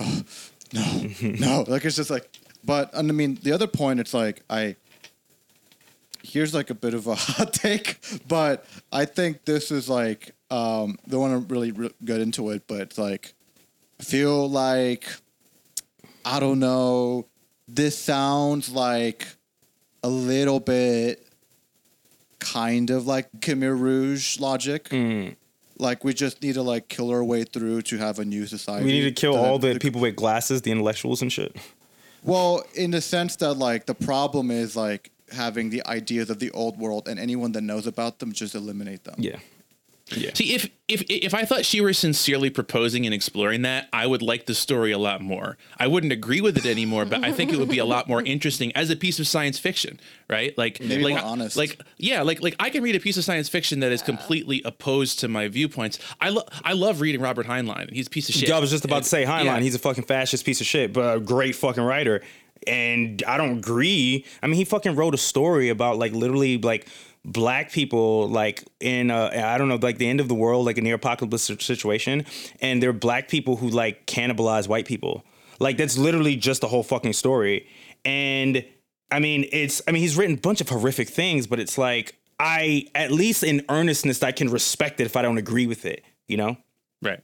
Oh, 0.00 0.22
no, 0.72 1.10
no, 1.22 1.64
like 1.68 1.84
it's 1.84 1.96
just 1.96 2.10
like. 2.10 2.28
But 2.64 2.90
and 2.94 3.08
I 3.10 3.12
mean, 3.14 3.38
the 3.42 3.52
other 3.52 3.66
point, 3.66 4.00
it's 4.00 4.14
like 4.14 4.42
I. 4.50 4.76
Here's 6.22 6.52
like 6.54 6.68
a 6.70 6.74
bit 6.74 6.92
of 6.94 7.06
a 7.06 7.14
hot 7.14 7.52
take, 7.54 7.98
but 8.28 8.66
I 8.92 9.04
think 9.06 9.46
this 9.46 9.70
is 9.70 9.88
like 9.88 10.34
um, 10.50 10.98
don't 11.08 11.20
want 11.20 11.48
to 11.48 11.54
really 11.54 11.72
re- 11.72 11.94
get 12.04 12.20
into 12.20 12.50
it, 12.50 12.64
but 12.68 12.80
it's 12.82 12.98
like 12.98 13.32
I 13.32 13.39
feel 14.00 14.48
like 14.48 15.06
I 16.24 16.40
don't 16.40 16.58
know. 16.58 17.26
This 17.68 17.96
sounds 17.98 18.70
like 18.70 19.26
a 20.02 20.08
little 20.08 20.60
bit 20.60 21.26
kind 22.38 22.90
of 22.90 23.06
like 23.06 23.30
Khmer 23.40 23.78
Rouge 23.78 24.40
logic. 24.40 24.88
Mm. 24.88 25.36
Like 25.78 26.04
we 26.04 26.12
just 26.12 26.42
need 26.42 26.54
to 26.54 26.62
like 26.62 26.88
kill 26.88 27.10
our 27.10 27.24
way 27.24 27.44
through 27.44 27.82
to 27.82 27.98
have 27.98 28.18
a 28.18 28.24
new 28.24 28.46
society. 28.46 28.84
We 28.84 28.92
need 28.92 29.14
to 29.14 29.20
kill 29.20 29.34
So 29.34 29.38
all 29.38 29.58
that 29.60 29.74
the 29.74 29.78
people 29.78 30.00
with 30.00 30.16
glasses, 30.16 30.62
the 30.62 30.70
intellectuals 30.70 31.22
and 31.22 31.32
shit. 31.32 31.56
Well, 32.22 32.62
in 32.74 32.90
the 32.90 33.00
sense 33.00 33.36
that 33.36 33.54
like 33.54 33.86
the 33.86 33.94
problem 33.94 34.50
is 34.50 34.76
like 34.76 35.10
having 35.32 35.70
the 35.70 35.86
ideas 35.86 36.28
of 36.28 36.38
the 36.38 36.50
old 36.50 36.78
world, 36.78 37.08
and 37.08 37.18
anyone 37.18 37.52
that 37.52 37.62
knows 37.62 37.86
about 37.86 38.18
them 38.18 38.32
just 38.32 38.54
eliminate 38.54 39.04
them. 39.04 39.14
Yeah. 39.18 39.38
Yeah. 40.16 40.30
See, 40.34 40.54
if 40.54 40.68
if 40.88 41.02
if 41.08 41.34
I 41.34 41.44
thought 41.44 41.64
she 41.64 41.80
were 41.80 41.92
sincerely 41.92 42.50
proposing 42.50 43.04
and 43.06 43.14
exploring 43.14 43.62
that, 43.62 43.88
I 43.92 44.06
would 44.06 44.22
like 44.22 44.46
the 44.46 44.54
story 44.54 44.90
a 44.92 44.98
lot 44.98 45.20
more. 45.20 45.56
I 45.78 45.86
wouldn't 45.86 46.12
agree 46.12 46.40
with 46.40 46.56
it 46.58 46.66
anymore, 46.66 47.04
but 47.04 47.22
I 47.24 47.30
think 47.32 47.52
it 47.52 47.58
would 47.58 47.68
be 47.68 47.78
a 47.78 47.84
lot 47.84 48.08
more 48.08 48.20
interesting 48.34 48.72
as 48.76 48.90
a 48.90 48.96
piece 48.96 49.20
of 49.20 49.28
science 49.28 49.58
fiction, 49.58 50.00
right? 50.28 50.56
Like, 50.58 50.80
Maybe 50.80 51.02
like, 51.04 51.14
more 51.14 51.22
honest. 51.24 51.56
like, 51.56 51.80
yeah, 51.96 52.22
like, 52.22 52.42
like 52.42 52.56
I 52.58 52.70
can 52.70 52.82
read 52.82 52.96
a 52.96 53.00
piece 53.00 53.16
of 53.16 53.24
science 53.24 53.48
fiction 53.48 53.80
that 53.80 53.92
is 53.92 54.02
completely 54.02 54.62
opposed 54.64 55.20
to 55.20 55.28
my 55.28 55.46
viewpoints. 55.48 55.98
I 56.20 56.30
love, 56.30 56.48
I 56.64 56.72
love 56.72 57.00
reading 57.00 57.20
Robert 57.20 57.46
Heinlein. 57.46 57.92
He's 57.92 58.08
a 58.08 58.10
piece 58.10 58.28
of 58.28 58.34
shit. 58.34 58.48
Yeah, 58.48 58.56
I 58.56 58.60
was 58.60 58.70
just 58.70 58.84
about 58.84 58.96
And- 58.96 59.04
to 59.04 59.08
say 59.10 59.24
Heinlein. 59.24 59.44
yeah. 59.44 59.60
He's 59.60 59.74
a 59.76 59.78
fucking 59.78 60.04
fascist 60.04 60.44
piece 60.44 60.60
of 60.60 60.66
shit, 60.66 60.92
but 60.92 61.16
a 61.16 61.20
great 61.20 61.54
fucking 61.54 61.82
writer. 61.84 62.22
And 62.66 63.22
I 63.26 63.38
don't 63.38 63.58
agree. 63.58 64.26
I 64.42 64.46
mean, 64.46 64.56
he 64.56 64.64
fucking 64.66 64.94
wrote 64.94 65.14
a 65.14 65.18
story 65.18 65.70
about 65.70 65.96
like 65.98 66.12
literally 66.12 66.58
like 66.58 66.86
black 67.24 67.70
people 67.70 68.28
like 68.28 68.64
in 68.80 69.10
uh 69.10 69.30
I 69.34 69.58
don't 69.58 69.68
know 69.68 69.78
like 69.80 69.98
the 69.98 70.08
end 70.08 70.20
of 70.20 70.28
the 70.28 70.34
world 70.34 70.64
like 70.66 70.78
a 70.78 70.80
near 70.80 70.94
apocalypse 70.94 71.42
situation, 71.62 72.24
and 72.60 72.82
they're 72.82 72.92
black 72.92 73.28
people 73.28 73.56
who 73.56 73.68
like 73.68 74.06
cannibalize 74.06 74.68
white 74.68 74.86
people. 74.86 75.24
Like 75.58 75.76
that's 75.76 75.98
literally 75.98 76.36
just 76.36 76.60
the 76.62 76.68
whole 76.68 76.82
fucking 76.82 77.12
story. 77.12 77.66
And 78.04 78.64
I 79.10 79.18
mean, 79.18 79.46
it's 79.52 79.82
I 79.86 79.92
mean 79.92 80.00
he's 80.02 80.16
written 80.16 80.36
a 80.36 80.40
bunch 80.40 80.60
of 80.60 80.68
horrific 80.68 81.08
things, 81.08 81.46
but 81.46 81.60
it's 81.60 81.76
like 81.76 82.16
I 82.38 82.86
at 82.94 83.10
least 83.12 83.42
in 83.42 83.62
earnestness 83.68 84.22
I 84.22 84.32
can 84.32 84.48
respect 84.48 85.00
it 85.00 85.04
if 85.04 85.16
I 85.16 85.22
don't 85.22 85.36
agree 85.38 85.66
with 85.66 85.84
it. 85.84 86.02
You 86.28 86.36
know. 86.38 86.56
right. 87.02 87.20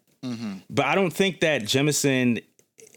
But 0.68 0.84
I 0.86 0.94
don't 0.96 1.12
think 1.12 1.40
that 1.40 1.62
Jemisin. 1.62 2.42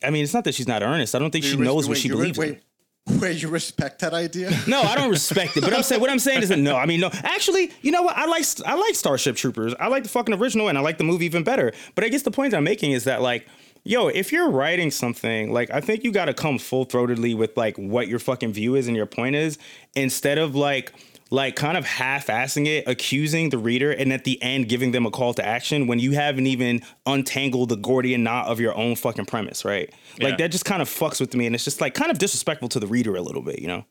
I 0.04 0.10
mean, 0.10 0.24
it's 0.24 0.34
not 0.34 0.46
that 0.46 0.56
she's 0.56 0.68
not 0.68 0.82
earnest. 0.82 1.14
I 1.14 1.20
don't 1.20 1.30
think 1.30 1.44
she 1.46 1.52
You 1.52 1.58
res- 1.60 1.66
knows 1.68 1.88
what 1.90 1.98
she 1.98 2.08
you 2.08 2.16
re- 2.16 2.32
believes. 2.32 2.38
in. 2.40 2.44
Wait, 2.56 2.62
wait, 3.08 3.42
you 3.42 3.50
respect 3.50 4.00
that 4.02 4.14
idea? 4.14 4.52
No, 4.68 4.82
I 4.82 4.96
don't 4.96 5.10
respect 5.10 5.58
it. 5.58 5.62
But 5.62 5.74
I'm 5.74 5.84
saying 5.84 6.02
what 6.02 6.10
I'm 6.10 6.20
saying 6.20 6.42
is 6.44 6.50
that 6.50 6.60
no. 6.60 6.76
I 6.76 6.86
mean, 6.86 7.00
no. 7.00 7.10
Actually, 7.24 7.72
you 7.82 7.92
know 7.92 8.04
what? 8.04 8.16
I 8.18 8.26
like 8.26 8.46
I 8.66 8.76
like 8.76 8.96
Starship 8.96 9.36
Troopers. 9.36 9.74
I 9.80 9.88
like 9.88 10.04
the 10.04 10.10
fucking 10.10 10.36
original, 10.36 10.68
and 10.70 10.78
I 10.78 10.82
like 10.82 10.98
the 10.98 11.04
movie 11.04 11.26
even 11.26 11.44
better. 11.44 11.72
But 11.96 12.04
I 12.04 12.10
guess 12.10 12.24
the 12.24 12.32
point 12.32 12.54
I'm 12.54 12.64
making 12.64 12.92
is 12.92 13.06
that 13.06 13.22
like. 13.22 13.48
Yo, 13.86 14.10
if 14.10 14.34
you're 14.34 14.52
writing 14.52 14.92
something, 14.92 15.54
like 15.54 15.72
I 15.72 15.80
think 15.80 16.04
you 16.04 16.12
got 16.12 16.26
to 16.26 16.34
come 16.34 16.60
full 16.60 16.86
throatedly 16.86 17.36
with 17.36 17.56
like 17.56 17.78
what 17.78 18.10
your 18.10 18.20
fucking 18.20 18.52
view 18.52 18.76
is 18.76 18.88
and 18.88 18.96
your 18.96 19.06
point 19.06 19.38
is, 19.38 19.58
instead 19.96 20.38
of 20.38 20.54
like 20.54 20.92
like 21.32 21.56
kind 21.56 21.78
of 21.78 21.86
half-assing 21.86 22.66
it, 22.68 22.84
accusing 22.88 23.50
the 23.50 23.58
reader, 23.58 23.92
and 23.92 24.12
at 24.12 24.24
the 24.24 24.42
end 24.42 24.68
giving 24.70 24.92
them 24.92 25.06
a 25.06 25.12
call 25.12 25.34
to 25.36 25.46
action 25.46 25.86
when 25.88 26.00
you 26.00 26.12
haven't 26.14 26.48
even 26.48 26.82
untangled 27.06 27.70
the 27.70 27.76
Gordian 27.78 28.24
knot 28.24 28.48
of 28.48 28.60
your 28.60 28.76
own 28.76 28.96
fucking 28.96 29.26
premise, 29.26 29.64
right? 29.64 29.94
Like 30.20 30.32
Yeah. 30.32 30.36
that 30.38 30.52
just 30.52 30.66
kind 30.66 30.82
of 30.82 30.90
fucks 30.90 31.20
with 31.20 31.36
me, 31.36 31.46
and 31.46 31.54
it's 31.56 31.64
just 31.64 31.82
like 31.82 31.94
kind 31.94 32.10
of 32.12 32.18
disrespectful 32.18 32.70
to 32.70 32.80
the 32.80 32.88
reader 32.88 33.16
a 33.16 33.22
little 33.22 33.42
bit, 33.44 33.60
you 33.60 33.68
know? 33.68 33.86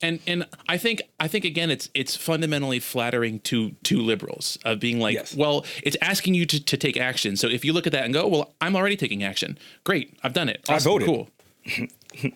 and 0.00 0.20
and 0.28 0.46
I 0.68 0.78
think 0.78 1.02
I 1.18 1.26
think 1.26 1.44
again 1.44 1.72
it's 1.72 1.90
it's 1.92 2.14
fundamentally 2.14 2.78
flattering 2.78 3.40
to 3.40 3.72
to 3.82 4.00
liberals 4.00 4.56
of 4.64 4.78
being 4.78 5.00
like 5.00 5.14
Yes. 5.14 5.34
well 5.34 5.66
it's 5.82 5.96
asking 6.00 6.34
you 6.34 6.46
to, 6.46 6.64
to 6.66 6.76
take 6.76 6.96
action 6.96 7.36
so 7.36 7.48
if 7.48 7.64
you 7.64 7.72
look 7.72 7.84
at 7.84 7.92
that 7.94 8.04
and 8.04 8.14
go 8.14 8.28
well 8.28 8.54
I'm 8.60 8.76
already 8.76 8.96
taking 8.96 9.24
action 9.24 9.58
great 9.82 10.16
I've 10.22 10.34
done 10.34 10.48
it 10.48 10.64
I 10.68 10.74
Awesome, 10.76 10.92
voted. 10.92 11.08
cool 11.08 11.28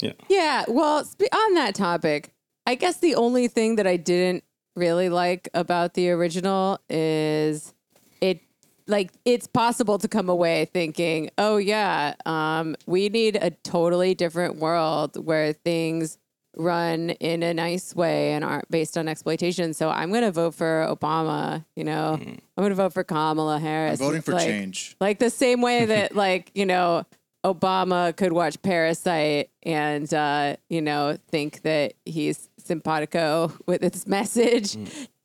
Yeah. 0.00 0.12
Yeah, 0.28 0.64
well, 0.68 0.98
on 1.32 1.54
that 1.54 1.74
topic, 1.74 2.30
I 2.66 2.74
guess 2.74 2.98
the 2.98 3.14
only 3.16 3.48
thing 3.48 3.76
that 3.76 3.86
I 3.86 3.96
didn't 3.96 4.44
really 4.76 5.08
like 5.08 5.48
about 5.54 5.94
the 5.94 6.10
original 6.10 6.78
is 6.88 7.74
it 8.20 8.40
like 8.86 9.10
it's 9.24 9.46
possible 9.46 9.98
to 9.98 10.08
come 10.08 10.28
away 10.28 10.66
thinking, 10.72 11.30
"Oh 11.38 11.56
yeah, 11.56 12.14
um 12.26 12.76
we 12.86 13.08
need 13.08 13.36
a 13.36 13.50
totally 13.50 14.14
different 14.14 14.56
world 14.56 15.24
where 15.24 15.52
things 15.52 16.18
run 16.56 17.10
in 17.10 17.42
a 17.42 17.54
nice 17.54 17.94
way 17.96 18.32
and 18.32 18.44
aren't 18.44 18.70
based 18.70 18.96
on 18.96 19.08
exploitation." 19.08 19.74
So 19.74 19.90
I'm 19.90 20.10
going 20.10 20.22
to 20.22 20.32
vote 20.32 20.54
for 20.54 20.86
Obama, 20.88 21.64
you 21.76 21.84
know. 21.84 22.14
I'm 22.14 22.40
going 22.56 22.70
to 22.70 22.74
vote 22.74 22.92
for 22.92 23.04
Kamala 23.04 23.58
Harris. 23.58 24.00
I'm 24.00 24.06
voting 24.06 24.22
for 24.22 24.32
like- 24.32 24.46
change. 24.46 24.96
like 25.00 25.18
the 25.18 25.30
same 25.30 25.60
way 25.62 25.84
that 25.86 26.14
like 26.16 26.50
you 26.54 26.66
know 26.66 27.04
obama 27.44 28.14
could 28.16 28.32
watch 28.32 28.60
parasite 28.62 29.50
and 29.64 30.12
uh 30.14 30.56
you 30.68 30.80
know 30.80 31.16
think 31.28 31.62
that 31.62 31.94
he's 32.04 32.48
simpatico 32.58 33.52
with 33.66 33.82
its 33.82 34.06
message 34.06 34.76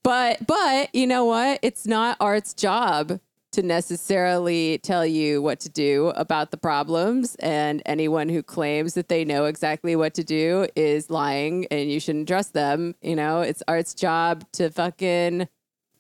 but 0.04 0.46
but 0.48 0.94
you 0.94 1.06
know 1.06 1.26
what 1.26 1.60
it's 1.62 1.86
not 1.86 2.18
art's 2.20 2.54
job 2.54 3.20
to 3.58 3.64
necessarily 3.64 4.78
tell 4.80 5.04
you 5.06 5.42
what 5.42 5.60
to 5.60 5.70
do 5.70 6.10
about 6.10 6.52
the 6.52 6.58
problems. 6.58 7.36
And 7.36 7.82
anyone 7.88 8.30
who 8.30 8.44
claims 8.44 8.94
that 8.94 9.10
they 9.10 9.26
know 9.26 9.46
exactly 9.46 9.96
what 9.96 10.14
to 10.16 10.24
do 10.24 10.68
is 10.76 11.10
lying 11.10 11.66
and 11.72 11.90
you 11.90 12.00
shouldn't 12.00 12.28
trust 12.28 12.54
them. 12.54 12.94
You 13.02 13.16
know, 13.16 13.42
it's 13.42 13.64
art's 13.68 13.96
job 13.96 14.44
to 14.54 14.70
fucking 14.70 15.48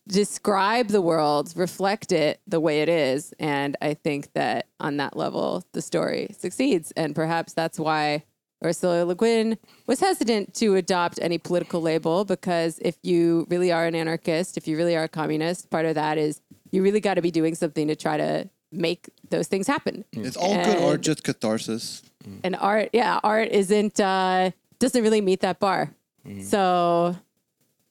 describe 0.07 0.87
the 0.87 1.01
world, 1.01 1.53
reflect 1.55 2.11
it 2.11 2.39
the 2.47 2.59
way 2.59 2.81
it 2.81 2.89
is. 2.89 3.33
And 3.39 3.75
I 3.81 3.93
think 3.93 4.33
that 4.33 4.67
on 4.79 4.97
that 4.97 5.15
level, 5.15 5.63
the 5.73 5.81
story 5.81 6.35
succeeds. 6.37 6.91
And 6.91 7.13
perhaps 7.13 7.53
that's 7.53 7.79
why 7.79 8.23
Ursula 8.63 9.05
Le 9.05 9.15
Guin 9.15 9.57
was 9.85 9.99
hesitant 9.99 10.53
to 10.55 10.75
adopt 10.75 11.19
any 11.21 11.37
political 11.37 11.81
label 11.81 12.25
because 12.25 12.79
if 12.79 12.97
you 13.03 13.45
really 13.49 13.71
are 13.71 13.85
an 13.85 13.95
anarchist, 13.95 14.57
if 14.57 14.67
you 14.67 14.77
really 14.77 14.95
are 14.95 15.03
a 15.03 15.09
communist, 15.09 15.69
part 15.69 15.85
of 15.85 15.95
that 15.95 16.17
is 16.17 16.41
you 16.71 16.81
really 16.81 16.99
got 16.99 17.15
to 17.15 17.21
be 17.21 17.31
doing 17.31 17.53
something 17.53 17.87
to 17.87 17.95
try 17.95 18.17
to 18.17 18.49
make 18.71 19.09
those 19.29 19.47
things 19.47 19.67
happen. 19.67 20.03
Mm. 20.13 20.25
It's 20.25 20.37
all 20.37 20.55
good 20.63 20.81
art 20.81 21.01
just 21.01 21.23
catharsis. 21.23 22.01
Mm. 22.23 22.39
And 22.43 22.55
art, 22.55 22.89
yeah, 22.93 23.19
art 23.23 23.49
isn't 23.49 23.99
uh, 23.99 24.51
doesn't 24.79 25.03
really 25.03 25.21
meet 25.21 25.41
that 25.41 25.59
bar. 25.59 25.93
Mm. 26.25 26.43
So, 26.43 27.15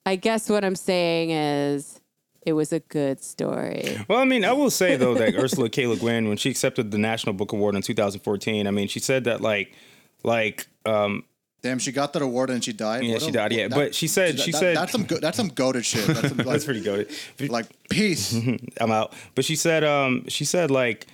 I 0.04 0.16
guess 0.16 0.48
what 0.48 0.64
I'm 0.64 0.76
saying 0.76 1.30
is, 1.30 2.00
it 2.46 2.52
was 2.54 2.72
a 2.72 2.80
good 2.80 3.22
story. 3.22 3.98
Well, 4.08 4.20
I 4.20 4.24
mean, 4.24 4.44
I 4.44 4.52
will 4.52 4.70
say 4.70 4.96
though 4.96 5.14
that 5.14 5.34
Ursula 5.34 5.68
K. 5.68 5.86
Le 5.86 5.96
Guin, 5.96 6.28
when 6.28 6.36
she 6.38 6.48
accepted 6.48 6.90
the 6.92 6.98
National 6.98 7.34
Book 7.34 7.52
Award 7.52 7.74
in 7.74 7.82
2014, 7.82 8.66
I 8.66 8.70
mean, 8.70 8.88
she 8.88 9.00
said 9.00 9.24
that 9.24 9.40
like, 9.40 9.74
like, 10.22 10.66
um, 10.86 11.24
Damn, 11.62 11.80
she 11.80 11.90
got 11.90 12.12
that 12.12 12.22
award 12.22 12.50
and 12.50 12.62
she 12.62 12.72
died. 12.72 13.02
Yeah, 13.02 13.14
What 13.14 13.22
she 13.22 13.28
a- 13.30 13.32
died, 13.32 13.52
yeah. 13.52 13.66
that- 13.68 13.74
But 13.74 13.94
she 13.94 14.06
said- 14.06 14.36
that- 14.36 14.42
she 14.42 14.52
that- 14.52 14.58
said- 14.58 14.76
that's 14.76 14.92
some 14.92 15.04
good. 15.04 15.20
That's 15.20 15.36
some 15.36 15.48
goaded 15.48 15.84
shit. 15.84 16.06
That's, 16.06 16.28
some, 16.28 16.36
like, 16.38 16.46
that's 16.46 16.64
pretty 16.64 16.82
good. 16.82 17.10
Like 17.40 17.66
peace. 17.90 18.32
I'm 18.80 18.92
out. 18.92 19.12
But 19.34 19.44
she 19.44 19.56
said, 19.56 19.82
um, 19.82 20.24
she 20.28 20.44
said 20.44 20.70
like, 20.70 21.06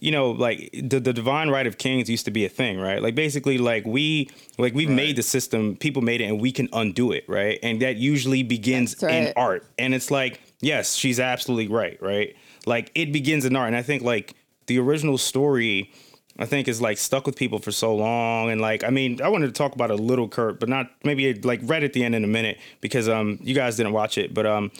you 0.00 0.10
know, 0.10 0.32
like 0.32 0.68
the, 0.74 1.00
the 1.00 1.14
divine 1.14 1.48
right 1.48 1.66
of 1.66 1.78
kings 1.78 2.10
used 2.10 2.26
to 2.26 2.30
be 2.30 2.44
a 2.44 2.48
thing, 2.50 2.78
right? 2.78 3.00
Like 3.00 3.14
basically, 3.14 3.56
like 3.56 3.86
we, 3.86 4.28
like 4.58 4.74
we've 4.74 4.90
made 4.90 5.16
the 5.16 5.22
system, 5.22 5.76
people 5.76 6.02
made 6.02 6.20
it, 6.20 6.24
and 6.24 6.38
we 6.40 6.52
can 6.52 6.68
undo 6.74 7.12
it, 7.12 7.24
right? 7.26 7.58
And 7.62 7.80
that 7.80 7.96
usually 7.96 8.42
begins 8.42 8.96
That's 8.96 9.28
in 9.28 9.32
art. 9.36 9.64
And 9.78 9.94
it's 9.94 10.10
like, 10.10 10.40
yes, 10.64 10.94
she's 10.94 11.20
absolutely 11.20 11.68
right, 11.68 12.00
right? 12.00 12.34
Like 12.66 12.90
it 12.94 13.12
begins 13.12 13.44
in 13.44 13.54
art, 13.54 13.68
and 13.68 13.76
I 13.76 13.82
think 13.82 14.02
like 14.02 14.34
the 14.66 14.78
original 14.78 15.18
story. 15.18 15.92
I 16.36 16.46
think 16.46 16.66
is 16.66 16.80
like 16.82 16.98
stuck 16.98 17.26
with 17.26 17.36
people 17.36 17.60
for 17.60 17.70
so 17.70 17.94
long, 17.94 18.50
and 18.50 18.60
like 18.60 18.82
I 18.82 18.90
mean, 18.90 19.22
I 19.22 19.28
wanted 19.28 19.46
to 19.46 19.52
talk 19.52 19.72
about 19.76 19.92
a 19.92 19.94
little, 19.94 20.28
Kurt, 20.28 20.58
but 20.58 20.68
not 20.68 20.90
maybe 21.04 21.32
like 21.32 21.60
right 21.62 21.80
at 21.84 21.92
the 21.92 22.02
end 22.02 22.16
in 22.16 22.24
a 22.24 22.26
minute 22.26 22.58
because 22.80 23.08
um 23.08 23.38
you 23.40 23.54
guys 23.54 23.76
didn't 23.76 23.92
watch 23.92 24.18
it, 24.18 24.34
but 24.34 24.44
um 24.44 24.72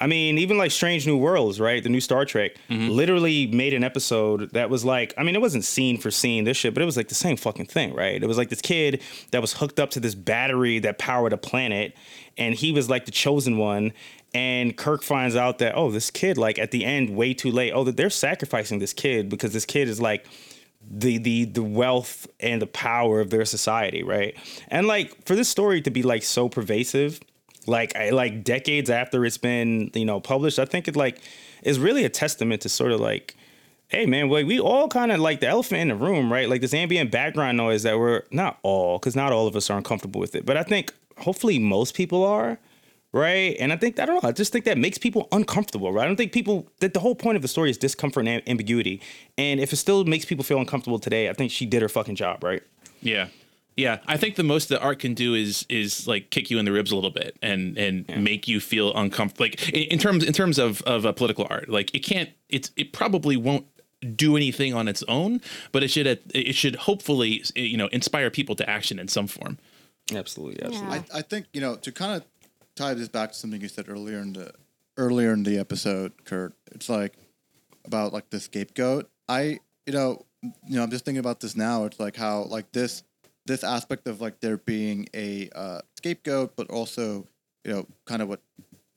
I 0.00 0.06
mean, 0.06 0.38
even 0.38 0.56
like 0.58 0.70
Strange 0.70 1.06
New 1.06 1.18
Worlds, 1.18 1.60
right? 1.60 1.82
The 1.82 1.90
new 1.90 2.00
Star 2.00 2.24
Trek 2.24 2.52
literally 2.70 3.46
made 3.46 3.74
an 3.74 3.84
episode 3.84 4.50
that 4.52 4.70
was 4.70 4.84
like, 4.84 5.12
I 5.18 5.22
mean, 5.22 5.34
it 5.36 5.40
wasn't 5.40 5.64
scene 5.64 5.98
for 5.98 6.10
scene 6.10 6.44
this 6.44 6.56
shit, 6.56 6.72
but 6.74 6.82
it 6.82 6.86
was 6.86 6.96
like 6.96 7.08
the 7.08 7.14
same 7.14 7.36
fucking 7.36 7.66
thing, 7.66 7.94
right? 7.94 8.20
It 8.20 8.26
was 8.26 8.38
like 8.38 8.48
this 8.48 8.62
kid 8.62 9.02
that 9.32 9.40
was 9.40 9.52
hooked 9.52 9.78
up 9.78 9.90
to 9.90 10.00
this 10.00 10.14
battery 10.14 10.78
that 10.80 10.98
powered 10.98 11.34
a 11.34 11.36
planet, 11.36 11.94
and 12.38 12.54
he 12.54 12.72
was 12.72 12.88
like 12.88 13.04
the 13.04 13.12
chosen 13.12 13.58
one. 13.58 13.92
And 14.34 14.76
Kirk 14.76 15.02
finds 15.02 15.36
out 15.36 15.58
that, 15.58 15.74
oh, 15.76 15.90
this 15.90 16.10
kid, 16.10 16.38
like 16.38 16.58
at 16.58 16.70
the 16.70 16.84
end, 16.84 17.10
way 17.14 17.34
too 17.34 17.50
late, 17.50 17.72
oh, 17.72 17.84
that 17.84 17.96
they're 17.96 18.10
sacrificing 18.10 18.78
this 18.78 18.92
kid 18.94 19.28
because 19.28 19.52
this 19.52 19.66
kid 19.66 19.88
is 19.88 20.00
like 20.00 20.26
the 20.90 21.18
the 21.18 21.44
the 21.44 21.62
wealth 21.62 22.26
and 22.40 22.60
the 22.60 22.66
power 22.66 23.20
of 23.20 23.30
their 23.30 23.44
society, 23.44 24.02
right? 24.02 24.34
And 24.68 24.86
like 24.86 25.24
for 25.26 25.36
this 25.36 25.48
story 25.48 25.80
to 25.82 25.90
be 25.90 26.02
like 26.02 26.22
so 26.22 26.48
pervasive, 26.48 27.20
like 27.66 27.94
I, 27.94 28.10
like 28.10 28.44
decades 28.44 28.90
after 28.90 29.24
it's 29.24 29.38
been 29.38 29.90
you 29.94 30.04
know 30.04 30.20
published, 30.20 30.58
I 30.58 30.64
think 30.64 30.88
it 30.88 30.96
like 30.96 31.20
is 31.62 31.78
really 31.78 32.04
a 32.04 32.08
testament 32.08 32.62
to 32.62 32.68
sort 32.68 32.92
of 32.92 33.00
like, 33.00 33.36
hey 33.88 34.06
man, 34.06 34.28
like 34.28 34.46
we 34.46 34.58
all 34.58 34.88
kind 34.88 35.12
of 35.12 35.20
like 35.20 35.40
the 35.40 35.48
elephant 35.48 35.82
in 35.82 35.88
the 35.88 35.94
room, 35.94 36.32
right? 36.32 36.48
Like 36.48 36.60
this 36.60 36.74
ambient 36.74 37.10
background 37.10 37.56
noise 37.56 37.84
that 37.84 37.98
we're 37.98 38.22
not 38.30 38.58
all 38.62 38.98
because 38.98 39.14
not 39.14 39.32
all 39.32 39.46
of 39.46 39.54
us 39.56 39.70
are 39.70 39.76
uncomfortable 39.76 40.20
with 40.20 40.34
it, 40.34 40.44
but 40.44 40.56
I 40.56 40.62
think 40.62 40.92
hopefully 41.18 41.58
most 41.58 41.94
people 41.94 42.24
are. 42.24 42.58
Right. 43.12 43.56
And 43.60 43.72
I 43.72 43.76
think, 43.76 43.98
I 43.98 44.06
don't 44.06 44.22
know, 44.22 44.28
I 44.28 44.32
just 44.32 44.52
think 44.52 44.64
that 44.64 44.78
makes 44.78 44.96
people 44.96 45.28
uncomfortable, 45.32 45.92
right? 45.92 46.04
I 46.04 46.06
don't 46.06 46.16
think 46.16 46.32
people, 46.32 46.66
that 46.80 46.94
the 46.94 47.00
whole 47.00 47.14
point 47.14 47.36
of 47.36 47.42
the 47.42 47.48
story 47.48 47.68
is 47.68 47.76
discomfort 47.76 48.26
and 48.26 48.42
ambiguity. 48.48 49.02
And 49.36 49.60
if 49.60 49.72
it 49.72 49.76
still 49.76 50.04
makes 50.04 50.24
people 50.24 50.44
feel 50.44 50.58
uncomfortable 50.58 50.98
today, 50.98 51.28
I 51.28 51.34
think 51.34 51.50
she 51.50 51.66
did 51.66 51.82
her 51.82 51.90
fucking 51.90 52.16
job, 52.16 52.42
right? 52.42 52.62
Yeah. 53.02 53.28
Yeah, 53.76 54.00
I 54.06 54.18
think 54.18 54.36
the 54.36 54.42
most 54.42 54.68
that 54.68 54.82
art 54.82 54.98
can 54.98 55.14
do 55.14 55.34
is 55.34 55.64
is 55.70 56.06
like 56.06 56.28
kick 56.28 56.50
you 56.50 56.58
in 56.58 56.66
the 56.66 56.72
ribs 56.72 56.92
a 56.92 56.94
little 56.94 57.10
bit 57.10 57.38
and 57.40 57.78
and 57.78 58.06
make 58.22 58.46
you 58.46 58.60
feel 58.60 58.94
uncomfortable. 58.94 59.46
Like 59.46 59.66
in, 59.70 59.84
in 59.84 59.98
terms 59.98 60.24
in 60.24 60.34
terms 60.34 60.58
of 60.58 60.82
of 60.82 61.06
a 61.06 61.12
political 61.14 61.46
art, 61.48 61.70
like 61.70 61.94
it 61.94 62.00
can't. 62.00 62.28
It's 62.50 62.70
it 62.76 62.92
probably 62.92 63.36
won't 63.36 63.66
do 64.14 64.36
anything 64.36 64.74
on 64.74 64.88
its 64.88 65.02
own, 65.08 65.40
but 65.72 65.82
it 65.82 65.88
should 65.88 66.06
it 66.06 66.52
should 66.54 66.76
hopefully 66.76 67.42
you 67.54 67.78
know 67.78 67.86
inspire 67.86 68.28
people 68.30 68.54
to 68.56 68.68
action 68.68 68.98
in 68.98 69.08
some 69.08 69.26
form. 69.26 69.56
Absolutely. 70.14 70.62
Absolutely. 70.62 70.96
Yeah. 70.96 71.02
I, 71.14 71.18
I 71.20 71.22
think 71.22 71.46
you 71.54 71.62
know 71.62 71.76
to 71.76 71.92
kind 71.92 72.16
of 72.16 72.24
tie 72.82 72.94
this 72.94 73.08
back 73.08 73.32
to 73.32 73.38
something 73.38 73.60
you 73.60 73.68
said 73.68 73.88
earlier 73.88 74.18
in 74.18 74.32
the 74.32 74.52
earlier 74.96 75.32
in 75.32 75.42
the 75.42 75.58
episode, 75.58 76.12
Kurt. 76.24 76.54
It's 76.72 76.88
like 76.88 77.14
about 77.84 78.12
like 78.12 78.30
the 78.30 78.40
scapegoat. 78.40 79.08
I 79.28 79.60
you 79.86 79.92
know 79.92 80.24
you 80.42 80.76
know 80.76 80.82
I'm 80.82 80.90
just 80.90 81.04
thinking 81.04 81.20
about 81.20 81.40
this 81.40 81.56
now. 81.56 81.84
It's 81.84 82.00
like 82.00 82.16
how 82.16 82.42
like 82.44 82.72
this 82.72 83.04
this 83.46 83.64
aspect 83.64 84.06
of 84.08 84.20
like 84.20 84.40
there 84.40 84.56
being 84.56 85.08
a 85.14 85.48
uh, 85.54 85.80
scapegoat, 85.96 86.56
but 86.56 86.70
also 86.70 87.26
you 87.64 87.72
know 87.72 87.86
kind 88.04 88.22
of 88.22 88.28
what 88.28 88.40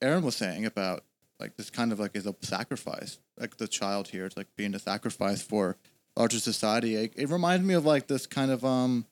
Aaron 0.02 0.24
was 0.24 0.36
saying 0.36 0.66
about 0.66 1.04
like 1.40 1.56
this 1.58 1.70
kind 1.70 1.92
of 1.92 2.00
like 2.00 2.16
is 2.16 2.26
a 2.26 2.36
sacrifice. 2.42 3.20
Like 3.38 3.58
the 3.58 3.68
child 3.68 4.08
here, 4.08 4.26
it's 4.26 4.38
like 4.38 4.48
being 4.56 4.74
a 4.74 4.80
sacrifice 4.80 5.42
for 5.42 5.78
larger 6.16 6.40
society. 6.40 6.96
It, 6.96 7.14
it 7.16 7.30
reminds 7.30 7.66
me 7.66 7.74
of 7.74 7.86
like 7.86 8.08
this 8.08 8.26
kind 8.26 8.50
of 8.50 8.66
um 8.66 9.06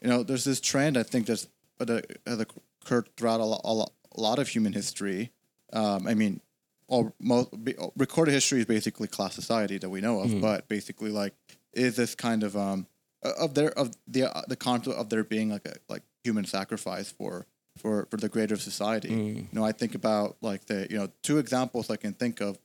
you 0.00 0.08
know, 0.08 0.22
there's 0.22 0.44
this 0.44 0.60
trend 0.60 0.96
I 0.96 1.02
think 1.02 1.26
that's 1.26 1.48
that 1.78 2.18
has 2.26 2.44
occurred 2.86 3.08
throughout 3.16 3.40
a, 3.40 3.44
a, 3.44 3.86
a 4.16 4.20
lot 4.20 4.38
of 4.38 4.48
human 4.48 4.72
history. 4.72 5.32
Um, 5.72 6.06
I 6.06 6.14
mean, 6.14 6.40
all 6.88 7.12
most 7.20 7.48
recorded 7.96 8.32
history 8.32 8.60
is 8.60 8.66
basically 8.66 9.08
class 9.08 9.34
society 9.34 9.78
that 9.78 9.90
we 9.90 10.00
know 10.00 10.20
of, 10.20 10.30
but 10.40 10.68
basically 10.68 11.10
like 11.10 11.34
is 11.72 11.96
this 11.96 12.14
kind 12.14 12.42
of 12.44 12.56
um 12.56 12.86
of 13.22 13.54
their 13.54 13.70
of 13.76 13.90
the 14.06 14.24
uh, 14.36 14.42
the 14.48 14.56
concept 14.56 14.96
of 14.96 15.08
there 15.08 15.24
being 15.24 15.50
like 15.50 15.66
a 15.66 15.74
like 15.88 16.02
human 16.22 16.44
sacrifice 16.44 17.10
for 17.10 17.44
for 17.76 18.06
for 18.10 18.16
the 18.18 18.28
greater 18.28 18.56
society. 18.56 19.08
You 19.08 19.48
know, 19.52 19.64
I 19.64 19.72
think 19.72 19.94
about 19.96 20.36
like 20.40 20.66
the 20.66 20.86
you 20.88 20.96
know 20.96 21.08
two 21.22 21.38
examples 21.38 21.90
I 21.90 21.96
can 21.96 22.12
think 22.14 22.40
of 22.40 22.56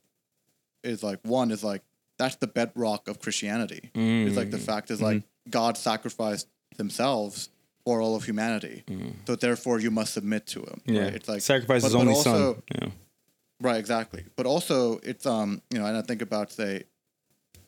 is 0.84 1.02
like 1.02 1.18
one 1.24 1.50
is 1.50 1.64
like 1.64 1.82
that's 2.16 2.36
the 2.36 2.46
bedrock 2.46 3.08
of 3.08 3.18
Christianity. 3.20 3.90
It's 4.28 4.36
like 4.36 4.50
the 4.52 4.58
fact 4.58 4.90
is 4.92 5.02
like 5.02 5.24
God 5.50 5.76
sacrificed 5.76 6.46
themselves 6.76 7.48
for 7.84 8.00
all 8.00 8.14
of 8.14 8.24
humanity. 8.24 8.84
So 9.26 9.36
therefore 9.36 9.80
you 9.80 9.90
must 9.90 10.14
submit 10.14 10.46
to 10.48 10.60
him. 10.60 10.80
yeah. 10.86 11.02
Right? 11.02 11.14
It's 11.14 11.28
like 11.28 11.40
sacrifice 11.40 11.82
his 11.82 11.94
only 11.94 12.14
also- 12.14 12.54
son. 12.54 12.62
Yeah. 12.80 12.88
Right, 13.60 13.76
exactly. 13.78 14.24
But 14.34 14.46
also 14.46 14.98
it's 15.04 15.24
um, 15.24 15.62
you 15.70 15.78
know, 15.78 15.86
and 15.86 15.96
I 15.96 16.02
think 16.02 16.20
about 16.20 16.50
say 16.50 16.82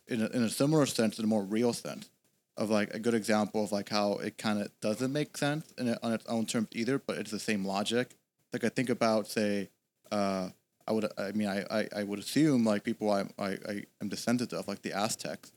in 0.09 0.21
a, 0.23 0.27
in 0.27 0.43
a 0.43 0.51
similar 0.51 0.87
sense, 0.87 1.19
in 1.19 1.25
a 1.25 1.29
more 1.29 1.43
real 1.45 1.73
sense 1.73 2.11
of 2.57 2.71
like 2.71 2.93
a 2.95 2.99
good 2.99 3.15
example 3.15 3.65
of 3.65 3.73
like 3.73 3.89
how 3.89 4.15
it 4.15 4.37
kind 4.39 4.61
of 4.61 4.71
doesn't 4.81 5.13
make 5.13 5.37
sense 5.37 5.73
in 5.79 5.89
it, 5.89 5.99
on 6.03 6.13
its 6.13 6.27
own 6.27 6.47
terms 6.47 6.69
either, 6.73 6.99
but 6.99 7.17
it's 7.19 7.31
the 7.31 7.39
same 7.39 7.65
logic. 7.65 8.11
Like 8.53 8.65
I 8.65 8.69
think 8.69 8.91
about 8.91 9.29
say, 9.29 9.71
uh, 10.13 10.51
I 10.87 10.93
would, 10.93 11.07
I 11.17 11.33
mean, 11.33 11.49
I, 11.49 11.65
I, 11.71 11.89
I 11.97 12.03
would 12.05 12.19
assume 12.19 12.65
like 12.65 12.85
people 12.85 13.11
I, 13.11 13.25
I, 13.39 13.49
I 13.69 13.83
am 14.01 14.09
descended 14.09 14.53
of, 14.53 14.69
like 14.69 14.83
the 14.83 14.93
Aztecs, 14.93 15.51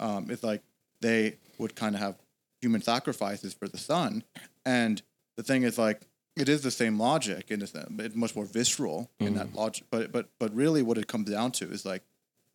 um, 0.00 0.28
it's 0.30 0.42
like 0.42 0.62
they 1.00 1.36
would 1.58 1.74
kind 1.76 1.94
of 1.94 2.00
have 2.00 2.16
human 2.60 2.82
sacrifices 2.82 3.54
for 3.54 3.68
the 3.68 3.78
sun, 3.78 4.24
and 4.64 5.02
the 5.36 5.42
thing 5.42 5.62
is 5.62 5.78
like 5.78 6.02
it 6.36 6.48
is 6.48 6.62
the 6.62 6.70
same 6.70 6.98
logic 6.98 7.50
in 7.50 7.62
a 7.62 7.66
sense, 7.66 7.88
but 7.90 8.06
it's 8.06 8.16
much 8.16 8.34
more 8.36 8.44
visceral 8.44 9.10
in 9.18 9.34
that 9.34 9.48
mm. 9.48 9.56
logic. 9.56 9.86
But 9.90 10.12
but 10.12 10.28
but 10.38 10.54
really, 10.54 10.82
what 10.82 10.98
it 10.98 11.06
comes 11.06 11.30
down 11.30 11.52
to 11.52 11.70
is 11.70 11.84
like 11.84 12.02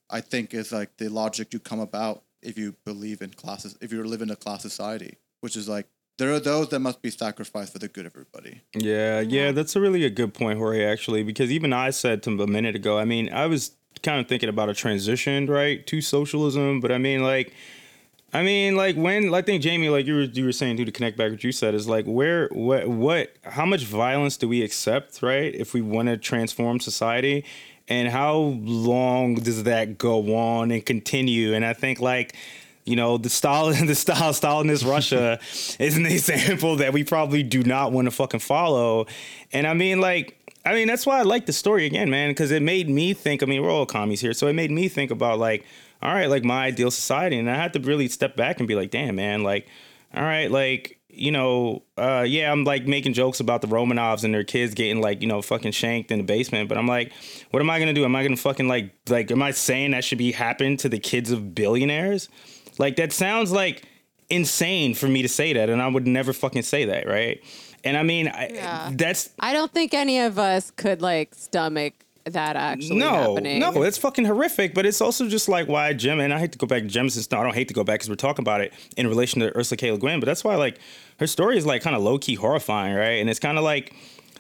I 0.10 0.22
think 0.22 0.54
is 0.54 0.72
like 0.72 0.98
the 0.98 1.10
logic 1.10 1.54
you 1.54 1.60
come 1.60 1.80
about 1.80 2.24
if 2.42 2.58
you 2.58 2.76
believe 2.86 3.22
in 3.22 3.32
classes, 3.32 3.78
if 3.82 3.92
you 3.92 4.04
live 4.04 4.22
in 4.22 4.30
a 4.30 4.36
class 4.36 4.62
society, 4.62 5.18
which 5.42 5.56
is 5.56 5.68
like 5.68 5.88
there 6.18 6.32
are 6.34 6.40
those 6.40 6.70
that 6.70 6.80
must 6.80 7.02
be 7.02 7.10
sacrificed 7.10 7.74
for 7.74 7.80
the 7.80 7.88
good 7.88 8.06
of 8.06 8.14
everybody. 8.14 8.62
Yeah, 8.74 9.20
yeah, 9.20 9.52
that's 9.52 9.76
a 9.76 9.82
really 9.82 10.06
a 10.06 10.10
good 10.10 10.34
point, 10.34 10.58
Jorge. 10.58 10.84
Actually, 10.84 11.24
because 11.24 11.52
even 11.52 11.74
I 11.74 11.90
said 11.90 12.24
to 12.24 12.42
a 12.42 12.48
minute 12.48 12.76
ago. 12.76 12.98
I 12.98 13.06
mean, 13.06 13.32
I 13.34 13.48
was 13.48 13.76
kind 14.04 14.20
of 14.20 14.28
thinking 14.28 14.50
about 14.50 14.70
a 14.70 14.74
transition, 14.74 15.48
right, 15.48 15.86
to 15.88 16.02
socialism. 16.02 16.80
But 16.80 16.92
I 16.92 16.98
mean, 16.98 17.24
like, 17.24 17.54
I 18.36 18.44
mean, 18.44 18.76
like 18.76 18.98
when 18.98 19.34
I 19.34 19.42
think 19.42 19.64
Jamie, 19.64 19.88
like 19.88 20.06
you 20.06 20.16
were 20.16 20.24
you 20.24 20.44
were 20.44 20.52
saying 20.52 20.76
to 20.76 20.92
connect 20.92 21.18
back 21.18 21.32
what 21.32 21.42
you 21.42 21.54
said 21.54 21.74
is 21.74 21.88
like 21.88 22.04
where 22.04 22.50
what 22.50 22.86
what 22.86 23.34
how 23.44 23.66
much 23.66 23.86
violence 23.86 24.36
do 24.36 24.50
we 24.50 24.62
accept, 24.62 25.22
right? 25.22 25.56
If 25.56 25.74
we 25.74 25.82
want 25.82 26.10
to 26.10 26.18
transform 26.18 26.82
society, 26.82 27.46
and 27.88 28.10
how 28.10 28.36
long 28.36 29.36
does 29.36 29.64
that 29.64 29.98
go 29.98 30.36
on 30.36 30.72
and 30.72 30.86
continue? 30.86 31.54
And 31.54 31.64
I 31.64 31.72
think 31.72 32.02
like 32.02 32.36
you 32.84 32.98
know 32.98 33.18
the 33.18 33.30
Stalin 33.30 33.86
the 33.88 33.96
style 33.96 34.34
Stalinist 34.34 34.86
Russia 34.86 35.40
is 35.80 35.96
an 35.96 36.06
example 36.06 36.76
that 36.76 36.92
we 36.92 37.06
probably 37.06 37.42
do 37.42 37.64
not 37.64 37.94
want 37.94 38.08
to 38.08 38.12
fucking 38.12 38.42
follow. 38.42 39.08
And 39.54 39.66
I 39.66 39.74
mean 39.74 40.02
like 40.02 40.38
I 40.66 40.74
mean, 40.74 40.88
that's 40.88 41.06
why 41.06 41.20
I 41.20 41.22
like 41.22 41.46
the 41.46 41.54
story 41.54 41.86
again, 41.86 42.10
man, 42.10 42.32
because 42.32 42.50
it 42.50 42.64
made 42.64 42.90
me 42.90 43.14
think. 43.14 43.44
I 43.44 43.46
mean, 43.46 43.62
we're 43.62 43.70
all 43.70 43.86
commies 43.86 44.20
here, 44.20 44.34
so 44.34 44.48
it 44.48 44.54
made 44.54 44.72
me 44.72 44.90
think 44.90 45.12
about 45.12 45.38
like, 45.38 45.64
all 46.06 46.14
right, 46.14 46.30
like 46.30 46.44
my 46.44 46.66
ideal 46.66 46.92
society, 46.92 47.38
and 47.40 47.50
I 47.50 47.56
had 47.56 47.74
to 47.74 47.80
really 47.80 48.08
step 48.08 48.36
back 48.36 48.60
and 48.60 48.68
be 48.68 48.76
like, 48.76 48.92
damn, 48.92 49.16
man, 49.16 49.42
like, 49.42 49.68
all 50.14 50.22
right, 50.22 50.52
like, 50.52 51.00
you 51.10 51.32
know, 51.32 51.82
uh, 51.98 52.24
yeah, 52.28 52.52
I'm 52.52 52.64
like 52.64 52.86
making 52.86 53.14
jokes 53.14 53.40
about 53.40 53.62
the 53.62 53.68
Romanovs 53.68 54.24
and 54.24 54.32
their 54.32 54.44
kids 54.44 54.76
getting 54.76 55.02
like, 55.02 55.22
you 55.22 55.28
know, 55.28 55.42
fucking 55.42 55.72
shanked 55.72 56.12
in 56.12 56.20
the 56.20 56.24
basement, 56.24 56.70
but 56.70 56.78
I'm 56.78 56.88
like, 56.88 57.12
what 57.50 57.60
am 57.60 57.72
I 57.72 57.80
gonna 57.80 57.94
do? 57.94 58.06
Am 58.06 58.16
I 58.16 58.22
gonna 58.22 58.38
fucking 58.38 58.68
like, 58.68 58.92
like, 59.10 59.32
am 59.32 59.42
I 59.42 59.50
saying 59.50 59.92
that 59.92 60.04
should 60.04 60.20
be 60.20 60.32
happen 60.32 60.78
to 60.78 60.90
the 60.90 61.00
kids 61.00 61.32
of 61.32 61.56
billionaires? 61.56 62.30
Like, 62.78 62.98
that 62.98 63.12
sounds 63.12 63.52
like 63.52 63.84
insane 64.30 64.94
for 64.94 65.08
me 65.08 65.24
to 65.24 65.30
say 65.30 65.54
that, 65.54 65.72
and 65.72 65.82
I 65.82 65.88
would 65.88 66.06
never 66.06 66.34
fucking 66.34 66.64
say 66.64 66.86
that, 66.86 67.08
right? 67.08 67.42
And 67.84 67.98
I 67.98 68.04
mean, 68.04 68.26
Yeah. 68.26 68.90
I, 68.90 68.94
that's 68.96 69.32
I 69.40 69.54
don't 69.54 69.72
think 69.72 69.96
any 69.96 70.20
of 70.20 70.38
us 70.38 70.70
could 70.70 71.02
like 71.02 71.34
stomach 71.34 72.05
that 72.26 72.56
actually 72.56 72.98
no, 72.98 73.36
happening. 73.36 73.60
no, 73.60 73.84
it's 73.84 73.98
fucking 73.98 74.26
horrific. 74.26 74.74
But 74.74 74.86
it's 74.86 75.02
also 75.02 75.28
just 75.28 75.48
like 75.48 75.68
why 75.68 75.94
Jim 75.94 76.20
and 76.20 76.34
I 76.34 76.40
hate 76.40 76.52
to 76.54 76.58
go 76.58 76.68
back 76.68 76.84
to 76.84 76.90
Jemisin. 76.90 77.32
No, 77.32 77.40
I 77.40 77.44
don't 77.44 77.54
hate 77.54 77.68
to 77.68 77.74
go 77.74 77.84
back 77.84 78.00
because 78.00 78.10
we're 78.10 78.16
talking 78.16 78.44
about 78.44 78.62
it 78.62 78.74
in 78.98 79.08
relation 79.08 79.42
to 79.42 79.56
Ursula 79.56 79.78
K. 79.78 79.92
Le 79.92 79.98
Guin. 79.98 80.20
But 80.20 80.26
that's 80.26 80.44
why 80.44 80.56
like 80.56 80.80
her 81.20 81.28
story 81.28 81.58
is 81.58 81.66
like 81.66 81.82
kind 81.82 81.96
of 81.96 82.02
low 82.02 82.18
key 82.18 82.36
horrifying, 82.36 82.96
right? 82.96 83.20
And 83.20 83.30
it's 83.30 83.40
kind 83.40 83.58
of 83.58 83.64
like 83.64 83.94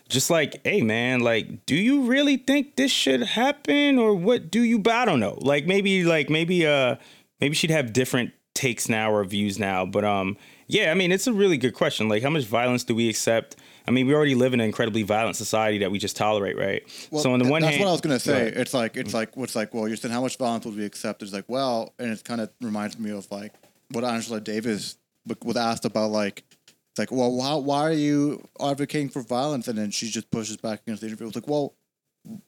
just 0.09 0.29
like, 0.29 0.59
hey 0.63 0.81
man, 0.81 1.21
like, 1.21 1.65
do 1.65 1.75
you 1.75 2.03
really 2.03 2.37
think 2.37 2.75
this 2.75 2.91
should 2.91 3.21
happen 3.21 3.99
or 3.99 4.15
what 4.15 4.49
do 4.49 4.61
you? 4.61 4.79
But 4.79 4.93
I 4.93 5.05
don't 5.05 5.19
know. 5.19 5.37
Like 5.41 5.65
maybe 5.67 6.03
like 6.03 6.29
maybe 6.29 6.65
uh 6.65 6.95
maybe 7.39 7.55
she'd 7.55 7.71
have 7.71 7.93
different 7.93 8.31
takes 8.55 8.89
now 8.89 9.11
or 9.11 9.23
views 9.25 9.59
now. 9.59 9.85
But 9.85 10.05
um 10.05 10.37
yeah, 10.67 10.91
I 10.91 10.95
mean 10.95 11.11
it's 11.11 11.27
a 11.27 11.33
really 11.33 11.57
good 11.57 11.75
question. 11.75 12.09
Like 12.09 12.23
how 12.23 12.29
much 12.31 12.45
violence 12.45 12.83
do 12.83 12.95
we 12.95 13.09
accept? 13.09 13.55
I 13.87 13.91
mean, 13.91 14.07
we 14.07 14.13
already 14.13 14.35
live 14.35 14.53
in 14.53 14.59
an 14.59 14.65
incredibly 14.65 15.03
violent 15.03 15.35
society 15.35 15.79
that 15.79 15.91
we 15.91 15.99
just 15.99 16.15
tolerate, 16.15 16.57
right? 16.57 16.83
Well, 17.11 17.21
so 17.21 17.33
on 17.33 17.39
the 17.39 17.45
th- 17.45 17.51
one 17.51 17.61
that's 17.61 17.75
hand, 17.75 17.83
what 17.85 17.89
I 17.89 17.91
was 17.91 18.01
gonna 18.01 18.19
say. 18.19 18.45
Right. 18.45 18.53
It's 18.53 18.73
like 18.73 18.97
it's 18.97 19.13
like 19.13 19.37
what's 19.37 19.55
like. 19.55 19.73
Well, 19.73 19.87
you're 19.87 19.97
saying 19.97 20.13
how 20.13 20.21
much 20.21 20.37
violence 20.37 20.65
would 20.65 20.75
we 20.75 20.85
accept? 20.85 21.21
It's 21.21 21.33
like 21.33 21.45
well, 21.47 21.93
and 21.99 22.11
it 22.11 22.23
kind 22.23 22.41
of 22.41 22.49
reminds 22.61 22.97
me 22.97 23.11
of 23.11 23.29
like 23.31 23.53
what 23.91 24.03
Angela 24.03 24.41
Davis 24.41 24.97
was 25.43 25.55
asked 25.57 25.85
about. 25.85 26.11
Like 26.11 26.43
it's 26.91 26.99
like, 26.99 27.11
well, 27.11 27.31
why 27.31 27.55
why 27.55 27.81
are 27.81 27.91
you 27.91 28.47
advocating 28.59 29.09
for 29.09 29.21
violence? 29.21 29.67
And 29.67 29.77
then 29.77 29.91
she 29.91 30.09
just 30.09 30.31
pushes 30.31 30.57
back 30.57 30.81
against 30.81 31.01
the 31.01 31.07
interview. 31.07 31.27
It's 31.27 31.35
like, 31.35 31.47
well, 31.47 31.73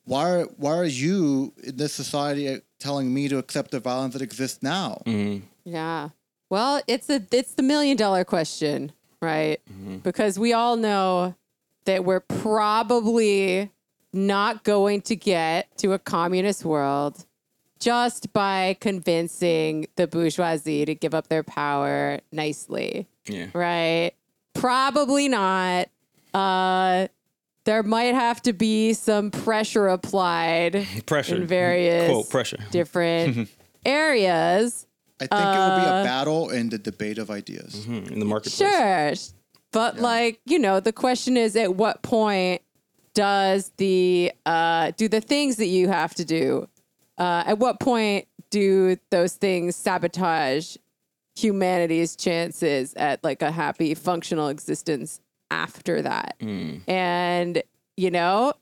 why 0.06 0.32
are 0.32 0.44
why 0.58 0.76
are 0.76 0.86
you 0.86 1.54
in 1.64 1.78
this 1.78 1.94
society 1.94 2.50
uh, 2.50 2.60
telling 2.80 3.14
me 3.14 3.28
to 3.28 3.38
accept 3.38 3.72
the 3.72 3.80
violence 3.80 4.14
that 4.14 4.22
exists 4.22 4.64
now? 4.64 5.02
Mm-hmm. 5.06 5.46
Yeah. 5.66 6.10
Well, 6.50 6.82
it's 6.88 7.10
a 7.10 7.22
it's 7.32 7.54
the 7.54 7.64
million 7.64 7.98
dollar 7.98 8.24
question, 8.24 8.94
right? 9.22 9.60
Because 10.04 10.38
we 10.38 10.54
all 10.54 10.76
know 10.76 11.36
that 11.86 12.04
we're 12.04 12.20
probably 12.20 13.72
not 14.14 14.64
going 14.64 15.02
to 15.02 15.16
get 15.16 15.76
to 15.78 15.94
a 15.94 16.00
communist 16.00 16.66
world 16.66 17.26
just 17.80 18.34
by 18.34 18.76
convincing 18.80 19.88
the 19.96 20.08
bourgeoisie 20.08 20.86
to 20.86 20.96
give 20.96 21.14
up 21.14 21.28
their 21.28 21.44
power 21.44 22.20
nicely, 22.32 23.08
yeah. 23.28 23.48
right? 23.54 24.12
Probably 24.54 25.28
not. 25.28 25.90
Uh 26.34 27.08
there 27.68 27.84
might 27.84 28.16
have 28.16 28.42
to 28.42 28.54
be 28.54 28.94
some 28.94 29.30
pressure 29.30 29.88
applied 29.88 30.88
pressure 31.06 31.36
in 31.36 31.46
various 31.46 32.10
quote 32.10 32.30
pressure 32.30 32.58
different 32.72 33.50
areas. 33.86 34.87
I 35.20 35.26
think 35.28 35.32
it 35.56 35.60
will 35.60 35.76
be 35.76 35.86
Uh, 35.88 36.02
a 36.02 36.04
battle 36.04 36.50
in 36.50 36.70
the 36.70 36.78
debate 36.78 37.18
of 37.18 37.30
ideas. 37.32 37.76
Mhm, 37.76 38.12
in 38.12 38.20
the 38.20 38.26
marketplace. 38.26 38.70
Sure. 38.72 39.14
But 39.72 40.00
like, 40.00 40.40
you 40.46 40.60
know, 40.60 40.80
the 40.80 40.94
question 40.94 41.38
is 41.38 41.56
at 41.56 41.76
what 41.76 42.02
point 42.04 42.62
does 43.14 43.72
the 43.78 44.32
uh 44.46 44.92
do 44.96 45.08
the 45.08 45.22
things 45.22 45.56
that 45.56 45.66
you 45.68 45.88
have 45.88 46.14
to 46.16 46.24
do 46.24 46.68
uh 47.18 47.44
at 47.48 47.58
what 47.58 47.80
point 47.80 48.28
do 48.52 48.96
those 49.10 49.34
things 49.34 49.76
sabotage 49.76 50.78
humanity's 51.36 52.16
chances 52.16 52.94
at 52.96 53.24
like 53.24 53.42
a 53.42 53.52
happy 53.52 53.94
functional 53.96 54.48
existence 54.50 55.20
after 55.52 56.02
that? 56.02 56.36
And 56.88 57.62
you 57.96 58.12
know, 58.12 58.54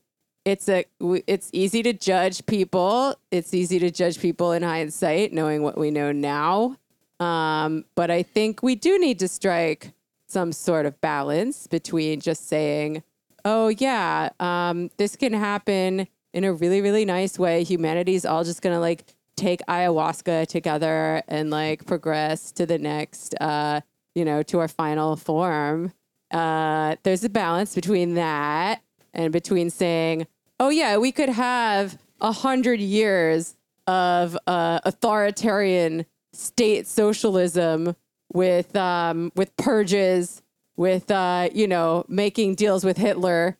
it's 0.46 0.68
a 0.68 0.84
it's 1.26 1.50
easy 1.52 1.82
to 1.82 1.92
judge 1.92 2.46
people. 2.46 3.16
It's 3.32 3.52
easy 3.52 3.80
to 3.80 3.90
judge 3.90 4.20
people 4.20 4.52
in 4.52 4.62
hindsight 4.62 5.32
knowing 5.32 5.62
what 5.62 5.76
we 5.76 5.90
know 5.90 6.12
now. 6.12 6.76
Um, 7.18 7.84
but 7.96 8.10
I 8.12 8.22
think 8.22 8.62
we 8.62 8.76
do 8.76 8.98
need 8.98 9.18
to 9.18 9.28
strike 9.28 9.92
some 10.28 10.52
sort 10.52 10.86
of 10.86 11.00
balance 11.00 11.66
between 11.66 12.20
just 12.20 12.48
saying, 12.48 13.02
oh, 13.44 13.68
yeah, 13.68 14.30
um, 14.38 14.90
this 14.98 15.16
can 15.16 15.32
happen 15.32 16.06
in 16.32 16.44
a 16.44 16.52
really, 16.52 16.80
really 16.80 17.04
nice 17.04 17.38
way. 17.38 17.64
Humanity's 17.64 18.24
all 18.24 18.44
just 18.44 18.62
to 18.62 18.78
like 18.78 19.04
take 19.36 19.60
ayahuasca 19.66 20.46
together 20.46 21.22
and 21.26 21.50
like 21.50 21.86
progress 21.86 22.52
to 22.52 22.66
the 22.66 22.78
next, 22.78 23.34
uh, 23.40 23.80
you 24.14 24.24
know, 24.24 24.42
to 24.44 24.60
our 24.60 24.68
final 24.68 25.16
form. 25.16 25.92
Uh, 26.30 26.96
there's 27.02 27.24
a 27.24 27.28
balance 27.28 27.74
between 27.74 28.14
that 28.14 28.82
and 29.12 29.32
between 29.32 29.70
saying, 29.70 30.26
oh, 30.60 30.68
yeah, 30.68 30.96
we 30.96 31.12
could 31.12 31.28
have 31.28 31.98
a 32.20 32.32
hundred 32.32 32.80
years 32.80 33.56
of 33.86 34.36
uh, 34.46 34.80
authoritarian 34.84 36.06
state 36.32 36.86
socialism 36.86 37.94
with 38.32 38.74
um, 38.76 39.32
with 39.36 39.56
purges, 39.56 40.42
with 40.76 41.10
uh, 41.10 41.48
you 41.52 41.66
know 41.66 42.04
making 42.08 42.54
deals 42.54 42.84
with 42.84 42.96
Hitler, 42.96 43.56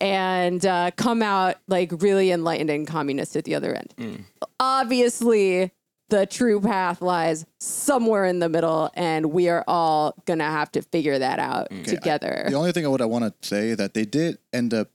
and 0.00 0.64
uh, 0.64 0.90
come 0.96 1.22
out 1.22 1.56
like 1.66 1.90
really 2.00 2.30
enlightened 2.30 2.70
and 2.70 2.86
communist 2.86 3.36
at 3.36 3.44
the 3.44 3.54
other 3.54 3.74
end. 3.74 3.94
Obviously, 4.60 5.72
the 6.08 6.26
true 6.26 6.60
path 6.60 7.02
lies 7.02 7.44
somewhere 7.58 8.24
in 8.24 8.38
the 8.38 8.48
middle, 8.48 8.90
and 8.94 9.26
we 9.32 9.48
are 9.48 9.64
all 9.66 10.14
gonna 10.26 10.44
have 10.44 10.70
to 10.72 10.82
figure 10.82 11.18
that 11.18 11.38
out 11.38 11.68
together. 11.84 12.44
The 12.48 12.54
only 12.54 12.72
thing 12.72 12.84
I 12.84 12.88
would 12.88 13.00
I 13.02 13.06
want 13.06 13.24
to 13.24 13.48
say 13.48 13.74
that 13.74 13.94
they 13.94 14.04
did 14.04 14.38
end 14.52 14.72
up 14.72 14.90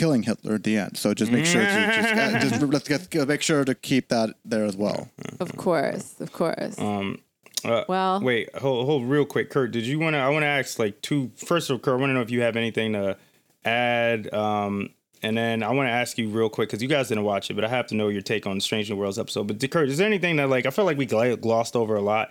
killing 0.00 0.22
Hitler 0.22 0.54
at 0.54 0.64
the 0.64 0.78
end. 0.78 0.96
So 0.96 1.12
just 1.12 1.30
make 1.30 1.44
sure 1.44 1.60
to 1.60 1.68
just, 1.68 2.14
uh, 2.14 2.38
just 2.40 2.62
let's 2.90 3.08
get, 3.08 3.28
make 3.28 3.42
sure 3.42 3.64
to 3.66 3.74
keep 3.74 4.08
that 4.08 4.30
there 4.46 4.64
as 4.64 4.74
well. 4.74 5.10
of 5.38 5.54
course, 5.56 6.18
of 6.20 6.32
course. 6.32 6.78
Um, 6.78 7.20
uh, 7.64 7.84
well, 7.86 8.22
wait, 8.22 8.54
hold, 8.56 8.86
hold, 8.86 9.04
real 9.04 9.26
quick, 9.26 9.50
Kurt. 9.50 9.72
Did 9.72 9.84
you 9.84 9.98
want 9.98 10.14
to? 10.14 10.18
I 10.18 10.30
want 10.30 10.44
to 10.44 10.48
ask 10.48 10.78
like 10.78 11.02
two. 11.02 11.30
First 11.36 11.68
of 11.68 11.74
all, 11.74 11.80
Kurt, 11.80 11.94
I 11.94 11.96
want 12.00 12.08
to 12.10 12.14
know 12.14 12.22
if 12.22 12.30
you 12.30 12.40
have 12.40 12.56
anything 12.56 12.94
to 12.94 13.18
add. 13.66 14.32
Um, 14.32 14.90
and 15.22 15.36
then 15.36 15.62
I 15.62 15.70
want 15.72 15.86
to 15.86 15.90
ask 15.90 16.16
you 16.16 16.30
real 16.30 16.48
quick 16.48 16.70
because 16.70 16.80
you 16.80 16.88
guys 16.88 17.08
didn't 17.08 17.24
watch 17.24 17.50
it, 17.50 17.54
but 17.54 17.64
I 17.66 17.68
have 17.68 17.86
to 17.88 17.94
know 17.94 18.08
your 18.08 18.22
take 18.22 18.46
on 18.46 18.54
the 18.54 18.62
Strange 18.62 18.88
New 18.88 18.96
Worlds 18.96 19.18
episode. 19.18 19.48
But 19.48 19.70
Kurt, 19.70 19.90
is 19.90 19.98
there 19.98 20.06
anything 20.06 20.36
that 20.36 20.48
like 20.48 20.64
I 20.64 20.70
feel 20.70 20.86
like 20.86 20.96
we 20.96 21.04
gla- 21.04 21.36
glossed 21.36 21.76
over 21.76 21.94
a 21.94 22.00
lot? 22.00 22.30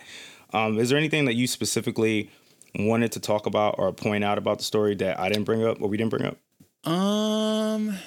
Um, 0.53 0.79
is 0.79 0.89
there 0.89 0.97
anything 0.97 1.25
that 1.25 1.35
you 1.35 1.45
specifically 1.45 2.31
wanted 2.73 3.11
to 3.11 3.19
talk 3.19 3.45
about 3.45 3.75
or 3.77 3.93
point 3.93 4.23
out 4.23 4.39
about 4.39 4.57
the 4.57 4.63
story 4.63 4.95
that 4.95 5.19
I 5.19 5.29
didn't 5.29 5.43
bring 5.43 5.63
up 5.63 5.79
or 5.79 5.87
we 5.87 5.97
didn't 5.97 6.09
bring 6.09 6.25
up? 6.25 6.39
Um, 6.83 7.97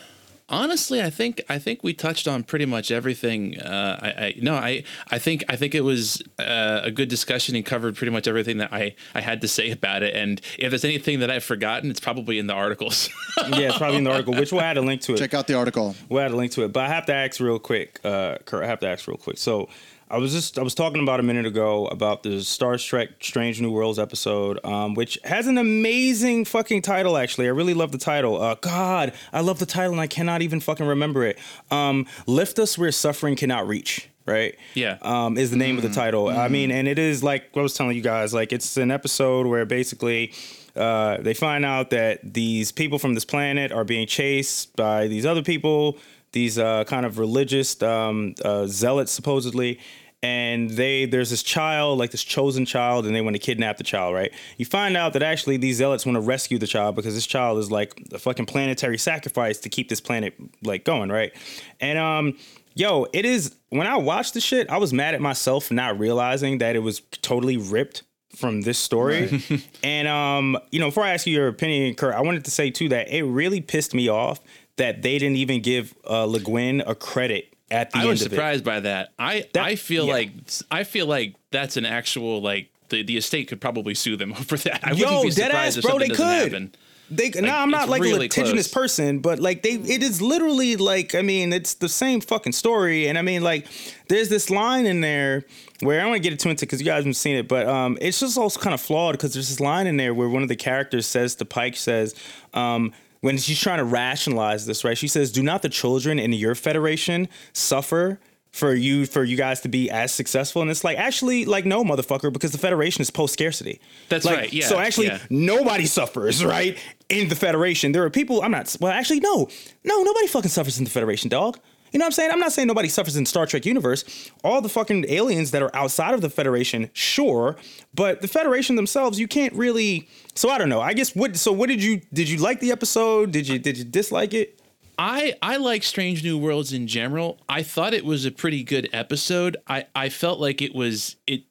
honestly, 0.49 1.03
I 1.03 1.11
think 1.11 1.43
I 1.49 1.59
think 1.59 1.83
we 1.83 1.95
touched 1.95 2.29
on 2.29 2.45
pretty 2.45 2.67
much 2.67 2.91
everything. 2.91 3.59
Uh, 3.59 3.99
I, 4.01 4.09
I 4.09 4.35
no, 4.41 4.55
I 4.55 4.85
I 5.11 5.19
think 5.19 5.45
I 5.49 5.57
think 5.57 5.75
it 5.75 5.81
was 5.81 6.23
uh, 6.39 6.81
a 6.85 6.91
good 6.91 7.09
discussion 7.09 7.57
and 7.57 7.65
covered 7.65 7.97
pretty 7.97 8.13
much 8.13 8.29
everything 8.29 8.59
that 8.59 8.73
I 8.73 8.95
I 9.15 9.21
had 9.21 9.41
to 9.41 9.49
say 9.49 9.71
about 9.73 10.03
it. 10.03 10.15
And 10.15 10.41
if 10.59 10.71
there's 10.71 10.85
anything 10.85 11.21
that 11.21 11.31
I've 11.31 11.45
forgotten, 11.45 11.91
it's 11.91 12.01
probably 12.01 12.39
in 12.39 12.47
the 12.47 12.55
articles. 12.55 13.09
yeah, 13.49 13.69
it's 13.69 13.79
probably 13.79 13.99
in 13.99 14.05
the 14.05 14.13
article, 14.13 14.35
which 14.35 14.53
we'll 14.53 14.61
add 14.61 14.77
a 14.77 14.83
link 14.83 15.01
to 15.03 15.15
it. 15.15 15.19
Check 15.19 15.35
out 15.35 15.47
the 15.47 15.55
article. 15.55 15.95
We'll 16.09 16.23
add 16.23 16.31
a 16.31 16.37
link 16.37 16.53
to 16.53 16.65
it. 16.65 16.73
But 16.73 16.85
I 16.85 16.89
have 16.89 17.07
to 17.07 17.15
ask 17.15 17.41
real 17.41 17.59
quick, 17.59 18.01
uh, 18.05 18.39
Kurt. 18.45 18.65
I 18.65 18.67
have 18.67 18.81
to 18.81 18.89
ask 18.89 19.09
real 19.09 19.17
quick. 19.17 19.39
So 19.39 19.69
I 20.13 20.19
was 20.19 20.33
just 20.33 20.59
I 20.59 20.63
was 20.63 20.75
talking 20.75 21.03
about 21.03 21.21
a 21.21 21.23
minute 21.23 21.47
ago 21.47 21.87
about 21.87 22.23
the 22.23 22.43
Star 22.43 22.77
Trek 22.77 23.09
Strange 23.21 23.63
New 23.63 23.71
Worlds 23.71 23.99
episode, 23.99 24.61
um, 24.63 24.93
which 24.93 25.19
has 25.25 25.47
an 25.47 25.57
amazing 25.57 26.45
fucking 26.45 26.83
title. 26.83 27.17
Actually, 27.17 27.47
I 27.47 27.51
really 27.53 27.73
love 27.73 27.93
the 27.93 27.99
title. 27.99 28.39
Uh, 28.39 28.57
God, 28.57 29.15
I 29.33 29.41
love 29.41 29.59
the 29.59 29.65
title, 29.65 29.93
and 29.93 30.01
I 30.03 30.07
cannot 30.07 30.43
even 30.43 30.61
fucking 30.61 30.85
remember 30.85 31.25
it. 31.25 31.39
Um, 31.71 32.07
Lift 32.27 32.59
us 32.59 32.77
where 32.77 32.93
suffering 32.93 33.37
cannot 33.37 33.67
reach. 33.67 34.07
Right. 34.27 34.55
Yeah. 34.75 34.99
Um, 35.01 35.39
is 35.39 35.51
the 35.51 35.57
name 35.57 35.79
of 35.79 35.83
the 35.83 35.89
title. 35.89 36.29
I 36.29 36.49
mean, 36.49 36.71
and 36.71 36.87
it 36.87 36.99
is 36.99 37.25
like 37.25 37.45
I 37.57 37.61
was 37.63 37.73
telling 37.73 37.97
you 37.97 38.03
guys, 38.03 38.35
like 38.35 38.53
it's 38.53 38.77
an 38.77 38.91
episode 38.91 39.47
where 39.47 39.65
basically 39.65 40.35
uh, 40.77 41.17
they 41.23 41.35
find 41.35 41.65
out 41.65 41.89
that 41.91 42.35
these 42.35 42.71
people 42.71 42.99
from 42.99 43.15
this 43.15 43.25
planet 43.25 43.73
are 43.73 43.83
being 43.83 44.07
chased 44.07 44.77
by 44.77 45.09
these 45.09 45.25
other 45.25 45.43
people, 45.43 45.97
these 46.33 46.59
uh, 46.59 46.85
kind 46.85 47.05
of 47.07 47.19
religious 47.19 47.83
um, 47.83 48.35
uh, 48.45 48.67
zealots, 48.67 49.11
supposedly. 49.11 49.81
And 50.23 50.71
they 50.71 51.05
there's 51.07 51.31
this 51.31 51.43
child, 51.43 51.99
like 51.99 52.13
this 52.13 52.23
chosen 52.23 52.65
child, 52.65 53.07
and 53.07 53.15
they 53.15 53.21
want 53.21 53.35
to 53.35 53.41
kidnap 53.41 53.77
the 53.77 53.85
child, 53.85 54.15
right? 54.15 54.33
You 54.57 54.65
find 54.65 54.97
out 54.97 55.15
that 55.15 55.23
actually 55.23 55.57
these 55.57 55.77
zealots 55.77 56.07
want 56.07 56.15
to 56.15 56.21
rescue 56.21 56.59
the 56.59 56.67
child 56.67 56.95
because 56.95 57.15
this 57.15 57.27
child 57.27 57.59
is 57.59 57.73
like 57.73 58.01
a 58.13 58.19
fucking 58.19 58.47
planetary 58.47 58.99
sacrifice 58.99 59.59
to 59.59 59.69
keep 59.69 59.89
this 59.89 60.01
planet 60.01 60.35
like 60.63 60.85
going, 60.85 61.11
right? 61.11 61.33
And 61.81 61.99
um, 61.99 62.39
yo, 62.75 63.07
it 63.13 63.25
is 63.25 63.57
when 63.71 63.87
I 63.87 63.97
watched 63.97 64.35
the 64.35 64.41
shit, 64.41 64.71
I 64.71 64.79
was 64.79 64.93
mad 64.93 65.15
at 65.15 65.21
myself 65.21 65.67
for 65.67 65.75
not 65.75 65.99
realizing 65.99 66.59
that 66.59 66.77
it 66.77 66.81
was 66.81 67.01
totally 67.23 67.57
ripped 67.57 68.03
from 68.37 68.63
this 68.63 68.79
story. 68.79 69.43
and 69.83 70.09
um, 70.09 70.57
you 70.71 70.79
know, 70.79 70.87
before 70.87 71.05
I 71.05 71.13
ask 71.13 71.27
you 71.27 71.35
your 71.35 71.49
opinion, 71.49 71.95
Kurt, 71.95 72.15
I 72.15 72.21
wanted 72.21 72.45
to 72.45 72.51
say 72.51 72.71
too 72.71 72.89
that 72.91 73.09
it 73.09 73.25
really 73.25 73.61
pissed 73.61 73.95
me 73.95 74.09
off 74.09 74.41
that 74.77 75.03
they 75.03 75.19
didn't 75.19 75.37
even 75.37 75.61
give 75.61 75.95
uh, 76.09 76.25
Le 76.25 76.41
Guin 76.41 76.81
a 76.87 76.95
credit 76.95 77.52
at 77.73 77.91
the 77.91 77.99
I 77.99 78.01
end 78.03 78.11
was 78.11 78.21
surprised 78.21 78.65
by 78.65 78.81
that. 78.81 79.13
I 79.19 79.47
That- 79.55 79.65
I 79.65 79.75
feel 79.77 80.07
yeah. 80.07 80.13
like 80.13 80.31
I 80.71 80.85
feel 80.85 81.07
like 81.07 81.35
that's 81.51 81.77
an 81.77 81.85
actual 81.87 82.41
like 82.41 82.69
the, 82.91 83.03
the 83.03 83.17
estate 83.17 83.49
could 83.49 83.61
probably 83.61 83.95
sue 83.95 84.17
them 84.17 84.35
for 84.51 84.59
that. 84.59 84.87
I 84.87 84.93
Yo, 84.93 85.07
wouldn't 85.07 85.23
be 85.23 85.29
dead 85.31 85.47
surprised 85.47 85.55
ass, 85.55 85.77
if 85.79 85.83
bro. 85.83 85.91
something 85.93 86.09
They 86.11 86.15
doesn't 86.15 86.27
could. 86.43 86.53
happen. 86.53 86.75
They 87.11 87.29
no, 87.43 87.55
I'm 87.55 87.71
not 87.71 87.91
like 87.91 88.01
a 88.01 88.05
really 88.05 88.19
litigious 88.21 88.69
close. 88.69 88.73
person, 88.73 89.19
but 89.19 89.39
like 89.39 89.63
they, 89.63 89.73
it 89.73 90.03
is 90.03 90.23
literally 90.23 90.77
like 90.77 91.15
I 91.15 91.21
mean, 91.21 91.53
it's 91.53 91.75
the 91.75 91.89
same 91.89 92.23
fucking 92.23 92.53
story, 92.53 93.07
and 93.07 93.19
I 93.19 93.23
mean, 93.23 93.43
like, 93.43 93.67
there's 94.09 94.31
this 94.31 94.49
line 94.49 94.87
in 94.87 95.03
there 95.03 95.45
where 95.81 95.99
I 95.99 96.03
don't 96.05 96.13
want 96.13 96.23
to 96.23 96.27
get 96.29 96.33
it 96.33 96.41
too 96.41 96.49
into 96.49 96.63
it 96.65 96.67
because 96.69 96.81
you 96.81 96.87
guys 96.87 96.99
haven't 97.01 97.15
seen 97.15 97.37
it, 97.37 97.49
but 97.49 97.67
um, 97.69 97.99
it's 98.01 98.21
just 98.21 98.39
also 98.39 98.59
kind 98.59 98.73
of 98.73 98.81
flawed 98.81 99.13
because 99.15 99.35
there's 99.35 99.51
this 99.51 99.61
line 99.61 99.87
in 99.87 99.99
there 99.99 100.15
where 100.15 100.29
one 100.29 100.43
of 100.43 100.49
the 100.49 100.57
characters 100.57 101.05
says 101.07 101.35
to 101.35 101.45
Pike 101.45 101.77
says, 101.77 102.15
um, 102.55 102.93
when 103.23 103.39
she's 103.39 103.59
trying 103.59 103.79
to 103.79 103.85
rationalize 103.85 104.67
this, 104.67 104.85
right? 104.85 104.99
She 104.99 105.09
says, 105.09 105.33
"Do 105.33 105.43
not 105.43 105.63
the 105.63 105.71
children 105.71 106.19
in 106.19 106.33
your 106.35 106.55
federation 106.55 107.29
suffer?" 107.55 108.21
For 108.51 108.75
you, 108.75 109.07
for 109.07 109.25
you 109.25 109.39
guys 109.39 109.63
to 109.63 109.71
be 109.71 109.89
as 109.91 110.13
successful, 110.13 110.61
and 110.61 110.71
it's 110.71 110.85
like 110.85 110.99
actually, 110.99 111.47
like 111.47 111.65
no, 111.65 111.83
motherfucker, 111.85 112.31
because 112.31 112.53
the 112.53 112.59
Federation 112.59 113.01
is 113.01 113.11
post 113.11 113.33
scarcity. 113.33 113.81
That's 114.11 114.27
Like, 114.27 114.37
right, 114.37 114.53
yeah, 114.53 114.67
So 114.67 114.79
actually, 114.79 115.07
yeah. 115.07 115.21
nobody 115.31 115.87
suffers, 115.87 116.45
right? 116.45 116.77
In 117.09 117.31
the 117.31 117.35
Federation. 117.35 117.93
There 117.93 118.05
are 118.05 118.11
people, 118.11 118.43
I'm 118.43 118.51
not, 118.51 118.77
well, 118.79 118.93
actually, 118.93 119.21
no. 119.21 119.49
No, 119.85 120.03
nobody 120.03 120.27
fucking 120.27 120.51
suffers 120.51 120.77
in 120.77 120.85
the 120.85 120.91
Federation, 120.91 121.31
dog. 121.31 121.61
You 121.93 121.99
know 121.99 122.05
what 122.05 122.09
I'm 122.09 122.13
saying? 122.13 122.31
I'm 122.31 122.41
not 122.41 122.53
saying 122.53 122.69
nobody 122.69 122.91
suffers 122.91 123.17
in 123.17 123.25
Star 123.25 123.47
Trek 123.47 123.65
universe. 123.65 124.31
All 124.45 124.61
the 124.61 124.69
fucking 124.69 125.07
aliens 125.09 125.51
that 125.53 125.63
are 125.63 125.75
outside 125.75 126.13
of 126.13 126.21
the 126.21 126.29
Federation, 126.29 126.91
sure, 126.93 127.57
but 127.95 128.21
the 128.21 128.29
Federation 128.29 128.77
themselves, 128.77 129.19
you 129.19 129.29
can't 129.29 129.55
really. 129.55 130.09
So 130.35 130.49
I 130.51 130.59
don't 130.59 130.69
know. 130.69 130.81
I 130.81 130.95
guess 130.95 131.15
what. 131.15 131.37
So 131.37 131.53
what 131.53 131.69
did 131.69 131.83
you 131.83 132.01
did 132.13 132.29
you 132.29 132.39
like 132.39 132.61
the 132.61 132.73
episode? 132.73 133.33
Did 133.33 133.49
you 133.49 133.59
did 133.59 133.77
you 133.79 133.85
dislike 133.85 134.35
it? 134.35 134.61
I 134.99 135.35
I 135.43 135.57
like 135.57 135.83
Strange 135.83 136.23
New 136.23 136.39
Worlds 136.39 136.73
in 136.73 136.87
general. 136.87 137.39
I 137.49 137.63
thought 137.63 137.95
it 137.95 138.05
was 138.05 138.25
a 138.25 138.31
pretty 138.31 138.63
good 138.63 138.89
episode. 138.93 139.57
I 139.67 139.87
I 139.95 140.09
felt 140.09 140.39
like 140.41 140.63
it 140.63 140.75
was 140.75 141.17
it. 141.27 141.45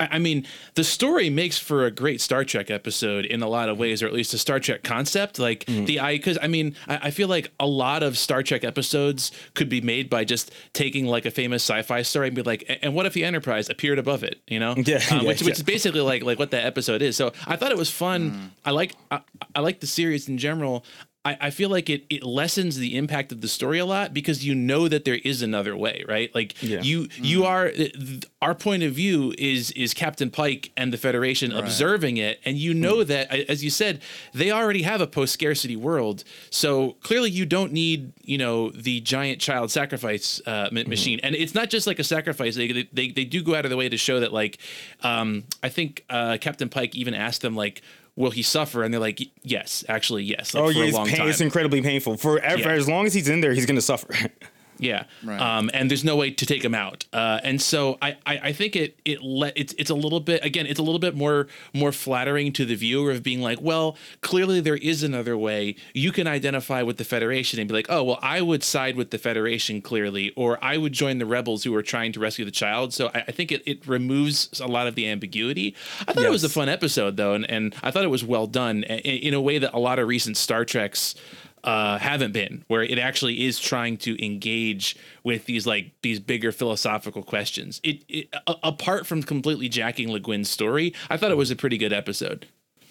I 0.00 0.18
mean, 0.18 0.46
the 0.74 0.84
story 0.84 1.30
makes 1.30 1.58
for 1.58 1.84
a 1.84 1.90
great 1.90 2.20
Star 2.20 2.44
Trek 2.44 2.70
episode 2.70 3.24
in 3.26 3.42
a 3.42 3.48
lot 3.48 3.68
of 3.68 3.78
ways, 3.78 4.02
or 4.02 4.06
at 4.06 4.12
least 4.12 4.32
a 4.34 4.38
Star 4.38 4.58
Trek 4.58 4.82
concept. 4.82 5.38
Like 5.38 5.66
the 5.66 6.00
I, 6.00 6.16
because 6.16 6.38
I 6.40 6.46
mean, 6.48 6.74
I, 6.88 6.96
I 7.04 7.10
feel 7.10 7.28
like 7.28 7.52
a 7.60 7.66
lot 7.66 8.02
of 8.02 8.16
Star 8.16 8.42
Trek 8.42 8.64
episodes 8.64 9.30
could 9.54 9.68
be 9.68 9.80
made 9.80 10.08
by 10.08 10.24
just 10.24 10.52
taking 10.72 11.06
like 11.06 11.26
a 11.26 11.30
famous 11.30 11.62
sci-fi 11.62 12.02
story 12.02 12.28
and 12.28 12.36
be 12.36 12.42
like, 12.42 12.64
and 12.82 12.94
what 12.94 13.06
if 13.06 13.12
the 13.12 13.24
Enterprise 13.24 13.68
appeared 13.68 13.98
above 13.98 14.22
it? 14.24 14.40
You 14.48 14.58
know, 14.58 14.74
Yeah, 14.86 14.96
Um, 15.10 15.20
yeah, 15.20 15.28
which, 15.28 15.40
which 15.42 15.48
yeah. 15.48 15.52
is 15.52 15.62
basically 15.62 16.00
like 16.00 16.22
like 16.24 16.38
what 16.38 16.50
that 16.52 16.64
episode 16.64 17.02
is. 17.02 17.16
So 17.16 17.32
I 17.46 17.56
thought 17.56 17.70
it 17.70 17.78
was 17.78 17.90
fun. 17.90 18.52
I 18.64 18.70
like 18.70 18.94
I, 19.10 19.20
I 19.54 19.60
like 19.60 19.80
the 19.80 19.86
series 19.86 20.28
in 20.28 20.38
general. 20.38 20.84
I, 21.22 21.36
I 21.38 21.50
feel 21.50 21.68
like 21.68 21.90
it 21.90 22.04
it 22.08 22.22
lessens 22.22 22.78
the 22.78 22.96
impact 22.96 23.30
of 23.30 23.42
the 23.42 23.48
story 23.48 23.78
a 23.78 23.84
lot 23.84 24.14
because 24.14 24.42
you 24.42 24.54
know 24.54 24.88
that 24.88 25.04
there 25.04 25.18
is 25.22 25.42
another 25.42 25.76
way, 25.76 26.02
right? 26.08 26.34
Like 26.34 26.62
Yeah. 26.62 26.80
you 26.80 27.08
you 27.18 27.44
are 27.44 27.70
th- 27.70 28.24
our 28.40 28.54
point 28.54 28.82
of 28.82 28.94
view 28.94 29.34
is 29.36 29.70
is 29.72 29.92
Captain 29.92 30.30
Pike 30.30 30.70
and 30.78 30.94
the 30.94 30.96
Federation 30.96 31.52
observing 31.52 32.16
it, 32.16 32.40
and 32.46 32.56
you 32.56 32.72
know 32.72 33.04
that 33.04 33.30
as 33.50 33.62
you 33.62 33.68
said, 33.68 34.00
they 34.32 34.50
already 34.50 34.80
have 34.80 35.02
a 35.02 35.06
post 35.06 35.34
scarcity 35.34 35.76
world. 35.76 36.24
So 36.48 36.92
clearly, 37.02 37.28
you 37.30 37.44
don't 37.44 37.70
need 37.72 38.14
you 38.24 38.38
know 38.38 38.70
the 38.70 39.00
giant 39.02 39.40
child 39.42 39.70
sacrifice 39.70 40.40
uh, 40.46 40.70
ma- 40.72 40.84
machine, 40.86 41.20
and 41.22 41.34
it's 41.34 41.54
not 41.54 41.68
just 41.68 41.86
like 41.86 41.98
a 41.98 42.04
sacrifice. 42.04 42.56
They, 42.56 42.88
they 42.94 43.10
they 43.10 43.26
do 43.26 43.42
go 43.42 43.54
out 43.54 43.66
of 43.66 43.70
the 43.70 43.76
way 43.76 43.90
to 43.90 43.98
show 43.98 44.20
that 44.20 44.32
like 44.32 44.56
um, 45.02 45.44
I 45.62 45.68
think 45.68 46.02
uh, 46.08 46.38
Captain 46.40 46.70
Pike 46.70 46.94
even 46.94 47.12
asked 47.12 47.42
them 47.42 47.54
like. 47.54 47.82
Will 48.16 48.30
he 48.30 48.42
suffer? 48.42 48.82
And 48.82 48.92
they're 48.92 49.00
like, 49.00 49.20
yes, 49.42 49.84
actually, 49.88 50.24
yes. 50.24 50.52
Like, 50.54 50.62
Oh 50.64 50.72
for 50.72 50.84
yeah, 50.84 50.92
long 50.92 51.06
pain, 51.06 51.28
it's 51.28 51.40
incredibly 51.40 51.80
painful. 51.82 52.16
For, 52.16 52.38
for 52.40 52.58
Yeah. 52.58 52.68
as 52.70 52.88
long 52.88 53.06
as 53.06 53.14
he's 53.14 53.28
in 53.28 53.40
there, 53.40 53.52
he's 53.54 53.66
gonna 53.66 53.80
suffer. 53.80 54.12
Yeah. 54.80 55.04
Right. 55.22 55.40
Um, 55.40 55.70
and 55.72 55.90
there's 55.90 56.04
no 56.04 56.16
way 56.16 56.30
to 56.30 56.46
take 56.46 56.64
him 56.64 56.74
out. 56.74 57.04
Uh, 57.12 57.40
and 57.42 57.60
so 57.60 57.98
I, 58.00 58.16
I, 58.26 58.38
I 58.44 58.52
think 58.52 58.76
it 58.76 58.98
it 59.04 59.22
let 59.22 59.52
it's 59.56 59.74
it's 59.78 59.90
a 59.90 59.94
little 59.94 60.20
bit 60.20 60.44
again 60.44 60.66
it's 60.66 60.80
a 60.80 60.82
little 60.82 60.98
bit 60.98 61.14
more 61.14 61.46
more 61.72 61.92
flattering 61.92 62.52
to 62.54 62.64
the 62.64 62.74
viewer 62.74 63.10
of 63.10 63.22
being 63.22 63.40
like, 63.40 63.60
well, 63.60 63.96
clearly 64.20 64.60
there 64.60 64.76
is 64.76 65.02
another 65.02 65.36
way. 65.36 65.76
You 65.94 66.12
can 66.12 66.26
identify 66.26 66.82
with 66.82 66.96
the 66.96 67.04
Federation 67.04 67.60
and 67.60 67.68
be 67.68 67.74
like, 67.74 67.86
oh 67.88 68.02
well, 68.02 68.18
I 68.22 68.40
would 68.40 68.62
side 68.64 68.96
with 68.96 69.10
the 69.10 69.18
Federation 69.18 69.82
clearly, 69.82 70.32
or 70.36 70.62
I 70.62 70.76
would 70.76 70.92
join 70.92 71.18
the 71.18 71.26
rebels 71.26 71.64
who 71.64 71.74
are 71.74 71.82
trying 71.82 72.12
to 72.12 72.20
rescue 72.20 72.44
the 72.44 72.50
child. 72.50 72.92
So 72.92 73.10
I, 73.14 73.24
I 73.28 73.32
think 73.32 73.52
it, 73.52 73.62
it 73.66 73.86
removes 73.86 74.60
a 74.60 74.66
lot 74.66 74.86
of 74.86 74.94
the 74.94 75.08
ambiguity. 75.08 75.74
I 76.06 76.12
thought 76.12 76.24
it 76.24 76.30
was 76.30 76.44
a 76.44 76.48
fun 76.48 76.68
episode 76.68 77.16
though, 77.16 77.34
and, 77.34 77.48
and 77.50 77.74
I 77.82 77.90
thought 77.90 78.04
it 78.04 78.08
was 78.08 78.24
well 78.24 78.46
done 78.46 78.82
in, 78.84 78.98
in 79.28 79.34
a 79.34 79.40
way 79.40 79.58
that 79.58 79.72
a 79.74 79.78
lot 79.78 79.98
of 79.98 80.08
recent 80.08 80.36
Star 80.36 80.64
Treks 80.64 81.14
uh, 81.64 81.98
haven't 81.98 82.32
been, 82.32 82.64
where 82.68 82.82
it 82.82 82.98
actually 82.98 83.44
is 83.46 83.58
trying 83.58 83.96
to 83.98 84.24
engage 84.24 84.96
with 85.24 85.44
these 85.46 85.66
like 85.66 85.92
these 86.02 86.18
bigger 86.20 86.52
philosophical 86.52 87.22
questions. 87.22 87.80
It, 87.84 88.04
it 88.08 88.28
a- 88.46 88.56
apart 88.62 89.06
from 89.06 89.22
completely 89.22 89.68
jacking 89.68 90.10
Le 90.10 90.20
Guin's 90.20 90.48
story, 90.50 90.94
I 91.08 91.16
thought 91.16 91.30
it 91.30 91.36
was 91.36 91.50
a 91.50 91.56
pretty 91.56 91.78
good 91.78 91.92
episode. 91.92 92.46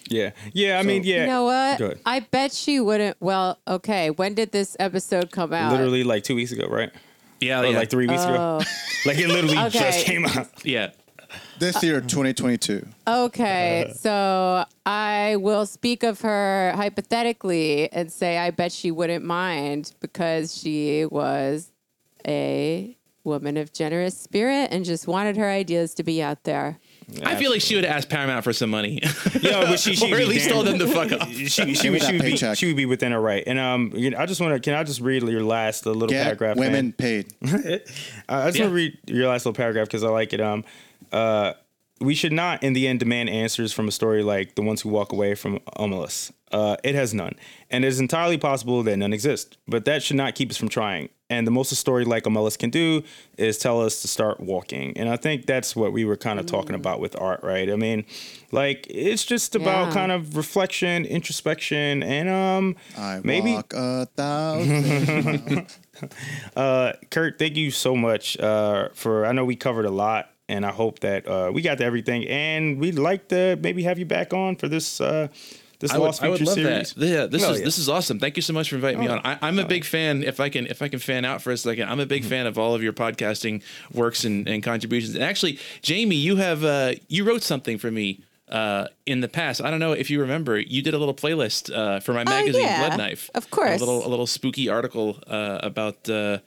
yeah, 0.08 0.30
yeah. 0.52 0.78
I 0.78 0.82
mean, 0.82 1.02
yeah. 1.04 1.22
You 1.22 1.26
know 1.26 1.44
what? 1.44 1.98
I 2.06 2.20
bet 2.20 2.52
she 2.52 2.80
wouldn't. 2.80 3.16
Well, 3.20 3.58
okay. 3.68 4.10
When 4.10 4.34
did 4.34 4.52
this 4.52 4.76
episode 4.80 5.30
come 5.30 5.52
out? 5.52 5.72
Literally 5.72 6.04
like 6.04 6.24
two 6.24 6.34
weeks 6.34 6.52
ago, 6.52 6.66
right? 6.68 6.90
Yeah, 7.40 7.60
Or 7.62 7.66
yeah, 7.66 7.78
like 7.78 7.90
three 7.90 8.06
weeks 8.06 8.22
ago. 8.24 8.60
Like 9.06 9.16
it 9.16 9.28
literally 9.28 9.56
Okay. 9.56 9.78
just 9.78 10.04
came 10.04 10.26
out. 10.26 10.46
yeah. 10.62 10.90
This 11.58 11.82
year, 11.82 12.00
2022. 12.00 12.86
Okay, 13.06 13.92
so 13.96 14.64
I 14.86 15.36
will 15.36 15.66
speak 15.66 16.02
of 16.02 16.20
her 16.22 16.72
hypothetically 16.76 17.92
and 17.92 18.10
say 18.12 18.38
I 18.38 18.50
bet 18.50 18.72
she 18.72 18.90
wouldn't 18.90 19.24
mind 19.24 19.92
because 20.00 20.56
she 20.56 21.04
was 21.06 21.70
a 22.26 22.96
woman 23.22 23.56
of 23.58 23.72
generous 23.72 24.16
spirit 24.16 24.68
and 24.72 24.84
just 24.84 25.06
wanted 25.06 25.36
her 25.36 25.48
ideas 25.48 25.92
to 25.94 26.02
be 26.02 26.22
out 26.22 26.44
there. 26.44 26.78
I 27.24 27.34
feel 27.34 27.50
like 27.50 27.60
she 27.60 27.74
would 27.74 27.84
ask 27.84 28.08
Paramount 28.08 28.44
for 28.44 28.52
some 28.52 28.70
money, 28.70 29.00
Yeah, 29.40 29.62
but 29.64 29.80
she, 29.80 29.94
she 29.96 30.12
or 30.12 30.16
at 30.18 30.28
least 30.28 30.48
told 30.48 30.66
them 30.66 30.78
to 30.78 30.86
fuck 30.86 31.12
off. 31.12 31.28
she, 31.30 31.46
she, 31.48 31.64
Give 31.64 31.82
me 31.84 31.90
would, 31.90 32.00
that 32.02 32.06
she, 32.06 32.12
would 32.14 32.22
be, 32.22 32.30
paycheck. 32.30 32.56
she 32.56 32.66
would 32.66 32.76
be 32.76 32.86
within 32.86 33.12
her 33.12 33.20
right. 33.20 33.42
And 33.46 33.58
um, 33.58 33.92
you 33.94 34.10
know, 34.10 34.18
I 34.18 34.26
just 34.26 34.40
want 34.40 34.54
to, 34.54 34.60
can 34.60 34.74
I 34.78 34.84
just 34.84 35.00
read 35.00 35.22
your 35.24 35.42
last 35.42 35.86
uh, 35.86 35.90
little 35.90 36.08
Get 36.08 36.22
paragraph? 36.22 36.56
women 36.56 36.86
man? 36.86 36.92
paid. 36.92 37.34
Uh, 37.42 37.78
I 38.28 38.46
just 38.46 38.58
Yeah. 38.58 38.64
want 38.64 38.70
to 38.70 38.70
read 38.70 38.98
your 39.06 39.28
last 39.28 39.44
little 39.44 39.56
paragraph 39.56 39.86
because 39.88 40.04
I 40.04 40.08
like 40.08 40.32
it. 40.32 40.40
Um, 40.40 40.64
uh, 41.12 41.52
we 42.00 42.14
should 42.14 42.32
not, 42.32 42.62
in 42.62 42.72
the 42.72 42.88
end, 42.88 42.98
demand 43.00 43.28
answers 43.28 43.72
from 43.72 43.86
a 43.88 43.92
story 43.92 44.22
like 44.22 44.54
the 44.54 44.62
ones 44.62 44.80
who 44.80 44.88
walk 44.88 45.12
away 45.12 45.34
from 45.34 45.58
Omelas. 45.76 46.32
Uh, 46.50 46.76
it 46.82 46.94
has 46.96 47.14
none, 47.14 47.34
and 47.70 47.84
it 47.84 47.88
is 47.88 48.00
entirely 48.00 48.36
possible 48.38 48.82
that 48.82 48.96
none 48.96 49.12
exist. 49.12 49.56
But 49.68 49.84
that 49.84 50.02
should 50.02 50.16
not 50.16 50.34
keep 50.34 50.50
us 50.50 50.56
from 50.56 50.68
trying. 50.68 51.10
And 51.28 51.46
the 51.46 51.52
most 51.52 51.70
a 51.70 51.76
story 51.76 52.04
like 52.04 52.24
Omelas 52.24 52.58
can 52.58 52.70
do 52.70 53.04
is 53.38 53.56
tell 53.56 53.80
us 53.80 54.02
to 54.02 54.08
start 54.08 54.40
walking. 54.40 54.96
And 54.96 55.08
I 55.08 55.16
think 55.16 55.46
that's 55.46 55.76
what 55.76 55.92
we 55.92 56.04
were 56.04 56.16
kind 56.16 56.40
of 56.40 56.46
talking 56.46 56.74
about 56.74 56.98
with 56.98 57.14
art, 57.20 57.44
right? 57.44 57.70
I 57.70 57.76
mean, 57.76 58.04
like 58.50 58.84
it's 58.90 59.24
just 59.24 59.54
about 59.54 59.88
Yeah. 59.88 59.94
kind 59.94 60.10
of 60.10 60.36
reflection, 60.36 61.04
introspection, 61.04 62.02
and 62.02 62.28
um, 62.28 62.76
I 62.98 63.20
maybe 63.22 63.52
walk 63.52 63.72
a 63.76 64.06
thousand. 64.16 65.66
uh, 66.56 66.92
Kurt, 67.10 67.38
thank 67.38 67.56
you 67.56 67.70
so 67.70 67.94
much 67.94 68.38
uh, 68.40 68.88
for. 68.94 69.24
I 69.24 69.30
know 69.30 69.44
we 69.44 69.54
covered 69.54 69.84
a 69.84 69.90
lot, 69.90 70.29
and 70.50 70.66
I 70.66 70.72
hope 70.72 70.98
that 71.00 71.26
uh, 71.26 71.50
we 71.54 71.62
got 71.62 71.78
to 71.78 71.84
everything. 71.84 72.26
And 72.28 72.78
we'd 72.80 72.98
like 72.98 73.28
to 73.28 73.56
maybe 73.62 73.82
have 73.84 73.98
you 73.98 74.06
back 74.06 74.34
on 74.34 74.56
for 74.56 74.68
this 74.68 75.00
uh, 75.00 75.28
this 75.78 75.92
I 75.92 75.98
would, 75.98 76.04
Lost 76.06 76.22
I 76.22 76.28
would 76.28 76.40
love 76.42 76.54
series. 76.54 76.92
that. 76.92 77.06
Yeah, 77.06 77.24
this 77.26 77.42
Oh, 77.42 77.52
is 77.52 77.58
yeah. 77.60 77.64
this 77.64 77.78
is 77.78 77.88
awesome. 77.88 78.18
Thank 78.18 78.36
you 78.36 78.42
so 78.42 78.52
much 78.52 78.68
for 78.68 78.76
inviting 78.76 79.00
me 79.00 79.08
Oh, 79.08 79.12
on. 79.14 79.20
I, 79.24 79.38
I'm 79.40 79.58
a 79.58 79.64
big 79.64 79.84
fan. 79.86 80.22
If 80.22 80.38
I 80.38 80.50
can, 80.50 80.66
if 80.66 80.82
I 80.82 80.88
can 80.88 80.98
fan 80.98 81.24
out 81.24 81.40
for 81.40 81.52
a 81.52 81.56
second, 81.56 81.88
I'm 81.88 82.00
a 82.00 82.06
big 82.06 82.22
Mm-hmm. 82.22 82.30
fan 82.30 82.46
of 82.46 82.58
all 82.58 82.74
of 82.74 82.82
your 82.82 82.92
podcasting 82.92 83.62
works 83.94 84.24
and, 84.24 84.46
and 84.46 84.62
contributions. 84.62 85.14
And 85.14 85.24
actually, 85.24 85.58
Jamie, 85.80 86.16
you 86.16 86.36
have 86.36 86.64
uh, 86.64 86.92
you 87.08 87.24
wrote 87.24 87.42
something 87.42 87.78
for 87.78 87.90
me 87.90 88.20
uh, 88.50 88.88
in 89.06 89.20
the 89.22 89.28
past. 89.28 89.62
I 89.62 89.70
don't 89.70 89.80
know 89.80 89.92
if 89.92 90.10
you 90.10 90.20
remember. 90.20 90.58
You 90.58 90.82
did 90.82 90.92
a 90.92 90.98
little 90.98 91.14
playlist 91.14 91.72
uh, 91.74 92.00
for 92.00 92.12
my 92.12 92.24
magazine, 92.24 92.62
Oh, 92.62 92.68
yeah. 92.68 92.86
Blood 92.88 92.98
Knife. 92.98 93.30
Of 93.34 93.50
course. 93.50 93.80
a 93.80 93.84
little 93.84 94.06
a 94.06 94.10
little 94.10 94.26
spooky 94.26 94.68
article 94.68 95.18
uh, 95.28 95.60
about 95.62 96.08
uh, 96.10 96.38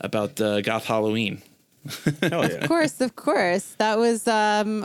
about 0.00 0.40
uh, 0.40 0.60
Goth 0.62 0.86
Halloween. 0.86 1.40
Hell 2.20 2.42
yeah. 2.42 2.46
Of 2.46 2.68
course, 2.68 3.00
of 3.00 3.16
course. 3.16 3.74
That 3.78 3.98
was 3.98 4.28
um 4.28 4.84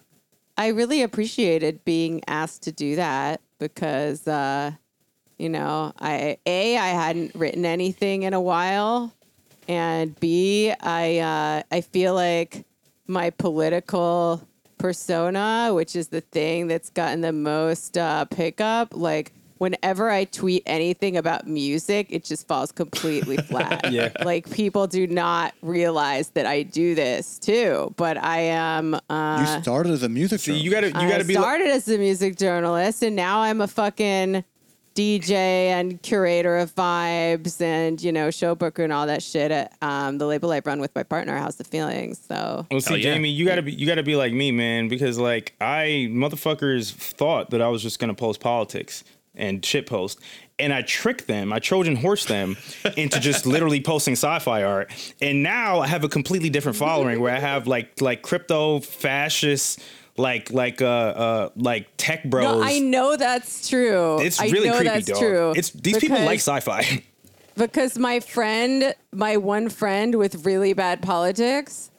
I 0.58 0.68
really 0.70 1.04
appreciated 1.04 1.86
being 1.86 2.24
asked 2.28 2.64
to 2.64 2.72
do 2.72 2.96
that 2.96 3.42
because 3.60 4.28
uh 4.28 4.72
you 5.38 5.50
know, 5.50 5.94
I 6.00 6.38
A 6.46 6.78
I 6.78 6.88
hadn't 6.88 7.36
written 7.36 7.64
anything 7.66 8.24
in 8.24 8.34
a 8.34 8.42
while 8.42 9.14
and 9.68 10.20
B 10.20 10.74
I 10.82 11.20
uh 11.20 11.64
I 11.72 11.82
feel 11.82 12.14
like 12.16 12.66
my 13.06 13.30
political 13.30 14.42
persona, 14.78 15.72
which 15.74 15.96
is 15.96 16.10
the 16.10 16.22
thing 16.22 16.68
that's 16.68 16.90
gotten 16.90 17.22
the 17.22 17.32
most 17.34 17.98
uh 17.98 18.26
pickup, 18.26 18.96
like 18.96 19.32
whenever 19.58 20.10
I 20.10 20.26
tweet 20.26 20.64
anything 20.66 21.18
about 21.18 21.48
music, 21.48 22.08
it 22.10 22.24
just 22.24 22.48
falls 22.48 22.72
completely 22.72 23.38
flat. 23.50 23.92
Yeah. 23.92 24.12
Like 24.24 24.50
people 24.52 24.88
do 24.88 25.08
not 25.08 25.54
realize 25.62 26.30
that 26.30 26.46
I 26.46 26.64
do 26.64 26.96
this 26.96 27.40
too. 27.40 27.94
But 27.98 28.18
I 28.18 28.40
am. 28.40 28.96
Uh, 29.10 29.54
you 29.56 29.62
started 29.62 29.92
as 29.92 30.04
a 30.04 30.10
music. 30.10 30.40
See, 30.42 30.58
you 30.58 30.72
gotta 30.72 30.88
you 30.88 30.94
gotta 30.94 31.24
be. 31.26 31.36
like- 31.36 31.44
started 31.44 31.68
as 31.68 31.88
a 31.88 31.98
music 31.98 32.38
journalist, 32.38 33.04
and 33.04 33.16
now 33.16 33.42
I'm 33.42 33.62
a 33.62 33.68
fucking 33.68 34.44
DJ 34.96 35.30
and 35.32 36.02
curator 36.02 36.58
of 36.58 36.74
vibes, 36.74 37.62
and 37.62 38.02
you 38.02 38.12
know, 38.12 38.32
show 38.32 38.56
booker 38.56 38.84
and 38.84 38.92
all 38.92 39.06
that 39.06 39.22
shit 39.22 39.52
at 39.52 39.72
um, 39.84 40.18
the 40.18 40.26
label 40.26 40.52
I 40.52 40.60
run 40.66 40.80
with 40.80 40.96
my 40.96 41.04
partner, 41.04 41.38
House 41.38 41.60
of 41.60 41.68
Feelings. 41.68 42.20
So 42.28 42.66
Well, 42.72 42.82
see, 42.82 42.90
Hell 42.90 42.98
yeah. 42.98 43.14
Jamie, 43.14 43.30
you 43.30 43.46
gotta 43.46 43.62
be 43.62 43.74
you 43.74 43.86
gotta 43.86 44.02
be 44.02 44.16
like 44.16 44.34
me, 44.34 44.52
man, 44.52 44.88
because 44.88 45.20
like 45.20 45.54
I 45.62 46.08
motherfuckers 46.10 46.92
thought 46.94 47.52
that 47.52 47.62
I 47.62 47.68
was 47.68 47.84
just 47.84 48.00
gonna 48.00 48.16
post 48.16 48.40
politics 48.40 49.04
and 49.38 49.64
shit 49.64 49.86
post, 49.88 50.20
and 50.60 50.74
I 50.74 50.82
tricked 50.82 51.28
them, 51.28 51.54
I 51.54 51.60
Trojan 51.60 51.96
horse 51.96 52.26
them 52.26 52.58
into 52.98 53.20
just 53.20 53.46
literally 53.56 53.82
posting 53.82 54.14
sci-fi 54.14 54.64
art, 54.64 54.92
and 55.22 55.44
now 55.44 55.80
I 55.80 55.88
have 55.88 56.04
a 56.04 56.10
completely 56.10 56.50
different 56.50 56.78
following 56.78 57.20
where 57.20 57.36
I 57.36 57.40
have 57.40 57.68
like 57.68 58.02
like 58.02 58.22
crypto 58.22 58.80
fascists. 58.80 59.78
Like 60.20 60.52
like 60.52 60.82
uh 60.82 60.86
uh 60.88 61.50
like 61.56 61.90
tech 61.98 62.24
bros. 62.24 62.44
no, 62.44 62.64
I 62.64 62.80
know 62.80 63.18
that's 63.18 63.70
true. 63.70 64.20
it's 64.20 64.40
I 64.40 64.48
really 64.48 64.70
know 64.70 64.78
creepy, 64.78 64.90
that's 64.90 65.06
dog. 65.06 65.20
true. 65.20 65.54
It's 65.56 65.70
these 65.70 66.00
people 66.00 66.18
like 66.18 66.40
sci-fi. 66.40 67.04
because 67.56 68.00
my 68.00 68.20
friend, 68.20 68.96
my 69.12 69.38
one 69.38 69.70
friend 69.70 70.16
with 70.16 70.44
really 70.44 70.74
bad 70.74 71.04
politics, 71.04 71.92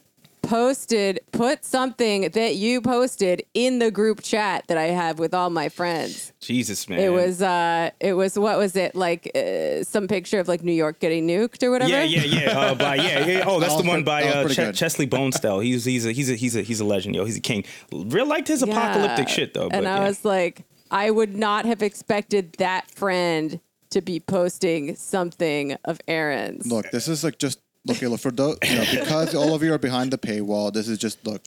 posted 0.49 1.21
put 1.31 1.63
something 1.63 2.31
that 2.31 2.57
you 2.57 2.81
posted 2.81 3.43
in 3.53 3.81
the 3.81 3.91
group 3.91 4.23
chat 4.23 4.65
that 4.69 4.79
I 4.79 4.85
have 4.85 5.19
with 5.19 5.35
all 5.35 5.51
my 5.51 5.69
friends. 5.69 6.33
Jesus, 6.41 6.89
man. 6.89 6.99
It 7.01 7.13
was 7.13 7.43
uh 7.43 7.91
it 8.01 8.15
was 8.15 8.39
what 8.39 8.57
was 8.57 8.75
it 8.75 8.95
like 8.95 9.31
uh, 9.37 9.85
some 9.85 10.09
picture 10.09 10.41
of 10.41 10.49
like 10.49 10.65
New 10.65 10.73
York 10.73 11.01
getting 11.01 11.29
nuked 11.29 11.63
or 11.63 11.71
whatever. 11.71 11.91
Yeah, 11.91 12.03
yeah, 12.03 12.23
yeah. 12.23 12.59
Uh, 12.59 12.75
by 12.75 12.95
yeah, 12.95 13.27
yeah. 13.27 13.45
Oh, 13.47 13.61
that's 13.61 13.77
That 13.77 13.83
the 13.83 13.89
one 13.89 13.99
pre- 13.99 14.05
by 14.05 14.23
uh, 14.25 14.49
Ch- 14.49 14.77
Chesley 14.77 15.07
Bonestell. 15.07 15.63
He's 15.63 15.85
he's 15.85 16.07
a 16.07 16.13
he's 16.13 16.31
a 16.31 16.35
he's 16.35 16.57
a 16.57 16.63
he's 16.63 16.81
a 16.81 16.85
legend, 16.85 17.15
yo. 17.15 17.27
He's 17.27 17.37
a 17.37 17.41
king. 17.41 17.65
Real 17.93 18.27
liked 18.27 18.49
his 18.49 18.63
Yeah. 18.67 18.73
apocalyptic 18.73 19.29
shit 19.29 19.53
though. 19.53 19.69
But 19.69 19.77
and 19.77 19.87
I 19.89 19.99
yeah. 19.99 20.09
was 20.09 20.25
like, 20.25 20.65
I 20.91 21.11
would 21.11 21.37
not 21.37 21.67
have 21.67 21.83
expected 21.83 22.55
that 22.55 22.91
friend 22.91 23.61
to 23.91 24.01
be 24.01 24.19
posting 24.21 24.97
something 24.97 25.77
of 25.85 26.01
Aaron's. 26.09 26.67
Look, 26.67 26.91
this 26.91 27.07
is 27.09 27.23
like 27.23 27.39
just 27.39 27.61
look, 27.89 28.03
look 28.03 28.21
for 28.21 28.31
those 28.31 28.59
you 28.65 28.77
know 28.77 28.85
because 28.91 29.35
all 29.35 29.55
of 29.55 29.63
you 29.63 29.73
are 29.73 29.79
behind 29.79 30.13
the 30.13 30.19
paywall. 30.19 30.73
This 30.73 30.89
is 30.89 30.99
just 30.99 31.27
look. 31.27 31.43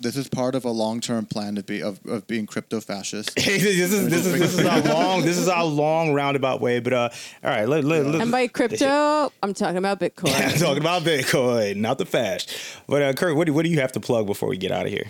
This 0.00 0.16
is 0.16 0.28
part 0.28 0.54
of 0.54 0.64
a 0.64 0.70
long-term 0.70 1.26
plan 1.26 1.56
to 1.56 1.64
be 1.64 1.82
of, 1.82 1.98
of 2.06 2.24
being 2.28 2.46
crypto 2.46 2.80
fascist. 2.80 3.34
this 3.34 3.64
is 3.64 4.08
this 4.08 4.24
is 4.24 4.38
this 4.38 4.54
is 4.56 4.64
our 4.64 4.80
long 4.82 5.22
this 5.22 5.36
is 5.36 5.48
our 5.48 5.64
long 5.64 6.12
roundabout 6.12 6.60
way. 6.60 6.78
But 6.78 6.92
uh, 6.92 7.08
all 7.42 7.50
right, 7.50 7.68
let, 7.68 7.82
let, 7.82 8.06
let, 8.06 8.20
and 8.20 8.30
by 8.30 8.46
crypto, 8.46 9.32
I'm 9.42 9.54
talking 9.54 9.76
about 9.76 9.98
Bitcoin. 9.98 10.40
I'm 10.40 10.56
talking 10.58 10.78
about 10.78 11.02
Bitcoin, 11.02 11.76
not 11.76 11.98
the 11.98 12.06
fash. 12.06 12.46
But 12.86 13.02
uh, 13.02 13.12
Kurt, 13.14 13.34
what 13.34 13.46
do, 13.48 13.52
what 13.52 13.64
do 13.64 13.70
you 13.70 13.80
have 13.80 13.90
to 13.92 14.00
plug 14.00 14.26
before 14.26 14.48
we 14.48 14.56
get 14.56 14.70
out 14.70 14.86
of 14.86 14.92
here? 14.92 15.06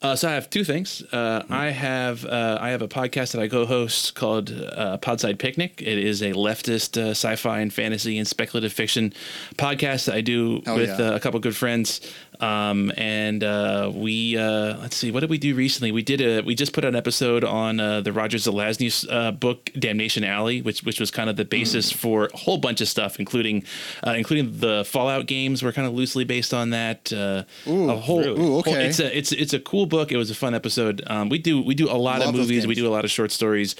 Uh, 0.00 0.14
so 0.14 0.28
I 0.28 0.34
have 0.34 0.48
two 0.48 0.62
things. 0.62 1.02
Uh, 1.12 1.42
I 1.50 1.70
have 1.70 2.24
uh, 2.24 2.58
I 2.60 2.70
have 2.70 2.82
a 2.82 2.88
podcast 2.88 3.32
that 3.32 3.40
I 3.40 3.48
co-host 3.48 4.14
called 4.14 4.50
uh, 4.52 4.96
Podside 4.98 5.38
Picnic. 5.38 5.82
It 5.82 5.98
is 5.98 6.22
a 6.22 6.32
leftist 6.34 6.96
uh, 6.96 7.10
sci-fi 7.10 7.58
and 7.58 7.72
fantasy 7.72 8.16
and 8.16 8.26
speculative 8.26 8.72
fiction 8.72 9.12
podcast 9.56 10.04
that 10.04 10.14
I 10.14 10.20
do 10.20 10.62
Hell 10.64 10.76
with 10.76 11.00
yeah. 11.00 11.10
uh, 11.10 11.16
a 11.16 11.20
couple 11.20 11.40
good 11.40 11.56
friends. 11.56 12.00
Um, 12.40 12.92
and 12.96 13.42
uh, 13.42 13.90
we 13.94 14.36
uh, 14.36 14.76
let's 14.78 14.96
see, 14.96 15.10
what 15.10 15.20
did 15.20 15.30
we 15.30 15.38
do 15.38 15.54
recently? 15.54 15.90
We 15.92 16.02
did 16.02 16.20
a 16.20 16.40
we 16.42 16.54
just 16.54 16.72
put 16.72 16.84
an 16.84 16.94
episode 16.94 17.42
on 17.44 17.80
uh, 17.80 18.00
the 18.00 18.12
Roger 18.12 18.38
Zelazny 18.38 18.88
uh, 19.10 19.32
book 19.32 19.70
Damnation 19.78 20.22
Alley, 20.24 20.62
which 20.62 20.82
which 20.84 21.00
was 21.00 21.10
kind 21.10 21.28
of 21.28 21.36
the 21.36 21.44
basis 21.44 21.90
for 21.90 22.26
a 22.32 22.36
whole 22.36 22.58
bunch 22.58 22.80
of 22.80 22.88
stuff, 22.88 23.18
including 23.18 23.64
uh, 24.06 24.12
including 24.12 24.58
the 24.58 24.84
Fallout 24.84 25.26
games. 25.26 25.62
were 25.62 25.72
kind 25.72 25.86
of 25.88 25.94
loosely 25.94 26.24
based 26.24 26.54
on 26.54 26.70
that. 26.70 27.12
Uh, 27.12 27.42
Ooh, 27.66 27.90
a 27.90 27.96
whole, 27.96 28.20
really? 28.20 28.40
Ooh, 28.40 28.46
whole- 28.46 28.58
okay. 28.60 28.86
it's 28.86 29.00
a 29.00 29.16
it's 29.16 29.32
it's 29.32 29.52
a 29.52 29.60
cool 29.60 29.86
book. 29.86 30.12
It 30.12 30.16
was 30.16 30.30
a 30.30 30.34
fun 30.34 30.54
episode. 30.54 31.02
Um, 31.06 31.28
we 31.28 31.38
do 31.38 31.60
we 31.62 31.74
do 31.74 31.90
a 31.90 31.98
lot 31.98 32.20
Love 32.20 32.30
of 32.30 32.34
movies. 32.36 32.66
We 32.66 32.74
do 32.74 32.86
a 32.86 32.90
lot 32.90 33.04
of 33.04 33.10
short 33.10 33.32
stories. 33.32 33.74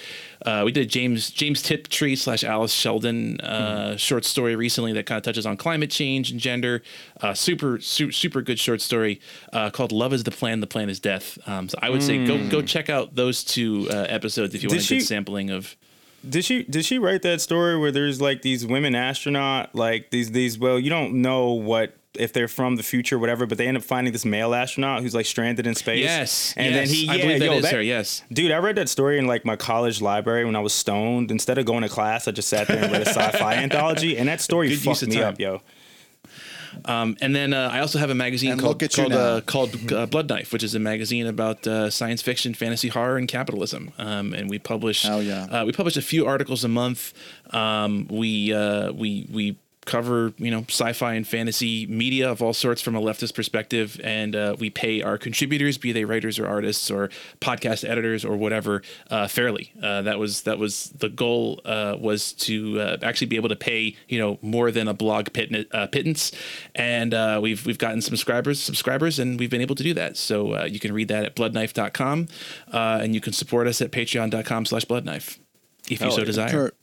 Uh, 0.44 0.62
we 0.64 0.72
did 0.72 0.86
a 0.86 0.88
James 0.88 1.30
James 1.30 1.62
Tiptree 1.62 2.16
slash 2.16 2.44
Alice 2.44 2.72
Sheldon 2.72 3.40
uh, 3.40 3.96
short 3.96 4.24
story 4.24 4.56
recently 4.56 4.92
that 4.92 5.06
kind 5.06 5.16
of 5.16 5.22
touches 5.24 5.46
on 5.46 5.56
climate 5.56 5.90
change 5.90 6.30
and 6.30 6.40
gender. 6.40 6.82
Uh, 7.20 7.34
super 7.34 7.80
super 7.80 8.12
super 8.12 8.42
good 8.42 8.58
short 8.58 8.80
story 8.80 9.20
uh, 9.52 9.70
called 9.70 9.92
"Love 9.92 10.12
Is 10.12 10.24
the 10.24 10.30
Plan, 10.30 10.60
the 10.60 10.66
Plan 10.66 10.88
Is 10.88 11.00
Death." 11.00 11.38
Um, 11.48 11.68
so 11.68 11.78
I 11.82 11.90
would 11.90 12.02
say 12.02 12.26
go 12.26 12.48
go 12.48 12.62
check 12.62 12.88
out 12.88 13.14
those 13.14 13.44
two 13.44 13.88
uh, 13.90 14.06
episodes 14.08 14.54
if 14.54 14.62
you 14.62 14.68
want 14.68 14.80
Did 14.80 14.90
a 14.90 14.94
good 14.98 15.06
sampling 15.06 15.50
of. 15.50 15.76
Did 16.28 16.44
she 16.44 16.64
did 16.64 16.84
she 16.84 16.98
write 16.98 17.22
that 17.22 17.40
story 17.40 17.78
where 17.78 17.92
there's 17.92 18.20
like 18.20 18.42
these 18.42 18.66
women 18.66 18.94
astronaut 18.96 19.72
like 19.74 20.10
these 20.10 20.32
these 20.32 20.58
well 20.58 20.78
you 20.78 20.90
don't 20.90 21.22
know 21.22 21.52
what 21.52 21.94
if 22.18 22.32
they're 22.32 22.48
from 22.48 22.76
the 22.76 22.82
future 22.82 23.18
whatever 23.18 23.46
but 23.46 23.58
they 23.58 23.66
end 23.66 23.76
up 23.76 23.82
finding 23.82 24.12
this 24.12 24.24
male 24.24 24.54
astronaut 24.54 25.02
who's 25.02 25.14
like 25.14 25.26
stranded 25.26 25.66
in 25.66 25.74
space 25.74 26.04
Yes, 26.04 26.54
and 26.56 26.74
yes, 26.74 26.88
then 26.88 26.94
he 26.96 27.08
I 27.08 27.14
yeah 27.14 27.22
believe 27.22 27.38
that 27.40 27.44
yo, 27.46 27.52
is 27.58 27.70
her, 27.70 27.82
yes. 27.82 28.22
dude 28.32 28.50
I 28.52 28.58
read 28.58 28.76
that 28.76 28.88
story 28.88 29.18
in 29.18 29.26
like 29.26 29.44
my 29.44 29.56
college 29.56 30.00
library 30.00 30.44
when 30.44 30.56
I 30.56 30.60
was 30.60 30.72
stoned 30.72 31.30
instead 31.30 31.58
of 31.58 31.66
going 31.66 31.82
to 31.82 31.88
class 31.88 32.28
I 32.28 32.32
just 32.32 32.48
sat 32.48 32.68
there 32.68 32.82
and 32.82 32.92
read 32.92 33.02
a 33.02 33.06
sci-fi 33.08 33.54
anthology 33.54 34.16
and 34.18 34.28
that 34.28 34.40
story 34.40 34.68
Good 34.68 34.84
use 34.84 35.00
fucked 35.00 35.10
me 35.10 35.16
time. 35.16 35.24
up 35.24 35.40
yo 35.40 35.62
Um, 36.84 37.16
and 37.20 37.34
then 37.34 37.52
uh, 37.52 37.70
I 37.72 37.80
also 37.80 37.98
have 37.98 38.10
a 38.10 38.14
magazine 38.14 38.52
And 38.52 38.60
called 38.60 38.74
look 38.74 38.82
at 38.82 38.96
you 38.96 39.04
called, 39.04 39.12
uh, 39.12 39.40
called 39.40 39.92
uh, 39.92 40.06
Blood 40.06 40.28
Knife, 40.28 40.52
which 40.52 40.62
is 40.62 40.74
a 40.74 40.78
magazine 40.78 41.26
about 41.26 41.66
uh, 41.66 41.90
science 41.90 42.22
fiction, 42.22 42.54
fantasy, 42.54 42.88
horror, 42.88 43.16
and 43.16 43.26
capitalism. 43.26 43.92
Um, 43.98 44.32
and 44.34 44.48
we 44.50 44.58
publish 44.58 45.02
Hell 45.02 45.22
yeah. 45.22 45.44
uh, 45.44 45.64
we 45.64 45.72
publish 45.72 45.96
a 45.96 46.02
few 46.02 46.26
articles 46.26 46.64
a 46.64 46.68
month. 46.68 47.14
Um, 47.50 48.06
we 48.10 48.52
uh, 48.52 48.92
we 48.92 49.26
we 49.32 49.56
cover 49.88 50.32
you 50.36 50.50
know 50.50 50.64
sci-fi 50.68 51.14
and 51.14 51.26
fantasy 51.26 51.86
media 51.86 52.30
of 52.30 52.42
all 52.42 52.52
sorts 52.52 52.80
from 52.80 52.94
a 52.94 53.00
leftist 53.00 53.34
perspective, 53.34 54.00
and 54.04 54.36
uh, 54.36 54.54
we 54.58 54.70
pay 54.70 55.02
our 55.02 55.18
contributors, 55.18 55.78
be 55.78 55.92
they 55.92 56.04
writers 56.04 56.38
or 56.38 56.46
artists 56.46 56.90
or 56.90 57.08
podcast 57.40 57.88
editors 57.88 58.24
or 58.24 58.36
whatever, 58.36 58.82
uh, 59.10 59.26
fairly. 59.26 59.72
Uh, 59.82 60.02
that 60.02 60.18
was 60.18 60.42
that 60.42 60.58
was 60.58 60.90
the 60.90 61.08
goal 61.08 61.60
uh, 61.64 61.96
was 61.98 62.32
to 62.32 62.80
uh, 62.80 62.96
actually 63.02 63.26
be 63.26 63.36
able 63.36 63.48
to 63.48 63.56
pay 63.56 63.96
you 64.08 64.18
know 64.18 64.38
more 64.42 64.70
than 64.70 64.88
a 64.88 64.94
blog 64.94 65.32
pittance, 65.32 65.66
uh, 65.72 65.86
pittance. 65.86 66.32
and 66.74 67.14
uh, 67.14 67.40
we've 67.42 67.64
we've 67.66 67.78
gotten 67.78 68.00
subscribers 68.00 68.60
subscribers, 68.60 69.18
and 69.18 69.38
we've 69.38 69.50
been 69.50 69.62
able 69.62 69.74
to 69.74 69.82
do 69.82 69.94
that. 69.94 70.16
So 70.16 70.54
uh, 70.54 70.64
you 70.64 70.78
can 70.78 70.92
read 70.92 71.08
that 71.08 71.24
at 71.24 71.36
bloodknife.com, 71.36 72.28
uh, 72.72 73.00
and 73.02 73.14
you 73.14 73.20
can 73.20 73.32
support 73.32 73.66
us 73.66 73.80
at 73.80 73.90
patreon.com/slash 73.90 74.84
bloodknife 74.84 75.38
if 75.84 75.92
you 75.92 75.96
Hell 75.98 76.10
so 76.10 76.20
yeah. 76.20 76.24
desire. 76.26 76.50
Kurt, 76.50 76.76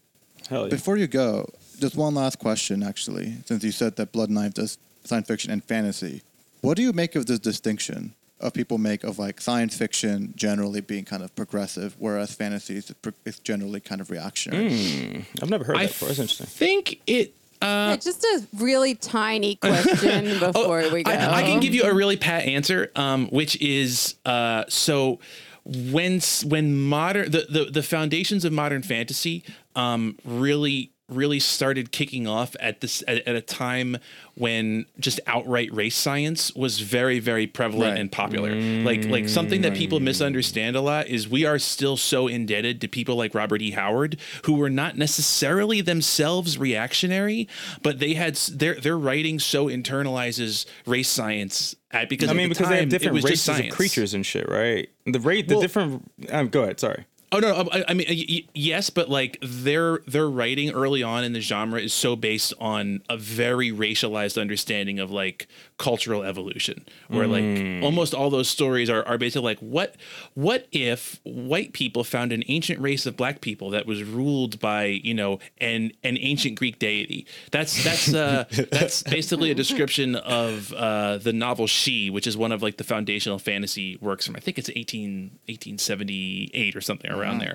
hell 0.50 0.64
yeah 0.64 0.70
before 0.70 0.98
you 0.98 1.08
go, 1.08 1.50
just 1.80 1.96
one 1.96 2.16
last 2.16 2.40
question, 2.40 2.84
actually, 2.84 3.38
since 3.46 3.64
you 3.64 3.72
said 3.72 3.96
that 3.98 4.12
Blood 4.12 4.30
Knife 4.30 4.54
does 4.54 4.78
science 5.04 5.28
fiction 5.28 5.52
and 5.52 5.64
fantasy. 5.64 6.22
What 6.62 6.78
do 6.78 6.84
you 6.84 6.94
make 6.94 7.16
of 7.16 7.26
this 7.28 7.40
distinction 7.40 8.16
of 8.40 8.54
people 8.54 8.78
make 8.78 9.04
of 9.04 9.18
like 9.20 9.40
science 9.40 9.78
fiction 9.78 10.34
generally 10.36 10.82
being 10.82 11.06
kind 11.06 11.24
of 11.24 11.36
progressive, 11.36 11.96
whereas 12.00 12.34
fantasy 12.34 12.78
is, 12.78 12.94
is 13.26 13.40
generally 13.40 13.80
kind 13.80 14.02
of 14.02 14.10
reactionary? 14.10 15.26
I've 15.42 15.50
never 15.50 15.64
heard 15.64 15.78
I 15.78 15.84
that 15.86 15.90
before 15.90 16.08
that's 16.10 16.20
interesting 16.20 16.46
I 16.46 16.50
think 16.50 17.02
it. 17.08 17.34
Uh, 17.62 17.88
Yeah, 17.92 17.96
just 17.98 18.24
a 18.24 18.46
really 18.58 18.96
tiny 18.96 19.56
question 19.62 20.40
before 20.40 20.90
we 20.92 21.04
go. 21.04 21.12
Oh, 21.12 21.16
I, 21.16 21.38
I 21.38 21.42
can 21.44 21.60
give 21.62 21.74
you 21.74 21.84
a 21.84 21.94
really 21.94 22.18
pat 22.18 22.44
answer, 22.46 22.92
um, 22.96 23.28
which 23.28 23.60
is 23.62 24.16
uh, 24.26 24.66
so 24.68 25.20
when 25.66 26.20
when 26.46 26.80
modern 26.80 27.32
the, 27.32 27.46
the 27.50 27.66
the 27.66 27.84
foundations 27.84 28.44
of 28.44 28.52
modern 28.52 28.84
fantasy 28.84 29.44
um, 29.76 30.18
really 30.26 30.92
really 31.08 31.40
started 31.40 31.92
kicking 31.92 32.26
off 32.28 32.56
at 32.60 32.82
this 32.82 33.04
at, 33.08 33.18
at 33.28 33.36
a 33.36 33.42
time 33.42 33.96
when 34.34 34.86
just 35.00 35.20
outright 35.28 35.72
race 35.74 35.96
science 35.96 36.52
was 36.56 36.80
very 36.80 37.20
very 37.20 37.46
prevalent 37.46 37.92
Right. 37.92 38.00
and 38.00 38.12
popular. 38.12 38.56
Like 38.56 39.06
like 39.06 39.30
something 39.30 39.62
that 39.62 39.76
people 39.76 40.00
misunderstand 40.00 40.76
a 40.76 40.82
lot 40.82 41.08
is 41.08 41.28
we 41.30 41.46
are 41.46 41.60
still 41.60 41.96
so 41.96 42.28
indebted 42.28 42.82
to 42.82 42.88
people 42.88 43.16
like 43.16 43.36
Robert 43.36 43.62
E. 43.62 43.72
Howard 43.72 44.18
who 44.46 44.54
were 44.56 44.70
not 44.70 44.98
necessarily 44.98 45.82
themselves 45.82 46.58
reactionary 46.58 47.48
but 47.84 48.00
they 48.00 48.16
had 48.16 48.36
their 48.36 48.74
their 48.76 48.98
writing 48.98 49.38
so 49.40 49.68
internalizes 49.68 50.66
race 50.88 51.10
science 51.10 51.76
at, 51.92 52.10
because 52.10 52.30
I 52.30 52.34
mean 52.34 52.50
because 52.50 52.68
they 52.68 52.76
time, 52.76 52.84
have 52.86 52.90
different 52.90 53.24
races 53.24 53.48
of 53.48 53.70
creatures 53.70 54.14
and 54.16 54.26
shit 54.26 54.50
right? 54.50 54.90
The 55.06 55.20
rate 55.20 55.48
the 55.48 55.56
Well- 55.56 55.62
different 55.62 56.12
um, 56.32 56.48
go 56.50 56.64
ahead 56.64 56.80
sorry 56.80 57.06
Oh 57.36 57.40
no, 57.40 57.68
I, 57.70 57.84
I 57.90 57.94
mean 57.94 58.08
y- 58.10 58.44
yes, 58.54 58.90
but 58.90 59.10
like 59.10 59.38
their 59.42 60.00
their 60.08 60.30
writing 60.30 60.72
early 60.72 61.04
on 61.04 61.26
in 61.26 61.34
the 61.34 61.42
genre 61.42 61.82
is 61.82 61.94
so 61.94 62.16
based 62.16 62.54
on 62.62 63.02
a 63.10 63.18
very 63.18 63.72
racialized 63.72 64.40
understanding 64.40 65.00
of 65.00 65.12
like 65.12 65.46
cultural 65.78 66.24
evolution, 66.24 66.86
where 67.10 67.28
like 67.28 67.84
almost 67.84 68.14
all 68.14 68.30
those 68.30 68.48
stories 68.48 68.90
are, 68.90 69.04
are 69.04 69.18
basically 69.18 69.46
like 69.46 69.60
what 69.60 69.96
what 70.34 70.68
if 70.72 71.20
white 71.24 71.74
people 71.74 72.04
found 72.04 72.32
an 72.32 72.44
ancient 72.48 72.80
race 72.80 73.06
of 73.06 73.18
black 73.18 73.42
people 73.42 73.70
that 73.72 73.86
was 73.86 74.04
ruled 74.04 74.60
by 74.60 74.86
you 74.86 75.14
know 75.14 75.40
an 75.60 75.92
an 76.04 76.18
ancient 76.20 76.58
Greek 76.58 76.80
deity? 76.80 77.28
That's 77.52 77.84
that's 77.84 78.14
uh, 78.14 78.46
that's 78.72 79.04
basically 79.04 79.52
a 79.52 79.56
description 79.56 80.16
of 80.16 80.72
uh, 80.74 81.18
the 81.18 81.34
novel 81.34 81.68
She, 81.68 82.10
which 82.10 82.28
is 82.28 82.38
one 82.38 82.52
of 82.52 82.64
like 82.64 82.78
the 82.78 82.84
foundational 82.84 83.40
fantasy 83.40 83.98
works 84.02 84.26
from 84.26 84.36
I 84.36 84.40
think 84.40 84.58
it's 84.58 84.70
18, 84.70 85.32
1878 85.48 86.76
or 86.76 86.82
something 86.82 87.12
around 87.12 87.40
there. 87.40 87.54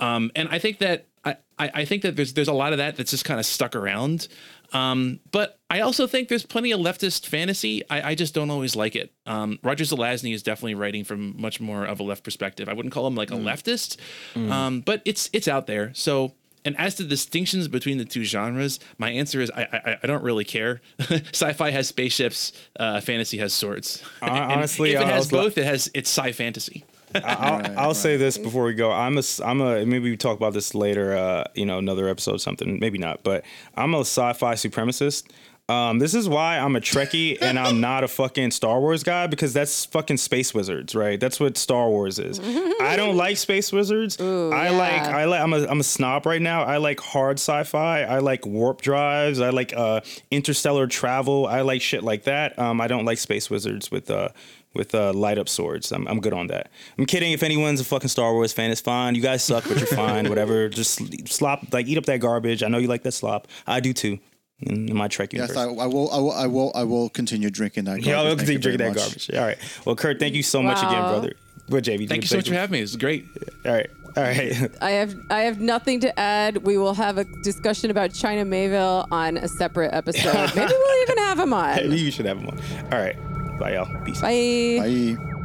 Um, 0.00 0.30
and 0.34 0.48
I 0.50 0.58
think 0.58 0.78
that 0.78 1.06
I, 1.24 1.36
I 1.58 1.70
I 1.74 1.84
think 1.84 2.02
that 2.02 2.16
there's 2.16 2.32
there's 2.34 2.48
a 2.48 2.52
lot 2.52 2.72
of 2.72 2.78
that 2.78 2.96
that's 2.96 3.10
just 3.10 3.24
kind 3.24 3.40
of 3.40 3.46
stuck 3.46 3.74
around. 3.74 4.28
Um, 4.72 5.20
but 5.32 5.58
I 5.70 5.80
also 5.80 6.06
think 6.06 6.28
there's 6.28 6.44
plenty 6.46 6.72
of 6.72 6.80
leftist 6.80 7.26
fantasy. 7.26 7.82
I, 7.90 8.10
I 8.10 8.14
just 8.14 8.34
don't 8.34 8.50
always 8.50 8.76
like 8.76 8.96
it. 8.96 9.12
Um, 9.26 9.58
Roger 9.62 9.84
Zelazny 9.84 10.34
is 10.34 10.42
definitely 10.42 10.74
writing 10.74 11.04
from 11.04 11.40
much 11.40 11.60
more 11.60 11.84
of 11.84 12.00
a 12.00 12.02
left 12.02 12.24
perspective. 12.24 12.68
I 12.68 12.72
wouldn't 12.72 12.92
call 12.92 13.06
him 13.06 13.14
like 13.14 13.30
a 13.30 13.34
leftist, 13.34 13.96
um, 14.36 14.80
but 14.80 15.02
it's 15.04 15.30
it's 15.32 15.48
out 15.48 15.66
there. 15.66 15.92
So. 15.94 16.34
And 16.64 16.76
as 16.80 16.96
to 16.96 17.04
distinctions 17.04 17.68
between 17.68 17.98
the 17.98 18.04
two 18.04 18.24
genres, 18.24 18.80
my 18.98 19.10
answer 19.10 19.40
is 19.40 19.52
I 19.52 19.62
I, 19.72 19.98
I 20.02 20.06
don't 20.08 20.24
really 20.24 20.42
care. 20.42 20.80
Sci-fi 20.98 21.70
has 21.70 21.86
spaceships, 21.86 22.50
uh, 22.80 23.00
fantasy 23.00 23.38
has 23.38 23.54
swords. 23.54 24.02
And 24.20 24.32
honestly, 24.32 24.94
if 24.94 25.00
it 25.00 25.06
has 25.06 25.26
was 25.26 25.32
li- 25.32 25.38
both, 25.38 25.58
it 25.58 25.64
has 25.64 25.88
it's 25.94 26.10
sci 26.10 26.32
fantasy. 26.32 26.84
I'll, 27.14 27.58
Right, 27.60 27.70
I'll 27.76 27.86
right. 27.88 27.96
say 27.96 28.16
this 28.16 28.36
before 28.38 28.64
we 28.64 28.74
go. 28.74 28.90
I'm 28.92 29.18
a, 29.18 29.22
I'm 29.44 29.60
a, 29.60 29.84
maybe 29.86 30.10
we 30.10 30.16
talk 30.16 30.36
about 30.36 30.52
this 30.52 30.74
later, 30.74 31.16
uh, 31.16 31.44
you 31.54 31.64
know, 31.66 31.78
another 31.78 32.08
episode 32.08 32.34
or 32.34 32.38
something, 32.38 32.78
maybe 32.80 32.98
not, 32.98 33.22
but 33.22 33.44
I'm 33.76 33.94
a 33.94 34.00
sci-fi 34.00 34.54
supremacist. 34.54 35.24
Um, 35.68 35.98
this 35.98 36.14
is 36.14 36.28
why 36.28 36.58
I'm 36.58 36.76
a 36.76 36.80
Trekkie 36.80 37.38
and 37.40 37.58
I'm 37.58 37.80
not 37.80 38.04
a 38.04 38.08
fucking 38.08 38.52
Star 38.52 38.78
Wars 38.78 39.02
guy 39.02 39.26
because 39.26 39.52
that's 39.52 39.84
fucking 39.86 40.18
space 40.18 40.54
wizards, 40.54 40.94
right? 40.94 41.18
That's 41.18 41.40
what 41.40 41.56
Star 41.56 41.88
Wars 41.88 42.20
is. 42.20 42.38
I 42.38 42.94
don't 42.94 43.16
like 43.24 43.36
space 43.36 43.72
wizards. 43.72 44.20
I 44.20 44.68
like. 44.68 45.02
I 45.02 45.24
like. 45.24 45.40
I'm 45.40 45.52
a, 45.52 45.66
I'm 45.66 45.80
a 45.80 45.84
snob 45.84 46.24
right 46.24 46.40
now. 46.40 46.62
I 46.62 46.76
like 46.76 47.00
hard 47.00 47.40
sci-fi. 47.40 48.02
I 48.02 48.20
like 48.20 48.46
warp 48.46 48.80
drives. 48.80 49.40
I 49.40 49.50
like 49.50 49.72
uh, 49.76 50.02
interstellar 50.30 50.86
travel. 50.86 51.48
I 51.48 51.62
like 51.62 51.82
shit 51.82 52.04
like 52.04 52.22
that. 52.24 52.56
Um, 52.60 52.80
I 52.80 52.86
don't 52.86 53.04
like 53.04 53.18
space 53.18 53.50
wizards 53.50 53.90
with 53.90 54.08
uh, 54.08 54.28
with 54.76 54.94
uh, 54.94 55.12
light 55.12 55.38
up 55.38 55.48
swords. 55.48 55.90
I'm, 55.92 56.06
I'm 56.06 56.20
good 56.20 56.32
on 56.32 56.46
that. 56.48 56.70
I'm 56.98 57.06
kidding. 57.06 57.32
If 57.32 57.42
anyone's 57.42 57.80
a 57.80 57.84
fucking 57.84 58.08
Star 58.08 58.32
Wars 58.32 58.52
fan, 58.52 58.70
it's 58.70 58.80
fine. 58.80 59.14
You 59.14 59.20
guys 59.22 59.42
suck, 59.42 59.64
but 59.66 59.78
you're 59.78 59.86
fine. 60.04 60.28
Whatever. 60.28 60.68
Just 60.68 61.28
slop, 61.28 61.72
like 61.72 61.86
eat 61.86 61.98
up 61.98 62.04
that 62.06 62.18
garbage. 62.20 62.62
I 62.62 62.68
know 62.68 62.78
you 62.78 62.88
like 62.88 63.02
that 63.04 63.12
slop. 63.12 63.48
I 63.66 63.80
do 63.80 63.92
too. 63.92 64.18
In, 64.60 64.88
in 64.88 64.96
my 64.96 65.06
Trek 65.08 65.34
Yes, 65.34 65.50
universe. 65.50 65.78
I, 65.78 65.84
I 65.84 65.86
will. 65.86 66.10
I 66.10 66.16
will. 66.18 66.32
I 66.32 66.46
will. 66.46 66.72
I 66.74 66.84
will 66.84 67.08
continue 67.10 67.50
drinking 67.50 67.84
that. 67.84 68.00
yeah, 68.02 68.16
I'll 68.16 68.24
garbage. 68.24 68.38
continue 68.46 68.58
drinking 68.60 68.86
that 68.86 68.94
much. 68.94 69.04
garbage. 69.04 69.30
All 69.34 69.44
right. 69.44 69.58
Well, 69.84 69.96
Kurt, 69.96 70.18
thank 70.18 70.34
you 70.34 70.42
so 70.42 70.62
much 70.62 70.78
again, 70.78 71.02
brother. 71.02 71.32
Well, 71.68 71.82
JB? 71.82 72.08
Thank 72.08 72.22
you 72.22 72.28
so 72.28 72.36
much 72.36 72.48
for 72.48 72.54
having 72.54 72.72
me. 72.72 72.78
It 72.78 72.82
was 72.82 72.96
great. 72.96 73.26
All 73.66 73.72
right. 73.72 73.90
All 74.16 74.22
right. 74.22 74.70
I 74.80 74.90
have 74.92 75.14
I 75.28 75.40
have 75.40 75.60
nothing 75.60 76.00
to 76.00 76.18
add. 76.18 76.58
We 76.64 76.78
will 76.78 76.94
have 76.94 77.18
a 77.18 77.24
discussion 77.42 77.90
about 77.90 78.14
China 78.14 78.46
Miéville 78.46 79.06
on 79.10 79.36
a 79.36 79.46
separate 79.46 79.92
episode. 79.92 80.32
Maybe 80.56 80.72
we'll 80.72 81.02
even 81.02 81.18
have 81.18 81.38
him 81.38 81.52
on. 81.52 81.76
Maybe 81.76 81.98
you 82.00 82.10
should 82.10 82.24
have 82.24 82.38
him 82.38 82.48
on. 82.48 82.58
All 82.94 82.98
right. 82.98 83.16
Bye, 83.58 83.74
y'all. 83.74 83.88
Peace. 84.04 84.20
Bye. 84.20 85.16
Bye. 85.16 85.35